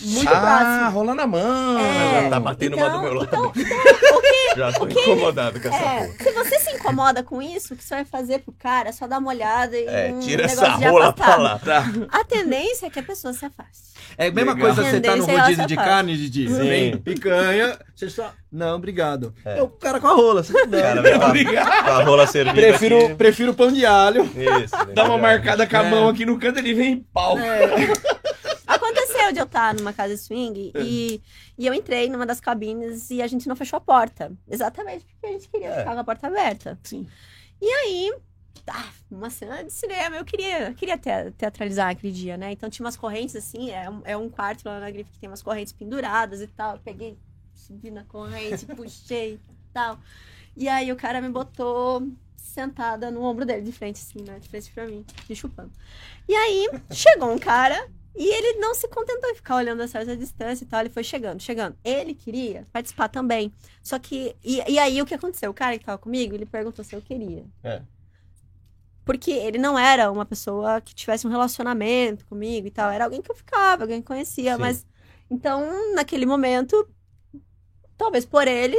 Muito 0.00 0.28
ah, 0.28 0.40
próximo. 0.40 0.90
rolando 0.90 1.22
a 1.22 1.26
mão. 1.26 1.78
É. 1.78 2.22
Já 2.22 2.30
tá 2.30 2.40
batendo 2.40 2.76
uma 2.76 2.88
do 2.88 3.00
meu 3.02 3.14
lado. 3.14 3.26
Então, 3.28 3.52
então, 3.54 4.18
o 4.18 4.20
que 4.22 4.36
Já 4.56 4.72
tô 4.72 4.86
incomodado 4.88 5.60
com 5.60 5.68
essa 5.68 5.76
É, 5.76 6.06
porra. 6.06 6.14
se 6.18 6.32
você 6.32 6.58
se 6.60 6.70
incomoda 6.70 7.22
com 7.22 7.42
isso, 7.42 7.74
o 7.74 7.76
que 7.76 7.84
você 7.84 7.96
vai 7.96 8.04
fazer 8.06 8.38
pro 8.38 8.52
cara 8.58 8.88
é 8.88 8.92
só 8.92 9.06
dar 9.06 9.18
uma 9.18 9.28
olhada 9.30 9.76
e 9.76 9.84
É, 9.86 10.10
um 10.14 10.20
tira 10.20 10.46
negócio 10.46 10.64
essa 10.66 10.78
de 10.78 10.84
rola 10.88 11.12
pra 11.12 11.36
lá. 11.36 11.58
Tá. 11.58 11.84
A 12.10 12.24
tendência 12.24 12.86
é 12.86 12.90
que 12.90 12.98
a 12.98 13.02
pessoa 13.02 13.34
se 13.34 13.44
afaste. 13.44 13.84
É 14.16 14.28
a 14.28 14.32
mesma 14.32 14.54
Legal. 14.54 14.74
coisa 14.74 14.90
você 14.90 15.00
tá 15.00 15.14
no 15.14 15.28
é 15.28 15.32
rodízio 15.36 15.60
essa 15.60 15.66
de 15.66 15.76
carne, 15.76 16.16
Didi. 16.16 16.48
Sim. 16.48 16.68
Vem 16.68 16.96
picanha, 16.96 17.78
você 17.94 18.08
só... 18.08 18.32
Não, 18.50 18.76
obrigado. 18.76 19.34
É. 19.44 19.58
É 19.58 19.62
o 19.62 19.68
cara 19.68 20.00
com 20.00 20.06
a 20.06 20.14
rola. 20.14 20.42
Você... 20.42 20.52
Não, 20.54 20.80
cara 20.80 21.00
a- 21.22 21.26
Obrigado. 21.26 21.84
com 21.84 21.90
a 21.90 22.02
rola 22.04 22.26
servida 22.26 22.54
prefiro, 22.58 23.04
aqui. 23.04 23.14
prefiro 23.16 23.52
pão 23.52 23.70
de 23.70 23.84
alho. 23.84 24.24
Isso. 24.24 24.74
Dá 24.94 25.04
uma 25.04 25.18
marcada 25.18 25.66
com 25.66 25.76
a 25.76 25.84
É. 25.84 25.90
mão 25.90 26.08
aqui 26.08 26.24
no 26.24 26.38
canto, 26.38 26.58
ele 26.60 26.72
vem 26.72 26.92
em 26.92 27.00
pau. 27.12 27.36
Aconteceu 29.26 29.32
de 29.32 29.38
eu 29.38 29.44
jantar 29.44 29.74
numa 29.74 29.92
casa 29.92 30.14
de 30.14 30.20
swing 30.20 30.72
e, 30.76 31.20
e 31.58 31.66
eu 31.66 31.74
entrei 31.74 32.08
numa 32.08 32.24
das 32.26 32.40
cabines 32.40 33.10
e 33.10 33.20
a 33.22 33.26
gente 33.26 33.48
não 33.48 33.56
fechou 33.56 33.76
a 33.76 33.80
porta. 33.80 34.32
Exatamente 34.48 35.04
porque 35.06 35.26
a 35.26 35.32
gente 35.32 35.48
queria 35.48 35.68
É. 35.68 35.78
ficar 35.80 35.94
com 35.94 36.00
a 36.00 36.04
porta 36.04 36.26
aberta. 36.26 36.78
Sim. 36.82 37.06
E 37.60 37.66
aí, 37.66 38.14
ah, 38.68 38.90
uma 39.10 39.30
cena 39.30 39.62
de 39.64 39.72
cinema, 39.72 40.16
eu 40.16 40.24
queria, 40.24 40.74
queria 40.74 40.98
te- 40.98 41.30
teatralizar 41.36 41.90
aquele 41.90 42.12
dia, 42.12 42.36
né? 42.36 42.52
Então 42.52 42.68
tinha 42.68 42.84
umas 42.84 42.96
correntes 42.96 43.36
assim, 43.36 43.70
é 43.70 43.88
um, 43.88 44.02
é 44.04 44.16
um 44.16 44.28
quarto 44.28 44.64
lá 44.66 44.80
na 44.80 44.90
grife 44.90 45.10
que 45.10 45.18
tem 45.18 45.28
umas 45.28 45.42
correntes 45.42 45.72
penduradas 45.72 46.40
e 46.40 46.46
tal. 46.46 46.74
Eu 46.74 46.80
peguei, 46.80 47.18
subi 47.54 47.90
na 47.90 48.04
corrente, 48.04 48.66
puxei 48.76 49.34
e 49.34 49.40
tal. 49.72 49.98
E 50.56 50.68
aí 50.68 50.90
o 50.90 50.96
cara 50.96 51.20
me 51.20 51.28
botou 51.28 52.06
sentada 52.36 53.10
no 53.10 53.22
ombro 53.22 53.44
dele, 53.44 53.60
de 53.62 53.72
frente, 53.72 53.96
assim, 54.00 54.22
né? 54.22 54.38
De 54.38 54.48
frente 54.48 54.70
pra 54.72 54.86
mim, 54.86 55.04
me 55.28 55.36
chupando. 55.36 55.70
E 56.28 56.34
aí, 56.34 56.68
chegou 56.90 57.30
um 57.32 57.38
cara 57.38 57.88
e 58.16 58.34
ele 58.34 58.58
não 58.58 58.74
se 58.74 58.88
contentou 58.88 59.28
em 59.30 59.34
ficar 59.34 59.56
olhando 59.56 59.82
a 59.82 59.88
certa 59.88 60.16
distância 60.16 60.64
e 60.64 60.66
tal. 60.66 60.80
Ele 60.80 60.88
foi 60.88 61.04
chegando, 61.04 61.40
chegando. 61.42 61.76
Ele 61.84 62.14
queria 62.14 62.66
participar 62.72 63.08
também. 63.08 63.52
Só 63.82 63.98
que. 63.98 64.34
E, 64.42 64.62
e 64.66 64.78
aí, 64.78 65.02
o 65.02 65.06
que 65.06 65.14
aconteceu? 65.14 65.50
O 65.50 65.54
cara 65.54 65.78
que 65.78 65.84
tava 65.84 65.98
comigo, 65.98 66.34
ele 66.34 66.46
perguntou 66.46 66.82
se 66.82 66.96
eu 66.96 67.02
queria. 67.02 67.44
É. 67.62 67.82
Porque 69.04 69.30
ele 69.30 69.58
não 69.58 69.78
era 69.78 70.10
uma 70.10 70.24
pessoa 70.24 70.80
que 70.80 70.94
tivesse 70.94 71.26
um 71.26 71.30
relacionamento 71.30 72.24
comigo 72.24 72.66
e 72.66 72.70
tal. 72.70 72.90
Era 72.90 73.04
alguém 73.04 73.20
que 73.20 73.30
eu 73.30 73.36
ficava, 73.36 73.84
alguém 73.84 74.00
que 74.00 74.06
conhecia. 74.06 74.54
Sim. 74.54 74.60
Mas. 74.60 74.86
Então, 75.30 75.94
naquele 75.94 76.24
momento. 76.24 76.88
Talvez 77.98 78.26
por 78.26 78.46
ele, 78.46 78.76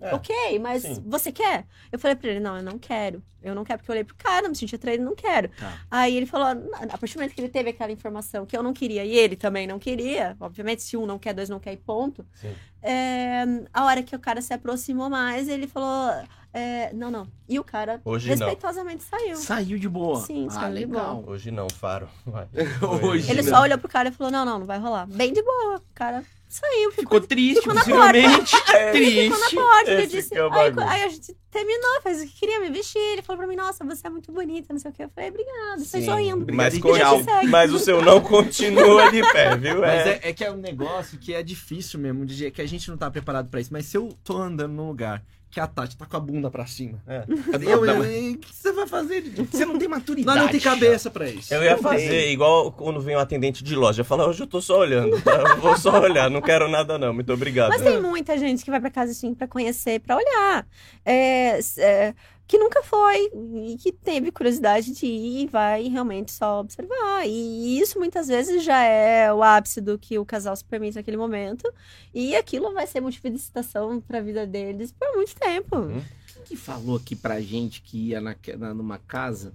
É. 0.00 0.14
ok, 0.14 0.58
mas 0.58 0.82
sim. 0.82 1.02
você 1.06 1.30
quer? 1.30 1.66
Eu 1.90 1.98
falei 1.98 2.16
pra 2.16 2.30
ele, 2.30 2.40
não, 2.40 2.56
eu 2.56 2.62
não 2.62 2.78
quero. 2.78 3.22
Eu 3.42 3.54
não 3.54 3.62
quero, 3.62 3.78
porque 3.78 3.90
eu 3.90 3.94
olhei 3.94 4.04
pro 4.04 4.14
cara, 4.16 4.48
me 4.48 4.56
senti 4.56 4.74
atraído, 4.74 5.04
não 5.04 5.14
quero. 5.14 5.50
Tá. 5.50 5.80
Aí 5.90 6.16
ele 6.16 6.24
falou, 6.24 6.46
a 6.46 6.98
partir 6.98 7.14
do 7.14 7.18
momento 7.18 7.34
que 7.34 7.40
ele 7.40 7.48
teve 7.48 7.70
aquela 7.70 7.92
informação 7.92 8.46
que 8.46 8.56
eu 8.56 8.62
não 8.62 8.72
queria 8.72 9.04
e 9.04 9.14
ele 9.14 9.36
também 9.36 9.66
não 9.66 9.78
queria, 9.78 10.34
obviamente, 10.40 10.82
se 10.82 10.96
um 10.96 11.04
não 11.04 11.18
quer, 11.18 11.34
dois 11.34 11.48
não 11.48 11.60
quer 11.60 11.74
e 11.74 11.76
ponto. 11.76 12.24
Sim. 12.34 12.54
é, 12.82 13.44
a 13.72 13.84
hora 13.84 14.02
que 14.02 14.16
o 14.16 14.18
cara 14.18 14.40
se 14.40 14.52
aproximou 14.54 15.10
mais, 15.10 15.46
ele 15.46 15.66
falou, 15.66 16.10
é, 16.54 16.92
não, 16.94 17.10
não. 17.10 17.26
E 17.48 17.58
o 17.58 17.64
cara 17.64 18.00
Hoje 18.04 18.30
não. 18.30 18.46
respeitosamente 18.46 19.02
saiu. 19.02 19.36
Saiu 19.36 19.78
de 19.78 19.88
boa. 19.88 20.20
Sim, 20.20 20.46
ah, 20.48 20.52
saiu 20.52 20.74
de 20.74 20.86
legal. 20.86 21.24
Hoje 21.26 21.50
não, 21.50 21.68
Faro. 21.68 22.08
Vai. 22.24 22.46
Hoje 23.02 23.30
Ele 23.30 23.42
não. 23.42 23.50
só 23.50 23.60
olhou 23.62 23.76
pro 23.76 23.88
cara 23.88 24.08
e 24.08 24.12
falou, 24.12 24.30
não, 24.30 24.44
não, 24.44 24.60
não 24.60 24.66
vai 24.66 24.78
rolar. 24.78 25.06
Bem 25.06 25.32
de 25.32 25.42
boa. 25.42 25.76
O 25.76 25.94
cara 25.94 26.24
saiu, 26.54 26.90
ficou 26.90 27.04
Ficou 27.04 27.20
triste, 27.20 27.60
ficou 27.60 27.74
na 27.74 27.80
possivelmente. 27.82 28.56
Ficou 28.56 28.74
na 28.74 28.90
triste. 28.92 29.54
porta, 29.54 29.90
ele 29.90 30.06
disse. 30.06 30.34
é 30.34 30.40
aí, 30.40 30.72
aí 30.88 31.02
a 31.04 31.08
gente 31.08 31.36
terminou, 31.50 32.00
fez 32.02 32.22
o 32.22 32.26
que 32.26 32.32
queria 32.40 32.60
me 32.60 32.70
vestir. 32.70 32.98
Ele 32.98 33.22
falou 33.22 33.38
pra 33.38 33.46
mim, 33.46 33.56
nossa, 33.56 33.84
você 33.84 34.06
é 34.06 34.10
muito 34.10 34.32
bonita, 34.32 34.72
não 34.72 34.80
sei 34.80 34.90
o 34.90 34.94
que. 34.94 35.04
Eu 35.04 35.08
falei, 35.10 35.30
obrigada, 35.30 35.76
foi 35.84 36.00
Sim, 36.00 36.04
sorrindo. 36.06 36.42
obrigado. 36.42 36.56
Mas, 36.56 36.74
Obrigado 36.74 37.48
mas 37.48 37.72
o 37.72 37.78
seu 37.78 38.02
não 38.02 38.20
continua 38.20 39.10
de 39.10 39.22
pé, 39.32 39.56
viu? 39.56 39.80
Mas 39.80 40.06
É. 40.06 40.20
é, 40.22 40.28
é 40.30 40.32
que 40.32 40.44
é 40.44 40.50
um 40.50 40.56
negócio 40.56 41.18
que 41.18 41.32
é 41.34 41.42
difícil 41.42 41.98
mesmo, 42.00 42.24
de, 42.26 42.50
que 42.50 42.62
a 42.62 42.66
gente 42.66 42.88
não 42.90 42.96
tá 42.96 43.10
preparado 43.10 43.48
pra 43.50 43.60
isso. 43.60 43.72
Mas 43.72 43.86
se 43.86 43.96
eu 43.96 44.16
tô 44.24 44.36
andando 44.36 44.72
num 44.72 44.88
lugar 44.88 45.22
que 45.54 45.60
a 45.60 45.66
Tati 45.68 45.96
tá 45.96 46.04
com 46.04 46.16
a 46.16 46.20
bunda 46.20 46.50
pra 46.50 46.66
cima, 46.66 46.98
É. 47.06 47.24
cadê 47.52 47.66
eu? 47.66 47.84
eu- 47.84 48.00
O 48.32 48.38
que 48.38 48.54
você 48.54 48.72
vai 48.72 48.86
fazer? 48.86 49.22
Didi? 49.22 49.44
Você 49.50 49.64
não 49.64 49.78
tem 49.78 49.86
maturidade. 49.88 50.26
Nós 50.36 50.44
não 50.46 50.50
tem 50.52 50.60
cabeça 50.60 51.10
pra 51.10 51.28
isso. 51.30 51.54
Eu 51.54 51.62
ia 51.62 51.78
fazer 51.78 52.30
igual 52.32 52.72
quando 52.72 53.00
vem 53.00 53.14
um 53.16 53.20
atendente 53.20 53.62
de 53.62 53.74
loja. 53.76 54.02
Falar, 54.02 54.26
hoje 54.26 54.42
eu 54.42 54.46
tô 54.46 54.60
só 54.60 54.78
olhando. 54.80 55.20
tá? 55.22 55.30
Eu 55.32 55.56
vou 55.60 55.76
só 55.76 56.00
olhar, 56.00 56.28
não 56.28 56.42
quero 56.42 56.68
nada 56.68 56.98
não. 56.98 57.14
Muito 57.14 57.32
obrigado. 57.32 57.68
Mas 57.70 57.82
tem 57.82 58.02
muita 58.02 58.36
gente 58.36 58.64
que 58.64 58.70
vai 58.70 58.80
pra 58.80 58.90
casa 58.90 59.12
assim 59.12 59.32
pra 59.32 59.46
conhecer, 59.46 60.00
pra 60.00 60.16
olhar. 60.16 60.66
É, 61.04 61.60
é, 61.78 62.14
que 62.46 62.58
nunca 62.58 62.82
foi 62.82 63.30
e 63.66 63.76
que 63.78 63.90
teve 63.90 64.30
curiosidade 64.30 64.92
de 64.92 65.06
ir 65.06 65.42
e 65.44 65.46
vai 65.46 65.88
realmente 65.88 66.30
só 66.30 66.60
observar. 66.60 67.26
E 67.26 67.80
isso 67.80 67.98
muitas 67.98 68.28
vezes 68.28 68.62
já 68.62 68.82
é 68.82 69.32
o 69.32 69.42
ápice 69.42 69.80
do 69.80 69.98
que 69.98 70.18
o 70.18 70.26
casal 70.26 70.54
se 70.54 70.64
permite 70.64 70.96
naquele 70.96 71.16
momento. 71.16 71.72
E 72.12 72.36
aquilo 72.36 72.72
vai 72.74 72.86
ser 72.86 73.00
motivo 73.00 73.30
de 73.30 73.36
excitação 73.36 74.00
pra 74.00 74.20
vida 74.20 74.46
deles 74.46 74.92
por 74.92 75.14
muito 75.16 75.34
tempo. 75.36 75.76
Uhum. 75.76 76.02
Quem 76.34 76.42
que 76.44 76.56
falou 76.56 76.96
aqui 76.96 77.16
pra 77.16 77.40
gente 77.40 77.80
que 77.80 78.08
ia 78.10 78.20
na, 78.20 78.36
na- 78.58 78.74
numa 78.74 78.98
casa 78.98 79.52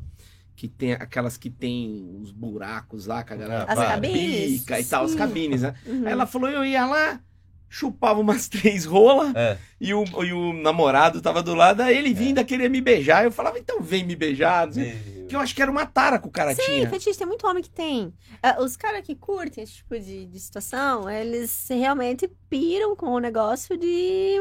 que 0.56 0.68
tem 0.68 0.92
aquelas 0.94 1.38
que 1.38 1.50
tem 1.50 2.20
os 2.22 2.32
buracos 2.32 3.06
lá, 3.06 3.24
que 3.24 3.32
a 3.32 3.36
galera 3.38 3.64
As 3.64 3.80
cabines? 3.80 4.66
e 4.68 4.84
tal, 4.84 5.06
as 5.06 5.16
cabines, 5.16 5.62
né? 5.62 5.74
Uhum. 5.86 6.06
Aí 6.06 6.12
ela 6.12 6.26
falou, 6.26 6.50
eu 6.50 6.66
ia 6.66 6.86
lá, 6.86 7.22
chupava 7.70 8.20
umas 8.20 8.48
três 8.50 8.84
rolas 8.86 9.34
É. 9.36 9.58
e, 9.80 9.94
o, 9.94 10.04
e 10.24 10.34
o 10.34 10.54
namorado 10.54 11.22
tava 11.22 11.44
do 11.44 11.54
lado, 11.54 11.82
aí 11.82 11.96
ele 11.98 12.14
vinha 12.14 12.30
ainda 12.30 12.44
queria 12.44 12.68
me 12.70 12.82
beijar. 12.82 13.24
Eu 13.24 13.32
falava, 13.32 13.60
então 13.60 13.82
vem 13.82 14.04
me 14.04 14.16
beijar. 14.16 14.68
não. 14.68 15.28
Que 15.30 15.36
eu 15.36 15.40
acho 15.40 15.54
que 15.54 15.62
era 15.62 15.70
uma 15.70 15.86
tara 15.86 16.18
que 16.18 16.28
o 16.28 16.32
cara 16.32 16.56
Sim, 16.56 16.62
tinha. 16.64 16.90
fetiche, 16.90 17.16
tem 17.20 17.28
muito 17.28 17.46
homem 17.46 17.62
que 17.62 17.70
tem. 17.70 18.12
Ah, 18.42 18.58
os 18.64 18.76
caras 18.76 19.02
que 19.06 19.14
curtem 19.16 19.64
esse 19.64 19.74
tipo 19.74 20.00
de, 20.00 20.26
de 20.26 20.40
situação, 20.40 21.08
eles 21.08 21.68
realmente 21.70 22.28
piram 22.50 22.96
com 22.96 23.12
o 23.12 23.20
negócio 23.20 23.78
de. 23.78 24.38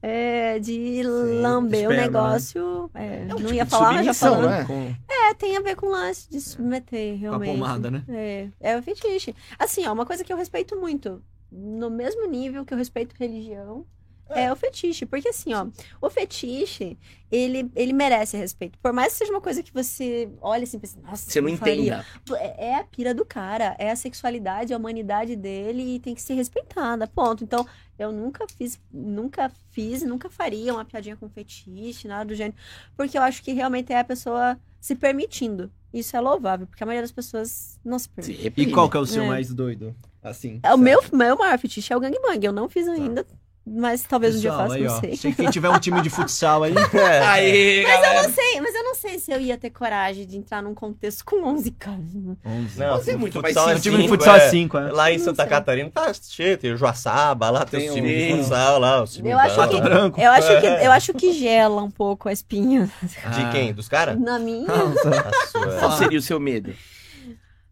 é, 0.00 0.58
de 0.60 1.02
lamber 1.04 1.88
o 1.88 1.92
né? 1.92 2.02
negócio. 2.02 2.90
é, 2.94 3.18
É 3.18 3.24
um 3.24 3.28
não 3.28 3.36
tipo 3.36 3.52
ia 3.52 3.64
de 3.64 3.70
falar, 3.70 3.92
mas 3.92 4.06
já 4.06 4.14
falando. 4.14 4.48
né? 4.48 4.64
Com, 4.64 4.94
É, 5.12 5.34
tem 5.34 5.56
a 5.56 5.60
ver 5.60 5.76
com 5.76 5.86
o 5.86 5.90
lance 5.90 6.30
de 6.30 6.40
submeter, 6.40 7.10
com 7.10 7.16
a 7.16 7.18
realmente. 7.20 7.50
pomada, 7.52 7.90
né? 7.90 8.02
É, 8.08 8.48
é 8.60 8.78
o 8.78 8.82
fetiche. 8.82 9.34
Assim, 9.58 9.86
ó, 9.86 9.92
uma 9.92 10.06
coisa 10.06 10.24
que 10.24 10.32
eu 10.32 10.36
respeito 10.38 10.74
muito, 10.74 11.22
no 11.50 11.90
mesmo 11.90 12.26
nível 12.26 12.64
que 12.64 12.72
eu 12.72 12.78
respeito 12.78 13.14
religião, 13.18 13.86
é, 14.30 14.52
o 14.52 14.56
fetiche. 14.56 15.06
Porque 15.06 15.28
assim, 15.28 15.54
ó, 15.54 15.66
o 16.00 16.10
fetiche, 16.10 16.98
ele, 17.30 17.70
ele 17.74 17.92
merece 17.92 18.36
respeito. 18.36 18.78
Por 18.78 18.92
mais 18.92 19.12
que 19.12 19.18
seja 19.18 19.32
uma 19.32 19.40
coisa 19.40 19.62
que 19.62 19.72
você 19.72 20.28
olha 20.40 20.64
assim 20.64 20.76
e 20.76 20.80
pensa, 20.80 21.00
nossa, 21.00 21.30
Você 21.30 21.40
não 21.40 21.48
entenda. 21.48 22.04
É 22.38 22.68
é 22.68 22.74
a 22.76 22.84
pira 22.84 23.14
do 23.14 23.24
cara, 23.24 23.74
é 23.78 23.90
a 23.90 23.96
sexualidade, 23.96 24.74
a 24.74 24.76
humanidade 24.76 25.34
dele 25.36 25.94
e 25.94 25.98
tem 25.98 26.14
que 26.14 26.22
ser 26.22 26.34
respeitada, 26.34 27.06
ponto. 27.06 27.42
Então, 27.42 27.66
eu 27.98 28.12
nunca 28.12 28.46
fiz, 28.56 28.78
nunca 28.92 29.50
fiz, 29.70 30.02
nunca 30.02 30.28
faria 30.28 30.74
uma 30.74 30.84
piadinha 30.84 31.16
com 31.16 31.28
fetiche, 31.28 32.06
nada 32.06 32.26
do 32.26 32.34
gênero, 32.34 32.56
porque 32.96 33.16
eu 33.16 33.22
acho 33.22 33.42
que 33.42 33.52
realmente 33.52 33.92
é 33.92 33.98
a 33.98 34.04
pessoa 34.04 34.58
se 34.80 34.94
permitindo. 34.94 35.72
Isso 35.92 36.16
é 36.16 36.20
louvável, 36.20 36.66
porque 36.66 36.82
a 36.82 36.86
maioria 36.86 37.02
das 37.02 37.12
pessoas 37.12 37.78
não 37.84 37.98
se 37.98 38.08
permite. 38.08 38.52
E 38.56 38.70
qual 38.72 38.90
que 38.90 38.96
é 38.96 39.00
o 39.00 39.06
seu 39.06 39.22
É. 39.22 39.26
mais 39.28 39.52
doido? 39.52 39.94
Assim. 40.22 40.60
É, 40.62 40.74
o 40.74 40.78
meu, 40.78 41.00
meu 41.12 41.36
maior 41.38 41.58
fetiche 41.58 41.92
é 41.92 41.96
o 41.96 42.00
gangbang, 42.00 42.44
eu 42.44 42.52
não 42.52 42.68
fiz 42.68 42.86
ainda, 42.88 43.24
mas 43.70 44.02
talvez 44.02 44.36
um 44.36 44.40
dia 44.40 44.50
eu 44.50 44.56
faça, 44.56 44.74
aí, 44.74 44.84
não 44.84 44.96
ó, 44.96 45.00
sei. 45.00 45.16
se 45.16 45.32
quem 45.32 45.50
tiver 45.50 45.68
um 45.68 45.78
time 45.78 46.00
de 46.00 46.10
futsal 46.10 46.62
aí, 46.62 46.72
É. 46.94 47.20
Aí, 47.20 47.82
Mas 47.86 48.06
eu 48.06 48.22
não 48.22 48.32
sei, 48.34 48.60
mas 48.60 48.74
eu 48.74 48.84
não 48.84 48.94
sei 48.94 49.18
se 49.18 49.30
eu 49.32 49.40
ia 49.40 49.56
ter 49.58 49.70
coragem 49.70 50.26
de 50.26 50.36
entrar 50.36 50.62
num 50.62 50.74
contexto 50.74 51.24
com 51.24 51.44
11 51.44 51.70
caras. 51.72 51.98
11. 52.44 52.78
Não, 52.78 52.96
é 53.06 53.16
muito 53.16 53.40
futsal 53.40 53.66
mais 53.66 53.76
é 53.76 53.78
O 53.78 53.82
time 53.82 53.96
de 53.96 54.02
cinco, 54.02 54.14
futsal 54.14 54.36
é. 54.36 54.46
é 54.46 54.48
5, 54.50 54.78
é. 54.78 54.92
Lá 54.92 55.10
em 55.12 55.18
Não 55.18 55.24
Santa 55.24 55.42
sei. 55.42 55.50
Catarina 55.50 55.90
tá 55.90 56.12
cheio, 56.14 56.58
tem 56.58 56.72
o 56.72 56.76
Joaçaba, 56.76 57.50
lá 57.50 57.64
tem, 57.64 57.80
Tem 57.80 57.88
os 57.90 57.94
times 57.94 58.16
de 58.26 58.32
um- 58.32 58.36
futsal 58.38 58.78
lá, 58.78 59.02
os 59.02 59.12
times 59.14 59.30
Eu 59.32 59.38
acho 59.38 59.68
que- 59.68 59.80
Branco. 59.80 60.20
Eu 60.20 60.30
acho 60.30 60.60
que, 60.60 60.66
eu 60.66 60.92
acho 60.92 61.14
que 61.14 61.32
gela 61.32 61.82
um 61.82 61.90
pouco 61.90 62.28
a 62.28 62.32
espinha. 62.32 62.90
De 63.02 63.50
quem? 63.52 63.72
Dos 63.72 63.88
caras? 63.88 64.18
Na 64.18 64.38
minha, 64.38 64.66
A 64.72 65.46
sua. 65.46 65.78
Qual 65.78 65.92
seria 65.92 66.18
o 66.18 66.22
seu 66.22 66.38
medo? 66.40 66.74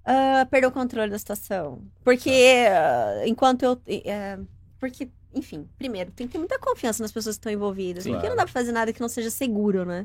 ah, 0.05 0.47
perder 0.51 0.67
o 0.69 0.71
controle 0.71 1.11
da 1.11 1.19
situação. 1.19 1.81
Porque 2.05 2.31
ah, 2.71 3.23
enquanto 3.27 3.63
eu. 3.65 3.81
eh, 3.89 4.39
porque, 4.79 5.09
enfim, 5.37 5.69
primeiro, 5.79 6.11
tem 6.11 6.27
que 6.27 6.33
ter 6.33 6.39
muita 6.39 6.59
confiança 6.59 7.03
nas 7.03 7.13
pessoas 7.13 7.37
que 7.37 7.41
estão 7.41 7.53
envolvidas. 7.53 8.05
Sim. 8.05 8.13
porque 8.13 8.29
não 8.29 8.37
dá 8.37 8.45
pra 8.45 8.53
fazer 8.53 8.73
nada 8.73 8.93
que 8.93 9.01
não 9.01 9.09
seja 9.09 9.31
seguro, 9.31 9.85
né? 9.85 10.05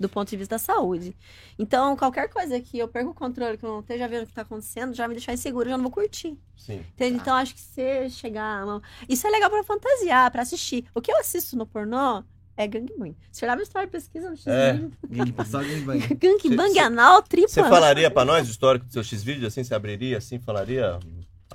Do 0.00 0.08
ponto 0.08 0.28
de 0.28 0.36
vista 0.36 0.54
da 0.56 0.58
saúde. 0.58 1.14
Então, 1.58 1.94
qualquer 1.96 2.28
coisa 2.28 2.58
que 2.58 2.78
eu 2.78 2.88
perco 2.88 3.10
o 3.10 3.14
controle, 3.14 3.56
que 3.56 3.64
eu 3.64 3.70
não 3.70 3.80
esteja 3.80 4.08
vendo 4.08 4.24
o 4.24 4.26
que 4.26 4.32
tá 4.32 4.42
acontecendo, 4.42 4.94
já 4.94 5.06
me 5.06 5.14
deixar 5.14 5.32
inseguro, 5.32 5.66
eu 5.68 5.72
já 5.72 5.76
não 5.76 5.84
vou 5.84 5.92
curtir. 5.92 6.36
Sim. 6.56 6.84
Entende? 6.94 7.18
Então, 7.18 7.34
acho 7.36 7.54
que 7.54 7.60
se 7.60 8.10
chegar. 8.10 8.64
Isso 9.08 9.26
é 9.26 9.30
legal 9.30 9.48
pra 9.50 9.62
fantasiar, 9.62 10.30
pra 10.32 10.42
assistir. 10.42 10.86
O 10.94 11.00
que 11.00 11.12
eu 11.12 11.18
assisto 11.18 11.54
no 11.56 11.66
pornô 11.66 12.24
é 12.56 12.66
gangbang. 12.66 13.14
Se 13.30 13.44
olhar 13.44 13.54
minha 13.54 13.62
história 13.62 13.86
de 13.86 13.92
pesquisa 13.92 14.28
no 14.30 14.36
É. 14.46 14.70
X-Video, 14.74 15.44
Só 15.46 15.62
gangbang. 15.62 15.98
gangbang 16.16 16.78
anal 16.80 17.22
tripla. 17.22 17.48
Você 17.48 17.62
falaria 17.62 18.10
pra 18.10 18.24
nós 18.24 18.48
o 18.48 18.50
histórico 18.50 18.86
do 18.86 18.92
seu 18.92 19.04
X-Vídeo, 19.04 19.46
assim? 19.46 19.62
Você 19.62 19.74
abriria 19.74 20.18
assim, 20.18 20.38
falaria 20.40 20.98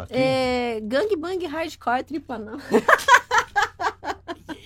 aqui? 0.04 0.14
É, 0.16 0.80
gangbang 0.82 1.46
hardcore 1.46 2.04
tripla 2.04 2.36
anal. 2.36 2.58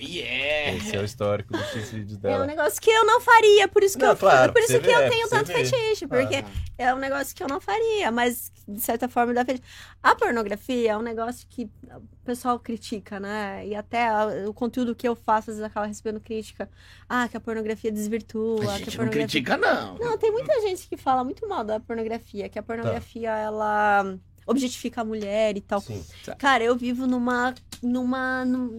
Yeah. 0.00 0.76
Esse 0.76 0.96
é 0.96 1.00
o 1.00 1.04
histórico 1.04 1.52
do 1.52 1.58
X-Vídeo 1.58 2.16
É 2.24 2.28
um 2.28 2.32
dela. 2.32 2.46
negócio 2.46 2.80
que 2.80 2.90
eu 2.90 3.04
não 3.06 3.20
faria, 3.20 3.68
por 3.68 3.82
isso 3.84 3.96
que, 3.96 4.04
Não, 4.04 4.10
eu, 4.12 4.16
claro, 4.16 4.52
por 4.52 4.60
isso 4.60 4.72
que 4.80 4.86
vê, 4.86 4.94
eu 4.94 5.08
tenho 5.08 5.28
tanto 5.28 5.46
vê. 5.46 5.64
fetiche, 5.64 6.06
porque 6.08 6.36
Ah, 6.36 6.44
é 6.76 6.94
um 6.94 6.98
negócio 6.98 7.34
que 7.34 7.42
eu 7.42 7.46
não 7.48 7.60
faria, 7.60 8.10
mas 8.10 8.50
de 8.66 8.80
certa 8.80 9.08
forma 9.08 9.32
dá 9.32 9.44
fetiche. 9.44 9.62
A 10.02 10.14
pornografia 10.16 10.90
é 10.92 10.96
um 10.96 11.02
negócio 11.02 11.46
que 11.48 11.70
o 11.94 12.02
pessoal 12.24 12.58
critica, 12.58 13.20
né? 13.20 13.64
E 13.66 13.74
até 13.76 14.08
o 14.46 14.52
conteúdo 14.52 14.94
que 14.94 15.06
eu 15.06 15.14
faço 15.14 15.50
às 15.50 15.56
vezes 15.56 15.62
acaba 15.62 15.86
recebendo 15.86 16.20
crítica. 16.20 16.68
Ah, 17.08 17.28
que 17.28 17.36
a 17.36 17.40
pornografia 17.40 17.92
desvirtua, 17.92 18.56
a 18.56 18.58
que 18.58 18.70
a 18.70 18.78
gente 18.78 18.86
não 18.88 18.96
pornografia 18.96 19.26
critica, 19.28 19.56
não. 19.56 19.98
Não, 19.98 20.18
tem 20.18 20.32
muita 20.32 20.60
gente 20.62 20.88
que 20.88 20.96
fala 20.96 21.22
muito 21.22 21.48
mal 21.48 21.62
da 21.62 21.78
pornografia, 21.78 22.48
que 22.48 22.58
a 22.58 22.62
pornografia 22.62 23.30
ela 23.30 24.18
objetifica 24.46 25.00
a 25.00 25.04
mulher 25.04 25.56
e 25.56 25.60
tal. 25.60 25.80
Sim. 25.80 26.04
Cara, 26.38 26.62
eu 26.64 26.76
vivo 26.76 27.06
numa 27.06 27.54
numa 27.82 28.44
num- 28.44 28.70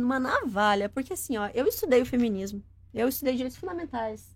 numa 0.00 0.18
navalha, 0.20 0.88
porque 0.88 1.12
assim, 1.12 1.36
ó, 1.36 1.48
eu 1.54 1.66
estudei 1.66 2.00
o 2.02 2.06
feminismo. 2.06 2.62
Eu 2.94 3.08
estudei 3.08 3.34
direitos 3.34 3.58
fundamentais. 3.58 4.30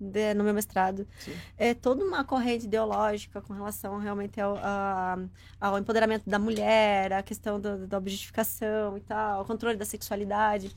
de- 0.00 0.32
no 0.32 0.44
meu 0.44 0.54
mestrado. 0.54 1.08
Sim. 1.18 1.32
É 1.56 1.74
toda 1.74 2.04
uma 2.04 2.22
corrente 2.22 2.66
ideológica 2.66 3.40
com 3.42 3.52
relação 3.52 3.98
realmente 3.98 4.40
ao, 4.40 4.56
a- 4.62 5.18
ao 5.60 5.76
empoderamento 5.76 6.30
da 6.30 6.38
mulher, 6.38 7.12
a 7.12 7.20
questão 7.20 7.58
do- 7.60 7.84
da 7.84 7.98
objetificação 7.98 8.96
e 8.96 9.00
tal, 9.00 9.42
o 9.42 9.44
controle 9.44 9.76
da 9.76 9.84
sexualidade. 9.84 10.70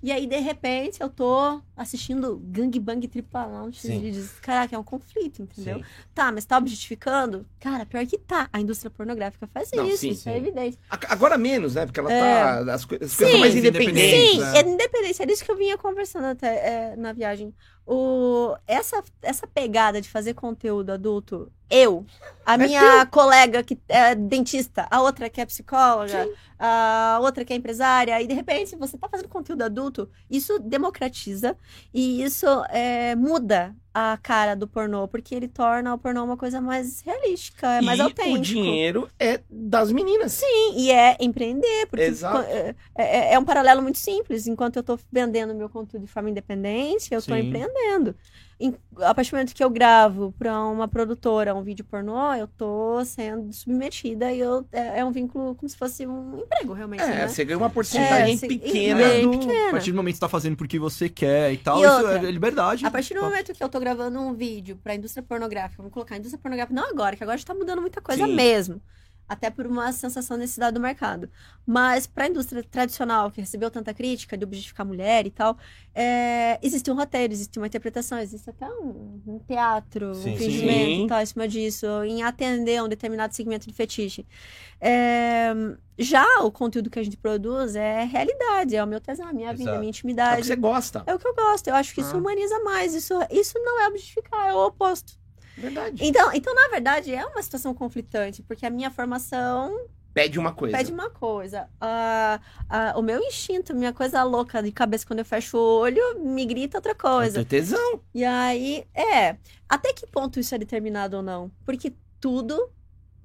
E 0.00 0.12
aí, 0.12 0.26
de 0.28 0.38
repente, 0.38 1.00
eu 1.00 1.08
tô 1.08 1.60
assistindo 1.76 2.36
Gangbang 2.44 3.06
Tripalão, 3.08 3.72
Sim. 3.72 4.00
vídeos. 4.00 4.30
Caraca, 4.40 4.76
é 4.76 4.78
um 4.78 4.84
conflito, 4.84 5.42
entendeu? 5.42 5.78
Sim. 5.78 5.84
Tá, 6.14 6.30
mas 6.30 6.44
tá 6.44 6.56
objetificando? 6.56 7.44
Cara, 7.58 7.84
pior 7.84 8.06
que 8.06 8.16
tá. 8.16 8.48
A 8.52 8.60
indústria 8.60 8.90
pornográfica 8.90 9.46
faz 9.48 9.70
Não, 9.72 9.84
isso, 9.86 9.98
sim, 9.98 10.10
isso 10.10 10.28
é 10.28 10.32
sim. 10.32 10.38
evidente. 10.38 10.78
A- 10.88 10.98
Agora 11.12 11.36
menos, 11.36 11.74
né? 11.74 11.84
Porque 11.84 11.98
ela 11.98 12.12
É. 12.12 12.64
tá. 12.64 12.74
As, 12.74 12.84
coi- 12.84 12.98
as 13.02 13.14
coisas 13.16 13.40
mais 13.40 13.54
Mais 13.54 13.56
independentes. 13.56 14.30
Sim, 14.32 14.38
né? 14.40 14.58
é 14.58 14.60
independente. 14.68 15.20
Era 15.22 15.32
isso 15.32 15.44
que 15.44 15.50
eu 15.50 15.56
vinha 15.56 15.76
conversando 15.76 16.26
até 16.26 16.46
é, 16.92 16.96
na 16.96 17.12
viagem. 17.12 17.52
O, 17.84 18.54
essa, 18.66 19.02
essa 19.22 19.46
pegada 19.48 20.00
de 20.00 20.08
fazer 20.08 20.34
conteúdo 20.34 20.90
adulto, 20.90 21.50
eu, 21.70 22.06
a 22.44 22.56
É 22.56 22.58
minha 22.58 23.06
colega 23.06 23.62
que 23.62 23.78
é 23.88 24.14
dentista, 24.14 24.86
a 24.90 25.00
outra 25.02 25.28
que 25.28 25.40
é 25.40 25.46
psicóloga, 25.46 26.30
a 26.58 27.18
outra 27.22 27.44
que 27.44 27.52
é 27.52 27.56
empresária, 27.56 28.20
e 28.22 28.26
de 28.26 28.34
repente 28.34 28.74
você 28.76 28.96
tá 28.98 29.08
fazendo 29.08 29.28
conteúdo 29.28 29.62
adulto, 29.62 30.10
isso 30.30 30.58
democratiza 30.58 31.56
e 31.92 32.22
isso 32.22 32.46
é, 32.70 33.14
muda 33.14 33.76
a 33.92 34.16
cara 34.22 34.54
do 34.54 34.66
pornô, 34.68 35.08
porque 35.08 35.34
ele 35.34 35.48
torna 35.48 35.94
o 35.94 35.98
pornô 35.98 36.24
uma 36.24 36.36
coisa 36.36 36.60
mais 36.60 37.00
realística, 37.02 37.66
é 37.74 37.80
mais 37.82 37.98
e 37.98 38.02
autêntico. 38.04 38.34
o 38.34 38.38
dinheiro 38.38 39.10
é 39.18 39.40
das 39.50 39.92
meninas. 39.92 40.32
Sim, 40.32 40.74
e 40.76 40.90
é 40.90 41.16
empreender, 41.20 41.86
porque 41.86 42.10
Exato. 42.10 42.38
é, 42.50 42.74
é- 42.96 43.34
é 43.34 43.38
um 43.38 43.44
paralelo 43.44 43.82
muito 43.82 43.98
simples. 43.98 44.46
Enquanto 44.46 44.76
eu 44.76 44.82
tô 44.82 44.98
vendendo 45.10 45.54
meu 45.54 45.68
conteúdo 45.70 46.04
de 46.06 46.12
forma 46.12 46.30
independente, 46.30 47.12
eu 47.14 47.20
Sim. 47.20 47.32
empreendendo. 47.40 48.14
Em- 48.60 48.74
a 48.96 49.14
partir 49.14 49.30
do 49.30 49.34
momento 49.36 49.54
que 49.54 49.62
eu 49.62 49.70
gravo 49.70 50.34
pra 50.36 50.64
uma 50.66 50.88
produtora 50.88 51.54
um 51.54 51.62
vídeo 51.62 51.84
pornô, 51.84 52.34
eu 52.34 52.48
tô 52.48 53.04
sendo 53.04 53.52
submetida 53.52 54.32
e 54.32 54.40
eu, 54.40 54.66
é, 54.72 54.98
é 54.98 55.04
um 55.04 55.12
vínculo 55.12 55.54
como 55.54 55.68
se 55.68 55.76
fosse 55.76 56.04
um 56.04 56.40
emprego, 56.40 56.72
realmente, 56.72 57.04
É, 57.04 57.06
né? 57.06 57.28
você 57.28 57.44
ganha 57.44 57.56
uma 57.56 57.70
porcentagem 57.70 58.34
É, 58.34 58.48
pequena 58.48 59.20
do. 59.22 59.30
pequena. 59.30 59.68
A 59.68 59.70
partir 59.70 59.92
do 59.92 59.96
momento 59.96 60.14
que 60.14 60.16
você 60.18 60.20
tá 60.22 60.28
fazendo 60.28 60.56
porque 60.56 60.76
você 60.76 61.08
quer 61.08 61.52
e 61.52 61.56
tal, 61.56 61.78
E 61.78 61.84
isso 61.86 61.96
outra, 61.98 62.28
é 62.28 62.30
liberdade. 62.32 62.84
A 62.84 62.90
partir 62.90 63.14
do 63.14 63.20
momento 63.22 63.52
que 63.52 63.62
eu 63.62 63.68
tô 63.68 63.78
gravando 63.78 64.18
um 64.18 64.34
vídeo 64.34 64.76
pra 64.82 64.92
indústria 64.96 65.22
pornográfica, 65.22 65.76
vamos 65.80 65.92
colocar 65.92 66.16
indústria 66.16 66.40
pornográfica, 66.42 66.74
não 66.74 66.90
agora, 66.90 67.14
que 67.14 67.22
agora 67.22 67.38
já 67.38 67.44
tá 67.44 67.54
mudando 67.54 67.80
muita 67.80 68.00
coisa 68.00 68.26
Sim. 68.26 68.34
mesmo. 68.34 68.82
Até 69.28 69.50
por 69.50 69.66
uma 69.66 69.92
sensação 69.92 70.36
de 70.36 70.42
necessidade 70.42 70.72
do 70.74 70.80
mercado. 70.80 71.28
Mas 71.66 72.06
pra 72.06 72.26
indústria 72.28 72.64
tradicional, 72.64 73.30
que 73.30 73.40
recebeu 73.42 73.70
tanta 73.70 73.92
crítica 73.92 74.38
de 74.38 74.44
objetificar 74.44 74.86
a 74.86 74.88
mulher 74.88 75.26
e 75.26 75.30
tal, 75.30 75.58
é, 75.94 76.58
existe 76.62 76.90
um 76.90 76.94
roteiro, 76.94 77.32
existe 77.32 77.58
uma 77.58 77.66
interpretação, 77.66 78.18
existe 78.18 78.48
até 78.48 78.66
um, 78.70 79.20
um 79.26 79.38
teatro, 79.46 80.14
Sim. 80.14 80.32
um 80.32 80.36
fingimento 80.38 80.84
Sim. 80.86 81.04
e 81.04 81.06
tal, 81.08 81.20
em 81.20 81.26
cima 81.26 81.46
disso, 81.46 81.86
em 82.04 82.22
atender 82.22 82.82
um 82.82 82.88
determinado 82.88 83.34
segmento 83.34 83.66
de 83.68 83.74
fetiche. 83.74 84.26
É, 84.80 85.52
já 85.98 86.24
o 86.42 86.50
conteúdo 86.50 86.88
que 86.88 86.98
a 86.98 87.02
gente 87.02 87.16
produz 87.16 87.74
é 87.74 88.04
realidade, 88.04 88.76
é 88.76 88.82
o 88.82 88.86
meu 88.86 89.00
tesão, 89.00 89.28
a 89.28 89.32
minha 89.32 89.52
vida, 89.52 89.72
a 89.72 89.74
Exato. 89.74 89.78
minha 89.80 89.88
É 89.88 89.90
o 89.90 89.92
que 89.92 89.98
intimidade. 89.98 90.46
você 90.46 90.56
gosta. 90.56 91.02
É 91.06 91.14
o 91.14 91.18
que 91.18 91.26
eu 91.28 91.34
gosto. 91.34 91.68
Eu 91.68 91.74
acho 91.74 91.94
que 91.94 92.00
isso 92.00 92.14
Ah. 92.14 92.18
humaniza 92.18 92.58
mais. 92.60 92.94
Isso, 92.94 93.12
isso 93.30 93.58
não 93.58 93.82
é 93.82 93.88
objetificar, 93.88 94.48
é 94.48 94.54
o 94.54 94.66
oposto. 94.68 95.18
Verdade. 95.58 96.04
Então, 96.04 96.32
então, 96.32 96.54
na 96.54 96.68
verdade, 96.68 97.14
é 97.14 97.24
uma 97.26 97.42
situação 97.42 97.74
conflitante, 97.74 98.42
porque 98.42 98.64
a 98.64 98.70
minha 98.70 98.90
formação 98.90 99.86
Pede 100.14 100.38
uma 100.38 100.52
coisa. 100.52 100.76
pede 100.76 100.90
uma 100.92 101.10
coisa. 101.10 101.68
Ah, 101.80 102.40
ah, 102.68 102.94
o 102.96 103.02
meu 103.02 103.20
instinto, 103.20 103.74
minha 103.74 103.92
coisa 103.92 104.22
louca 104.24 104.62
de 104.62 104.72
cabeça 104.72 105.06
quando 105.06 105.18
eu 105.20 105.24
fecho 105.24 105.56
o 105.56 105.78
olho, 105.80 106.02
me 106.20 106.44
grita 106.46 106.78
outra 106.78 106.92
É 106.92 106.94
coisa. 106.94 107.34
teu 107.34 107.44
tesão. 107.44 108.00
E 108.14 108.24
aí, 108.24 108.84
é. 108.94 109.36
Até 109.68 109.92
que 109.92 110.06
ponto 110.06 110.40
isso 110.40 110.54
é 110.54 110.58
determinado 110.58 111.16
ou 111.18 111.22
não? 111.22 111.50
Porque 111.64 111.92
tudo 112.20 112.70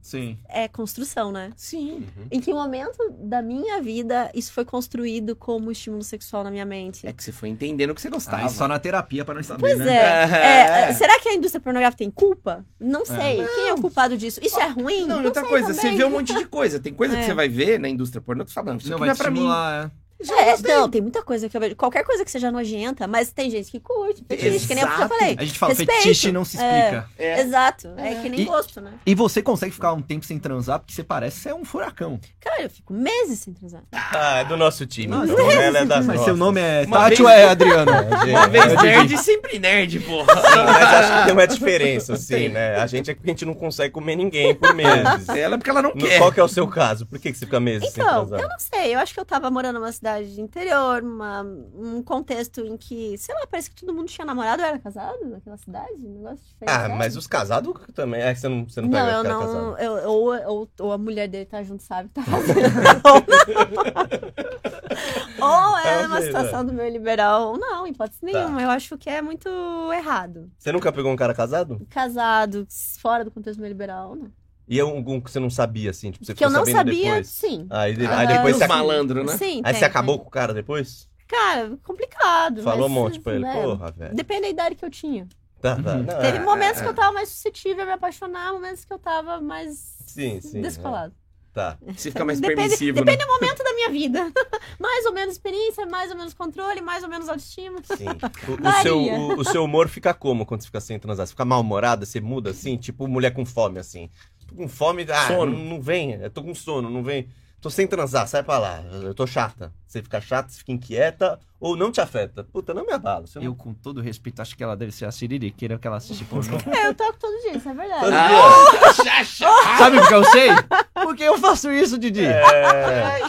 Sim. 0.04 0.38
é 0.49 0.68
construção, 0.68 1.32
né? 1.32 1.51
Sim. 1.56 2.06
Em 2.30 2.39
que 2.39 2.54
momento 2.54 2.97
da 3.20 3.41
minha 3.41 3.82
vida 3.82 4.30
isso 4.36 4.51
foi 4.54 4.66
construído 4.66 5.36
como 5.36 5.72
estímulo 5.72 6.04
sexual 6.04 6.43
na 6.43 6.51
minha 6.51 6.66
mente? 6.66 7.08
É 7.08 7.14
que 7.14 7.24
você 7.24 7.32
foi 7.32 7.49
entendendo 7.49 7.91
o 7.91 7.95
que 7.95 8.01
você 8.01 8.10
gostava. 8.10 8.43
Aí 8.43 8.49
só 8.49 8.68
na 8.68 8.78
terapia 8.78 9.24
pra 9.24 9.34
não 9.34 9.41
saber, 9.41 9.62
Pois 9.62 9.78
né? 9.80 9.95
é. 9.95 10.84
É. 10.84 10.89
É, 10.89 10.93
Será 10.93 11.18
que 11.20 11.30
a 11.30 11.34
indústria 11.34 11.62
pornográfica 11.62 11.99
tem 11.99 12.12
culpa? 12.12 12.66
Não 12.80 13.06
sei. 13.06 13.45
Quem 13.56 13.70
é 13.70 13.74
o 13.74 13.80
culpado 13.82 14.18
disso? 14.18 14.39
Isso 14.43 14.60
é 14.60 14.68
ruim? 14.68 15.08
Não, 15.08 15.24
e 15.24 15.26
outra 15.26 15.41
sei 15.41 15.49
coisa, 15.49 15.74
você 15.74 15.82
também. 15.82 15.97
vê 15.97 16.04
um 16.06 16.10
monte 16.12 16.34
de 16.36 16.45
coisa. 16.45 16.80
Tem 16.80 16.93
coisa 16.93 17.16
que 17.16 17.22
É. 17.22 17.26
você 17.26 17.34
vai 17.34 17.47
ver 17.47 17.80
na 17.80 17.88
indústria 17.88 18.22
pornô 18.22 18.43
que 18.43 18.51
você 18.51 18.56
fala, 18.56 18.72
não, 18.72 18.78
isso 18.78 18.89
Não 18.89 18.97
aqui 18.97 18.99
vai 18.99 19.08
não 19.08 19.14
é 19.16 19.18
pra 19.18 19.32
mim. 19.32 19.47
é. 19.89 20.03
Não 20.28 20.40
É, 20.40 20.52
gostei. 20.52 20.76
não, 20.76 20.90
tem 20.90 21.02
muita 21.02 21.22
coisa 21.24 21.50
que 21.50 21.56
eu 21.58 21.62
vejo. 21.62 21.76
Qualquer 21.76 22.04
coisa 22.04 22.24
que 22.26 22.32
seja 22.32 22.52
nojenta, 22.52 23.08
mas 23.08 23.32
tem 23.32 23.50
gente 23.50 23.70
que 23.72 23.80
curte. 23.80 24.24
Fetiche, 24.28 24.68
que 24.68 24.76
nem 24.76 24.84
eu 24.84 24.90
já 24.90 24.96
Exato. 24.96 25.16
falei. 25.18 25.36
A 25.40 25.44
gente 25.46 25.60
fala, 25.60 25.74
Respeito. 25.74 25.94
fetiche 26.02 26.32
não 26.32 26.46
se 26.46 26.58
explica. 26.58 27.10
É. 27.18 27.42
Exato. 27.42 27.94
É, 27.98 28.16
que 28.16 28.30
nem 28.30 28.42
E- 28.42 28.46
gosto, 28.46 28.80
né? 28.82 28.92
E 29.06 29.16
você 29.16 29.42
consegue 29.42 29.74
ficar 29.74 29.94
um 29.94 30.02
tempo 30.02 30.26
sem 30.26 30.38
transar 30.40 30.80
porque 30.80 30.94
você 30.94 31.04
parece 31.04 31.40
ser 31.42 31.54
um 31.54 31.66
furacão. 31.66 32.20
Cara, 32.40 32.64
eu 32.64 32.70
fico 32.70 32.94
meses 32.94 33.40
sem 33.40 33.54
transar. 33.54 33.82
Ah, 33.92 34.40
é 34.40 34.46
do 34.46 34.56
nosso 34.58 34.86
time. 34.86 35.08
Não, 35.08 35.26
então? 35.26 35.52
Ela 35.52 35.80
é 35.80 35.86
das 35.86 36.06
Mas 36.06 36.22
seu 36.22 36.36
nome 36.36 36.62
é 36.62 36.84
Uma 36.88 36.98
Tati 36.98 37.10
vez- 37.10 37.20
ou 37.22 37.30
é 37.30 37.46
Adriano? 37.50 37.92
Uma 38.30 38.48
vez 38.48 38.82
nerd, 38.82 39.18
sempre 39.18 39.60
nerd, 39.60 40.00
porra. 40.02 40.34
Sim, 40.36 40.64
mas 40.66 40.84
acho 40.94 41.18
que 41.20 41.24
tem 41.26 41.34
uma 41.34 41.48
diferença, 41.48 42.14
assim, 42.14 42.50
né? 42.50 42.76
A 42.78 42.88
gente 42.88 43.10
é 43.12 43.14
que 43.14 43.22
a 43.24 43.28
gente 43.28 43.46
não 43.46 43.54
consegue 43.54 43.92
comer 43.94 44.16
ninguém 44.16 44.54
por 44.56 44.74
meses. 44.74 45.28
Ela 45.30 45.56
é 45.56 45.58
porque 45.58 45.70
ela 45.70 45.82
não 45.82 45.92
quer. 45.94 46.18
Qual 46.20 46.32
que 46.32 46.40
é 46.40 46.44
o 46.44 46.48
seu 46.48 46.68
caso? 46.68 47.06
Por 47.06 47.20
que, 47.20 47.32
que 47.32 47.38
você 47.38 47.46
fica 47.46 47.60
meses 47.60 47.92
sem 47.92 48.04
Então, 48.04 48.26
transar? 48.28 48.40
eu 48.42 48.48
não 48.50 48.60
sei. 48.60 48.94
Eu 48.96 49.00
acho 49.00 49.14
que 49.14 49.20
eu 49.20 49.26
tava 49.26 49.50
morando 49.50 49.80
numa 49.80 49.92
cidade 49.92 50.12
de 50.22 50.39
interior, 50.41 51.03
uma, 51.03 51.41
um 51.41 52.01
contexto 52.03 52.61
em 52.61 52.78
que, 52.78 53.18
sei 53.18 53.34
lá, 53.36 53.45
parece 53.47 53.70
que 53.70 53.76
todo 53.76 53.93
mundo 53.93 54.07
tinha 54.07 54.26
namorado. 54.26 54.61
Eu 54.61 54.68
era 54.68 54.80
casado 54.80 55.18
naquela 55.26 55.57
cidade. 55.57 56.05
Um 56.05 56.14
negócio 56.16 56.45
diferente. 56.45 56.72
Ah, 56.76 56.89
mas 56.89 57.16
os 57.18 57.28
casados 57.28 57.74
também. 57.93 58.22
É 58.22 58.34
que 58.34 58.39
você 58.39 58.47
não, 58.49 58.66
você 58.68 58.82
não 58.82 58.89
Não, 58.89 58.99
pega 58.99 59.11
eu 59.11 59.18
ficar 59.24 59.34
não. 59.34 59.41
casado. 59.41 59.78
Eu, 59.80 60.11
ou, 60.11 60.34
ou, 60.47 60.70
ou 60.80 60.91
a 60.91 60.97
mulher 60.97 61.28
dele 61.28 61.45
tá 61.45 61.61
junto, 61.64 61.84
sabe? 61.84 62.09
Tá 62.09 62.24
fazendo. 62.24 62.59
ou 65.41 65.78
é 65.80 66.03
É, 66.03 66.07
uma 66.07 66.22
situação 66.22 66.66
do 66.66 66.74
meu 66.74 66.88
liberal, 66.89 67.49
ou 67.49 67.57
não, 67.57 67.86
hipótese 67.88 68.20
Tá. 68.22 68.28
nenhuma. 68.28 68.61
Eu 68.61 68.70
acho 68.70 68.97
que 68.97 69.09
é 69.09 69.22
muito 69.22 69.49
errado. 69.93 70.49
Você 70.57 70.72
nunca 70.72 70.91
pegou 70.91 71.11
um 71.11 71.16
cara 71.16 71.34
casado? 71.34 71.86
Casado, 71.89 72.66
fora 72.99 73.24
do 73.26 73.32
contexto 73.32 73.57
do 73.57 73.61
meu 73.61 73.70
liberal, 73.70 74.16
não. 74.16 74.32
E 74.68 74.80
é 74.80 74.84
um, 74.86 74.97
um 74.97 75.20
que 75.22 75.30
você 75.32 75.39
não 75.39 75.49
sabia, 75.49 75.89
assim? 75.89 76.11
Tipo, 76.11 76.26
você 76.26 76.34
que 76.34 76.43
eu 76.45 76.49
não 76.49 76.66
sabia, 76.66 77.05
depois? 77.09 77.28
sim. 77.28 77.68
Aí, 77.70 77.95
Ah, 78.07 78.20
aí 78.20 78.28
depois 78.28 78.55
você, 78.55 78.68
malandro, 78.68 79.24
né? 79.24 79.38
Sim, 79.38 79.61
aí 79.64 79.72
tem, 79.74 79.80
você 79.80 79.86
acabou 79.86 80.16
tem. 80.16 80.24
com 80.24 80.28
o 80.30 80.32
cara 80.32 80.53
depois? 80.53 81.09
Cara, 81.28 81.78
complicado. 81.84 82.61
Falou 82.64 82.86
um 82.88 82.89
mas, 82.89 83.03
monte 83.03 83.20
pra 83.20 83.34
ele. 83.34 83.43
né, 83.43 83.53
Porra, 83.61 83.91
velho. 83.91 84.16
Depende 84.16 84.41
da 84.43 84.49
idade 84.49 84.76
que 84.76 84.86
eu 84.86 84.89
tinha. 84.89 85.28
Tá, 85.61 85.76
tá. 85.82 85.93
Uhum. 85.95 86.03
Não, 86.03 86.20
Teve 86.20 86.38
é, 86.38 86.43
momentos 86.43 86.80
é, 86.82 86.84
que 86.84 86.89
eu 86.89 86.93
tava 86.93 87.11
mais 87.14 87.30
suscetível 87.30 87.84
a 87.84 87.86
me 87.86 87.91
apaixonar, 87.93 88.51
momentos 88.53 88.84
que 88.86 88.93
eu 88.93 88.99
tava 88.99 89.39
mais 89.41 89.97
Sim, 90.05 90.39
sim. 90.41 90.61
descolado. 90.61 91.14
é. 91.20 91.24
Tá. 91.53 91.78
Você 91.95 92.09
fica 92.09 92.26
mais 92.26 92.39
Depende- 92.39 92.61
permissivo, 92.61 92.95
depende 92.97 93.20
né? 93.20 93.26
do 93.26 93.32
momento 93.32 93.64
da 93.64 93.74
minha 93.76 93.89
vida. 93.91 94.32
mais 94.80 95.05
ou 95.05 95.14
menos 95.14 95.36
experiência, 95.36 95.86
mais 95.86 96.09
ou 96.09 96.18
menos 96.18 96.34
controle, 96.34 96.82
mais 96.82 97.03
ou 97.03 97.09
menos 97.09 97.30
autoestima. 97.30 97.80
Sim. 97.95 98.07
O, 98.47 98.68
o 98.68 98.72
seu, 98.82 98.99
o, 98.99 99.39
o 99.39 99.45
seu 99.45 99.64
humor 99.64 99.88
fica 99.88 100.16
como 100.16 100.47
quando 100.47 100.61
você 100.61 100.66
fica 100.66 100.82
sem 100.82 100.97
transar? 100.97 101.28
Você 101.28 101.32
fica 101.32 101.45
mal-humorada, 101.45 102.07
você 102.07 102.20
muda 102.20 102.49
assim? 102.49 102.76
Tipo 102.76 103.07
mulher 103.07 103.32
com 103.36 103.45
fome, 103.45 103.78
assim. 103.78 104.09
Tô 104.54 104.58
com 104.58 104.68
fome, 104.70 105.06
ah, 105.10 105.28
Sono. 105.28 105.51
Não, 105.51 105.66
não 105.66 105.82
vem. 105.82 106.12
Eu 106.14 106.30
tô 106.30 106.43
com 106.43 106.54
sono, 106.54 106.89
não 106.89 107.04
vem. 107.04 107.28
Tô 107.60 107.70
sem 107.70 107.88
transar, 107.88 108.28
sai 108.28 108.43
pra 108.43 108.60
lá. 108.60 108.84
Eu 109.01 109.14
tô 109.14 109.26
chata. 109.26 109.74
Você 109.88 110.04
fica 110.04 110.20
chata, 110.20 110.49
você 110.49 110.58
fica 110.58 110.74
inquieta 110.74 111.39
ou 111.62 111.78
não 111.78 111.93
te 111.93 112.01
afeta? 112.01 112.43
Puta, 112.43 112.74
não 112.74 112.86
me 112.86 112.91
abala. 112.91 113.24
Não... 113.36 113.41
Eu, 113.41 113.56
com 113.56 113.74
todo 113.74 114.01
respeito, 114.01 114.41
acho 114.41 114.56
que 114.58 114.62
ela 114.62 114.76
deve 114.76 114.91
ser 114.91 115.06
a 115.06 115.12
siririqueira 115.14 115.80
que 115.80 115.88
ela 115.88 115.95
assiste 115.95 116.26
pornô. 116.26 116.58
É, 116.70 116.88
eu 116.88 116.93
toco 116.93 117.18
todo 117.18 117.41
dia, 117.41 117.56
isso 117.56 117.70
é 117.70 117.74
verdade. 117.74 118.01
Todo 118.01 118.14
Ah. 118.14 119.78
Sabe 119.78 119.97
por 119.97 120.08
que 120.10 120.14
eu 120.14 120.24
sei? 120.26 120.49
Porque 120.93 121.24
eu 121.24 121.38
faço 121.38 121.72
isso, 121.72 121.97
Didi. 121.97 122.26
É... 122.26 122.41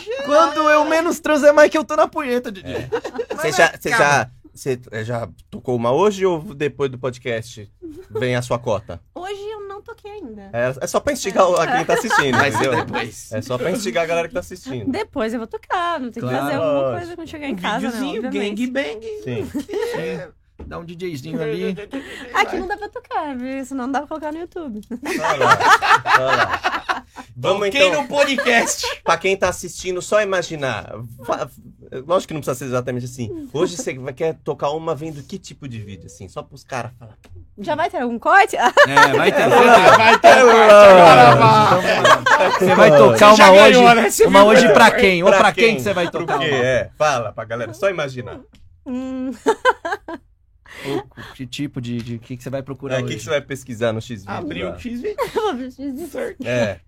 Quando 0.26 0.68
eu 0.68 0.84
menos 0.84 1.20
transo 1.20 1.46
é 1.46 1.52
mais 1.52 1.70
que 1.70 1.78
eu 1.78 1.84
tô 1.84 1.94
na 1.94 2.08
punheta, 2.08 2.50
Didi. 2.50 2.74
Você 3.36 3.52
já, 3.52 3.72
você 3.78 3.90
já, 3.90 4.30
você 4.52 4.80
já 5.04 5.28
tocou 5.48 5.76
uma 5.76 5.92
hoje 5.92 6.26
ou 6.26 6.40
depois 6.54 6.90
do 6.90 6.98
podcast 6.98 7.70
vem 8.10 8.34
a 8.34 8.42
sua 8.42 8.58
cota? 8.58 9.00
Hoje 9.14 9.48
eu 9.48 9.53
não 9.74 9.82
toquei 9.82 10.10
ainda. 10.10 10.50
É, 10.52 10.74
é 10.80 10.86
só 10.86 11.00
pra 11.00 11.12
instigar 11.12 11.44
a 11.60 11.66
quem 11.76 11.84
tá 11.84 11.94
assistindo, 11.94 12.36
entendeu? 12.36 12.84
depois. 12.84 13.32
É 13.32 13.42
só 13.42 13.58
pra 13.58 13.70
instigar 13.70 14.04
a 14.04 14.06
galera 14.06 14.28
que 14.28 14.34
tá 14.34 14.40
assistindo. 14.40 14.90
Depois 14.90 15.32
eu 15.32 15.38
vou 15.40 15.46
tocar, 15.46 16.00
não 16.00 16.10
tem 16.10 16.22
que 16.22 16.28
Claro. 16.28 16.44
fazer 16.46 16.54
alguma 16.56 16.92
coisa 16.98 17.16
quando 17.16 17.28
chegar 17.28 17.48
em 17.48 17.52
Um 17.54 17.56
casa, 17.56 17.78
videozinho, 17.90 18.24
Obviamente. 18.26 18.66
gangbang. 18.66 19.06
Sim. 19.24 19.48
Dá 20.66 20.78
um 20.78 20.84
DJzinho 20.84 21.40
ali. 21.42 21.76
Aqui 22.34 22.56
não 22.56 22.66
dá 22.66 22.76
pra 22.76 22.88
tocar, 22.88 23.36
viu? 23.36 23.64
Senão 23.64 23.86
não 23.86 23.92
dá 23.92 23.98
pra 24.00 24.08
colocar 24.08 24.32
no 24.32 24.38
YouTube. 24.38 24.80
Olha 24.90 25.44
lá. 25.44 25.58
Olha 26.18 26.36
lá. 26.36 27.04
Vamos 27.36 27.66
Toquei 27.66 27.88
então, 27.88 28.02
no 28.02 28.08
podcast. 28.08 28.86
pra 29.04 29.18
quem 29.18 29.36
tá 29.36 29.48
assistindo, 29.48 30.00
só 30.00 30.22
imaginar. 30.22 30.94
Lógico 32.06 32.28
que 32.28 32.34
não 32.34 32.40
precisa 32.40 32.54
ser 32.54 32.64
exatamente 32.66 33.04
assim. 33.04 33.48
Hoje 33.52 33.76
você 33.76 33.94
vai- 33.98 34.12
quer 34.12 34.34
tocar 34.42 34.70
uma 34.70 34.94
vendo 34.94 35.22
que 35.22 35.38
tipo 35.38 35.68
de 35.68 35.78
vídeo, 35.80 36.06
assim? 36.06 36.28
Só 36.28 36.42
pros 36.42 36.64
caras 36.64 36.92
falar. 36.98 37.16
Já 37.58 37.74
vai 37.74 37.90
ter 37.90 37.98
algum 37.98 38.18
corte? 38.18 38.56
É, 38.56 38.64
vai 39.16 39.30
ter. 39.32 39.48
Vai 39.48 40.18
ter 40.18 40.28
agora, 40.28 41.34
vai. 41.36 42.50
Você 42.58 42.74
vai 42.74 42.96
tocar 42.96 43.34
uma 43.34 43.36
ganhou, 43.50 43.84
hoje. 43.84 43.94
né? 44.22 44.26
Uma 44.28 44.40
viu? 44.40 44.48
hoje 44.48 44.72
pra 44.72 44.90
quem? 44.90 45.22
Ou 45.22 45.28
Pra 45.30 45.38
pra 45.38 45.52
quem 45.52 45.64
quem? 45.66 45.76
que 45.76 45.82
você 45.82 45.92
vai 45.92 46.10
tocar? 46.10 46.36
uma? 46.36 46.44
É, 46.46 46.90
fala 46.96 47.32
pra 47.32 47.44
galera, 47.44 47.74
só 47.74 47.90
imaginar. 47.90 48.40
hum. 48.86 49.32
O- 50.86 51.34
Que 51.34 51.46
tipo 51.46 51.80
de. 51.80 51.96
de 51.98 52.18
que, 52.18 52.36
que 52.36 52.42
você 52.42 52.50
vai 52.50 52.62
procurar 52.62 53.00
É, 53.00 53.02
o 53.02 53.06
que, 53.06 53.14
que 53.16 53.22
você 53.22 53.30
vai 53.30 53.40
pesquisar 53.40 53.92
no 53.92 54.00
X 54.00 54.24
Abriu 54.26 54.70
o 54.70 54.78
X-Video. 54.78 55.16
É. 56.44 56.80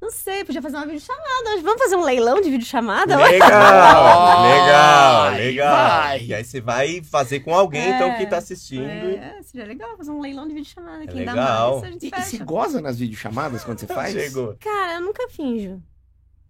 Não 0.00 0.10
sei, 0.10 0.44
podia 0.44 0.60
fazer 0.60 0.76
uma 0.76 0.86
videochamada. 0.86 1.60
Vamos 1.62 1.80
fazer 1.80 1.96
um 1.96 2.02
leilão 2.02 2.40
de 2.40 2.50
videochamada? 2.50 3.16
Legal, 3.16 4.42
legal, 4.42 5.30
legal. 5.36 5.76
vai. 5.76 6.24
E 6.24 6.34
aí 6.34 6.44
você 6.44 6.60
vai 6.60 7.02
fazer 7.02 7.40
com 7.40 7.54
alguém, 7.54 7.80
É, 7.82 7.96
então, 7.96 8.16
que 8.16 8.26
tá 8.26 8.38
assistindo. 8.38 8.84
É, 8.88 9.40
seria 9.42 9.66
legal 9.66 9.96
fazer 9.96 10.10
um 10.10 10.20
leilão 10.20 10.46
de 10.48 10.54
videochamada. 10.54 11.06
Quem 11.06 11.24
dá 11.24 11.32
legal. 11.32 11.72
mais, 11.80 11.84
a 11.84 11.90
gente 11.92 12.04
E, 12.04 12.08
e 12.08 12.10
você 12.10 12.30
fecha. 12.30 12.44
goza 12.44 12.80
nas 12.80 12.98
videochamadas 12.98 13.64
quando 13.64 13.78
você 13.78 13.86
faz? 13.92 14.12
Chegou. 14.12 14.56
Cara, 14.60 14.94
eu 14.94 15.00
nunca 15.02 15.28
finjo. 15.28 15.80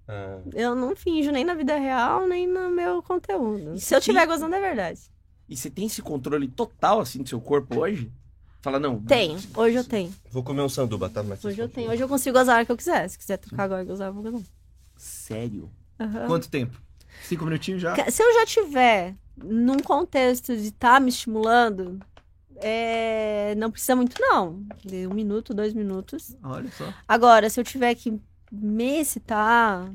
Ah. 0.07 0.39
Eu 0.55 0.75
não 0.75 0.97
finjo 0.97 1.31
nem 1.31 1.45
na 1.45 1.55
vida 1.55 1.77
real, 1.77 2.27
nem 2.27 2.47
no 2.47 2.71
meu 2.71 3.03
conteúdo. 3.03 3.75
E 3.75 3.81
Se 3.81 3.95
eu 3.95 3.99
estiver 3.99 4.27
gozando, 4.27 4.55
é 4.55 4.61
verdade. 4.61 5.01
E 5.49 5.57
você 5.57 5.71
tem 5.71 5.87
esse 5.87 6.03
controle 6.03 6.47
total, 6.49 7.01
assim, 7.01 7.23
do 7.23 7.29
seu 7.29 7.41
corpo 7.41 7.81
hoje? 7.81 8.13
Fala, 8.61 8.79
não. 8.79 9.01
Tenho. 9.01 9.39
Hoje 9.57 9.77
eu 9.77 9.85
tenho. 9.85 10.13
Vou 10.31 10.43
comer 10.43 10.63
um 10.63 10.69
sanduba, 10.69 11.09
tá? 11.09 11.23
Mas 11.23 11.45
Hoje 11.45 11.61
eu 11.61 11.69
tenho. 11.69 11.91
Hoje 11.91 12.03
eu 12.03 12.09
consigo 12.09 12.37
a 12.37 12.43
hora 12.43 12.67
que 12.67 12.73
eu 12.73 12.77
quiser. 12.77 13.09
Se 13.09 13.17
quiser 13.17 13.39
trocar 13.39 13.65
agora 13.65 13.83
e 13.83 13.89
eu 13.89 14.13
vou 14.13 14.23
gozar. 14.23 14.43
Sério? 14.97 15.71
Aham. 15.99 16.27
Quanto 16.27 16.49
tempo? 16.49 16.81
Cinco 17.23 17.45
minutinhos 17.45 17.81
já? 17.81 17.95
Se 18.11 18.23
eu 18.23 18.35
já 18.35 18.47
tiver 18.47 19.15
num 19.37 19.79
contexto 19.79 20.55
de 20.57 20.69
estar 20.69 21.01
me 21.01 21.09
estimulando, 21.09 21.99
é, 22.57 23.55
não 23.57 23.71
precisa 23.71 23.95
muito, 23.95 24.21
não. 24.21 24.65
De 24.85 25.07
um 25.07 25.15
minuto, 25.15 25.55
dois 25.55 25.73
minutos. 25.73 26.37
Olha 26.43 26.71
só. 26.73 26.93
Agora, 27.07 27.49
se 27.49 27.61
eu 27.61 27.65
tiver 27.65 27.95
que 27.95 28.21
me 28.51 29.01
excitar, 29.01 29.93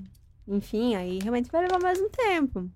enfim, 0.48 0.96
aí 0.96 1.20
realmente 1.20 1.52
vai 1.52 1.64
levar 1.64 1.80
mais 1.82 2.00
um 2.00 2.10
tempo. 2.10 2.70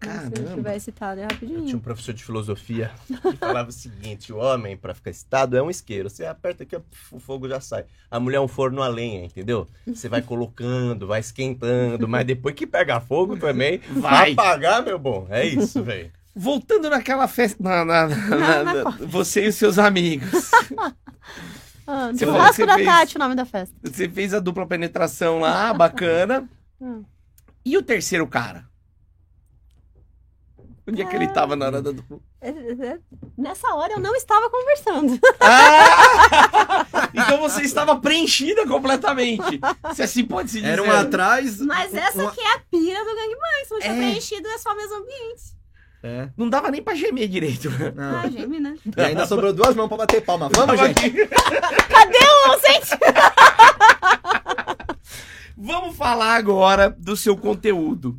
Se 0.00 0.06
eu 0.06 0.12
Caramba. 0.12 0.40
estiver 0.48 0.76
excitado, 0.76 1.20
é 1.20 1.24
Eu 1.24 1.28
tinha 1.28 1.50
um 1.50 1.54
rapidinho. 1.56 1.80
professor 1.80 2.14
de 2.14 2.24
filosofia 2.24 2.90
que 3.06 3.36
falava 3.36 3.68
o 3.68 3.72
seguinte: 3.72 4.32
o 4.32 4.38
homem, 4.38 4.76
pra 4.76 4.94
ficar 4.94 5.10
excitado, 5.10 5.56
é 5.56 5.62
um 5.62 5.68
isqueiro. 5.68 6.08
Você 6.08 6.24
aperta 6.24 6.62
aqui, 6.62 6.74
o 7.12 7.20
fogo 7.20 7.46
já 7.48 7.60
sai. 7.60 7.84
A 8.10 8.18
mulher 8.18 8.38
é 8.38 8.40
um 8.40 8.48
forno 8.48 8.82
a 8.82 8.88
lenha, 8.88 9.24
entendeu? 9.26 9.66
Você 9.86 10.08
vai 10.08 10.22
colocando, 10.22 11.06
vai 11.06 11.20
esquentando, 11.20 12.08
mas 12.08 12.24
depois 12.26 12.54
que 12.54 12.66
pega 12.66 12.98
fogo 13.00 13.36
também, 13.36 13.78
Vai. 13.90 14.00
vai 14.00 14.32
apagar, 14.32 14.82
meu 14.82 14.98
bom. 14.98 15.26
É 15.28 15.44
isso, 15.46 15.82
velho. 15.82 16.10
Voltando 16.34 16.88
naquela 16.88 17.28
festa. 17.28 17.62
Na, 17.62 17.84
na- 17.84 18.06
na- 18.08 18.16
Na- 18.28 18.64
na- 18.64 18.84
na 18.84 18.90
você 19.06 19.44
e 19.44 19.48
os 19.48 19.54
seus 19.56 19.78
amigos. 19.78 20.30
Ah, 21.92 22.12
Você 22.12 22.64
da 22.64 22.74
fez- 22.76 22.86
Tati, 22.86 23.16
o 23.16 23.18
nome 23.18 23.34
da 23.34 23.44
festa. 23.44 23.74
Você 23.82 24.08
fez 24.08 24.32
a 24.32 24.38
dupla 24.38 24.64
penetração 24.64 25.40
lá, 25.40 25.74
bacana. 25.74 26.48
Hum. 26.80 27.02
E 27.64 27.76
o 27.76 27.82
terceiro 27.82 28.28
cara? 28.28 28.64
Onde 30.90 31.02
é 31.02 31.04
que 31.04 31.14
ele 31.16 31.28
tava 31.28 31.54
na 31.56 31.66
hora 31.66 31.80
da 31.82 31.90
dupla? 31.92 32.18
É, 32.40 32.48
é, 32.50 32.98
Nessa 33.38 33.74
hora 33.74 33.92
eu 33.94 34.00
não 34.00 34.14
estava 34.16 34.50
conversando. 34.50 35.18
Ah! 35.40 36.86
então 37.14 37.38
você 37.38 37.62
estava 37.62 37.96
preenchida 38.00 38.66
completamente. 38.66 39.60
Se 39.94 40.02
assim 40.02 40.24
pode 40.24 40.50
se 40.50 40.60
dizer. 40.60 40.72
Era 40.72 40.82
um 40.82 40.90
atrás. 40.90 41.60
Mas 41.60 41.94
essa 41.94 42.18
uma- 42.22 42.30
aqui 42.30 42.40
é 42.40 42.54
a 42.54 42.58
pira 42.70 42.98
do 43.04 43.14
gangbang. 43.14 43.64
Se 43.66 43.70
não 43.72 43.80
tinha 43.80 43.92
É. 43.92 43.96
preenchido, 43.96 44.48
é 44.48 44.58
só 44.58 44.72
o 44.72 44.76
mesmo 44.76 44.96
ambiente. 44.96 45.60
É. 46.02 46.28
Não 46.36 46.48
dava 46.48 46.70
nem 46.70 46.82
pra 46.82 46.94
gemer 46.94 47.28
direito. 47.28 47.68
Não. 47.94 48.18
Ah, 48.20 48.28
geme, 48.28 48.58
né? 48.58 48.74
E 48.96 49.00
ainda 49.02 49.26
sobrou 49.26 49.52
duas 49.52 49.76
mãos 49.76 49.86
pra 49.88 49.98
bater 49.98 50.22
palma. 50.24 50.48
Vamos, 50.54 50.78
gente. 50.80 50.98
aqui. 51.06 51.10
Cadê 51.88 52.18
o 52.18 52.50
ausente? 52.52 52.90
Vamos 55.56 55.94
falar 55.96 56.36
agora 56.36 56.88
do 56.98 57.16
seu 57.16 57.36
conteúdo. 57.36 58.18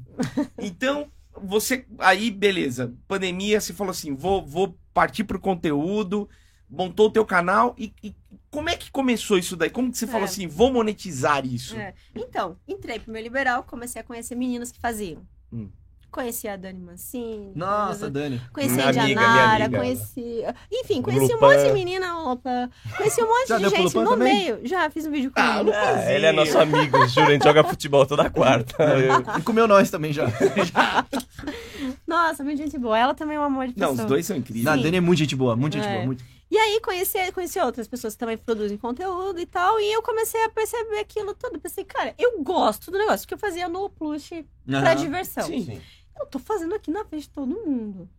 Então, 0.60 1.08
você. 1.44 1.86
Aí, 2.00 2.30
beleza. 2.32 2.94
Pandemia, 3.08 3.60
você 3.60 3.74
falou 3.74 3.92
assim: 3.92 4.14
vou, 4.16 4.46
vou 4.46 4.78
partir 4.94 5.24
pro 5.24 5.40
conteúdo, 5.40 6.30
montou 6.70 7.08
o 7.08 7.12
teu 7.12 7.26
canal. 7.26 7.76
E, 7.78 7.94
e 8.04 8.16
como 8.50 8.70
é 8.70 8.76
que 8.76 8.92
começou 8.92 9.38
isso 9.38 9.56
daí? 9.56 9.70
Como 9.70 9.92
que 9.92 9.98
você 9.98 10.08
falou 10.08 10.24
É. 10.24 10.26
assim: 10.26 10.48
vou 10.48 10.72
monetizar 10.72 11.46
isso? 11.46 11.76
É. 11.76 11.94
Então, 12.16 12.58
entrei 12.68 13.00
pro 13.00 13.12
meu 13.12 13.22
liberal, 13.22 13.64
comecei 13.64 14.02
a 14.02 14.04
conhecer 14.04 14.36
meninas 14.36 14.72
que 14.72 14.80
faziam. 14.80 15.26
Hum. 15.52 15.70
Conheci 16.12 16.46
a 16.48 16.58
Dani 16.58 16.80
Mancini. 16.82 17.54
Nossa, 17.56 18.10
Dani. 18.10 18.42
Conheci 18.52 18.74
Minha 18.76 18.86
a 18.86 18.90
amiga, 18.90 19.06
minha 19.06 19.16
Janara, 19.22 19.66
amiga, 19.66 19.78
conheci. 19.80 20.44
Enfim, 20.70 21.02
conheci 21.02 21.34
um 21.34 21.40
monte 21.40 21.64
de 21.64 21.72
menina, 21.72 22.20
opa. 22.32 22.70
Conheci 22.98 23.24
um 23.24 23.28
monte 23.28 23.48
Já 23.48 23.58
de 23.58 23.70
gente 23.70 23.96
no 23.96 24.10
também? 24.10 24.34
meio. 24.34 24.60
Já 24.68 24.90
fiz 24.90 25.06
um 25.08 25.12
vídeo 25.12 25.32
com 25.32 25.40
Ah, 25.40 25.62
ele. 25.62 25.72
Ah, 25.74 26.12
ele 26.14 26.26
é 26.26 26.32
nosso 26.34 26.60
amigo, 26.60 27.08
juro, 27.08 27.28
a 27.28 27.32
gente 27.32 27.44
joga 27.44 27.64
futebol 27.64 28.06
toda 28.06 28.30
quarta. 28.30 28.84
Eu- 28.84 29.22
E 29.40 29.42
comeu 29.42 29.68
nós 29.70 29.90
também 29.90 30.12
já. 30.12 30.26
Nossa, 32.06 32.44
muito 32.44 32.58
gente 32.58 32.78
boa. 32.78 32.98
Ela 32.98 33.14
também 33.14 33.38
é 33.38 33.40
um 33.40 33.44
amor 33.44 33.68
de 33.68 33.74
Não, 33.78 33.90
pessoa. 33.90 34.04
os 34.06 34.10
dois 34.10 34.26
são 34.26 34.36
incríveis. 34.36 34.66
Não, 34.66 34.74
a 34.74 34.76
Dani 34.78 34.98
é 34.98 35.02
muito 35.02 35.20
gente 35.20 35.36
boa, 35.36 35.56
muito 35.56 35.74
gente 35.78 35.88
É. 35.88 35.94
boa. 35.94 36.06
Muito... 36.06 36.24
E 36.50 36.58
aí 36.58 36.82
conheci, 36.82 37.32
conheci 37.32 37.58
outras 37.62 37.88
pessoas 37.88 38.14
que 38.14 38.20
também 38.20 38.36
produzem 38.38 38.78
conteúdo 38.78 39.40
e 39.40 39.46
tal. 39.46 39.80
E 39.80 39.94
eu 39.94 40.02
comecei 40.02 40.44
a 40.44 40.50
perceber 40.50 41.00
aquilo 41.00 41.34
tudo. 41.34 41.58
Pensei, 41.60 41.86
cara, 41.86 42.14
eu 42.20 42.42
gosto 42.44 42.92
do 42.92 42.98
negócio 42.98 43.26
que 43.26 43.34
eu 43.34 43.38
fazia 43.38 43.70
no 43.70 43.90
plush 43.90 44.44
pra 44.68 44.80
Aham. 44.92 44.96
diversão. 44.96 45.44
Sim. 45.46 45.64
Sim. 45.66 45.82
Eu 46.20 46.26
tô 46.26 46.40
fazendo 46.40 46.76
aqui 46.76 46.92
na 46.92 47.06
frente 47.06 47.24
de 47.24 47.30
todo 47.30 47.66
mundo. 47.66 48.10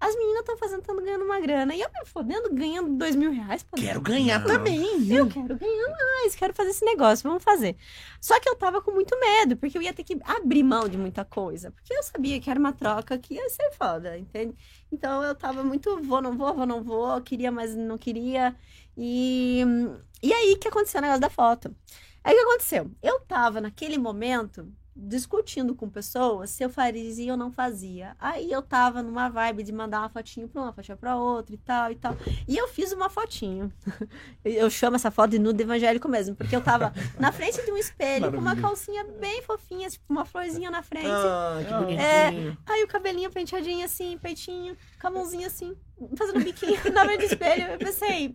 As 0.00 0.14
meninas 0.14 0.40
estão 0.40 0.56
fazendo, 0.56 0.80
estão 0.80 0.96
ganhando 0.96 1.24
uma 1.24 1.40
grana. 1.40 1.74
E 1.74 1.80
eu 1.80 1.88
me 1.88 2.06
fodendo 2.06 2.54
ganhando 2.54 2.96
dois 2.96 3.16
mil 3.16 3.32
reais. 3.32 3.66
Quero 3.74 4.00
ganhar 4.00 4.38
Não. 4.38 4.46
também? 4.46 5.12
Eu 5.12 5.26
quero 5.26 5.56
ganhar 5.56 5.88
mais, 5.88 6.36
quero 6.36 6.54
fazer 6.54 6.70
esse 6.70 6.84
negócio, 6.84 7.28
vamos 7.28 7.42
fazer. 7.42 7.76
Só 8.20 8.38
que 8.38 8.48
eu 8.48 8.54
tava 8.54 8.80
com 8.80 8.92
muito 8.92 9.18
medo, 9.18 9.56
porque 9.56 9.76
eu 9.76 9.82
ia 9.82 9.92
ter 9.92 10.04
que 10.04 10.16
abrir 10.24 10.62
mão 10.62 10.88
de 10.88 10.96
muita 10.96 11.24
coisa. 11.24 11.72
Porque 11.72 11.92
eu 11.92 12.02
sabia 12.04 12.40
que 12.40 12.48
era 12.48 12.60
uma 12.60 12.72
troca 12.72 13.18
que 13.18 13.34
ia 13.34 13.50
ser 13.50 13.72
foda, 13.72 14.16
entende? 14.16 14.54
Então 14.92 15.22
eu 15.24 15.34
tava 15.34 15.64
muito, 15.64 16.00
vou, 16.02 16.22
não 16.22 16.36
vou, 16.38 16.54
vou, 16.54 16.66
não 16.66 16.82
vou, 16.82 17.20
queria, 17.20 17.50
mas 17.50 17.74
não 17.74 17.98
queria. 17.98 18.54
E, 18.96 19.64
e 20.22 20.32
aí 20.32 20.56
que 20.56 20.68
aconteceu 20.68 21.00
o 21.00 21.02
negócio 21.02 21.20
da 21.20 21.30
foto. 21.30 21.74
Aí 22.22 22.34
o 22.34 22.36
que 22.36 22.42
aconteceu? 22.44 22.90
Eu 23.02 23.18
tava 23.20 23.60
naquele 23.60 23.98
momento 23.98 24.72
discutindo 25.00 25.76
com 25.76 25.88
pessoas 25.88 26.50
se 26.50 26.64
eu 26.64 26.68
fazia 26.68 27.32
ou 27.32 27.38
não 27.38 27.52
fazia. 27.52 28.16
Aí 28.18 28.50
eu 28.50 28.60
tava 28.60 29.00
numa 29.00 29.28
vibe 29.28 29.62
de 29.62 29.70
mandar 29.72 30.00
uma 30.00 30.08
fotinho 30.08 30.48
pra 30.48 30.60
uma, 30.60 30.72
fotinha 30.72 30.96
pra 30.96 31.16
outra 31.16 31.54
e 31.54 31.58
tal 31.58 31.92
e 31.92 31.94
tal. 31.94 32.16
E 32.48 32.56
eu 32.56 32.66
fiz 32.66 32.92
uma 32.92 33.08
fotinho. 33.08 33.72
Eu 34.44 34.68
chamo 34.70 34.96
essa 34.96 35.10
foto 35.10 35.30
de 35.32 35.38
nudo 35.38 35.60
evangélico 35.60 36.08
mesmo, 36.08 36.34
porque 36.34 36.56
eu 36.56 36.62
tava 36.62 36.92
na 37.20 37.30
frente 37.30 37.62
de 37.64 37.70
um 37.70 37.76
espelho 37.76 38.30
com 38.32 38.38
uma 38.38 38.56
calcinha 38.56 39.04
bem 39.04 39.42
fofinha, 39.42 39.88
tipo 39.90 40.04
uma 40.08 40.24
florzinha 40.24 40.70
na 40.70 40.82
frente. 40.82 41.06
Ah, 41.06 41.58
que 41.66 41.72
Ah. 41.72 41.80
bonitinho. 42.30 42.58
Aí 42.66 42.82
o 42.82 42.88
cabelinho 42.88 43.30
penteadinho 43.30 43.84
assim, 43.84 44.16
peitinho, 44.18 44.76
com 45.00 45.06
a 45.06 45.10
mãozinha 45.10 45.46
assim, 45.46 45.76
fazendo 46.16 46.42
biquinho 46.42 46.78
na 46.92 47.04
frente 47.04 47.18
do 47.20 47.24
espelho. 47.24 47.62
Eu 47.72 47.78
pensei, 47.78 48.30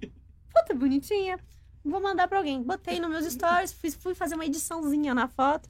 puta 0.54 0.74
bonitinha, 0.76 1.40
vou 1.84 2.00
mandar 2.00 2.28
pra 2.28 2.38
alguém. 2.38 2.62
Botei 2.62 3.00
nos 3.00 3.10
meus 3.10 3.26
stories, 3.34 3.74
fui, 3.74 3.90
fui 3.92 4.14
fazer 4.14 4.36
uma 4.36 4.46
ediçãozinha 4.46 5.14
na 5.16 5.28
foto. 5.28 5.68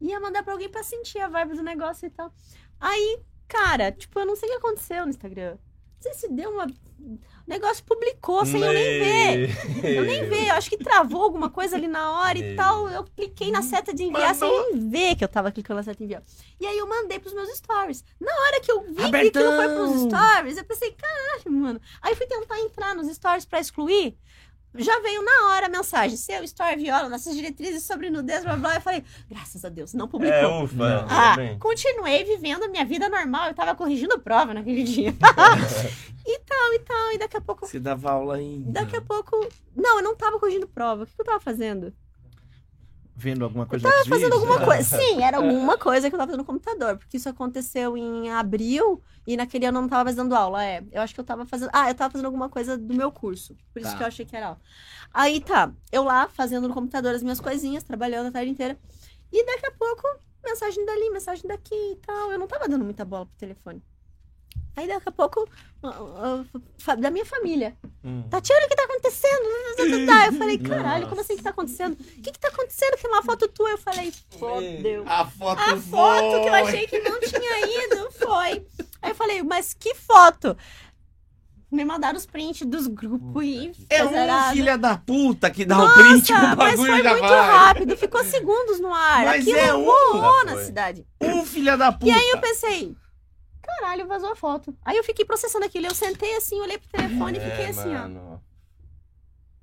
Ia 0.00 0.20
mandar 0.20 0.42
pra 0.42 0.52
alguém 0.52 0.68
pra 0.68 0.82
sentir 0.82 1.18
a 1.20 1.28
vibe 1.28 1.54
do 1.56 1.62
negócio 1.62 2.06
e 2.06 2.10
tal. 2.10 2.32
Aí, 2.80 3.20
cara, 3.48 3.90
tipo, 3.92 4.18
eu 4.18 4.26
não 4.26 4.36
sei 4.36 4.48
o 4.48 4.52
que 4.52 4.58
aconteceu 4.58 5.04
no 5.04 5.10
Instagram. 5.10 5.52
Não 5.52 6.02
sei 6.02 6.14
se 6.14 6.28
deu 6.28 6.50
uma. 6.50 6.66
O 6.66 7.18
negócio 7.48 7.82
publicou 7.84 8.44
sem 8.44 8.60
eu 8.62 8.72
nem 8.72 8.98
ver. 9.00 9.94
Eu 9.96 10.04
nem 10.04 10.28
vi, 10.28 10.48
eu 10.48 10.54
acho 10.54 10.68
que 10.68 10.76
travou 10.76 11.22
alguma 11.22 11.48
coisa 11.48 11.76
ali 11.76 11.86
na 11.88 12.20
hora 12.20 12.36
e 12.36 12.42
Meu. 12.42 12.56
tal. 12.56 12.88
Eu 12.88 13.04
cliquei 13.04 13.50
na 13.50 13.62
seta 13.62 13.94
de 13.94 14.02
enviar 14.02 14.34
Mandou. 14.34 14.64
sem 14.64 14.72
nem 14.74 14.90
ver 14.90 15.16
que 15.16 15.24
eu 15.24 15.28
tava 15.28 15.50
clicando 15.50 15.76
na 15.78 15.82
seta 15.84 15.96
de 15.96 16.04
enviar. 16.04 16.22
E 16.60 16.66
aí 16.66 16.76
eu 16.76 16.86
mandei 16.86 17.18
pros 17.18 17.32
meus 17.32 17.48
stories. 17.56 18.04
Na 18.20 18.32
hora 18.32 18.60
que 18.60 18.70
eu 18.70 18.82
vi 18.82 18.94
que 18.94 19.02
Abertão. 19.04 19.42
aquilo 19.42 19.56
foi 19.56 19.74
pros 19.74 20.02
stories, 20.02 20.56
eu 20.58 20.64
pensei, 20.64 20.92
caralho, 20.92 21.52
mano. 21.52 21.80
Aí 22.02 22.14
fui 22.14 22.26
tentar 22.26 22.60
entrar 22.60 22.94
nos 22.94 23.08
stories 23.14 23.46
pra 23.46 23.60
excluir. 23.60 24.18
Já 24.78 25.00
veio 25.00 25.22
na 25.22 25.48
hora 25.50 25.66
a 25.66 25.68
mensagem: 25.68 26.16
seu 26.16 26.42
story 26.44 26.76
viola 26.76 27.08
nossas 27.08 27.34
diretrizes 27.34 27.84
sobre 27.84 28.10
nudez, 28.10 28.44
blá 28.44 28.56
blá. 28.56 28.74
Eu 28.74 28.80
falei, 28.80 29.04
graças 29.28 29.64
a 29.64 29.68
Deus, 29.68 29.94
não 29.94 30.08
publicou. 30.08 30.36
É, 30.38 30.62
ufa. 30.62 30.74
Não. 30.76 31.06
Ah, 31.08 31.36
continuei 31.58 32.24
vivendo 32.24 32.64
a 32.64 32.68
minha 32.68 32.84
vida 32.84 33.08
normal. 33.08 33.48
Eu 33.48 33.54
tava 33.54 33.74
corrigindo 33.74 34.18
prova 34.18 34.54
naquele 34.54 34.82
dia. 34.84 35.10
e 36.26 36.38
tal, 36.40 36.72
e 36.74 36.78
tal. 36.80 37.12
E 37.12 37.18
daqui 37.18 37.36
a 37.36 37.40
pouco 37.40 37.66
Você 37.66 37.78
dava 37.78 38.10
aula 38.10 38.40
em. 38.40 38.62
Daqui 38.70 38.96
a 38.96 39.00
pouco. 39.00 39.48
Não, 39.74 39.98
eu 39.98 40.02
não 40.02 40.16
tava 40.16 40.38
corrigindo 40.38 40.66
prova. 40.66 41.04
O 41.04 41.06
que 41.06 41.14
que 41.14 41.20
eu 41.20 41.26
tava 41.26 41.40
fazendo? 41.40 41.92
Vendo 43.18 43.44
alguma 43.44 43.64
coisa 43.64 43.82
Tava 43.84 43.94
outros 43.96 44.10
fazendo 44.10 44.32
vídeos? 44.34 44.50
alguma 44.50 44.66
coisa. 44.66 44.96
Sim, 45.00 45.22
era 45.22 45.38
alguma 45.38 45.78
coisa 45.78 46.08
que 46.10 46.14
eu 46.14 46.18
tava 46.18 46.30
fazendo 46.32 46.40
no 46.42 46.44
computador. 46.44 46.98
Porque 46.98 47.16
isso 47.16 47.28
aconteceu 47.28 47.96
em 47.96 48.30
abril 48.30 49.02
e 49.26 49.36
naquele 49.38 49.64
ano 49.64 49.78
eu 49.78 49.82
não 49.82 49.88
tava 49.88 50.04
mais 50.04 50.16
dando 50.16 50.34
aula. 50.34 50.62
É, 50.62 50.84
eu 50.92 51.00
acho 51.00 51.14
que 51.14 51.20
eu 51.20 51.24
tava 51.24 51.46
fazendo. 51.46 51.70
Ah, 51.72 51.88
eu 51.90 51.94
tava 51.94 52.12
fazendo 52.12 52.26
alguma 52.26 52.50
coisa 52.50 52.76
do 52.76 52.92
meu 52.94 53.10
curso. 53.10 53.56
Por 53.72 53.80
isso 53.80 53.90
Tá. 53.92 53.96
que 53.96 54.02
eu 54.02 54.06
achei 54.06 54.26
que 54.26 54.36
era 54.36 54.46
aula. 54.48 54.60
Aí 55.14 55.40
tá, 55.40 55.72
eu 55.90 56.04
lá 56.04 56.28
fazendo 56.28 56.68
no 56.68 56.74
computador 56.74 57.14
as 57.14 57.22
minhas 57.22 57.40
coisinhas, 57.40 57.82
trabalhando 57.82 58.26
a 58.26 58.32
tarde 58.32 58.50
inteira. 58.50 58.78
E 59.32 59.46
daqui 59.46 59.66
a 59.66 59.72
pouco, 59.72 60.02
mensagem 60.44 60.84
dali, 60.84 61.08
mensagem 61.10 61.48
daqui 61.48 61.74
e 61.74 61.96
tal. 61.96 62.30
Eu 62.30 62.38
não 62.38 62.46
tava 62.46 62.68
dando 62.68 62.84
muita 62.84 63.04
bola 63.04 63.24
pro 63.24 63.34
telefone. 63.38 63.82
Aí 64.76 64.86
daqui 64.86 65.08
a 65.08 65.12
pouco, 65.12 65.48
da 66.98 67.10
minha 67.10 67.24
família. 67.24 67.74
Hum. 68.04 68.24
Tatiana, 68.28 68.66
o 68.66 68.68
que 68.68 68.76
tá 68.76 68.84
acontecendo? 68.84 69.44
Eu 70.26 70.32
falei, 70.38 70.58
caralho, 70.60 71.08
como 71.08 71.20
assim 71.20 71.36
que 71.36 71.42
tá 71.42 71.50
acontecendo? 71.50 71.92
O 71.94 71.96
que 72.22 72.30
que 72.32 72.38
tá 72.38 72.48
acontecendo? 72.48 72.96
Que 72.98 73.08
uma 73.08 73.22
foto 73.22 73.48
tua. 73.48 73.70
Eu 73.70 73.78
falei, 73.78 74.12
fodeu. 74.38 75.02
A 75.06 75.24
foto 75.24 75.58
A 75.60 75.76
foto 75.78 76.40
que 76.42 76.46
eu 76.46 76.50
foi. 76.50 76.60
achei 76.62 76.86
que 76.86 76.98
não 76.98 77.18
tinha 77.20 77.84
ido 77.86 78.10
foi. 78.12 78.66
Aí 79.00 79.10
eu 79.10 79.14
falei, 79.14 79.42
mas 79.42 79.72
que 79.72 79.94
foto? 79.94 80.56
Me 81.70 81.84
mandaram 81.84 82.16
os 82.16 82.26
prints 82.26 82.66
dos 82.66 82.86
grupos 82.86 83.44
e 83.44 83.72
É 83.90 84.04
um 84.04 84.52
filha 84.52 84.78
da 84.78 84.96
puta 84.98 85.50
que 85.50 85.64
dá 85.64 85.76
o 85.78 85.80
Nossa, 85.82 85.94
print 86.02 86.32
com 86.32 86.38
o 86.38 86.42
mas 86.42 86.56
bagulho 86.56 86.92
foi 86.92 87.02
muito 87.02 87.20
vai. 87.20 87.50
rápido, 87.50 87.96
ficou 87.96 88.24
segundos 88.24 88.78
no 88.78 88.92
ar. 88.94 89.24
Mas 89.24 89.42
Aquilo 89.42 89.58
é 89.58 89.74
um. 89.74 90.44
na 90.44 90.52
foi. 90.52 90.64
cidade. 90.64 91.06
Um 91.20 91.44
filha 91.44 91.76
da 91.76 91.90
puta. 91.90 92.06
E 92.06 92.10
aí 92.12 92.30
eu 92.30 92.38
pensei, 92.38 92.94
caralho, 93.66 94.06
vazou 94.06 94.30
a 94.30 94.36
foto. 94.36 94.76
Aí 94.84 94.96
eu 94.96 95.04
fiquei 95.04 95.24
processando 95.24 95.64
aquilo, 95.64 95.86
eu 95.86 95.94
sentei 95.94 96.36
assim, 96.36 96.60
olhei 96.60 96.78
pro 96.78 96.88
telefone 96.88 97.38
e 97.38 97.40
fiquei 97.40 97.64
É, 97.66 97.68
assim, 97.70 97.88
ó. 97.94 97.98
mano. 97.98 98.42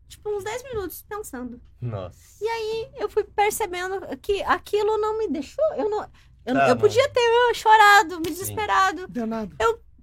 Tipo, 0.07 0.29
uns 0.29 0.43
10 0.43 0.63
minutos 0.63 1.01
pensando. 1.09 1.59
Nossa. 1.81 2.17
eu 2.97 3.09
fui 3.09 3.23
percebendo 3.23 3.99
que 4.21 4.43
aquilo 4.43 4.97
não 4.97 5.17
me 5.17 5.27
deixou. 5.27 5.65
Eu 5.75 5.89
não. 5.89 6.01
Eu, 6.45 6.53
Tá, 6.55 6.69
eu 6.69 6.77
podia 6.77 7.09
ter 7.09 7.19
ah, 7.49 7.53
chorado, 7.53 8.17
me 8.17 8.25
desesperado, 8.27 9.07
Danado. 9.07 9.55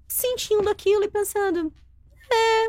sentindo 0.09 0.69
aquilo 0.69 1.05
e 1.05 1.09
pensando. 1.09 1.73
É, 2.33 2.69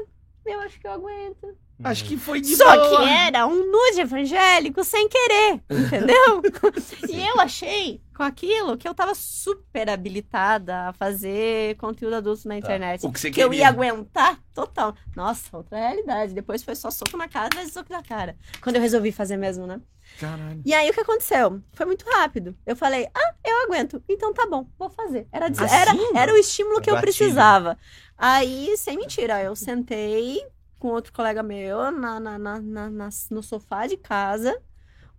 eu 0.54 0.60
acho 0.62 0.80
que 0.80 0.86
eu 0.88 0.92
aguento. 0.92 1.58
Acho 1.84 2.06
que 2.06 2.16
foi 2.18 2.40
de 2.42 2.56
Só 2.56 2.64
boa. 2.76 3.00
que 3.00 3.10
era 3.10 3.46
um 3.48 3.72
nude 3.72 4.02
evangélico 4.02 4.84
sem 4.84 5.08
querer, 5.10 5.62
entendeu? 5.70 6.42
e 7.10 7.28
eu 7.28 7.40
achei 7.40 8.02
com 8.16 8.24
aquilo 8.24 8.78
que 8.78 8.88
eu 8.88 8.94
tava 8.94 9.16
super 9.16 9.90
habilitada 9.90 10.90
a 10.90 10.94
fazer 10.94 11.76
conteúdo 11.78 12.16
adulto 12.18 12.48
na 12.48 12.54
Tá. 12.56 12.60
internet. 12.60 13.06
O 13.06 13.12
que 13.12 13.20
você 13.20 13.32
Que 13.32 13.42
eu 13.44 13.50
queria. 13.50 13.64
ia 13.64 13.70
aguentar 13.70 14.40
total. 14.54 14.96
Nossa, 15.16 15.56
outra 15.58 15.78
realidade. 15.78 16.34
Depois 16.34 16.62
foi 16.64 16.76
só 16.76 16.92
soco 16.92 17.18
na 17.18 17.28
cara 17.28 17.50
de 17.50 17.72
soco 17.72 17.92
na 17.92 18.04
cara. 18.04 18.36
Quando 18.62 18.76
eu 18.76 18.82
resolvi 18.82 19.12
fazer 19.12 19.38
mesmo, 19.38 19.66
né? 19.66 19.82
Caralho. 20.20 20.62
E 20.66 20.74
aí 20.74 20.90
o 20.90 20.94
que 20.94 21.00
aconteceu? 21.00 21.62
Foi 21.74 21.86
muito 21.86 22.06
rápido. 22.10 22.56
Eu 22.66 22.76
falei, 22.76 23.08
ah, 23.16 23.34
eu 23.46 23.64
aguento. 23.64 24.04
Então 24.10 24.34
tá 24.34 24.46
bom, 24.46 24.68
vou 24.78 24.90
fazer. 24.90 25.28
Era, 25.32 25.48
Assim, 25.48 25.64
era, 25.74 25.92
era 26.22 26.34
o 26.34 26.38
estímulo 26.38 26.82
que 26.82 26.92
eu 26.92 27.00
precisava. 27.00 27.78
Aí, 28.18 28.76
sem 28.78 28.98
mentira, 28.98 29.42
eu 29.42 29.56
sentei 29.56 30.40
com 30.82 30.88
outro 30.88 31.14
colega 31.14 31.44
meu 31.44 31.92
na, 31.92 32.20
na, 32.20 32.38
na, 32.40 32.60
na- 32.60 33.10
no 33.30 33.44
sofá 33.44 33.86
de 33.86 33.96
casa. 33.96 34.60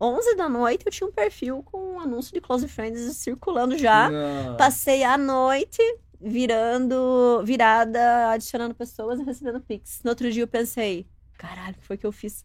11 0.00 0.34
da 0.34 0.48
noite, 0.48 0.84
eu 0.84 0.90
tinha 0.90 1.08
um 1.08 1.12
perfil 1.12 1.62
com 1.62 1.94
um 1.94 2.00
anúncio 2.00 2.32
de 2.34 2.40
Close 2.40 2.66
Friends 2.66 3.16
circulando 3.16 3.78
já. 3.78 4.10
Não. 4.10 4.56
Passei 4.56 5.04
a 5.04 5.16
noite 5.16 5.80
virando, 6.20 7.42
virada, 7.44 8.30
adicionando 8.30 8.74
pessoas 8.74 9.20
e 9.20 9.22
recebendo 9.22 9.60
pix. 9.60 10.00
No 10.02 10.10
outro 10.10 10.30
dia 10.30 10.42
eu 10.42 10.48
pensei, 10.48 11.06
caralho, 11.38 11.76
o 11.76 11.78
que 11.78 11.86
foi 11.86 11.96
que 11.96 12.06
eu 12.06 12.10
fiz? 12.12 12.44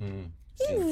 Hum. 0.00 0.28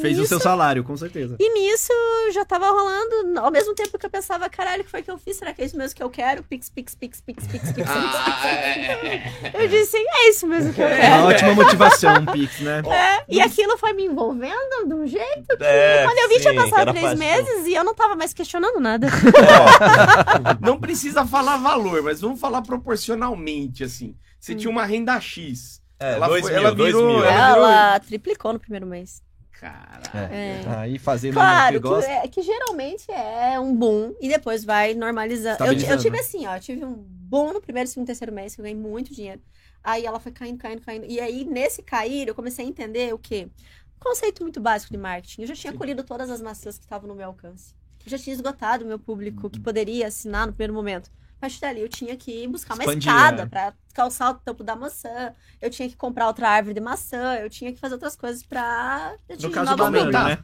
Fez 0.00 0.18
o 0.18 0.26
seu 0.26 0.40
salário, 0.40 0.82
com 0.82 0.96
certeza. 0.96 1.36
E 1.38 1.54
nisso 1.54 1.92
já 2.32 2.44
tava 2.44 2.68
rolando, 2.68 3.38
ao 3.40 3.50
mesmo 3.50 3.74
tempo 3.74 3.96
que 3.96 4.04
eu 4.04 4.10
pensava, 4.10 4.48
caralho, 4.50 4.82
o 4.82 4.84
que 4.84 4.90
foi 4.90 5.02
que 5.02 5.10
eu 5.10 5.16
fiz? 5.16 5.36
Será 5.36 5.52
que 5.54 5.62
é 5.62 5.64
isso 5.64 5.76
mesmo 5.78 5.94
que 5.96 6.02
eu 6.02 6.10
quero? 6.10 6.42
Pix, 6.42 6.68
pix, 6.68 6.94
pix, 6.94 7.20
pix, 7.20 7.46
pix, 7.46 7.72
pix. 7.72 7.88
Ah, 7.88 8.46
é, 8.48 9.14
é, 9.14 9.52
Eu 9.54 9.68
disse, 9.68 9.96
é 9.96 10.28
isso 10.30 10.46
mesmo 10.46 10.72
que 10.74 10.80
eu 10.80 10.86
É 10.88 11.00
quero. 11.00 11.14
uma 11.22 11.28
ótima 11.28 11.54
motivação, 11.54 12.14
um 12.16 12.26
Pix, 12.26 12.60
né? 12.60 12.82
É, 12.92 13.24
e 13.28 13.40
aquilo 13.40 13.78
foi 13.78 13.92
me 13.92 14.04
envolvendo 14.04 14.86
de 14.86 14.94
um 14.94 15.06
jeito. 15.06 15.46
É, 15.60 16.04
Quando 16.04 16.18
eu 16.18 16.28
vi, 16.28 16.40
tinha 16.40 16.52
sim, 16.52 16.56
passado 16.58 16.80
era 16.80 16.92
três 16.92 17.18
paixão. 17.18 17.18
meses 17.44 17.66
e 17.66 17.74
eu 17.74 17.84
não 17.84 17.94
tava 17.94 18.16
mais 18.16 18.34
questionando 18.34 18.80
nada. 18.80 19.06
é. 19.06 20.58
Não 20.66 20.78
precisa 20.78 21.24
falar 21.24 21.56
valor, 21.58 22.02
mas 22.02 22.20
vamos 22.20 22.40
falar 22.40 22.62
proporcionalmente, 22.62 23.84
assim. 23.84 24.16
Você 24.38 24.54
tinha 24.54 24.70
uma 24.70 24.84
renda 24.84 25.18
X. 25.20 25.80
É, 26.00 26.14
Ela 26.14 26.26
dois 26.26 26.42
foi- 26.42 26.50
mil, 26.50 26.60
ela 26.60 26.74
dois 26.74 26.94
virou- 26.94 27.08
mil. 27.16 27.24
ela- 27.24 27.52
virou- 27.54 27.66
Ela 27.68 28.00
triplicou 28.00 28.52
no 28.52 28.58
primeiro 28.58 28.86
mês. 28.86 29.22
Caralho. 29.58 30.32
É. 30.34 30.62
Aí 30.78 30.98
fazendo 30.98 31.34
Claro, 31.34 31.78
o 31.78 31.82
que, 31.82 31.88
que 32.06 32.10
é, 32.10 32.28
que 32.28 32.42
geralmente 32.42 33.10
é 33.10 33.58
um 33.60 33.74
boom 33.74 34.14
e 34.20 34.28
depois 34.28 34.64
vai 34.64 34.94
normalizando. 34.94 35.62
Eu, 35.64 35.72
eu 35.72 35.98
tive 35.98 36.16
né? 36.16 36.20
assim, 36.20 36.46
ó, 36.46 36.56
eu 36.56 36.60
tive 36.60 36.84
um 36.84 36.94
boom 36.94 37.52
no 37.52 37.60
primeiro, 37.60 37.88
segundo, 37.88 38.06
terceiro 38.06 38.32
mês, 38.32 38.54
que 38.54 38.60
eu 38.60 38.64
ganhei 38.64 38.78
muito 38.78 39.14
dinheiro. 39.14 39.40
Aí 39.84 40.04
ela 40.06 40.18
foi 40.20 40.32
caindo, 40.32 40.58
caindo, 40.58 40.82
caindo. 40.82 41.06
E 41.06 41.20
aí, 41.20 41.44
nesse 41.44 41.82
cair, 41.82 42.28
eu 42.28 42.34
comecei 42.34 42.64
a 42.64 42.68
entender 42.68 43.12
o 43.12 43.18
quê? 43.18 43.48
Um 43.96 44.00
conceito 44.00 44.42
muito 44.42 44.60
básico 44.60 44.92
de 44.92 44.98
marketing. 44.98 45.42
Eu 45.42 45.48
já 45.48 45.54
tinha 45.54 45.72
Sim. 45.72 45.78
colhido 45.78 46.02
todas 46.04 46.30
as 46.30 46.40
maçãs 46.40 46.76
que 46.78 46.84
estavam 46.84 47.08
no 47.08 47.14
meu 47.14 47.26
alcance. 47.26 47.74
Eu 48.04 48.10
já 48.10 48.18
tinha 48.18 48.34
esgotado 48.34 48.84
o 48.84 48.88
meu 48.88 48.98
público 48.98 49.44
Uhum. 49.44 49.50
que 49.50 49.60
poderia 49.60 50.06
assinar 50.08 50.46
no 50.46 50.52
primeiro 50.52 50.74
momento. 50.74 51.10
Partir 51.42 51.60
dali, 51.60 51.80
eu 51.80 51.88
tinha 51.88 52.16
que 52.16 52.46
buscar 52.46 52.74
uma 52.74 52.84
Expandir, 52.84 53.10
escada 53.12 53.42
né? 53.42 53.48
pra 53.50 53.72
calçar 53.92 54.30
o 54.30 54.34
topo 54.34 54.62
da 54.62 54.76
maçã. 54.76 55.34
Eu 55.60 55.68
tinha 55.70 55.88
que 55.88 55.96
comprar 55.96 56.28
outra 56.28 56.48
árvore 56.48 56.72
de 56.72 56.80
maçã. 56.80 57.34
Eu 57.34 57.50
tinha 57.50 57.72
que 57.72 57.80
fazer 57.80 57.94
outras 57.94 58.14
coisas 58.14 58.44
pra 58.44 59.16
No 59.28 59.34
atingir 59.34 59.56
Nani, 59.56 59.80
aumentar. 59.82 60.24
né? 60.28 60.38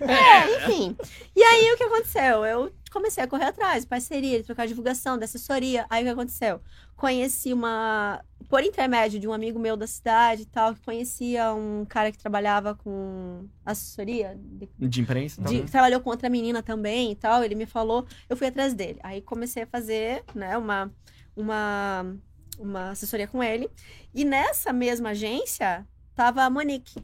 é, 0.00 0.56
enfim. 0.68 0.96
E 1.34 1.42
aí 1.42 1.72
o 1.72 1.76
que 1.76 1.82
aconteceu? 1.82 2.44
Eu 2.46 2.72
comecei 2.96 3.22
a 3.22 3.26
correr 3.26 3.44
atrás, 3.44 3.84
parceria, 3.84 4.38
de 4.38 4.44
trocar 4.44 4.66
divulgação, 4.66 5.18
de 5.18 5.24
assessoria. 5.24 5.84
Aí 5.90 6.02
o 6.02 6.06
que 6.06 6.10
aconteceu? 6.12 6.60
Conheci 6.96 7.52
uma. 7.52 8.22
Por 8.48 8.62
intermédio 8.62 9.20
de 9.20 9.28
um 9.28 9.32
amigo 9.32 9.58
meu 9.58 9.76
da 9.76 9.86
cidade 9.86 10.42
e 10.42 10.46
tal, 10.46 10.74
que 10.74 10.80
conhecia 10.80 11.52
um 11.52 11.84
cara 11.84 12.10
que 12.10 12.16
trabalhava 12.18 12.74
com 12.74 13.46
assessoria, 13.64 14.38
de- 14.40 14.68
De 14.88 15.00
imprensa. 15.02 15.42
de- 15.42 15.62
que 15.62 15.70
trabalhou 15.70 16.00
com 16.00 16.08
outra 16.10 16.28
menina 16.30 16.62
também 16.62 17.12
e 17.12 17.16
tal. 17.16 17.42
Ele 17.44 17.54
me 17.54 17.66
falou, 17.66 18.06
eu 18.30 18.36
fui 18.36 18.46
atrás 18.46 18.72
dele. 18.72 18.98
Aí 19.02 19.20
comecei 19.20 19.64
a 19.64 19.66
fazer, 19.66 20.24
né, 20.34 20.56
uma, 20.56 20.90
uma, 21.36 22.16
uma 22.58 22.90
assessoria 22.90 23.26
com 23.28 23.42
ele. 23.42 23.68
E 24.14 24.24
nessa 24.24 24.72
mesma 24.72 25.10
agência 25.10 25.86
tava 26.14 26.42
a 26.44 26.48
Monique 26.50 27.02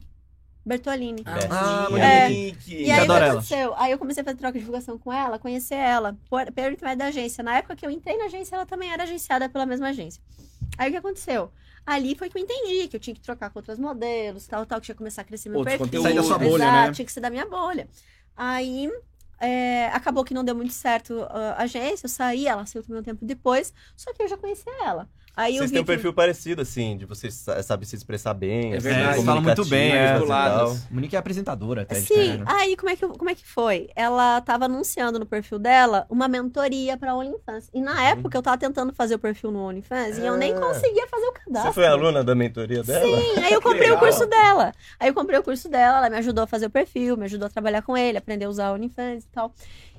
Bertolini. 0.65 1.23
Ah, 1.25 1.87
Monique. 1.89 2.75
E 2.75 2.91
aí 2.91 3.01
o 3.01 3.05
que 3.05 3.11
ela. 3.11 3.31
aconteceu? 3.31 3.73
Aí 3.75 3.91
eu 3.91 3.97
comecei 3.97 4.21
a 4.21 4.23
fazer 4.23 4.37
troca 4.37 4.53
de 4.53 4.59
divulgação 4.59 4.97
com 4.97 5.11
ela, 5.11 5.37
conhecer 5.37 5.75
ela, 5.75 6.17
por, 6.29 6.49
pelo 6.51 6.73
intermédio 6.73 6.99
da 6.99 7.05
agência. 7.07 7.43
Na 7.43 7.57
época 7.57 7.75
que 7.75 7.85
eu 7.85 7.91
entrei 7.91 8.17
na 8.17 8.25
agência, 8.25 8.55
ela 8.55 8.65
também 8.65 8.91
era 8.91 9.03
agenciada 9.03 9.49
pela 9.49 9.65
mesma 9.65 9.89
agência. 9.89 10.21
Aí 10.77 10.89
o 10.89 10.91
que 10.91 10.97
aconteceu? 10.97 11.51
Ali 11.85 12.15
foi 12.15 12.29
que 12.29 12.37
eu 12.37 12.41
entendi 12.41 12.87
que 12.87 12.95
eu 12.95 12.99
tinha 12.99 13.13
que 13.13 13.19
trocar 13.19 13.49
com 13.49 13.59
outros 13.59 13.77
modelos, 13.77 14.47
tal, 14.47 14.65
tal, 14.65 14.79
que 14.79 14.85
tinha 14.85 14.95
que 14.95 14.99
começar 14.99 15.21
a 15.23 15.25
crescer 15.25 15.49
meu 15.49 15.59
Outros 15.59 15.77
perfil. 15.77 16.01
Sair 16.01 16.15
da 16.15 16.23
sua 16.23 16.37
bolha, 16.37 16.63
Exato, 16.63 16.87
né? 16.87 16.93
tinha 16.93 17.05
que 17.05 17.11
ser 17.11 17.19
da 17.19 17.29
minha 17.29 17.45
bolha. 17.45 17.89
Aí 18.37 18.89
é, 19.39 19.87
acabou 19.87 20.23
que 20.23 20.33
não 20.33 20.45
deu 20.45 20.55
muito 20.55 20.71
certo 20.71 21.21
ah, 21.29 21.55
a 21.57 21.63
agência, 21.63 22.05
eu 22.05 22.09
saí, 22.09 22.47
ela 22.47 22.65
saiu 22.65 22.83
também 22.83 23.01
um 23.01 23.03
tempo 23.03 23.25
depois, 23.25 23.73
só 23.97 24.13
que 24.13 24.23
eu 24.23 24.27
já 24.29 24.37
conhecia 24.37 24.71
ela. 24.85 25.09
Aí 25.35 25.57
Vocês 25.57 25.71
têm 25.71 25.79
um 25.79 25.83
que- 25.83 25.87
perfil 25.91 26.13
parecido, 26.13 26.61
assim, 26.61 26.95
de 26.95 27.05
vocês 27.05 27.33
sa- 27.33 27.63
saber 27.63 27.85
se 27.85 27.95
expressar 27.95 28.35
bem. 28.35 28.73
É 28.73 28.77
assim, 28.77 28.87
verdade. 28.89 29.23
Fala 29.25 29.41
muito 29.41 29.65
bem, 29.65 29.91
é. 29.91 30.09
Articuladas. 30.11 30.87
Monique 30.91 31.15
é 31.15 31.19
apresentadora 31.19 31.81
até. 31.81 31.95
de 31.95 32.01
Sim, 32.01 32.13
carreira. 32.15 32.43
aí 32.47 32.77
como 32.77 32.89
é, 32.91 32.95
que, 32.95 33.07
como 33.07 33.29
é 33.29 33.33
que 33.35 33.45
foi? 33.47 33.89
Ela 33.95 34.41
tava 34.41 34.65
anunciando 34.65 35.17
no 35.17 35.25
perfil 35.25 35.57
dela 35.57 36.05
uma 36.09 36.27
mentoria 36.27 36.95
pra 36.97 37.15
OnlyFans. 37.15 37.67
E 37.73 37.81
na 37.81 38.03
época 38.09 38.37
eu 38.37 38.43
tava 38.43 38.59
tentando 38.59 38.93
fazer 38.93 39.15
o 39.15 39.19
perfil 39.19 39.51
no 39.51 39.59
OnlyFans 39.67 40.19
e 40.19 40.21
eu 40.25 40.37
nem 40.37 40.53
Ah. 40.53 40.59
conseguia 40.59 41.07
fazer 41.07 41.25
o 41.25 41.31
cadastro. 41.33 41.71
Você 41.71 41.73
foi 41.73 41.87
aluna 41.87 42.23
da 42.23 42.35
mentoria 42.35 42.83
dela? 42.83 43.03
Sim, 43.03 43.39
aí 43.43 43.53
eu 43.53 43.61
comprei 43.61 43.89
o 43.89 43.97
curso 43.97 44.27
dela. 44.27 44.71
Aí 44.99 45.07
eu 45.09 45.13
comprei 45.15 45.39
o 45.39 45.43
curso 45.43 45.67
dela, 45.67 45.97
ela 45.97 46.09
me 46.11 46.17
ajudou 46.17 46.43
a 46.43 46.47
fazer 46.47 46.67
o 46.67 46.69
perfil, 46.69 47.17
me 47.17 47.25
ajudou 47.25 47.47
a 47.47 47.49
trabalhar 47.49 47.81
com 47.81 47.97
ele, 47.97 48.19
aprender 48.19 48.45
a 48.45 48.49
usar 48.49 48.69
o 48.71 48.75
OnlyFans 48.75 49.23
e 49.23 49.27
tal. 49.29 49.51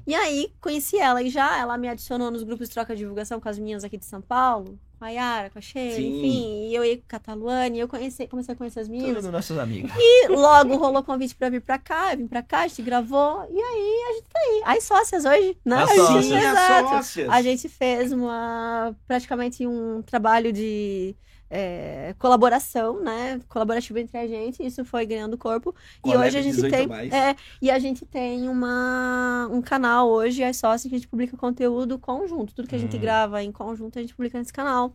E 0.06 0.14
aí 0.14 0.52
conheci 0.60 0.98
ela 0.98 1.22
e 1.22 1.31
já 1.31 1.59
ela 1.59 1.76
me 1.78 1.89
adicionou 1.89 2.31
nos 2.31 2.43
grupos 2.43 2.68
de 2.68 2.74
troca 2.74 2.94
de 2.94 3.01
divulgação 3.01 3.40
com 3.40 3.48
as 3.48 3.59
meninas 3.59 3.85
aqui 3.85 3.97
de 3.97 4.05
São 4.05 4.20
Paulo, 4.20 4.78
com 4.98 5.05
a 5.05 5.09
Yara, 5.09 5.48
com 5.51 5.59
a 5.59 5.62
Sheila, 5.62 5.98
enfim. 5.98 6.68
E 6.68 6.74
eu 6.74 6.85
ia 6.85 6.97
com 6.98 7.16
a 7.16 7.18
Taluane, 7.18 7.78
e 7.78 7.81
eu 7.81 7.89
conheci, 7.89 8.26
comecei 8.26 8.52
a 8.55 8.56
conhecer 8.56 8.81
as 8.81 8.89
meninas. 8.89 9.14
Todos 9.16 9.31
nossos 9.31 9.59
amigos. 9.59 9.90
E 9.97 10.28
logo 10.28 10.76
rolou 10.76 11.02
convite 11.02 11.35
pra 11.35 11.48
vir 11.48 11.60
pra 11.62 11.78
cá, 11.78 12.12
eu 12.12 12.18
vim 12.18 12.26
pra 12.26 12.43
cá, 12.43 12.60
a 12.60 12.66
gente 12.68 12.82
gravou, 12.82 13.47
e 13.51 13.59
aí 13.59 14.05
a 14.09 14.12
gente 14.14 14.26
tá 14.31 14.40
aí. 14.40 14.62
As 14.76 14.85
sócias 14.85 15.24
hoje, 15.24 15.56
né? 15.64 15.76
As 15.76 15.90
A 15.90 15.94
gente- 15.94 16.06
sócias. 16.06 16.24
Sim, 16.26 16.35
as 16.36 16.44
exato. 16.52 16.89
sócias. 16.90 17.28
A 17.31 17.43
gente 17.43 17.68
fez 17.68 18.12
uma 18.12 18.94
praticamente 19.06 19.66
um 19.66 20.02
trabalho 20.02 20.52
de 20.52 21.16
é, 21.51 22.15
colaboração, 22.19 23.01
né? 23.03 23.41
Colaborativo 23.49 23.99
entre 23.99 24.16
a 24.19 24.27
gente, 24.27 24.65
isso 24.65 24.85
foi 24.85 25.07
ganhando 25.07 25.39
corpo. 25.39 25.75
e 25.99 26.01
Collab 26.03 26.27
hoje 26.27 26.39
a 26.39 26.43
gente 26.43 26.55
18 26.57 26.71
tem. 26.89 27.12
É, 27.12 27.37
e 27.62 27.71
a 27.71 27.79
gente 27.79 28.05
tem 28.05 28.49
uma, 28.49 29.49
um 29.53 29.61
canal 29.62 30.09
hoje, 30.11 30.43
as 30.43 30.57
sócias, 30.57 30.89
que 30.89 30.95
a 30.95 30.99
gente 30.99 31.09
publica 31.09 31.37
conteúdo 31.37 31.99
conjunto. 31.99 32.55
Tudo 32.55 32.69
que 32.69 32.75
a 32.75 32.79
gente 32.79 32.97
Hum. 32.97 33.01
grava 33.01 33.43
em 33.43 33.53
conjunto, 33.53 33.99
a 33.99 34.03
gente 34.03 34.15
publica 34.15 34.39
nesse 34.39 34.53
canal. 34.53 34.93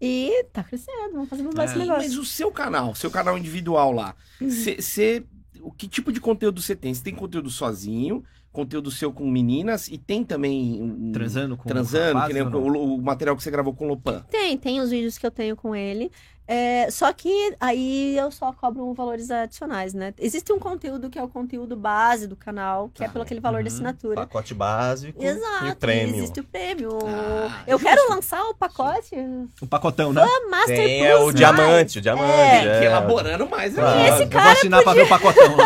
E 0.00 0.44
tá 0.52 0.62
crescendo, 0.64 1.12
vamos 1.12 1.28
fazer 1.28 1.42
bombar 1.42 1.66
É. 1.66 1.68
esse 1.68 1.78
negócio. 1.78 2.02
mas 2.02 2.16
o 2.16 2.24
seu 2.24 2.50
canal, 2.50 2.94
seu 2.94 3.10
canal 3.10 3.36
individual 3.38 3.92
lá, 3.92 4.14
Uhum. 4.40 4.48
você. 4.50 5.24
O 5.62 5.70
que 5.70 5.86
tipo 5.86 6.10
de 6.10 6.20
conteúdo 6.22 6.62
você 6.62 6.74
tem? 6.74 6.94
Você 6.94 7.02
tem 7.02 7.14
conteúdo 7.14 7.50
sozinho, 7.50 8.24
conteúdo 8.52 8.90
seu 8.90 9.12
com 9.12 9.30
meninas 9.30 9.86
e 9.88 9.96
tem 9.96 10.24
também. 10.24 10.82
um- 10.82 11.12
Transando 11.12 11.56
com 11.56 11.68
Transando, 11.68 12.14
rapazes 12.18 12.36
que 12.36 12.42
nem 12.44 12.52
o, 12.60 12.94
o 12.94 13.02
material 13.02 13.36
que 13.36 13.42
você 13.42 13.50
gravou 13.50 13.72
com 13.74 13.84
o 13.84 13.88
Lopan. 13.88 14.24
Tem, 14.30 14.56
tem 14.58 14.80
os 14.80 14.90
vídeos 14.90 15.16
que 15.18 15.26
eu 15.26 15.30
tenho 15.30 15.56
com 15.56 15.74
ele. 15.74 16.10
É, 16.52 16.90
só 16.90 17.12
que 17.12 17.54
aí 17.60 18.16
eu 18.18 18.28
só 18.32 18.52
cobro 18.52 18.92
valores 18.92 19.30
adicionais, 19.30 19.94
né? 19.94 20.12
Existe 20.18 20.52
um 20.52 20.58
conteúdo 20.58 21.08
que 21.08 21.16
é 21.16 21.22
o 21.22 21.28
conteúdo 21.28 21.76
base 21.76 22.26
do 22.26 22.34
canal, 22.34 22.90
que 22.92 23.04
é 23.04 23.06
Tá. 23.06 23.12
pelo 23.12 23.22
aquele 23.22 23.38
valor 23.38 23.62
de 23.62 23.68
Uhum. 23.68 23.74
assinatura. 23.76 24.14
Pacote 24.16 24.52
básico 24.52 25.22
e 25.22 25.26
Exato, 25.26 25.66
o 25.68 25.76
prêmio. 25.76 26.16
existe 26.16 26.40
o 26.40 26.44
prêmio. 26.44 26.98
Ah, 27.06 27.62
eu 27.68 27.78
justo. 27.78 27.94
quero 27.94 28.10
lançar 28.10 28.42
o 28.46 28.54
pacote 28.54 29.14
Um 29.62 29.66
pacotão, 29.68 30.12
né? 30.12 30.26
Master 30.50 30.76
Tem 30.76 30.98
Plus. 30.98 31.08
é 31.08 31.14
o 31.16 31.22
mais. 31.26 31.34
diamante, 31.36 31.98
o 31.98 32.02
diamante. 32.02 32.32
É. 32.32 32.50
Tem 32.50 32.60
que 32.62 32.66
ir 32.66 32.82
é. 32.82 32.84
elaborando 32.86 33.48
mais. 33.48 33.72
né? 33.74 33.82
Claro. 33.82 33.98
E 34.00 34.02
esse 34.02 34.10
Eu 34.12 34.16
vou 34.18 34.28
cara 34.28 34.52
assinar 34.52 34.82
pra 34.82 34.92
ver 34.92 35.02
o 35.02 35.08
pacotão 35.08 35.54
lá. 35.56 35.64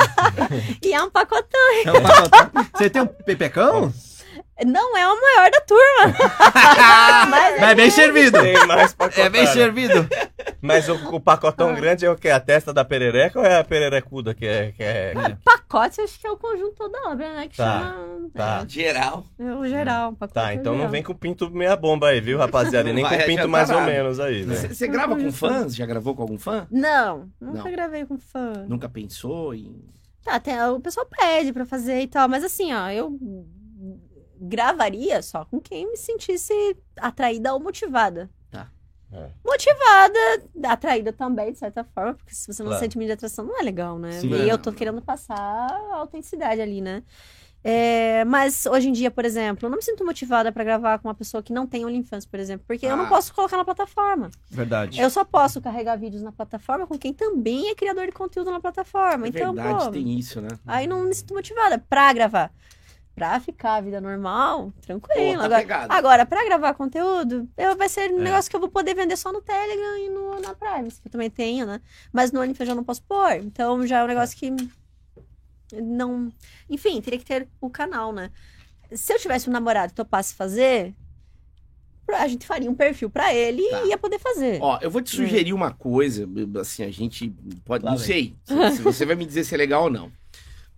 E 0.82 0.93
é 0.93 1.02
um 1.02 1.11
pacotão. 1.11 1.61
É 1.86 1.93
um 1.93 2.02
pacotão. 2.02 2.51
Você 2.77 2.90
tem 2.90 3.01
um 3.01 3.06
pepecão? 3.06 3.90
Não 4.64 4.97
é 4.97 5.06
o 5.06 5.20
maior 5.20 5.51
da 5.51 5.60
turma. 5.62 6.14
mas 7.28 7.60
Mas 7.60 7.70
é 7.70 7.74
bem 7.74 7.90
servido. 7.90 8.40
Tem 8.40 8.66
mais 8.66 8.94
pacotada. 8.94 9.26
É 9.26 9.31
bem 9.31 9.47
servido. 9.47 10.09
Mas 10.60 10.89
o, 10.89 10.94
o 11.14 11.20
pacotão 11.20 11.74
grande 11.74 12.06
é 12.06 12.10
o 12.10 12.16
quê? 12.16 12.31
A 12.31 12.39
testa 12.39 12.72
da 12.72 12.85
perereca 12.85 13.39
ou 13.40 13.44
é 13.44 13.59
a 13.59 13.64
pererecuda 13.64 14.32
que 14.32 14.47
é... 14.47 14.72
Que 14.72 14.82
é... 14.82 15.14
pacote 15.44 16.01
acho 16.01 16.18
que 16.20 16.26
é 16.26 16.31
o 16.31 16.36
conjunto 16.36 16.74
toda 16.76 16.97
a 16.98 17.10
obra, 17.10 17.32
né? 17.35 17.48
Que 17.48 17.56
Tá, 17.56 17.81
chama. 17.81 18.31
Tá. 18.32 18.64
Geral. 18.68 19.24
É 19.39 19.52
o 19.55 19.66
geral. 19.66 20.12
pacote 20.12 20.35
Tá, 20.35 20.52
é 20.52 20.55
então 20.55 20.72
não 20.72 20.78
geral. 20.81 20.93
vem 20.93 21.02
com 21.02 21.14
pinto 21.14 21.51
meia 21.51 21.76
bomba 21.76 22.09
aí, 22.09 22.20
viu, 22.20 22.39
rapaziada? 22.39 22.89
E 22.89 22.93
nem 22.93 23.05
com 23.05 23.16
pinto 23.26 23.48
mais 23.48 23.70
ou 23.70 23.81
menos 23.82 24.20
aí, 24.20 24.43
velho. 24.44 24.74
Você 24.74 24.86
grava 24.86 25.16
com 25.16 25.32
fãs? 25.32 25.74
Já 25.74 25.85
gravou 25.85 26.14
com 26.14 26.22
algum 26.22 26.39
fã? 26.39 26.66
Não, 26.70 27.28
nunca 27.40 27.64
Não. 27.64 27.70
gravei 27.72 28.05
com 28.06 28.16
fã. 28.18 28.52
Nunca 28.68 28.89
pensou 28.89 29.52
em. 29.55 29.85
Tá, 30.24 30.40
tem, 30.40 30.59
o 30.70 30.81
pessoal 30.81 31.06
pede 31.06 31.52
pra 31.52 31.66
fazer 31.66 32.01
e 32.01 32.06
tal, 32.06 32.26
mas 32.28 32.43
assim, 32.43 32.72
ó, 32.72 32.89
eu 32.89 33.18
gravaria 34.40 35.23
só 35.23 35.44
com 35.44 35.61
quem 35.61 35.90
me 35.90 35.97
sentisse 35.97 36.52
atraída 36.98 37.52
ou 37.55 37.61
motivada. 37.61 38.31
Tá. 38.51 38.69
É. 39.12 39.28
Motivada, 39.44 40.19
atraída 40.65 41.12
também, 41.12 41.52
de 41.52 41.59
certa 41.59 41.85
forma, 41.85 42.15
porque 42.15 42.35
se 42.35 42.47
você 42.52 42.62
não 42.62 42.70
Claro. 42.70 42.82
sente 42.82 42.98
mídia 42.98 43.15
de 43.15 43.19
atração, 43.19 43.44
não 43.44 43.59
é 43.59 43.62
legal, 43.62 43.98
né? 43.98 44.12
Sim. 44.20 44.31
e 44.35 44.48
eu 44.48 44.59
tô 44.59 44.73
querendo 44.73 45.01
passar 45.01 45.36
a 45.39 45.97
autenticidade 45.97 46.61
ali, 46.61 46.81
né? 46.81 47.02
É, 47.66 48.27
mas 48.27 48.66
hoje 48.66 48.90
em 48.90 48.93
dia, 48.93 49.11
por 49.11 49.24
exemplo, 49.24 49.65
eu 49.65 49.70
não 49.70 49.78
me 49.78 49.82
sinto 49.82 50.05
motivada 50.05 50.52
pra 50.52 50.62
gravar 50.62 50.98
com 50.98 51.09
uma 51.09 51.15
pessoa 51.15 51.43
que 51.43 51.51
não 51.51 51.66
tem 51.66 51.82
OnlyFans, 51.86 52.27
por 52.27 52.39
exemplo, 52.39 52.62
porque 52.69 52.85
eu 52.85 52.94
não 52.94 53.06
Ah. 53.06 53.09
posso 53.09 53.32
colocar 53.32 53.56
na 53.56 53.65
plataforma. 53.65 54.31
Verdade. 54.51 55.01
Eu 55.01 55.09
só 55.09 55.24
posso 55.24 55.62
carregar 55.62 55.97
vídeos 55.97 56.20
na 56.23 56.31
plataforma 56.31 56.86
com 56.86 56.98
quem 56.98 57.15
também 57.15 57.70
é 57.70 57.74
criador 57.74 58.05
de 58.05 58.12
conteúdo 58.12 58.51
na 58.51 58.61
plataforma. 58.61 59.24
É 59.27 59.28
então, 59.31 59.55
verdade, 59.55 59.85
pô, 59.86 59.90
tem 59.93 60.19
isso, 60.19 60.43
né? 60.43 60.48
Aí 60.66 60.86
não 60.86 61.05
me 61.05 61.15
sinto 61.15 61.32
motivada 61.32 61.78
pra 61.78 62.12
gravar. 62.12 62.52
Pra 63.14 63.38
ficar 63.38 63.74
a 63.76 63.80
vida 63.80 64.00
normal, 64.00 64.72
tranquilo. 64.80 65.42
Pô, 65.42 65.48
tá 65.48 65.58
agora, 65.58 65.86
agora, 65.88 66.26
pra 66.26 66.44
gravar 66.44 66.74
conteúdo, 66.74 67.48
eu, 67.56 67.76
vai 67.76 67.88
ser 67.88 68.10
um 68.10 68.18
É. 68.18 68.22
negócio 68.24 68.50
que 68.50 68.56
eu 68.56 68.60
vou 68.60 68.68
poder 68.68 68.92
vender 68.94 69.16
só 69.16 69.32
no 69.32 69.40
Telegram 69.40 69.96
e 69.98 70.08
no, 70.10 70.40
na 70.40 70.52
Privacy, 70.54 71.00
que 71.00 71.06
eu 71.06 71.12
também 71.12 71.30
tenho, 71.30 71.64
né? 71.64 71.80
Mas 72.12 72.32
no 72.32 72.40
OnlyFans 72.40 72.60
eu 72.60 72.66
já 72.66 72.74
não 72.74 72.82
posso 72.82 73.02
pôr. 73.04 73.32
Então 73.36 73.86
já 73.86 73.98
é 74.00 74.04
um 74.04 74.08
negócio 74.08 74.36
que 74.36 74.50
não... 75.80 76.32
Enfim, 76.68 77.00
teria 77.00 77.18
que 77.18 77.24
ter 77.24 77.48
o 77.60 77.70
canal, 77.70 78.12
né? 78.12 78.30
Se 78.92 79.12
eu 79.12 79.18
tivesse 79.18 79.48
um 79.48 79.52
namorado 79.52 79.92
e 79.92 79.94
topasse 79.94 80.34
fazer, 80.34 80.94
a 82.08 82.28
gente 82.28 82.46
faria 82.46 82.70
um 82.70 82.74
perfil 82.74 83.08
pra 83.10 83.32
ele 83.32 83.62
Tá. 83.70 83.82
e 83.84 83.88
ia 83.88 83.98
poder 83.98 84.18
fazer. 84.18 84.58
Ó, 84.60 84.78
eu 84.82 84.90
vou 84.90 85.00
te 85.00 85.10
sugerir 85.14 85.52
uma 85.52 85.72
coisa, 85.72 86.28
assim, 86.60 86.82
a 86.84 86.90
gente 86.90 87.32
pode, 87.64 87.84
Lá 87.84 87.92
não 87.92 87.98
vem. 87.98 88.06
sei, 88.06 88.34
se, 88.70 88.76
se 88.76 88.82
você 88.82 89.06
vai 89.06 89.14
me 89.16 89.24
dizer 89.24 89.44
se 89.44 89.54
é 89.54 89.58
legal 89.58 89.84
ou 89.84 89.90
não. 89.90 90.12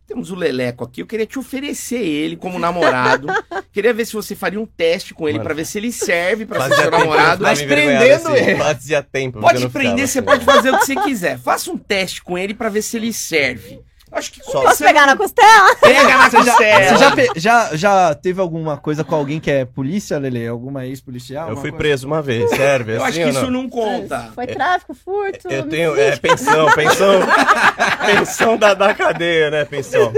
Temos 0.07 0.31
o 0.31 0.37
Leleco 0.37 0.85
aqui, 0.85 1.03
eu 1.03 1.07
queria 1.07 1.27
te 1.27 1.37
oferecer 1.37 1.99
ele 1.99 2.37
como 2.37 2.61
namorado. 2.61 3.27
queria 3.73 3.93
ver 3.93 4.05
se 4.07 4.13
você 4.13 4.37
faria 4.37 4.61
um 4.61 4.65
teste 4.65 5.13
com 5.13 5.29
ele 5.29 5.41
pra 5.41 5.53
ver 5.53 5.67
se 5.67 5.79
ele 5.79 5.91
serve 5.91 6.47
pra 6.47 6.69
ser 6.69 6.77
seu 6.77 6.91
namorado. 6.93 7.43
Mas 7.43 7.61
prendendo 7.61 8.29
assim. 8.29 8.37
ele. 8.37 8.57
Fazia 8.57 9.03
tempo. 9.03 9.41
Pode 9.41 9.69
prender, 9.69 10.07
você 10.07 10.21
assim. 10.21 10.27
pode 10.27 10.45
fazer 10.45 10.71
o 10.71 10.79
que 10.79 10.87
você 10.87 10.95
quiser. 10.95 11.39
Faça 11.39 11.73
um 11.73 11.77
teste 11.77 12.23
com 12.23 12.39
ele 12.39 12.55
pra 12.55 12.69
ver 12.69 12.83
se 12.83 12.97
ele 12.97 13.13
serve. 13.13 13.81
Acho 14.13 14.33
que 14.33 14.43
Só- 14.45 14.63
Posso 14.63 14.85
pegar 14.85 15.05
na 15.07 15.17
costela? 15.17 15.75
Pega 15.81 16.17
na 16.17 16.31
Você 16.31 16.37
já, 16.43 16.45
costela. 16.53 16.97
você 16.97 17.27
já, 17.37 17.71
já, 17.71 17.77
já 17.77 18.15
teve 18.15 18.41
alguma 18.41 18.77
coisa 18.77 19.03
com 19.03 19.15
alguém 19.15 19.41
que 19.41 19.51
é 19.51 19.65
polícia, 19.65 20.17
Lele? 20.19 20.47
Alguma 20.47 20.87
ex-policial? 20.87 21.49
Eu 21.51 21.57
fui 21.57 21.71
coisa? 21.71 21.77
preso 21.77 22.07
uma 22.07 22.23
vez, 22.23 22.49
serve? 22.51 22.93
Eu 22.93 23.05
assim 23.05 23.23
acho 23.23 23.29
que 23.29 23.33
não? 23.35 23.43
isso 23.43 23.51
não 23.51 23.69
conta. 23.69 24.31
Foi 24.35 24.47
tráfico, 24.47 24.95
furto. 24.95 25.49
Eu 25.51 25.69
tenho, 25.69 25.97
é, 25.99 26.17
pensão, 26.17 26.67
pensão, 26.75 27.21
pensão 28.07 28.57
da, 28.57 28.75
da 28.75 28.95
cadeia, 28.95 29.51
né, 29.51 29.65
pensão. 29.65 30.13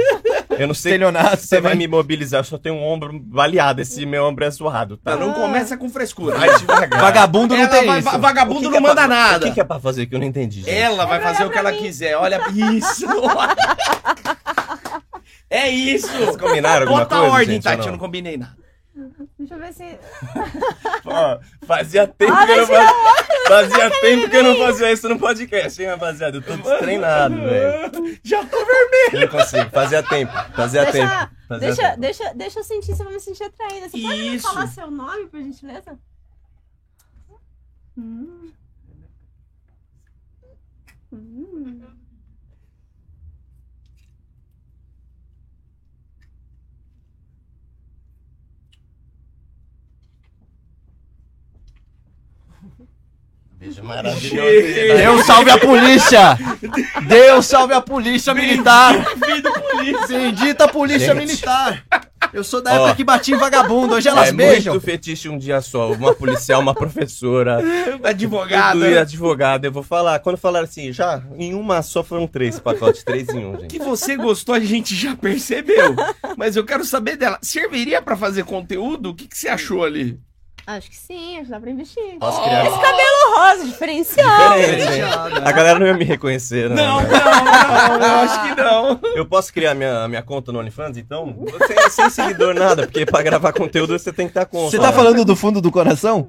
Eu 0.58 0.66
não 0.66 0.74
sei 0.74 0.92
Estelionato 0.92 1.36
se 1.42 1.46
você 1.48 1.60
vai 1.60 1.74
me 1.74 1.86
mobilizar, 1.86 2.40
eu 2.40 2.44
só 2.44 2.58
tenho 2.58 2.74
um 2.74 2.84
ombro 2.86 3.18
baleado, 3.18 3.80
esse 3.80 4.04
meu 4.04 4.24
ombro 4.24 4.44
é 4.44 4.50
zoado, 4.50 4.96
Tá, 4.96 5.16
não 5.16 5.32
começa 5.32 5.76
com 5.76 5.88
frescura. 5.88 6.36
Vai 6.38 6.56
devagar. 6.58 7.00
Vagabundo 7.00 7.54
não 7.54 7.62
Ela 7.62 7.70
tem 7.70 7.86
vai- 7.86 7.98
isso. 8.00 8.10
va- 8.10 8.18
vagabundo 8.18 8.68
não 8.70 8.76
é 8.76 8.80
manda 8.80 8.94
pra- 8.94 9.08
nada. 9.08 9.44
O 9.44 9.48
que, 9.48 9.54
que 9.54 9.60
é 9.60 9.64
pra 9.64 9.78
fazer 9.80 10.06
que 10.06 10.14
eu 10.14 10.18
não 10.18 10.26
entendi, 10.26 10.60
gente? 10.62 10.70
Ela 10.74 11.04
vai 11.06 11.20
fazer 11.20 11.44
o 11.44 11.50
que 11.50 11.58
ela 11.58 11.72
mim. 11.72 11.78
quiser. 11.78 12.16
Olha 12.16 12.40
isso. 12.52 13.06
é 15.50 15.68
isso. 15.68 16.08
Vocês 16.08 16.36
combinaram 16.36 16.82
alguma 16.82 17.00
Bota 17.00 17.16
coisa, 17.16 17.32
ordem, 17.32 17.54
gente, 17.54 17.62
Tati. 17.64 17.86
Eu 17.86 17.92
não? 17.92 17.98
combinei 17.98 18.36
nada. 18.36 18.56
Deixa 19.38 19.54
eu 19.54 19.58
ver 19.60 19.72
se. 19.72 19.84
Ó, 21.06 21.38
fazia 21.66 22.06
tempo 22.08 22.32
Ah, 22.34 22.44
que 22.46 22.52
eu 22.52 22.66
não 22.66 22.66
fazia, 23.48 23.90
tempo 24.00 24.30
que 24.30 24.36
eu 24.36 24.42
não 24.44 24.56
fazia 24.56 24.92
isso 24.92 25.08
no 25.08 25.18
podcast, 25.18 25.82
hein, 25.82 25.88
rapaziada? 25.88 26.36
Eu 26.36 26.42
tô 26.42 26.56
destreinado, 26.56 27.34
velho. 27.34 28.18
Já 28.22 28.44
tô 28.44 28.56
vermelho. 28.58 29.10
Eu 29.12 29.20
Não 29.20 29.28
consigo, 29.28 29.70
fazia 29.70 30.02
tempo, 30.02 30.32
fazia 30.54 30.82
Deixa, 30.84 30.92
tempo. 30.98 31.34
Fazia 31.48 31.66
deixa, 31.66 31.82
tempo. 31.82 32.00
deixa, 32.00 32.34
deixa 32.34 32.58
eu 32.60 32.64
sentir 32.64 32.94
se 32.94 33.00
eu 33.00 33.04
vou 33.04 33.14
me 33.14 33.20
sentir 33.20 33.44
atraída. 33.44 33.88
Você 33.88 34.00
pode 34.00 34.18
me 34.20 34.36
Isso. 34.36 34.46
falar 34.48 34.66
seu 34.68 34.90
nome, 34.90 35.26
por 35.26 35.40
gentileza? 35.40 35.98
Hum. 37.96 38.52
Hum. 41.12 41.80
Beijo 53.58 53.82
maravilhoso. 53.82 54.96
Deus 54.96 55.26
salve 55.26 55.50
a 55.50 55.58
polícia! 55.58 56.38
Deus 57.08 57.44
salve 57.46 57.74
a 57.74 57.80
polícia 57.80 58.32
militar! 58.32 58.94
Bendita 60.08 60.64
a 60.64 60.68
polícia 60.68 61.12
Gente. 61.14 61.16
militar! 61.26 61.84
Eu 62.32 62.44
sou 62.44 62.62
da 62.62 62.72
Ó. 62.72 62.74
época 62.76 62.94
que 62.94 63.04
bati 63.04 63.32
em 63.32 63.36
vagabundo, 63.36 63.94
hoje 63.94 64.06
elas 64.08 64.28
É 64.28 64.32
beijam. 64.32 64.74
muito 64.74 64.84
fetiche 64.84 65.28
um 65.28 65.38
dia 65.38 65.60
só. 65.62 65.90
Uma 65.92 66.14
policial, 66.14 66.60
uma 66.60 66.74
professora, 66.74 67.58
Advogada. 68.04 68.72
tudo 68.74 68.86
e 68.86 68.98
advogada. 68.98 69.66
Eu 69.66 69.72
vou 69.72 69.82
falar, 69.82 70.18
quando 70.20 70.36
falar 70.36 70.60
assim, 70.60 70.92
já 70.92 71.22
em 71.36 71.54
uma 71.54 71.80
só 71.82 72.04
foram 72.04 72.26
três 72.26 72.60
pacotes, 72.60 73.02
três 73.02 73.28
em 73.30 73.44
um, 73.46 73.58
gente. 73.58 73.68
Que 73.70 73.78
você 73.78 74.14
gostou, 74.16 74.54
a 74.54 74.60
gente 74.60 74.94
já 74.94 75.16
percebeu. 75.16 75.96
Mas 76.36 76.54
eu 76.54 76.64
quero 76.64 76.84
saber 76.84 77.16
dela. 77.16 77.38
Serviria 77.40 78.02
pra 78.02 78.16
fazer 78.16 78.44
conteúdo? 78.44 79.10
O 79.10 79.14
que, 79.14 79.26
que 79.26 79.36
você 79.38 79.48
achou 79.48 79.82
ali? 79.84 80.18
Acho 80.68 80.90
que 80.90 80.98
sim, 80.98 81.36
acho 81.36 81.46
que 81.46 81.50
dá 81.50 81.58
pra 81.58 81.70
investir. 81.70 82.18
Posso 82.20 82.42
criar 82.42 82.66
Esse 82.66 82.78
cabelo 82.78 83.36
rosa, 83.36 83.64
diferencial. 83.64 84.52
Diferente, 84.52 84.92
hein? 84.92 85.02
A 85.42 85.50
galera 85.50 85.78
não 85.78 85.86
ia 85.86 85.94
me 85.94 86.04
reconhecer, 86.04 86.68
não. 86.68 86.76
Não, 86.76 87.00
né? 87.00 87.08
não, 87.08 87.98
não. 87.98 88.06
Eu 88.06 88.14
acho 88.16 88.42
que 88.42 88.54
não. 88.62 89.00
Eu 89.14 89.24
posso 89.24 89.50
criar 89.50 89.72
minha, 89.74 90.06
minha 90.08 90.22
conta 90.22 90.52
no 90.52 90.58
OnlyFans, 90.58 90.98
então? 90.98 91.34
Sem, 91.66 91.90
sem 91.90 92.10
seguidor, 92.10 92.52
nada, 92.52 92.82
porque 92.82 93.06
pra 93.06 93.22
gravar 93.22 93.54
conteúdo 93.54 93.98
você 93.98 94.12
tem 94.12 94.26
que 94.26 94.32
estar 94.32 94.44
com. 94.44 94.68
Você 94.68 94.78
tá 94.78 94.92
falando 94.92 95.24
do 95.24 95.34
fundo 95.34 95.62
do 95.62 95.72
coração? 95.72 96.28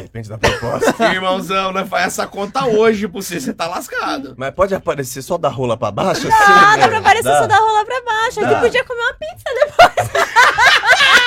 Depende 0.00 0.30
da 0.30 0.38
proposta. 0.38 1.04
Irmãozão, 1.12 1.70
né? 1.70 1.84
Faz 1.84 2.06
essa 2.06 2.26
conta 2.26 2.64
hoje 2.64 3.06
pra 3.06 3.20
você. 3.20 3.38
Você 3.38 3.52
tá 3.52 3.66
lascado. 3.66 4.34
Mas 4.38 4.54
pode 4.54 4.74
aparecer 4.74 5.20
só 5.20 5.36
da 5.36 5.50
rola 5.50 5.76
pra 5.76 5.90
baixo? 5.90 6.26
Ah, 6.32 6.34
assim, 6.34 6.54
dá 6.54 6.76
né? 6.78 6.88
pra 6.88 6.98
aparecer 7.00 7.28
Dá? 7.28 7.38
só 7.38 7.46
da 7.46 7.58
rola 7.58 7.84
pra 7.84 8.00
baixo. 8.02 8.40
Dá. 8.40 8.48
Aqui 8.48 8.60
podia 8.60 8.84
comer 8.84 9.02
uma 9.02 9.14
pizza 9.14 9.44
depois. 9.66 10.24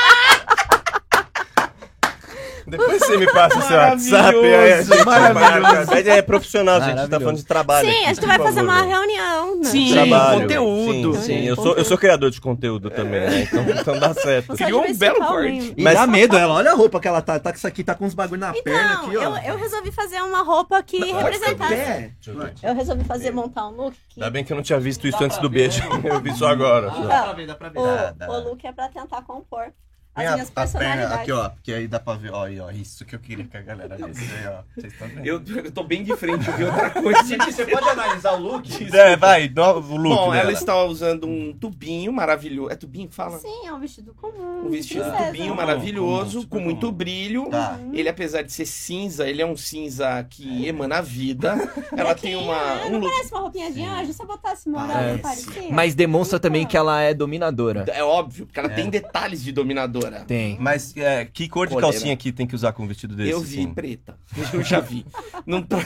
Depois 2.67 3.01
você 3.01 3.17
me 3.17 3.31
passa 3.31 3.57
o 3.57 3.61
seu 3.61 3.77
WhatsApp. 3.77 4.37
Aí 4.37 4.73
a 4.73 4.81
gente 4.81 5.05
Maravilhoso. 5.05 5.61
marca. 5.61 6.09
É 6.09 6.21
profissional, 6.21 6.81
gente. 6.81 6.97
A 6.97 7.01
gente 7.01 7.09
tá 7.09 7.19
falando 7.19 7.37
de 7.37 7.45
trabalho. 7.45 7.89
Sim, 7.89 7.95
aqui, 7.95 8.05
a 8.05 8.13
gente 8.13 8.25
vai 8.25 8.37
fazer 8.39 8.61
uma 8.61 8.81
né? 8.81 8.87
reunião. 8.89 9.55
Né? 9.57 9.63
Sim. 9.63 9.93
Trabalho. 9.93 10.41
conteúdo. 10.41 11.13
Sim, 11.15 11.21
sim. 11.21 11.45
Eu, 11.45 11.55
sou, 11.55 11.75
eu 11.75 11.85
sou 11.85 11.97
criador 11.97 12.29
de 12.29 12.41
conteúdo 12.41 12.89
também, 12.89 13.21
né? 13.21 13.41
Então, 13.43 13.63
então 13.69 13.99
dá 13.99 14.13
certo. 14.13 14.47
Você 14.47 14.65
Criou 14.65 14.83
um 14.85 14.93
belo 14.93 15.19
corte. 15.19 15.75
Mas- 15.77 15.93
dá 15.93 16.05
medo 16.07 16.35
ela, 16.37 16.53
olha 16.55 16.71
a 16.71 16.75
roupa 16.75 16.99
que 16.99 17.07
ela 17.07 17.21
tá. 17.21 17.39
Tá 17.39 17.51
com 17.51 17.57
isso 17.57 17.67
aqui, 17.67 17.83
tá 17.83 17.95
com 17.95 18.05
uns 18.05 18.13
bagulho 18.13 18.41
na 18.41 18.51
perna 18.51 18.93
Então, 18.93 19.05
aqui, 19.05 19.17
ó. 19.17 19.21
eu, 19.37 19.53
eu 19.53 19.57
resolvi 19.57 19.91
fazer 19.91 20.21
uma 20.21 20.41
roupa 20.43 20.81
que 20.83 20.97
representasse. 21.11 21.73
É. 21.73 22.11
Eu 22.25 22.35
ver. 22.35 22.53
Resolvi 22.75 23.03
fazer 23.05 23.31
montar 23.31 23.67
um 23.67 23.71
look 23.71 23.95
que 24.09 24.19
Ainda 24.19 24.29
bem 24.29 24.43
que 24.43 24.51
eu 24.51 24.55
não 24.55 24.63
tinha 24.63 24.79
visto 24.79 25.07
isso 25.07 25.23
antes 25.23 25.37
do 25.37 25.49
ver, 25.49 25.69
beijo. 25.69 25.81
né? 25.81 26.01
Eu 26.11 26.19
vi 26.19 26.33
só 26.35 26.47
agora. 26.47 26.89
Dá 26.89 27.23
pra 27.23 27.33
ver, 27.33 27.47
dá 27.47 27.55
pra 27.55 27.69
dá. 27.69 28.29
o 28.29 28.49
look 28.49 28.65
é 28.65 28.71
pra 28.71 28.89
tentar 28.89 29.21
compor 29.23 29.71
as 30.17 30.23
Minha- 30.23 30.33
minhas 30.33 30.49
a 30.49 30.51
perna 30.53 30.71
personalidades. 30.71 31.19
aqui, 31.19 31.31
ó. 31.31 31.49
Porque 31.49 31.73
aí 31.73 31.87
dá 31.87 31.99
pra 31.99 32.13
ver. 32.15 32.31
Ó, 32.33 32.43
aí, 32.45 32.59
ó. 32.59 32.71
Isso 32.71 33.05
que 33.05 33.15
eu 33.15 33.19
queria 33.19 33.45
que 33.45 33.55
a 33.57 33.61
galera 33.61 33.95
visse. 33.97 34.23
Aí, 34.33 34.47
ó. 34.47 34.61
Vocês 34.75 34.93
estão 34.93 35.07
vendo? 35.07 35.25
Eu, 35.25 35.41
eu 35.63 35.71
tô 35.71 35.83
bem 35.83 36.03
de 36.03 36.15
frente, 36.15 36.47
eu 36.49 36.57
vi 36.57 36.63
outra 36.65 36.89
coisa. 36.89 37.23
você 37.23 37.65
pode 37.65 37.89
analisar 37.89 38.33
o 38.33 38.39
look? 38.41 38.67
É, 38.97 39.15
vai, 39.15 39.47
dá 39.47 39.73
o 39.75 39.79
look 39.79 40.15
Bom, 40.15 40.33
ela 40.33 40.45
dela. 40.45 40.51
está 40.53 40.83
usando 40.83 41.27
um 41.27 41.53
tubinho 41.53 42.11
maravilhoso. 42.11 42.71
É 42.71 42.75
tubinho 42.75 43.07
que 43.07 43.15
fala? 43.15 43.37
Sim, 43.37 43.65
é 43.67 43.73
um 43.73 43.79
vestido 43.79 44.13
comum. 44.13 44.65
Um 44.65 44.69
vestido 44.69 45.03
princesa. 45.03 45.25
tubinho 45.27 45.55
maravilhoso, 45.55 46.47
comum, 46.47 46.47
com 46.47 46.59
muito 46.65 46.79
comum. 46.87 46.91
brilho. 46.93 47.49
Tá. 47.49 47.79
Ele, 47.93 48.09
apesar 48.09 48.41
de 48.41 48.51
ser 48.51 48.65
cinza, 48.65 49.27
ele 49.27 49.41
é 49.41 49.45
um 49.45 49.55
cinza 49.55 50.23
que 50.29 50.65
emana 50.67 51.01
vida. 51.01 51.55
Ela 51.95 52.15
tem 52.15 52.35
uma. 52.35 52.55
Ah, 52.55 52.85
Um 52.87 52.91
não 52.91 52.99
look. 52.99 53.11
parece 53.11 53.31
uma 53.33 53.41
roupinha 53.41 53.71
de 53.71 53.83
anjo? 53.83 54.13
Se 54.13 54.21
eu 54.23 54.27
botasse 54.27 54.67
É, 54.67 54.71
não 54.71 55.19
parecia? 55.19 55.71
Mas 55.71 55.93
demonstra 55.95 56.39
também 56.39 56.65
que 56.65 56.75
ela 56.75 57.01
é 57.01 57.13
dominadora. 57.13 57.85
É 57.89 58.03
óbvio, 58.03 58.45
porque 58.45 58.59
ela 58.59 58.71
É. 58.71 58.75
tem 58.75 58.89
detalhes 58.89 59.43
de 59.43 59.51
dominadora. 59.51 60.06
Dominadora. 60.09 60.25
Tem. 60.27 60.57
Mas 60.59 60.95
é, 60.97 61.25
que 61.25 61.47
cor 61.47 61.67
de 61.67 61.73
Coleira. 61.73 61.91
calcinha 61.93 62.17
que 62.17 62.31
tem 62.31 62.45
que 62.47 62.55
usar 62.55 62.73
com 62.73 62.83
um 62.83 62.87
vestido 62.87 63.15
desse? 63.15 63.31
Eu 63.31 63.39
vi 63.41 63.59
assim? 63.59 63.73
preta. 63.73 64.17
Eu 64.53 64.63
já 64.63 64.79
vi. 64.79 65.05
Não 65.45 65.61
tá... 65.63 65.77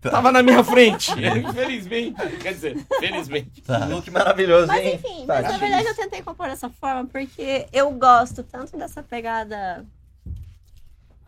Tava 0.00 0.30
na 0.32 0.42
minha 0.42 0.62
frente. 0.64 1.12
Infelizmente. 1.48 2.36
Quer 2.40 2.52
dizer, 2.54 2.86
felizmente. 3.00 3.62
Tá. 3.62 3.84
Look 3.86 4.10
maravilhoso, 4.10 4.66
Mas 4.68 4.84
hein? 4.84 4.94
enfim, 4.94 5.26
Tá, 5.26 5.34
mas 5.42 5.52
na 5.52 5.58
verdade 5.58 5.86
eu 5.88 5.94
tentei 5.94 6.22
compor 6.22 6.46
dessa 6.48 6.68
forma 6.70 7.06
porque 7.06 7.66
eu 7.72 7.90
gosto 7.92 8.42
tanto 8.42 8.76
dessa 8.76 9.02
pegada 9.02 9.84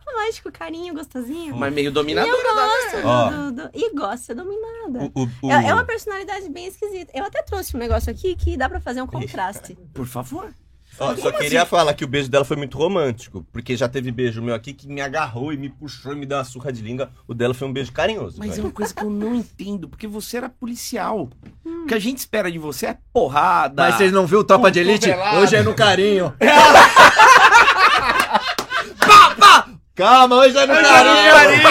romântico, 0.05 0.51
carinho, 0.51 0.93
gostosinho. 0.93 1.55
Mas 1.57 1.73
meio 1.73 1.85
E 1.85 1.87
eu 1.87 1.91
dominadora. 1.91 2.31
gosto 2.53 3.05
Ó. 3.07 3.29
do, 3.29 3.51
do- 3.51 3.69
E 3.73 3.93
gosto 3.93 4.19
de 4.19 4.25
ser 4.27 4.35
dominada. 4.35 5.11
O, 5.13 5.23
o- 5.23 5.29
o- 5.47 5.51
É, 5.51 5.67
é 5.67 5.73
uma 5.73 5.83
personalidade 5.83 6.47
bem 6.49 6.67
esquisita. 6.67 7.11
Eu 7.13 7.25
até 7.25 7.41
trouxe 7.43 7.75
um 7.75 7.79
negócio 7.79 8.09
aqui 8.11 8.35
que 8.35 8.55
dá 8.55 8.69
pra 8.69 8.79
fazer 8.79 9.01
um 9.01 9.07
contraste. 9.07 9.77
Por 9.93 10.05
favor. 10.07 10.53
Ó, 10.99 11.15
só 11.15 11.31
queria 11.31 11.65
falar 11.65 11.93
que 11.93 12.03
o 12.03 12.07
beijo 12.07 12.29
dela 12.29 12.43
foi 12.43 12.57
muito 12.57 12.77
romântico. 12.77 13.45
Porque 13.51 13.75
já 13.75 13.87
teve 13.87 14.11
beijo 14.11 14.41
meu 14.41 14.55
aqui 14.55 14.73
que 14.73 14.87
me 14.87 15.01
agarrou 15.01 15.53
e 15.53 15.57
me 15.57 15.69
puxou 15.69 16.13
e 16.13 16.15
me 16.15 16.25
deu 16.25 16.37
uma 16.37 16.43
surra 16.43 16.71
de 16.73 16.81
língua. 16.81 17.09
O 17.27 17.33
dela 17.33 17.53
foi 17.53 17.67
um 17.67 17.73
beijo 17.73 17.91
carinhoso. 17.91 18.37
Mas 18.39 18.51
é 18.51 18.55
velho. 18.55 18.65
uma 18.65 18.71
coisa 18.71 18.93
que 18.93 19.03
eu 19.03 19.09
não 19.09 19.35
entendo, 19.35 19.87
porque 19.87 20.07
você 20.07 20.37
era 20.37 20.49
policial. 20.49 21.29
O 21.65 21.85
que 21.85 21.93
a 21.93 21.99
gente 21.99 22.17
espera 22.19 22.51
de 22.51 22.57
você 22.57 22.87
é 22.87 22.97
porrada. 23.13 23.83
Mas 23.83 23.95
vocês 23.95 24.11
não 24.11 24.25
viu 24.25 24.39
o 24.39 24.43
Tropa 24.43 24.71
de 24.71 24.79
Elite? 24.79 25.07
Cotovelada. 25.07 25.39
Hoje 25.39 25.55
é 25.55 25.63
no 25.63 25.73
carinho. 25.73 26.33
Calma, 29.95 30.35
hoje 30.35 30.57
é 30.57 30.65
no 30.65 30.73
carinho. 30.73 31.63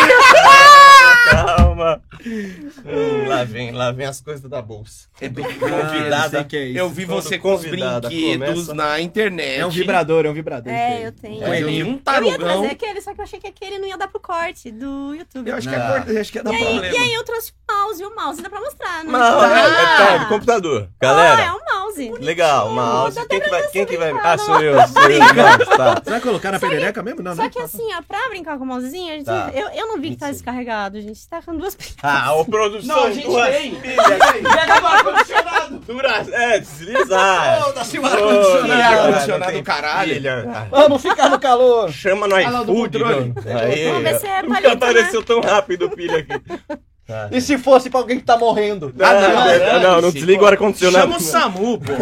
Calma. 1.31 2.01
Hum, 2.27 3.29
lá 3.29 3.45
vem, 3.45 3.71
lá 3.73 3.93
vem 3.93 4.07
as 4.07 4.21
coisas 4.21 4.49
da 4.51 4.61
bolsa. 4.61 5.07
É 5.21 5.29
bem 5.29 5.45
Convidada. 5.45 6.29
sei 6.31 6.45
que 6.45 6.57
é 6.57 6.65
isso. 6.67 6.79
Eu 6.79 6.89
vi 6.91 7.07
Quando 7.07 7.23
você 7.23 7.39
com 7.39 7.55
os 7.55 7.63
brinquedos 7.65 8.67
começa- 8.67 8.75
na 8.75 9.01
internet. 9.01 9.61
É 9.61 9.67
um 9.67 9.71
vibrador, 9.71 10.27
é 10.27 10.31
um 10.31 10.35
vibrador. 10.35 10.73
É, 10.73 11.07
eu 11.07 11.13
tenho. 11.13 11.45
É, 11.45 11.63
eu, 11.63 11.67
nenhum 11.67 11.87
eu 11.89 11.93
ia 11.95 12.01
tarugão. 12.03 12.39
trazer 12.39 12.67
aquele, 12.67 13.01
só 13.01 13.15
que 13.15 13.21
eu 13.21 13.25
achei 13.25 13.39
que 13.41 13.47
aquele 13.47 13.79
não 13.79 13.87
ia 13.87 13.97
dar 13.97 14.09
pro 14.09 14.21
corte 14.21 14.71
do 14.71 15.15
YouTube. 15.15 15.49
Eu 15.51 15.57
acho 15.57 15.69
que, 15.69 15.77
Não. 15.77 15.85
é, 15.97 16.05
eu 16.09 16.21
acho 16.21 16.33
que 16.33 16.39
ia 16.39 16.45
dar 16.45 16.53
E 16.53 16.57
aí, 16.57 16.79
e 16.93 16.97
aí 16.97 17.15
eu 17.15 17.25
trouxe 17.25 17.53
o 17.53 17.73
mouse, 17.73 18.03
e 18.03 18.07
o 18.07 18.15
mouse 18.15 18.43
dá 18.43 18.51
pra 18.51 18.61
mostrar, 18.61 19.05
né? 19.05 19.11
Não, 19.13 19.45
é, 19.45 19.61
é, 19.61 19.97
tá, 19.97 20.17
do 20.19 20.27
computador. 20.29 20.89
Ah, 20.91 20.95
é 21.01 21.07
Galera, 21.07 21.55
um 21.55 21.75
mouse. 21.81 22.11
legal, 22.21 22.71
mouse. 22.73 23.27
Quem 23.29 23.41
que 23.41 23.51
vai, 23.51 23.67
quem 23.69 23.87
que 23.87 23.97
vai... 23.97 24.13
brincar, 24.13 24.33
Ah, 24.35 24.39
sou 24.39 24.61
eu, 24.61 24.89
sou 24.89 25.03
eu. 25.11 25.19
Não, 25.21 25.77
tá. 25.77 26.01
Você 26.03 26.11
vai 26.11 26.21
colocar 26.21 26.53
na 26.53 26.59
perereca 26.61 27.03
mesmo? 27.03 27.23
Não, 27.23 27.35
Só 27.35 27.43
não. 27.45 27.51
que 27.51 27.59
assim, 27.61 27.87
ó, 27.95 28.03
pra 28.03 28.29
brincar 28.29 28.59
com 28.59 28.65
o 28.65 28.67
mousezinho, 28.67 29.25
Tá. 29.25 29.51
eu, 29.55 29.69
eu 29.71 29.87
não 29.89 30.01
vi 30.01 30.11
que 30.11 30.17
tá 30.17 30.31
descarregado, 30.31 31.01
gente. 31.01 31.27
Tá 31.29 31.41
com 31.43 31.57
duas 31.57 31.75
pilhas. 31.77 31.97
Ah, 32.25 32.35
ô 32.35 32.45
produção, 32.45 32.97
Não, 32.97 33.05
a 33.05 33.11
gente 33.11 33.27
duas 33.27 33.49
tem. 33.49 33.75
pilhas. 33.75 33.97
Pega 34.07 34.81
do 34.81 34.87
ar-condicionado. 34.87 35.79
Dura... 35.87 36.25
É, 36.33 36.59
deslizar. 36.59 37.69
Ô, 37.69 37.73
tá 37.73 37.81
ar-condicionado, 37.81 38.73
ar-condicionado 39.01 39.53
do 39.53 39.63
caralho. 39.63 40.15
pilha. 40.15 40.45
Ah, 40.55 40.67
Vamos 40.71 41.03
ficar 41.03 41.29
no 41.31 41.39
calor. 41.39 41.91
Chama 41.93 42.27
no 42.27 42.35
o 42.35 42.65
do 42.65 42.73
iFood. 42.73 42.99
controle. 42.99 43.33
mano. 43.35 43.61
Aí, 43.61 43.85
Vamos 43.89 44.03
ver 44.03 44.19
se 44.21 44.27
é 44.27 44.43
nunca 44.43 44.55
palito, 44.63 44.73
apareceu 44.85 45.23
tão 45.23 45.41
rápido 45.41 45.87
o 45.87 45.91
pilha 45.91 46.19
aqui. 46.19 46.43
Tá. 47.07 47.29
E 47.31 47.41
se 47.41 47.57
fosse 47.57 47.89
pra 47.89 48.01
alguém 48.01 48.19
que 48.19 48.25
tá 48.25 48.37
morrendo? 48.37 48.93
Ah, 48.99 49.13
não, 49.15 49.31
não, 49.31 49.81
não, 49.95 50.01
não 50.03 50.11
desliga 50.11 50.43
o 50.43 50.47
ar-condicionado. 50.47 51.05
Chama 51.07 51.17
o 51.19 51.21
SAMU, 51.21 51.79
pô. 51.79 51.93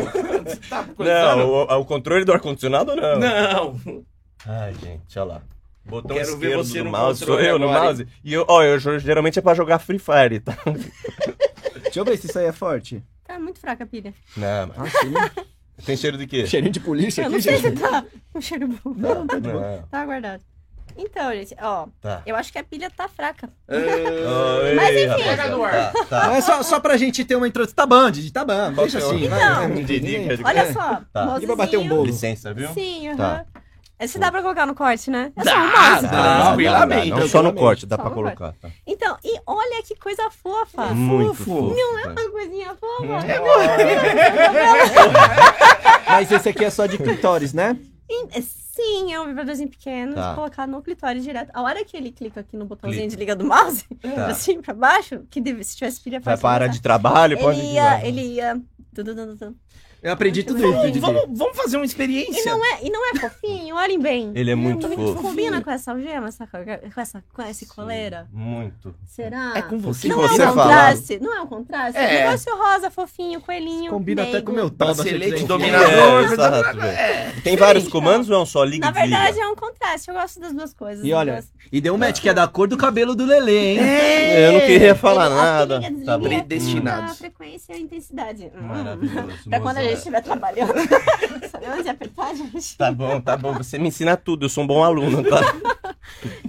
Você 0.45 0.57
tá 0.71 0.85
Não, 0.99 1.47
o, 1.51 1.63
o 1.81 1.85
controle 1.85 2.25
do 2.25 2.33
ar-condicionado 2.33 2.97
não. 2.97 3.19
Não. 3.19 3.77
Ai, 4.47 4.73
gente, 4.83 5.19
olha 5.19 5.25
lá. 5.25 5.43
Botão 5.87 6.17
Quero 6.17 6.37
ver 6.39 6.57
você 6.57 6.79
do 6.79 6.85
no 6.85 6.91
mouse, 6.91 7.25
sou 7.25 7.39
eu 7.41 7.59
no 7.59 7.69
mouse. 7.69 8.07
E 8.25 8.33
eu, 8.33 8.45
ó, 8.49 8.63
eu 8.63 8.79
geralmente 8.99 9.39
é 9.39 9.43
pra 9.43 9.55
jogar 9.55 9.79
Free 9.79 9.99
Fire, 9.99 10.41
tá? 10.41 10.57
Deixa 11.83 12.01
eu 12.01 12.05
ver 12.05 12.17
se 12.17 12.27
isso 12.27 12.39
aí 12.39 12.47
é 12.47 12.53
forte. 12.53 13.03
Tá 13.25 13.39
muito 13.39 13.59
fraca 13.61 13.85
a 13.85 13.87
pilha. 13.87 14.15
Não, 14.37 14.69
mas 14.77 14.93
Ah, 14.95 15.31
tem 15.85 15.97
cheiro 15.97 16.17
de 16.17 16.27
quê? 16.27 16.47
cheirinho 16.47 16.73
de 16.73 16.81
polícia 16.81 17.23
Eu 17.23 17.27
aqui, 17.27 17.35
não 17.35 17.41
sei 17.43 17.57
gente. 17.59 17.77
se 17.77 17.83
tá 17.83 18.05
um 18.35 18.41
cheiro 18.41 18.69
bom. 18.69 18.95
Não, 18.97 19.27
tá, 19.27 19.39
Não, 19.41 19.83
tá 19.91 20.05
guardado. 20.07 20.43
Então, 20.97 21.33
gente, 21.33 21.57
ó, 21.61 21.89
tá. 22.01 22.23
eu 22.25 22.37
acho 22.37 22.53
que 22.53 22.59
a 22.59 22.63
pilha 22.65 22.89
tá 22.89 23.09
fraca. 23.09 23.51
Oi, 23.69 24.75
Mas 24.77 24.97
enfim. 24.97 25.29
ar. 25.29 25.93
Tá, 25.93 26.05
tá. 26.05 26.27
Não, 26.29 26.35
é 26.37 26.41
só, 26.41 26.63
só 26.63 26.79
pra 26.79 26.97
gente 26.97 27.25
ter 27.25 27.35
uma 27.35 27.49
introdução. 27.49 27.75
Tá 27.75 27.85
bom, 27.87 28.09
Didi, 28.11 28.31
tá 28.33 28.45
bom. 28.45 28.73
Deixa 28.75 28.99
assim. 28.99 29.25
é 29.25 29.27
o- 29.27 29.31
vai. 29.69 29.71
Didi, 29.83 30.37
que- 30.37 30.45
Olha 30.45 30.73
só, 30.73 31.01
Tá. 31.13 31.39
E 31.43 31.47
vai 31.47 31.57
bater 31.57 31.79
um 31.79 31.89
bolo. 31.89 32.05
Licença, 32.05 32.55
viu? 32.55 32.69
Sim, 32.73 33.09
aham. 33.09 33.17
Tá. 33.17 33.47
Esse 34.05 34.19
dá 34.19 34.31
pra 34.31 34.43
colocar 34.43 34.67
no 34.67 34.75
corte, 34.75 35.11
né? 35.11 35.33
É 35.37 35.43
só 35.45 35.51
Dá, 35.51 35.57
mouse. 35.91 36.03
dá. 36.09 36.45
Tranquilamente, 36.47 37.11
Não 37.11 37.29
só 37.29 37.43
no 37.43 37.53
corte, 37.53 37.87
dá 37.87 37.97
Só 37.97 38.03
pra 38.03 38.11
colocar. 38.13 38.53
Tá. 38.61 38.69
Então, 38.87 39.17
e 39.25 39.41
olha 39.47 39.83
que 39.83 39.95
coisa 39.97 40.31
fofa. 40.31 40.87
Muito 40.95 41.35
fofo. 41.35 41.75
fofo. 41.75 42.09
Uma 42.09 42.31
coisinha 42.31 42.75
fofa. 42.75 43.25
Mas 46.09 46.31
esse 46.31 46.49
aqui 46.49 46.65
é 46.65 46.71
só 46.71 46.87
de 46.87 46.99
clitóris, 46.99 47.53
né? 47.53 47.77
E- 48.09 48.65
Sim, 48.75 49.13
é 49.15 49.21
um 49.21 49.27
vibradorzinho 49.27 49.69
pequeno, 49.69 50.17
Tá. 50.17 50.35
colocar 50.35 50.67
no 50.67 50.83
clitóris 50.83 51.23
direto. 51.23 51.49
A 51.55 51.63
hora 51.63 51.85
que 51.85 51.97
ele 51.97 52.11
clica 52.11 52.41
aqui 52.41 52.57
no 52.57 52.65
botãozinho 52.65 53.03
Clica. 53.03 53.15
de 53.17 53.21
liga 53.21 53.37
do 53.37 53.45
mouse, 53.47 53.85
Tá. 54.03 54.27
assim 54.27 54.61
pra 54.61 54.75
baixo, 54.75 55.21
que 55.31 55.41
deve- 55.41 55.63
se 55.63 55.77
tivesse 55.77 56.01
pilha 56.01 56.19
Vai 56.19 56.33
fácil. 56.35 56.43
para 56.43 56.51
área 56.55 56.67
começar. 56.67 56.77
de 56.79 56.83
trabalho, 56.83 57.39
pode 57.39 57.61
Ele 57.61 57.69
ir. 57.69 57.73
ia, 57.75 58.05
ele 58.05 58.21
ia. 58.35 58.61
tudu. 58.93 59.15
Eu 60.05 60.13
aprendi 60.13 60.43
tudo 60.43 60.59
isso. 60.61 61.01
Vamos, 61.01 61.23
vamos 61.39 61.57
fazer 61.57 61.79
uma 61.79 61.85
E 61.85 61.89
experiência. 61.89 62.45
não, 62.53 62.63
é, 62.65 62.79
e 62.85 62.91
não 62.91 63.01
é 63.11 63.19
fofinho, 63.19 63.75
olhem 63.75 63.99
bem. 63.99 64.33
Ele 64.35 64.51
é 64.51 64.55
muito 64.55 64.87
fofo. 64.89 65.23
Combina 65.23 65.63
com 65.63 65.71
essa 65.71 65.93
algema, 65.93 66.29
essa, 66.29 66.47
com 66.47 67.01
essa, 67.01 67.25
com 67.33 67.43
esse 67.43 67.65
coleira? 67.67 68.29
Muito. 68.31 68.95
Será? 69.07 69.55
É 69.57 69.63
com 69.63 69.79
você. 69.79 70.07
Não 70.09 70.19
você 70.19 70.43
é 70.43 70.51
um 70.51 70.55
contraste? 70.55 71.19
Não 71.21 71.35
é 71.35 71.41
um 71.41 71.47
contraste? 71.47 71.99
É. 71.99 72.17
É. 72.17 72.25
Negócio 72.27 72.55
rosa, 72.55 72.91
fofinho, 72.91 73.41
coelhinho. 73.41 73.91
Combina 73.91 74.25
até 74.25 74.43
com 74.43 74.53
o 74.53 74.55
meu 74.55 74.69
se 74.69 74.75
Bracelete 74.75 75.33
quiser. 75.33 75.47
dominador. 75.47 75.89
É, 75.89 75.95
Dominador, 75.97 76.33
exato, 76.33 76.79
velho. 76.79 77.43
Tem 77.43 77.57
vários 77.57 77.89
comandos 77.89 78.29
ou 78.29 78.37
é 78.37 78.39
um 78.41 78.47
só? 78.47 78.63
Liga 78.63 78.91
Na 78.91 78.99
e 78.99 79.09
verdade, 79.09 79.41
é 79.41 79.49
um 79.49 79.57
contraste. 79.57 80.09
Eu 80.09 80.15
gosto 80.15 80.39
das 80.39 80.53
duas 80.53 80.75
coisas. 80.75 81.03
E 81.03 81.13
olha, 81.15 81.43
e 81.73 81.81
deu 81.81 81.95
um 81.95 81.99
match 81.99 82.21
que 82.21 82.29
é 82.29 82.35
da 82.35 82.47
cor 82.47 82.69
do 82.69 82.77
cabelo 82.77 83.15
do 83.15 83.25
Lelê, 83.25 83.73
hein? 83.73 83.79
Eu 84.45 84.53
não 84.53 84.61
queria 84.61 84.95
falar 84.95 85.27
Ele- 85.27 85.35
nada. 85.35 85.81
Tá 85.81 86.19
bom. 86.19 86.25
desliga 86.25 86.45
Predestinados. 86.45 87.13
A 87.13 87.15
frequência 87.15 87.73
e 87.73 87.77
a 87.77 87.79
intensidade. 87.81 88.51
Hum. 88.55 88.63
Maravilhoso. 88.67 89.49
Pra 89.49 89.61
quando 89.61 89.79
a 89.79 89.83
moça. 89.83 89.94
Gente 89.95 89.99
estiver 89.99 90.23
trabalhando. 90.23 90.75
Sabe 91.51 91.67
onde 91.79 91.89
apertar, 91.89 92.35
gente? 92.35 92.77
Tá 92.77 92.93
bom, 92.93 93.21
tá 93.21 93.37
bom. 93.37 93.53
Você 93.55 93.79
me 93.79 93.89
ensina 93.89 94.17
tudo. 94.17 94.45
Eu 94.47 94.49
sou 94.51 94.65
um 94.65 94.67
bom 94.67 94.83
aluno, 94.85 95.23
tá? 95.23 95.41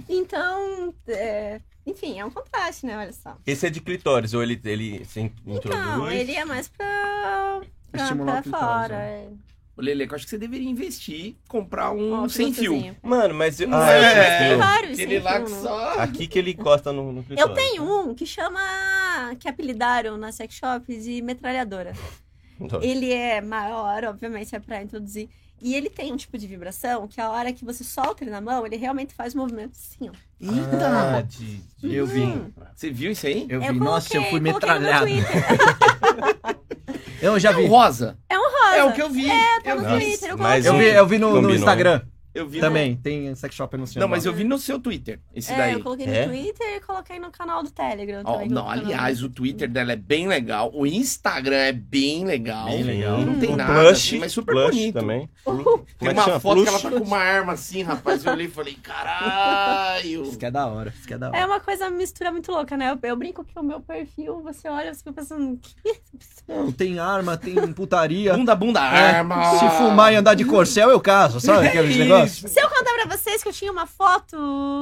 Então, 0.08 0.94
é, 1.08 1.60
enfim, 1.86 2.18
é 2.18 2.24
um 2.24 2.30
contraste, 2.30 2.86
né? 2.86 2.96
Olha 2.98 3.12
só. 3.12 3.36
Esse 3.46 3.66
é 3.66 3.70
de 3.70 3.80
clitóris, 3.80 4.34
ou 4.34 4.42
ele, 4.42 4.60
ele 4.64 5.04
se 5.04 5.20
in- 5.20 5.32
introduz? 5.46 5.80
Então, 5.80 6.10
ele 6.10 6.32
é 6.34 6.44
mais 6.44 6.68
pra, 6.68 7.60
pra, 7.90 8.02
Estimular 8.02 8.42
pra 8.42 8.58
fora. 8.58 8.96
né? 8.96 9.24
é. 9.24 9.28
Ô, 9.76 9.82
Lele, 9.82 10.04
eu 10.04 10.14
acho 10.14 10.24
que 10.24 10.30
você 10.30 10.38
deveria 10.38 10.68
investir, 10.68 11.36
comprar 11.48 11.90
um 11.92 12.26
sem 12.28 12.52
fio. 12.52 12.96
Mano, 13.02 13.34
mas... 13.34 13.60
Eu, 13.60 13.68
ah, 13.72 13.90
é, 13.92 14.48
tem 14.48 14.56
vários 14.58 14.98
Aquele 14.98 15.18
lá 15.20 15.40
que 15.40 15.50
né? 15.50 15.60
só... 15.60 15.98
Aqui 16.00 16.26
que 16.26 16.38
ele 16.38 16.52
encosta 16.52 16.92
no, 16.92 17.12
no 17.12 17.22
clitóris. 17.22 17.50
Eu 17.50 17.54
tenho 17.54 17.82
um 17.82 18.14
que 18.14 18.24
chama. 18.24 18.60
que 19.38 19.48
apelidaram 19.48 20.16
na 20.16 20.32
sex 20.32 20.54
shop 20.54 20.96
de 20.98 21.20
metralhadora. 21.20 21.92
Ele 22.82 23.12
é 23.12 23.40
maior, 23.40 24.04
obviamente, 24.04 24.54
é 24.54 24.58
pra 24.58 24.82
introduzir. 24.82 25.28
E 25.60 25.74
ele 25.74 25.88
tem 25.88 26.12
um 26.12 26.16
tipo 26.16 26.36
de 26.36 26.46
vibração 26.46 27.08
que 27.08 27.18
a 27.20 27.30
hora 27.30 27.50
que 27.52 27.64
você 27.64 27.82
solta 27.82 28.22
ele 28.22 28.30
na 28.30 28.40
mão, 28.42 28.66
ele 28.66 28.76
realmente 28.76 29.14
faz 29.14 29.34
um 29.34 29.38
movimento 29.38 29.72
assim, 29.72 30.10
ó. 30.10 30.12
Ah, 30.42 31.16
Eita! 31.16 31.22
de, 31.28 31.56
de... 31.78 31.94
Eu 31.94 32.06
vi. 32.06 32.26
Você 32.74 32.90
viu 32.90 33.10
isso 33.12 33.26
aí? 33.26 33.46
Eu 33.48 33.60
vi, 33.60 33.66
Eu 33.68 33.74
nossa, 33.74 34.14
eu 34.16 34.22
fui 34.24 34.38
coloquei- 34.38 34.52
coloquei 34.52 34.52
metralhado. 34.52 35.06
Eu 37.22 37.38
já 37.40 37.50
É 37.50 37.54
o 37.54 37.56
vi. 37.56 37.66
rosa. 37.66 38.16
É 38.28 38.38
um 38.38 38.42
rosa. 38.42 38.76
É 38.76 38.84
o 38.84 38.92
que 38.92 39.02
eu 39.02 39.10
vi. 39.10 39.30
É, 39.30 39.60
tá 39.60 39.70
eu 39.70 39.76
no 39.76 39.82
vi. 39.82 39.86
Nossa, 39.88 40.00
Twitter, 40.04 40.30
eu 40.30 40.38
mas 40.38 40.66
Eu 40.66 40.72
coloquei. 40.72 40.92
vi, 40.92 40.96
eu 40.98 41.06
vi 41.06 41.18
no, 41.18 41.42
no. 41.42 41.54
Instagram 41.54 42.02
Eu 42.36 42.46
vi 42.48 42.60
também. 42.60 42.96
Tem 42.96 43.34
sex 43.34 43.54
shop 43.54 43.74
anunciando. 43.74 44.00
Não, 44.00 44.08
mas 44.08 44.26
eu 44.26 44.32
vi 44.32 44.44
no 44.44 44.58
seu 44.58 44.78
Twitter, 44.78 45.18
esse 45.34 45.52
É, 45.52 45.56
daí. 45.56 45.72
eu 45.72 45.80
coloquei 45.82 46.06
no 46.06 46.12
É? 46.12 46.26
Twitter 46.26 46.76
e 46.76 46.80
coloquei 46.80 47.18
no 47.18 47.30
canal 47.30 47.62
do 47.62 47.70
Telegram. 47.70 48.22
Ó, 48.24 48.32
também, 48.34 48.48
não, 48.48 48.68
aliás, 48.68 49.22
o 49.22 49.28
Twitter 49.28 49.68
dela 49.70 49.92
é 49.92 49.96
bem 49.96 50.28
legal. 50.28 50.70
O 50.74 50.86
Instagram 50.86 51.56
é 51.56 51.72
bem 51.72 52.24
legal. 52.24 52.66
Bem 52.66 52.82
legal. 52.82 53.18
Não 53.20 53.38
tem 53.38 53.52
O 53.52 53.56
nada, 53.56 53.72
Plush, 53.72 53.90
assim, 54.08 54.18
mas 54.18 54.32
super 54.32 54.52
Plush 54.54 54.70
bonito. 54.76 54.94
também. 54.98 55.30
Tem 55.98 56.08
é 56.08 56.12
uma 56.12 56.22
chama? 56.24 56.40
foto 56.40 56.62
que 56.62 56.68
ela 56.68 56.78
Plush? 56.80 56.92
tá 56.92 57.00
com 57.00 57.06
uma 57.06 57.18
arma 57.18 57.52
assim, 57.54 57.82
rapaz. 57.82 58.24
Eu 58.24 58.32
olhei 58.32 58.46
e 58.46 58.50
falei, 58.50 58.74
caralho. 58.82 60.22
Isso 60.28 60.38
que 60.38 60.46
é 60.46 60.50
da 60.50 60.66
hora. 60.66 60.92
Isso 60.96 61.06
que 61.06 61.14
é 61.14 61.18
da 61.18 61.28
hora. 61.28 61.36
É 61.38 61.46
uma 61.46 61.60
coisa, 61.60 61.88
mistura 61.90 62.30
muito 62.30 62.50
louca, 62.52 62.76
né? 62.76 62.90
Eu, 62.92 63.08
eu 63.08 63.16
brinco 63.16 63.44
que 63.44 63.58
o 63.58 63.62
meu 63.62 63.80
perfil, 63.80 64.40
você 64.42 64.68
olha, 64.68 64.92
você 64.92 64.98
fica 64.98 65.12
pensando, 65.12 65.58
que 65.58 65.74
Não, 66.46 66.70
tem 66.70 66.98
arma, 66.98 67.36
tem 67.36 67.72
putaria. 67.72 68.34
Bunda, 68.34 68.54
bunda, 68.54 68.80
É, 68.80 69.16
arma. 69.18 69.58
Se 69.58 69.68
fumar 69.78 70.12
e 70.12 70.16
andar 70.16 70.34
de 70.34 70.44
corcel, 70.44 70.90
eu 70.90 71.00
caso, 71.00 71.40
sabe 71.40 71.66
aqueles 71.68 71.96
Isso. 71.96 72.04
Se 72.28 72.60
eu 72.60 72.68
contar 72.68 72.92
pra 72.94 73.16
vocês 73.16 73.42
que 73.42 73.48
eu 73.48 73.52
tinha 73.52 73.70
uma 73.72 73.86
foto 73.86 74.36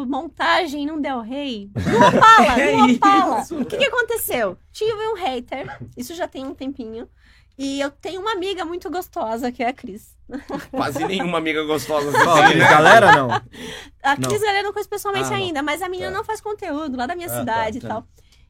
montagem 0.08 0.86
num 0.86 1.00
Del 1.00 1.20
Rey, 1.20 1.70
numa 1.74 2.08
Opala, 2.08 2.60
É 2.60 2.76
numa 2.76 3.40
isso. 3.40 3.58
o 3.58 3.64
que 3.64 3.76
que 3.76 3.84
aconteceu? 3.86 4.56
Tive 4.72 4.92
um 5.08 5.14
hater, 5.14 5.78
isso 5.96 6.14
já 6.14 6.26
tem 6.28 6.44
um 6.44 6.54
tempinho, 6.54 7.08
e 7.56 7.80
eu 7.80 7.90
tenho 7.90 8.20
uma 8.20 8.32
amiga 8.32 8.64
muito 8.64 8.90
gostosa, 8.90 9.52
que 9.52 9.62
é 9.62 9.68
a 9.68 9.72
Cris. 9.72 10.14
Quase 10.70 11.04
nenhuma 11.04 11.38
amiga 11.38 11.62
gostosa 11.64 12.08
assim, 12.10 12.58
né? 12.58 12.68
galera, 12.68 13.12
não. 13.12 13.30
A 13.30 14.16
Não. 14.18 14.28
Cris, 14.28 14.42
ela 14.42 14.58
eu 14.58 14.64
não 14.64 14.72
conheço 14.72 14.88
pessoalmente 14.90 15.26
Ah, 15.26 15.30
não. 15.30 15.36
ainda, 15.36 15.62
mas 15.62 15.80
a 15.82 15.88
menina 15.88 16.10
Tá. 16.10 16.16
não 16.16 16.24
faz 16.24 16.40
conteúdo 16.40 16.96
lá 16.96 17.06
da 17.06 17.14
minha 17.14 17.28
Ah, 17.28 17.38
cidade 17.38 17.80
tá, 17.80 17.86
e 17.86 17.88
tal. 17.88 18.06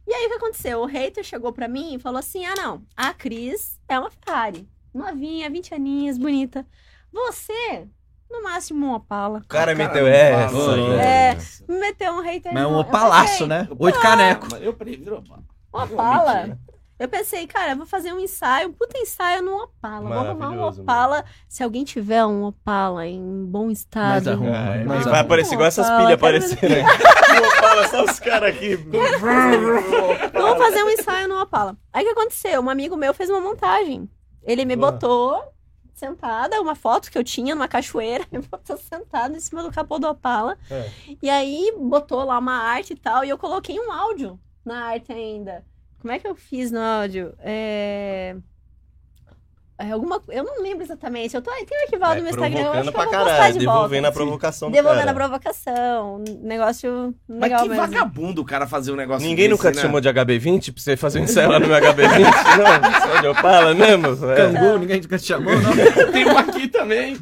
E 0.06 0.12
aí, 0.12 0.26
o 0.26 0.28
que 0.28 0.34
aconteceu? 0.36 0.80
O 0.80 0.86
hater 0.86 1.24
chegou 1.24 1.52
pra 1.52 1.66
mim 1.66 1.94
e 1.94 1.98
falou 1.98 2.18
assim, 2.18 2.44
ah, 2.44 2.54
não, 2.56 2.82
a 2.96 3.12
Cris 3.14 3.80
é 3.88 3.98
uma 3.98 4.10
Ferrari, 4.10 4.68
novinha, 4.92 5.48
20 5.50 5.74
aninhos, 5.74 6.16
bonita. 6.18 6.66
Você 7.12 7.86
no 8.34 8.42
máximo 8.42 8.86
um 8.86 8.94
Opala. 8.94 9.38
O 9.44 9.48
cara 9.48 9.72
Ah, 9.72 9.74
meteu 9.74 10.06
essa. 10.06 10.48
fala 10.56 10.74
aí. 10.74 10.92
É. 11.00 11.36
Me 11.68 11.78
meteu 11.80 12.12
um 12.12 12.20
hater. 12.20 12.52
Mas 12.52 12.62
é 12.62 12.66
um 12.66 12.78
opalaço, 12.78 13.46
né? 13.46 13.68
Oito 13.78 14.00
caneco. 14.00 14.46
Mas 14.50 14.62
Eu 14.62 14.72
prefiro 14.74 15.18
Opala. 15.18 15.42
Um 15.72 15.78
Opala? 15.82 16.34
Mentira. 16.34 16.58
Eu 16.96 17.08
pensei, 17.08 17.44
cara, 17.48 17.72
eu 17.72 17.76
vou 17.76 17.86
fazer 17.86 18.12
um 18.12 18.20
ensaio, 18.20 18.68
um 18.68 18.72
puta 18.72 18.96
ensaio 18.96 19.42
no 19.42 19.56
Opala. 19.64 20.08
Vou 20.08 20.18
arrumar 20.18 20.50
um 20.50 20.62
Opala. 20.62 21.24
Se 21.48 21.62
alguém 21.64 21.82
tiver 21.82 22.24
um 22.24 22.44
Opala 22.44 23.04
em 23.04 23.44
bom 23.46 23.66
Mas 23.66 23.78
estado. 23.78 24.30
arruma. 24.30 24.56
É, 24.56 24.84
mas 24.84 24.86
vai 24.86 25.06
arruma. 25.14 25.18
aparecer 25.20 25.54
igual 25.54 25.66
essas 25.66 25.86
Opala, 25.86 26.00
pilhas 26.02 26.14
aparecendo. 26.14 26.70
Não 27.42 27.50
fala 27.50 27.88
só 27.90 28.04
os 28.04 28.20
caras 28.20 28.54
aqui. 28.54 28.76
Vamos 28.76 30.58
fazer 30.58 30.82
um 30.84 30.90
ensaio 30.90 31.28
no 31.28 31.40
Opala. 31.40 31.76
Aí 31.92 32.04
o 32.04 32.06
que 32.06 32.12
aconteceu? 32.20 32.60
Um 32.60 32.70
amigo 32.70 32.96
meu 32.96 33.12
fez 33.12 33.28
uma 33.28 33.40
montagem. 33.40 34.08
Ele 34.44 34.64
me 34.64 34.76
Boa. 34.76 34.92
botou 34.92 35.42
sentada, 35.94 36.60
uma 36.60 36.74
foto 36.74 37.10
que 37.10 37.16
eu 37.16 37.24
tinha 37.24 37.54
numa 37.54 37.68
cachoeira, 37.68 38.26
me 38.32 38.40
botou 38.40 38.76
sentada 38.76 39.36
em 39.36 39.40
cima 39.40 39.62
do 39.62 39.70
capô 39.70 39.98
do 39.98 40.08
Opala. 40.08 40.58
É. 40.70 40.90
E 41.22 41.30
aí 41.30 41.74
botou 41.78 42.24
lá 42.24 42.38
uma 42.38 42.56
arte 42.56 42.92
e 42.92 42.96
tal, 42.96 43.24
e 43.24 43.28
eu 43.28 43.38
coloquei 43.38 43.78
um 43.78 43.90
áudio 43.90 44.38
na 44.64 44.86
arte 44.86 45.12
ainda. 45.12 45.64
Como 46.00 46.12
é 46.12 46.18
que 46.18 46.26
eu 46.26 46.34
fiz 46.34 46.70
no 46.70 46.80
áudio? 46.80 47.34
É... 47.38 48.36
é 49.78 49.90
alguma... 49.90 50.20
Eu 50.28 50.44
não 50.44 50.62
lembro 50.62 50.84
exatamente. 50.84 51.34
Eu 51.34 51.42
tô... 51.42 51.50
tem 51.50 51.66
um 51.78 51.82
arquivado 51.82 52.16
no 52.16 52.22
meu 52.22 52.30
Instagram. 52.30 52.60
Eu 52.60 52.72
acho 52.72 52.82
que 52.82 52.88
eu 52.88 52.92
vou 52.92 52.92
postar 52.92 53.10
caralho, 53.24 53.58
de 53.58 53.64
volta. 53.64 53.78
devolvendo 53.80 54.04
a 54.06 54.12
provocação 54.12 54.70
do 54.70 54.74
Devolvendo 54.74 54.98
cara. 55.00 55.10
a 55.10 55.14
provocação. 55.14 56.24
Negócio 56.42 57.14
Mas 57.28 57.40
legal 57.40 57.62
que 57.62 57.68
mesmo. 57.68 57.82
vagabundo 57.82 58.42
o 58.42 58.44
cara 58.44 58.66
fazer 58.66 58.92
um 58.92 58.96
negócio 58.96 59.26
Ninguém 59.28 59.48
desse, 59.48 59.50
nunca 59.58 59.72
te 59.72 59.76
né? 59.76 59.82
chamou 59.82 60.00
de 60.00 60.08
HB20 60.08 60.72
pra 60.72 60.82
você 60.82 60.96
fazer 60.96 61.20
um 61.20 61.24
ensaio 61.24 61.48
lá 61.50 61.58
no 61.58 61.66
meu 61.66 61.76
HB20? 61.76 62.18
não? 62.58 63.14
Só 63.14 63.20
de 63.20 63.26
Opala 63.28 63.74
mesmo? 63.74 64.30
É. 64.30 64.36
Cangu, 64.36 64.78
ninguém 64.78 65.00
nunca 65.00 65.18
te 65.18 65.26
chamou, 65.26 65.54
não? 65.60 65.72
Tem 66.12 66.26
um 66.26 66.38
aqui 66.38 66.68
também. 66.68 67.16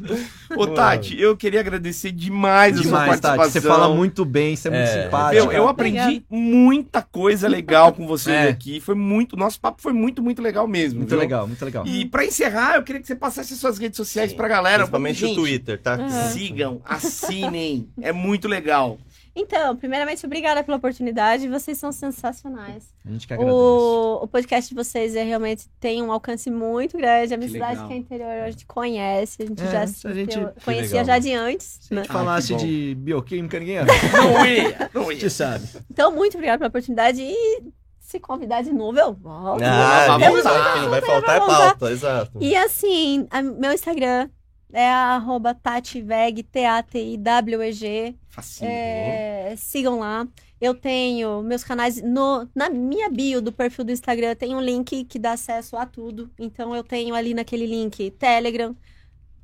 Ô, 0.57 0.67
Tati, 0.67 1.19
eu 1.19 1.35
queria 1.35 1.59
agradecer 1.59 2.11
demais, 2.11 2.73
a 2.73 2.75
sua 2.77 2.83
Demais, 2.85 3.05
participação. 3.07 3.37
Tati. 3.37 3.51
Você 3.51 3.61
fala 3.61 3.93
muito 3.95 4.23
bem, 4.25 4.55
você 4.55 4.67
é 4.67 4.71
muito 4.71 4.83
É. 4.89 5.03
simpática. 5.03 5.43
Meu, 5.43 5.51
eu 5.51 5.67
aprendi 5.67 6.23
muita 6.29 7.01
coisa 7.01 7.47
legal 7.47 7.93
com 7.93 8.05
vocês 8.07 8.35
É. 8.35 8.49
aqui. 8.49 8.79
Foi 8.79 8.95
muito. 8.95 9.35
Nosso 9.35 9.59
papo 9.59 9.81
foi 9.81 9.93
muito, 9.93 10.21
muito 10.21 10.41
legal 10.41 10.67
mesmo. 10.67 10.99
Muito 10.99 11.09
viu? 11.09 11.19
legal, 11.19 11.47
muito 11.47 11.63
legal. 11.63 11.85
E 11.87 12.05
pra 12.05 12.25
encerrar, 12.25 12.75
eu 12.75 12.83
queria 12.83 13.01
que 13.01 13.07
você 13.07 13.15
passasse 13.15 13.55
suas 13.55 13.77
redes 13.77 13.97
sociais 13.97 14.31
Sim, 14.31 14.37
pra 14.37 14.47
galera. 14.47 14.79
Principalmente 14.79 15.19
Gente, 15.19 15.31
o 15.33 15.35
Twitter, 15.35 15.81
tá? 15.81 15.95
Aham. 15.95 16.29
Sigam, 16.29 16.81
assinem. 16.85 17.87
É 18.01 18.11
muito 18.11 18.47
legal. 18.47 18.97
Então, 19.35 19.75
primeiramente, 19.75 20.23
obrigada 20.25 20.63
pela 20.63 20.77
oportunidade. 20.77 21.47
Vocês 21.49 21.77
são 21.79 21.91
sensacionais. 21.91 22.93
A 23.03 23.09
gente 23.11 23.25
que 23.25 23.33
agradece. 23.33 23.55
O, 23.57 24.19
o 24.23 24.27
podcast 24.27 24.69
de 24.69 24.75
vocês 24.75 25.15
é, 25.15 25.23
realmente 25.23 25.67
tem 25.79 26.03
um 26.03 26.11
alcance 26.11 26.51
muito 26.51 26.95
grande. 26.97 27.33
A 27.33 27.37
minha 27.37 27.47
Que 27.47 27.53
cidade 27.53 27.71
legal. 27.73 27.87
que 27.87 27.93
é 27.93 27.97
interior, 27.97 28.29
a 28.29 28.51
gente 28.51 28.65
conhece. 28.67 29.41
A 29.41 29.45
gente 29.47 29.63
É, 29.63 29.71
já 29.71 29.81
a 29.83 29.87
se 29.87 30.13
gente- 30.13 30.37
eu 30.37 30.53
conhecia 30.63 31.01
legal. 31.01 31.05
já 31.05 31.19
de 31.19 31.33
antes. 31.33 31.79
Se 31.81 31.93
a 31.93 31.95
né? 31.95 32.01
gente 32.03 32.11
Ah, 32.11 32.13
falasse 32.13 32.53
bom. 32.53 32.59
de 32.59 32.95
bioquímica, 32.99 33.59
ninguém 33.59 33.75
ia. 33.75 33.85
Não 34.13 34.45
ia, 34.45 34.89
não 34.93 35.01
A 35.09 35.13
ia. 35.13 35.19
gente 35.19 35.29
sabe. 35.31 35.67
Então, 35.89 36.11
muito 36.11 36.35
obrigada 36.35 36.59
pela 36.59 36.69
oportunidade. 36.69 37.21
E 37.23 37.63
se 37.99 38.19
convidar 38.19 38.61
de 38.61 38.71
novo, 38.71 38.99
eu 38.99 39.13
volto. 39.13 39.63
Ah, 39.63 40.15
Vamos 40.19 40.39
isso 40.39 40.47
lá. 40.47 40.73
aí, 40.75 40.81
não 40.81 40.89
vai 40.91 41.01
faltar 41.01 41.35
é 41.35 41.39
pauta, 41.39 41.89
exato. 41.91 42.37
E 42.39 42.55
assim, 42.55 43.25
a- 43.31 43.41
meu 43.41 43.73
Instagram 43.73 44.29
é 44.71 44.87
arroba 44.87 45.55
tativeg, 45.55 46.43
T-A-T-I-W-E-G. 46.43 48.15
Facinho. 48.33 48.67
É, 48.67 49.53
sigam 49.55 49.99
lá. 49.99 50.27
Eu 50.59 50.73
tenho 50.73 51.43
meus 51.43 51.63
canais 51.63 52.01
no, 52.01 52.49
na 52.55 52.67
minha 52.67 53.07
bio 53.07 53.39
do 53.39 53.51
perfil 53.51 53.85
do 53.85 53.91
Instagram 53.91 54.33
tem 54.33 54.55
um 54.55 54.61
link 54.61 55.05
que 55.05 55.19
dá 55.19 55.33
acesso 55.33 55.77
a 55.77 55.85
tudo. 55.85 56.31
Então 56.39 56.75
eu 56.75 56.83
tenho 56.83 57.13
ali 57.13 57.35
naquele 57.35 57.67
link 57.67 58.09
Telegram, 58.09 58.75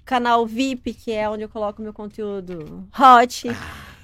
canal 0.03 0.43
VIP, 0.47 0.95
que 0.95 1.11
é 1.11 1.29
onde 1.29 1.43
eu 1.43 1.49
coloco 1.49 1.83
meu 1.83 1.93
conteúdo 1.93 2.89
hot, 2.99 3.43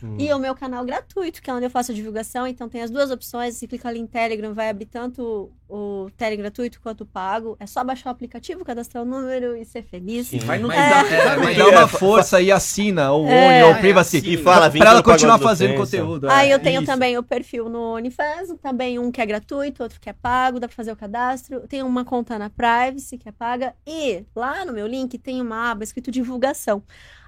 Hum. 0.06 0.18
e 0.20 0.32
o 0.32 0.40
meu 0.40 0.54
canal 0.54 0.86
gratuito, 0.86 1.42
que 1.42 1.50
é 1.50 1.54
onde 1.54 1.66
eu 1.66 1.70
faço 1.70 1.92
a 1.92 1.96
divulgação. 1.96 2.46
Então 2.46 2.70
tem 2.70 2.82
as 2.82 2.92
duas 2.92 3.10
opções. 3.10 3.56
Se 3.56 3.68
clicar 3.68 3.90
ali 3.90 4.00
em 4.00 4.08
Telegram, 4.08 4.54
vai 4.54 4.70
abrir 4.70 4.86
tanto 4.86 5.52
o 5.68 6.10
Telegram 6.16 6.44
gratuito 6.44 6.80
quanto 6.80 7.02
o 7.02 7.06
pago. 7.06 7.58
É 7.60 7.66
só 7.66 7.84
baixar 7.84 8.10
o 8.10 8.12
aplicativo, 8.12 8.64
cadastrar 8.64 9.04
o 9.04 9.06
número 9.06 9.56
e 9.56 9.66
ser 9.66 9.84
feliz. 9.84 10.28
Sim. 10.28 10.40
Vai 10.40 10.60
no 10.60 10.68
Mas, 10.68 10.78
dá, 10.78 11.52
é, 11.52 11.56
dá 11.56 11.68
uma 11.68 11.88
força 11.88 12.40
e 12.40 12.52
assina, 12.52 13.12
ou 13.12 13.28
É. 13.28 13.64
One, 13.66 13.74
ou 13.74 13.82
Privacy. 13.82 14.22
E 14.24 14.38
fala, 14.38 14.70
pra 14.70 14.90
ela 14.92 15.04
continuar 15.04 15.40
fazendo 15.40 15.76
conteúdo. 15.76 16.30
Aí 16.30 16.52
é, 16.52 16.54
eu 16.54 16.60
tenho 16.60 16.82
isso. 16.82 16.92
também 16.92 17.18
o 17.18 17.24
perfil 17.24 17.68
no 17.70 17.96
OnlyFans, 17.96 18.54
também 18.62 19.00
um 19.00 19.12
que 19.12 19.22
é 19.22 19.26
gratuito, 19.26 19.82
outro 19.84 20.00
que 20.00 20.10
é 20.10 20.14
pago, 20.14 20.60
dá 20.60 20.68
pra 20.68 20.76
fazer 20.76 20.92
o 20.92 20.96
cadastro. 20.96 21.62
Tem 21.68 21.82
uma 21.82 22.06
conta 22.06 22.38
na 22.38 22.50
Privacy 22.50 23.18
que 23.18 23.28
é 23.28 23.32
paga. 23.32 23.74
E 23.88 24.24
lá 24.36 24.66
no 24.66 24.74
meu 24.74 24.88
link 24.88 25.18
tem 25.18 25.42
uma 25.42 25.72
aba 25.72 25.84
escrito 25.84 26.12
divulgação. 26.12 26.84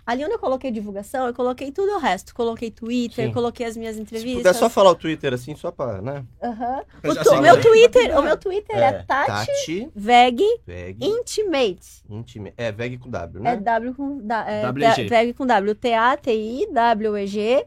Ali 0.07 0.23
onde 0.23 0.34
eu 0.35 0.39
coloquei 0.39 0.71
divulgação, 0.71 1.27
eu 1.27 1.34
coloquei 1.34 1.69
tudo 1.69 1.91
o 1.95 1.97
resto. 1.99 2.34
Coloquei 2.34 2.71
Twitter, 2.71 3.25
Sim. 3.27 3.34
coloquei 3.34 3.65
as 3.65 3.75
minhas 3.75 3.95
Se 3.97 4.01
entrevistas. 4.01 4.38
puder 4.41 4.53
só 4.55 4.69
falar 4.69 4.91
o 4.91 4.95
Twitter 4.95 5.34
assim, 5.34 5.53
só 5.53 5.69
pra, 5.69 6.01
né? 6.01 6.23
Aham. 6.41 6.81
Eu 7.03 7.11
O, 7.11 7.15
tu- 7.17 7.29
sei, 7.29 7.41
meu 7.41 7.55
né? 7.57 7.61
Twitter, 7.61 8.17
o 8.17 8.21
meu 8.23 8.38
Twitter 8.38 8.77
é, 8.77 9.03
Tati, 9.03 9.27
Tati 9.27 9.89
Veg 9.93 10.41
Veg 10.65 10.97
Intimate. 11.03 12.03
Intime. 12.09 12.53
É, 12.55 12.71
Veg 12.71 12.97
com 12.97 13.09
W, 13.09 13.39
É 13.41 13.43
né? 13.43 13.57
W 13.57 13.93
com 13.95 14.17
da, 14.25 14.49
é, 14.49 14.65
WG. 14.69 15.07
Veg 15.09 15.34
com 15.34 15.45
W. 15.45 15.75
T-A-T-I-W-E-G. 15.75 17.65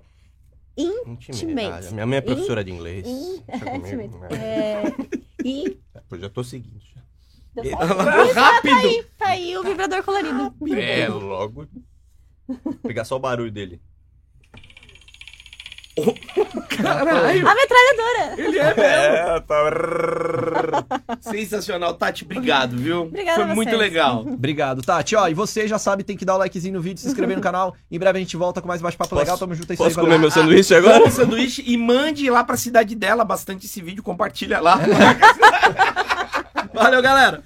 Intimate. 0.78 1.88
Ah, 1.88 1.92
minha 1.92 2.06
mãe 2.06 2.18
é 2.18 2.20
professora 2.22 2.64
de 2.64 2.70
inglês. 2.72 3.06
In- 3.06 3.42
Deixa 3.46 3.64
comigo. 3.66 4.02
Intimate. 4.02 4.34
É, 4.34 4.82
e 5.44 5.78
Pô, 6.08 6.16
já 6.16 6.30
tô 6.30 6.42
seguindo. 6.42 6.80
já. 6.80 7.02
Deu 7.62 7.64
E- 7.64 7.68
certo? 7.76 7.84
Rápido! 8.32 9.04
Tá 9.18 9.26
aí 9.28 9.58
o 9.58 9.62
vibrador 9.62 10.02
colorido. 10.02 10.54
É, 10.78 11.06
logo. 11.08 11.66
Vou 12.64 12.74
pegar 12.82 13.05
só 13.05 13.16
o 13.16 13.20
barulho 13.20 13.51
dele. 13.51 13.81
Caralho! 16.68 17.47
A 17.47 17.55
metralhadora. 17.55 18.35
Ele 18.39 18.59
é 18.59 18.74
mesmo. 18.74 18.82
É, 18.82 19.40
tá. 19.40 21.16
Sensacional. 21.20 21.93
Tati, 21.94 22.24
obrigado, 22.24 22.77
viu? 22.77 23.02
Obrigada 23.02 23.35
Foi 23.35 23.43
a 23.44 23.47
vocês. 23.48 23.56
muito 23.56 23.77
legal. 23.77 24.20
Obrigado, 24.27 24.81
Tati. 24.82 25.14
Ó, 25.16 25.28
e 25.28 25.35
você 25.35 25.68
já 25.68 25.78
sabe, 25.78 26.02
tem 26.02 26.16
que 26.16 26.24
dar 26.24 26.36
o 26.36 26.39
likezinho 26.39 26.74
no 26.74 26.81
vídeo, 26.81 27.01
se 27.01 27.09
inscrever 27.09 27.36
no 27.36 27.43
canal. 27.43 27.77
Em 27.90 27.98
breve 27.98 28.18
a 28.18 28.20
gente 28.22 28.36
volta 28.36 28.62
com 28.62 28.68
mais 28.68 28.81
bate-papo 28.81 29.10
Posso- 29.10 29.20
legal. 29.20 29.36
Tamo 29.36 29.55
junto, 29.55 29.70
é 29.70 29.74
isso 29.74 29.82
Posso 29.82 29.98
aí, 30.01 30.05
comer 30.06 30.16
valeu. 30.16 30.20
meu 30.20 30.31
sanduíche 30.31 30.74
agora? 30.74 30.98
Coma 31.01 31.09
o 31.09 31.10
sanduíche 31.12 31.62
e 31.66 31.77
mande 31.77 32.31
lá 32.31 32.44
pra 32.44 32.56
cidade 32.56 32.94
dela 32.94 33.24
bastante 33.24 33.66
esse 33.66 33.82
vídeo, 33.82 34.02
compartilha 34.02 34.59
lá. 34.60 34.78
Valeu, 36.72 37.02
galera! 37.02 37.43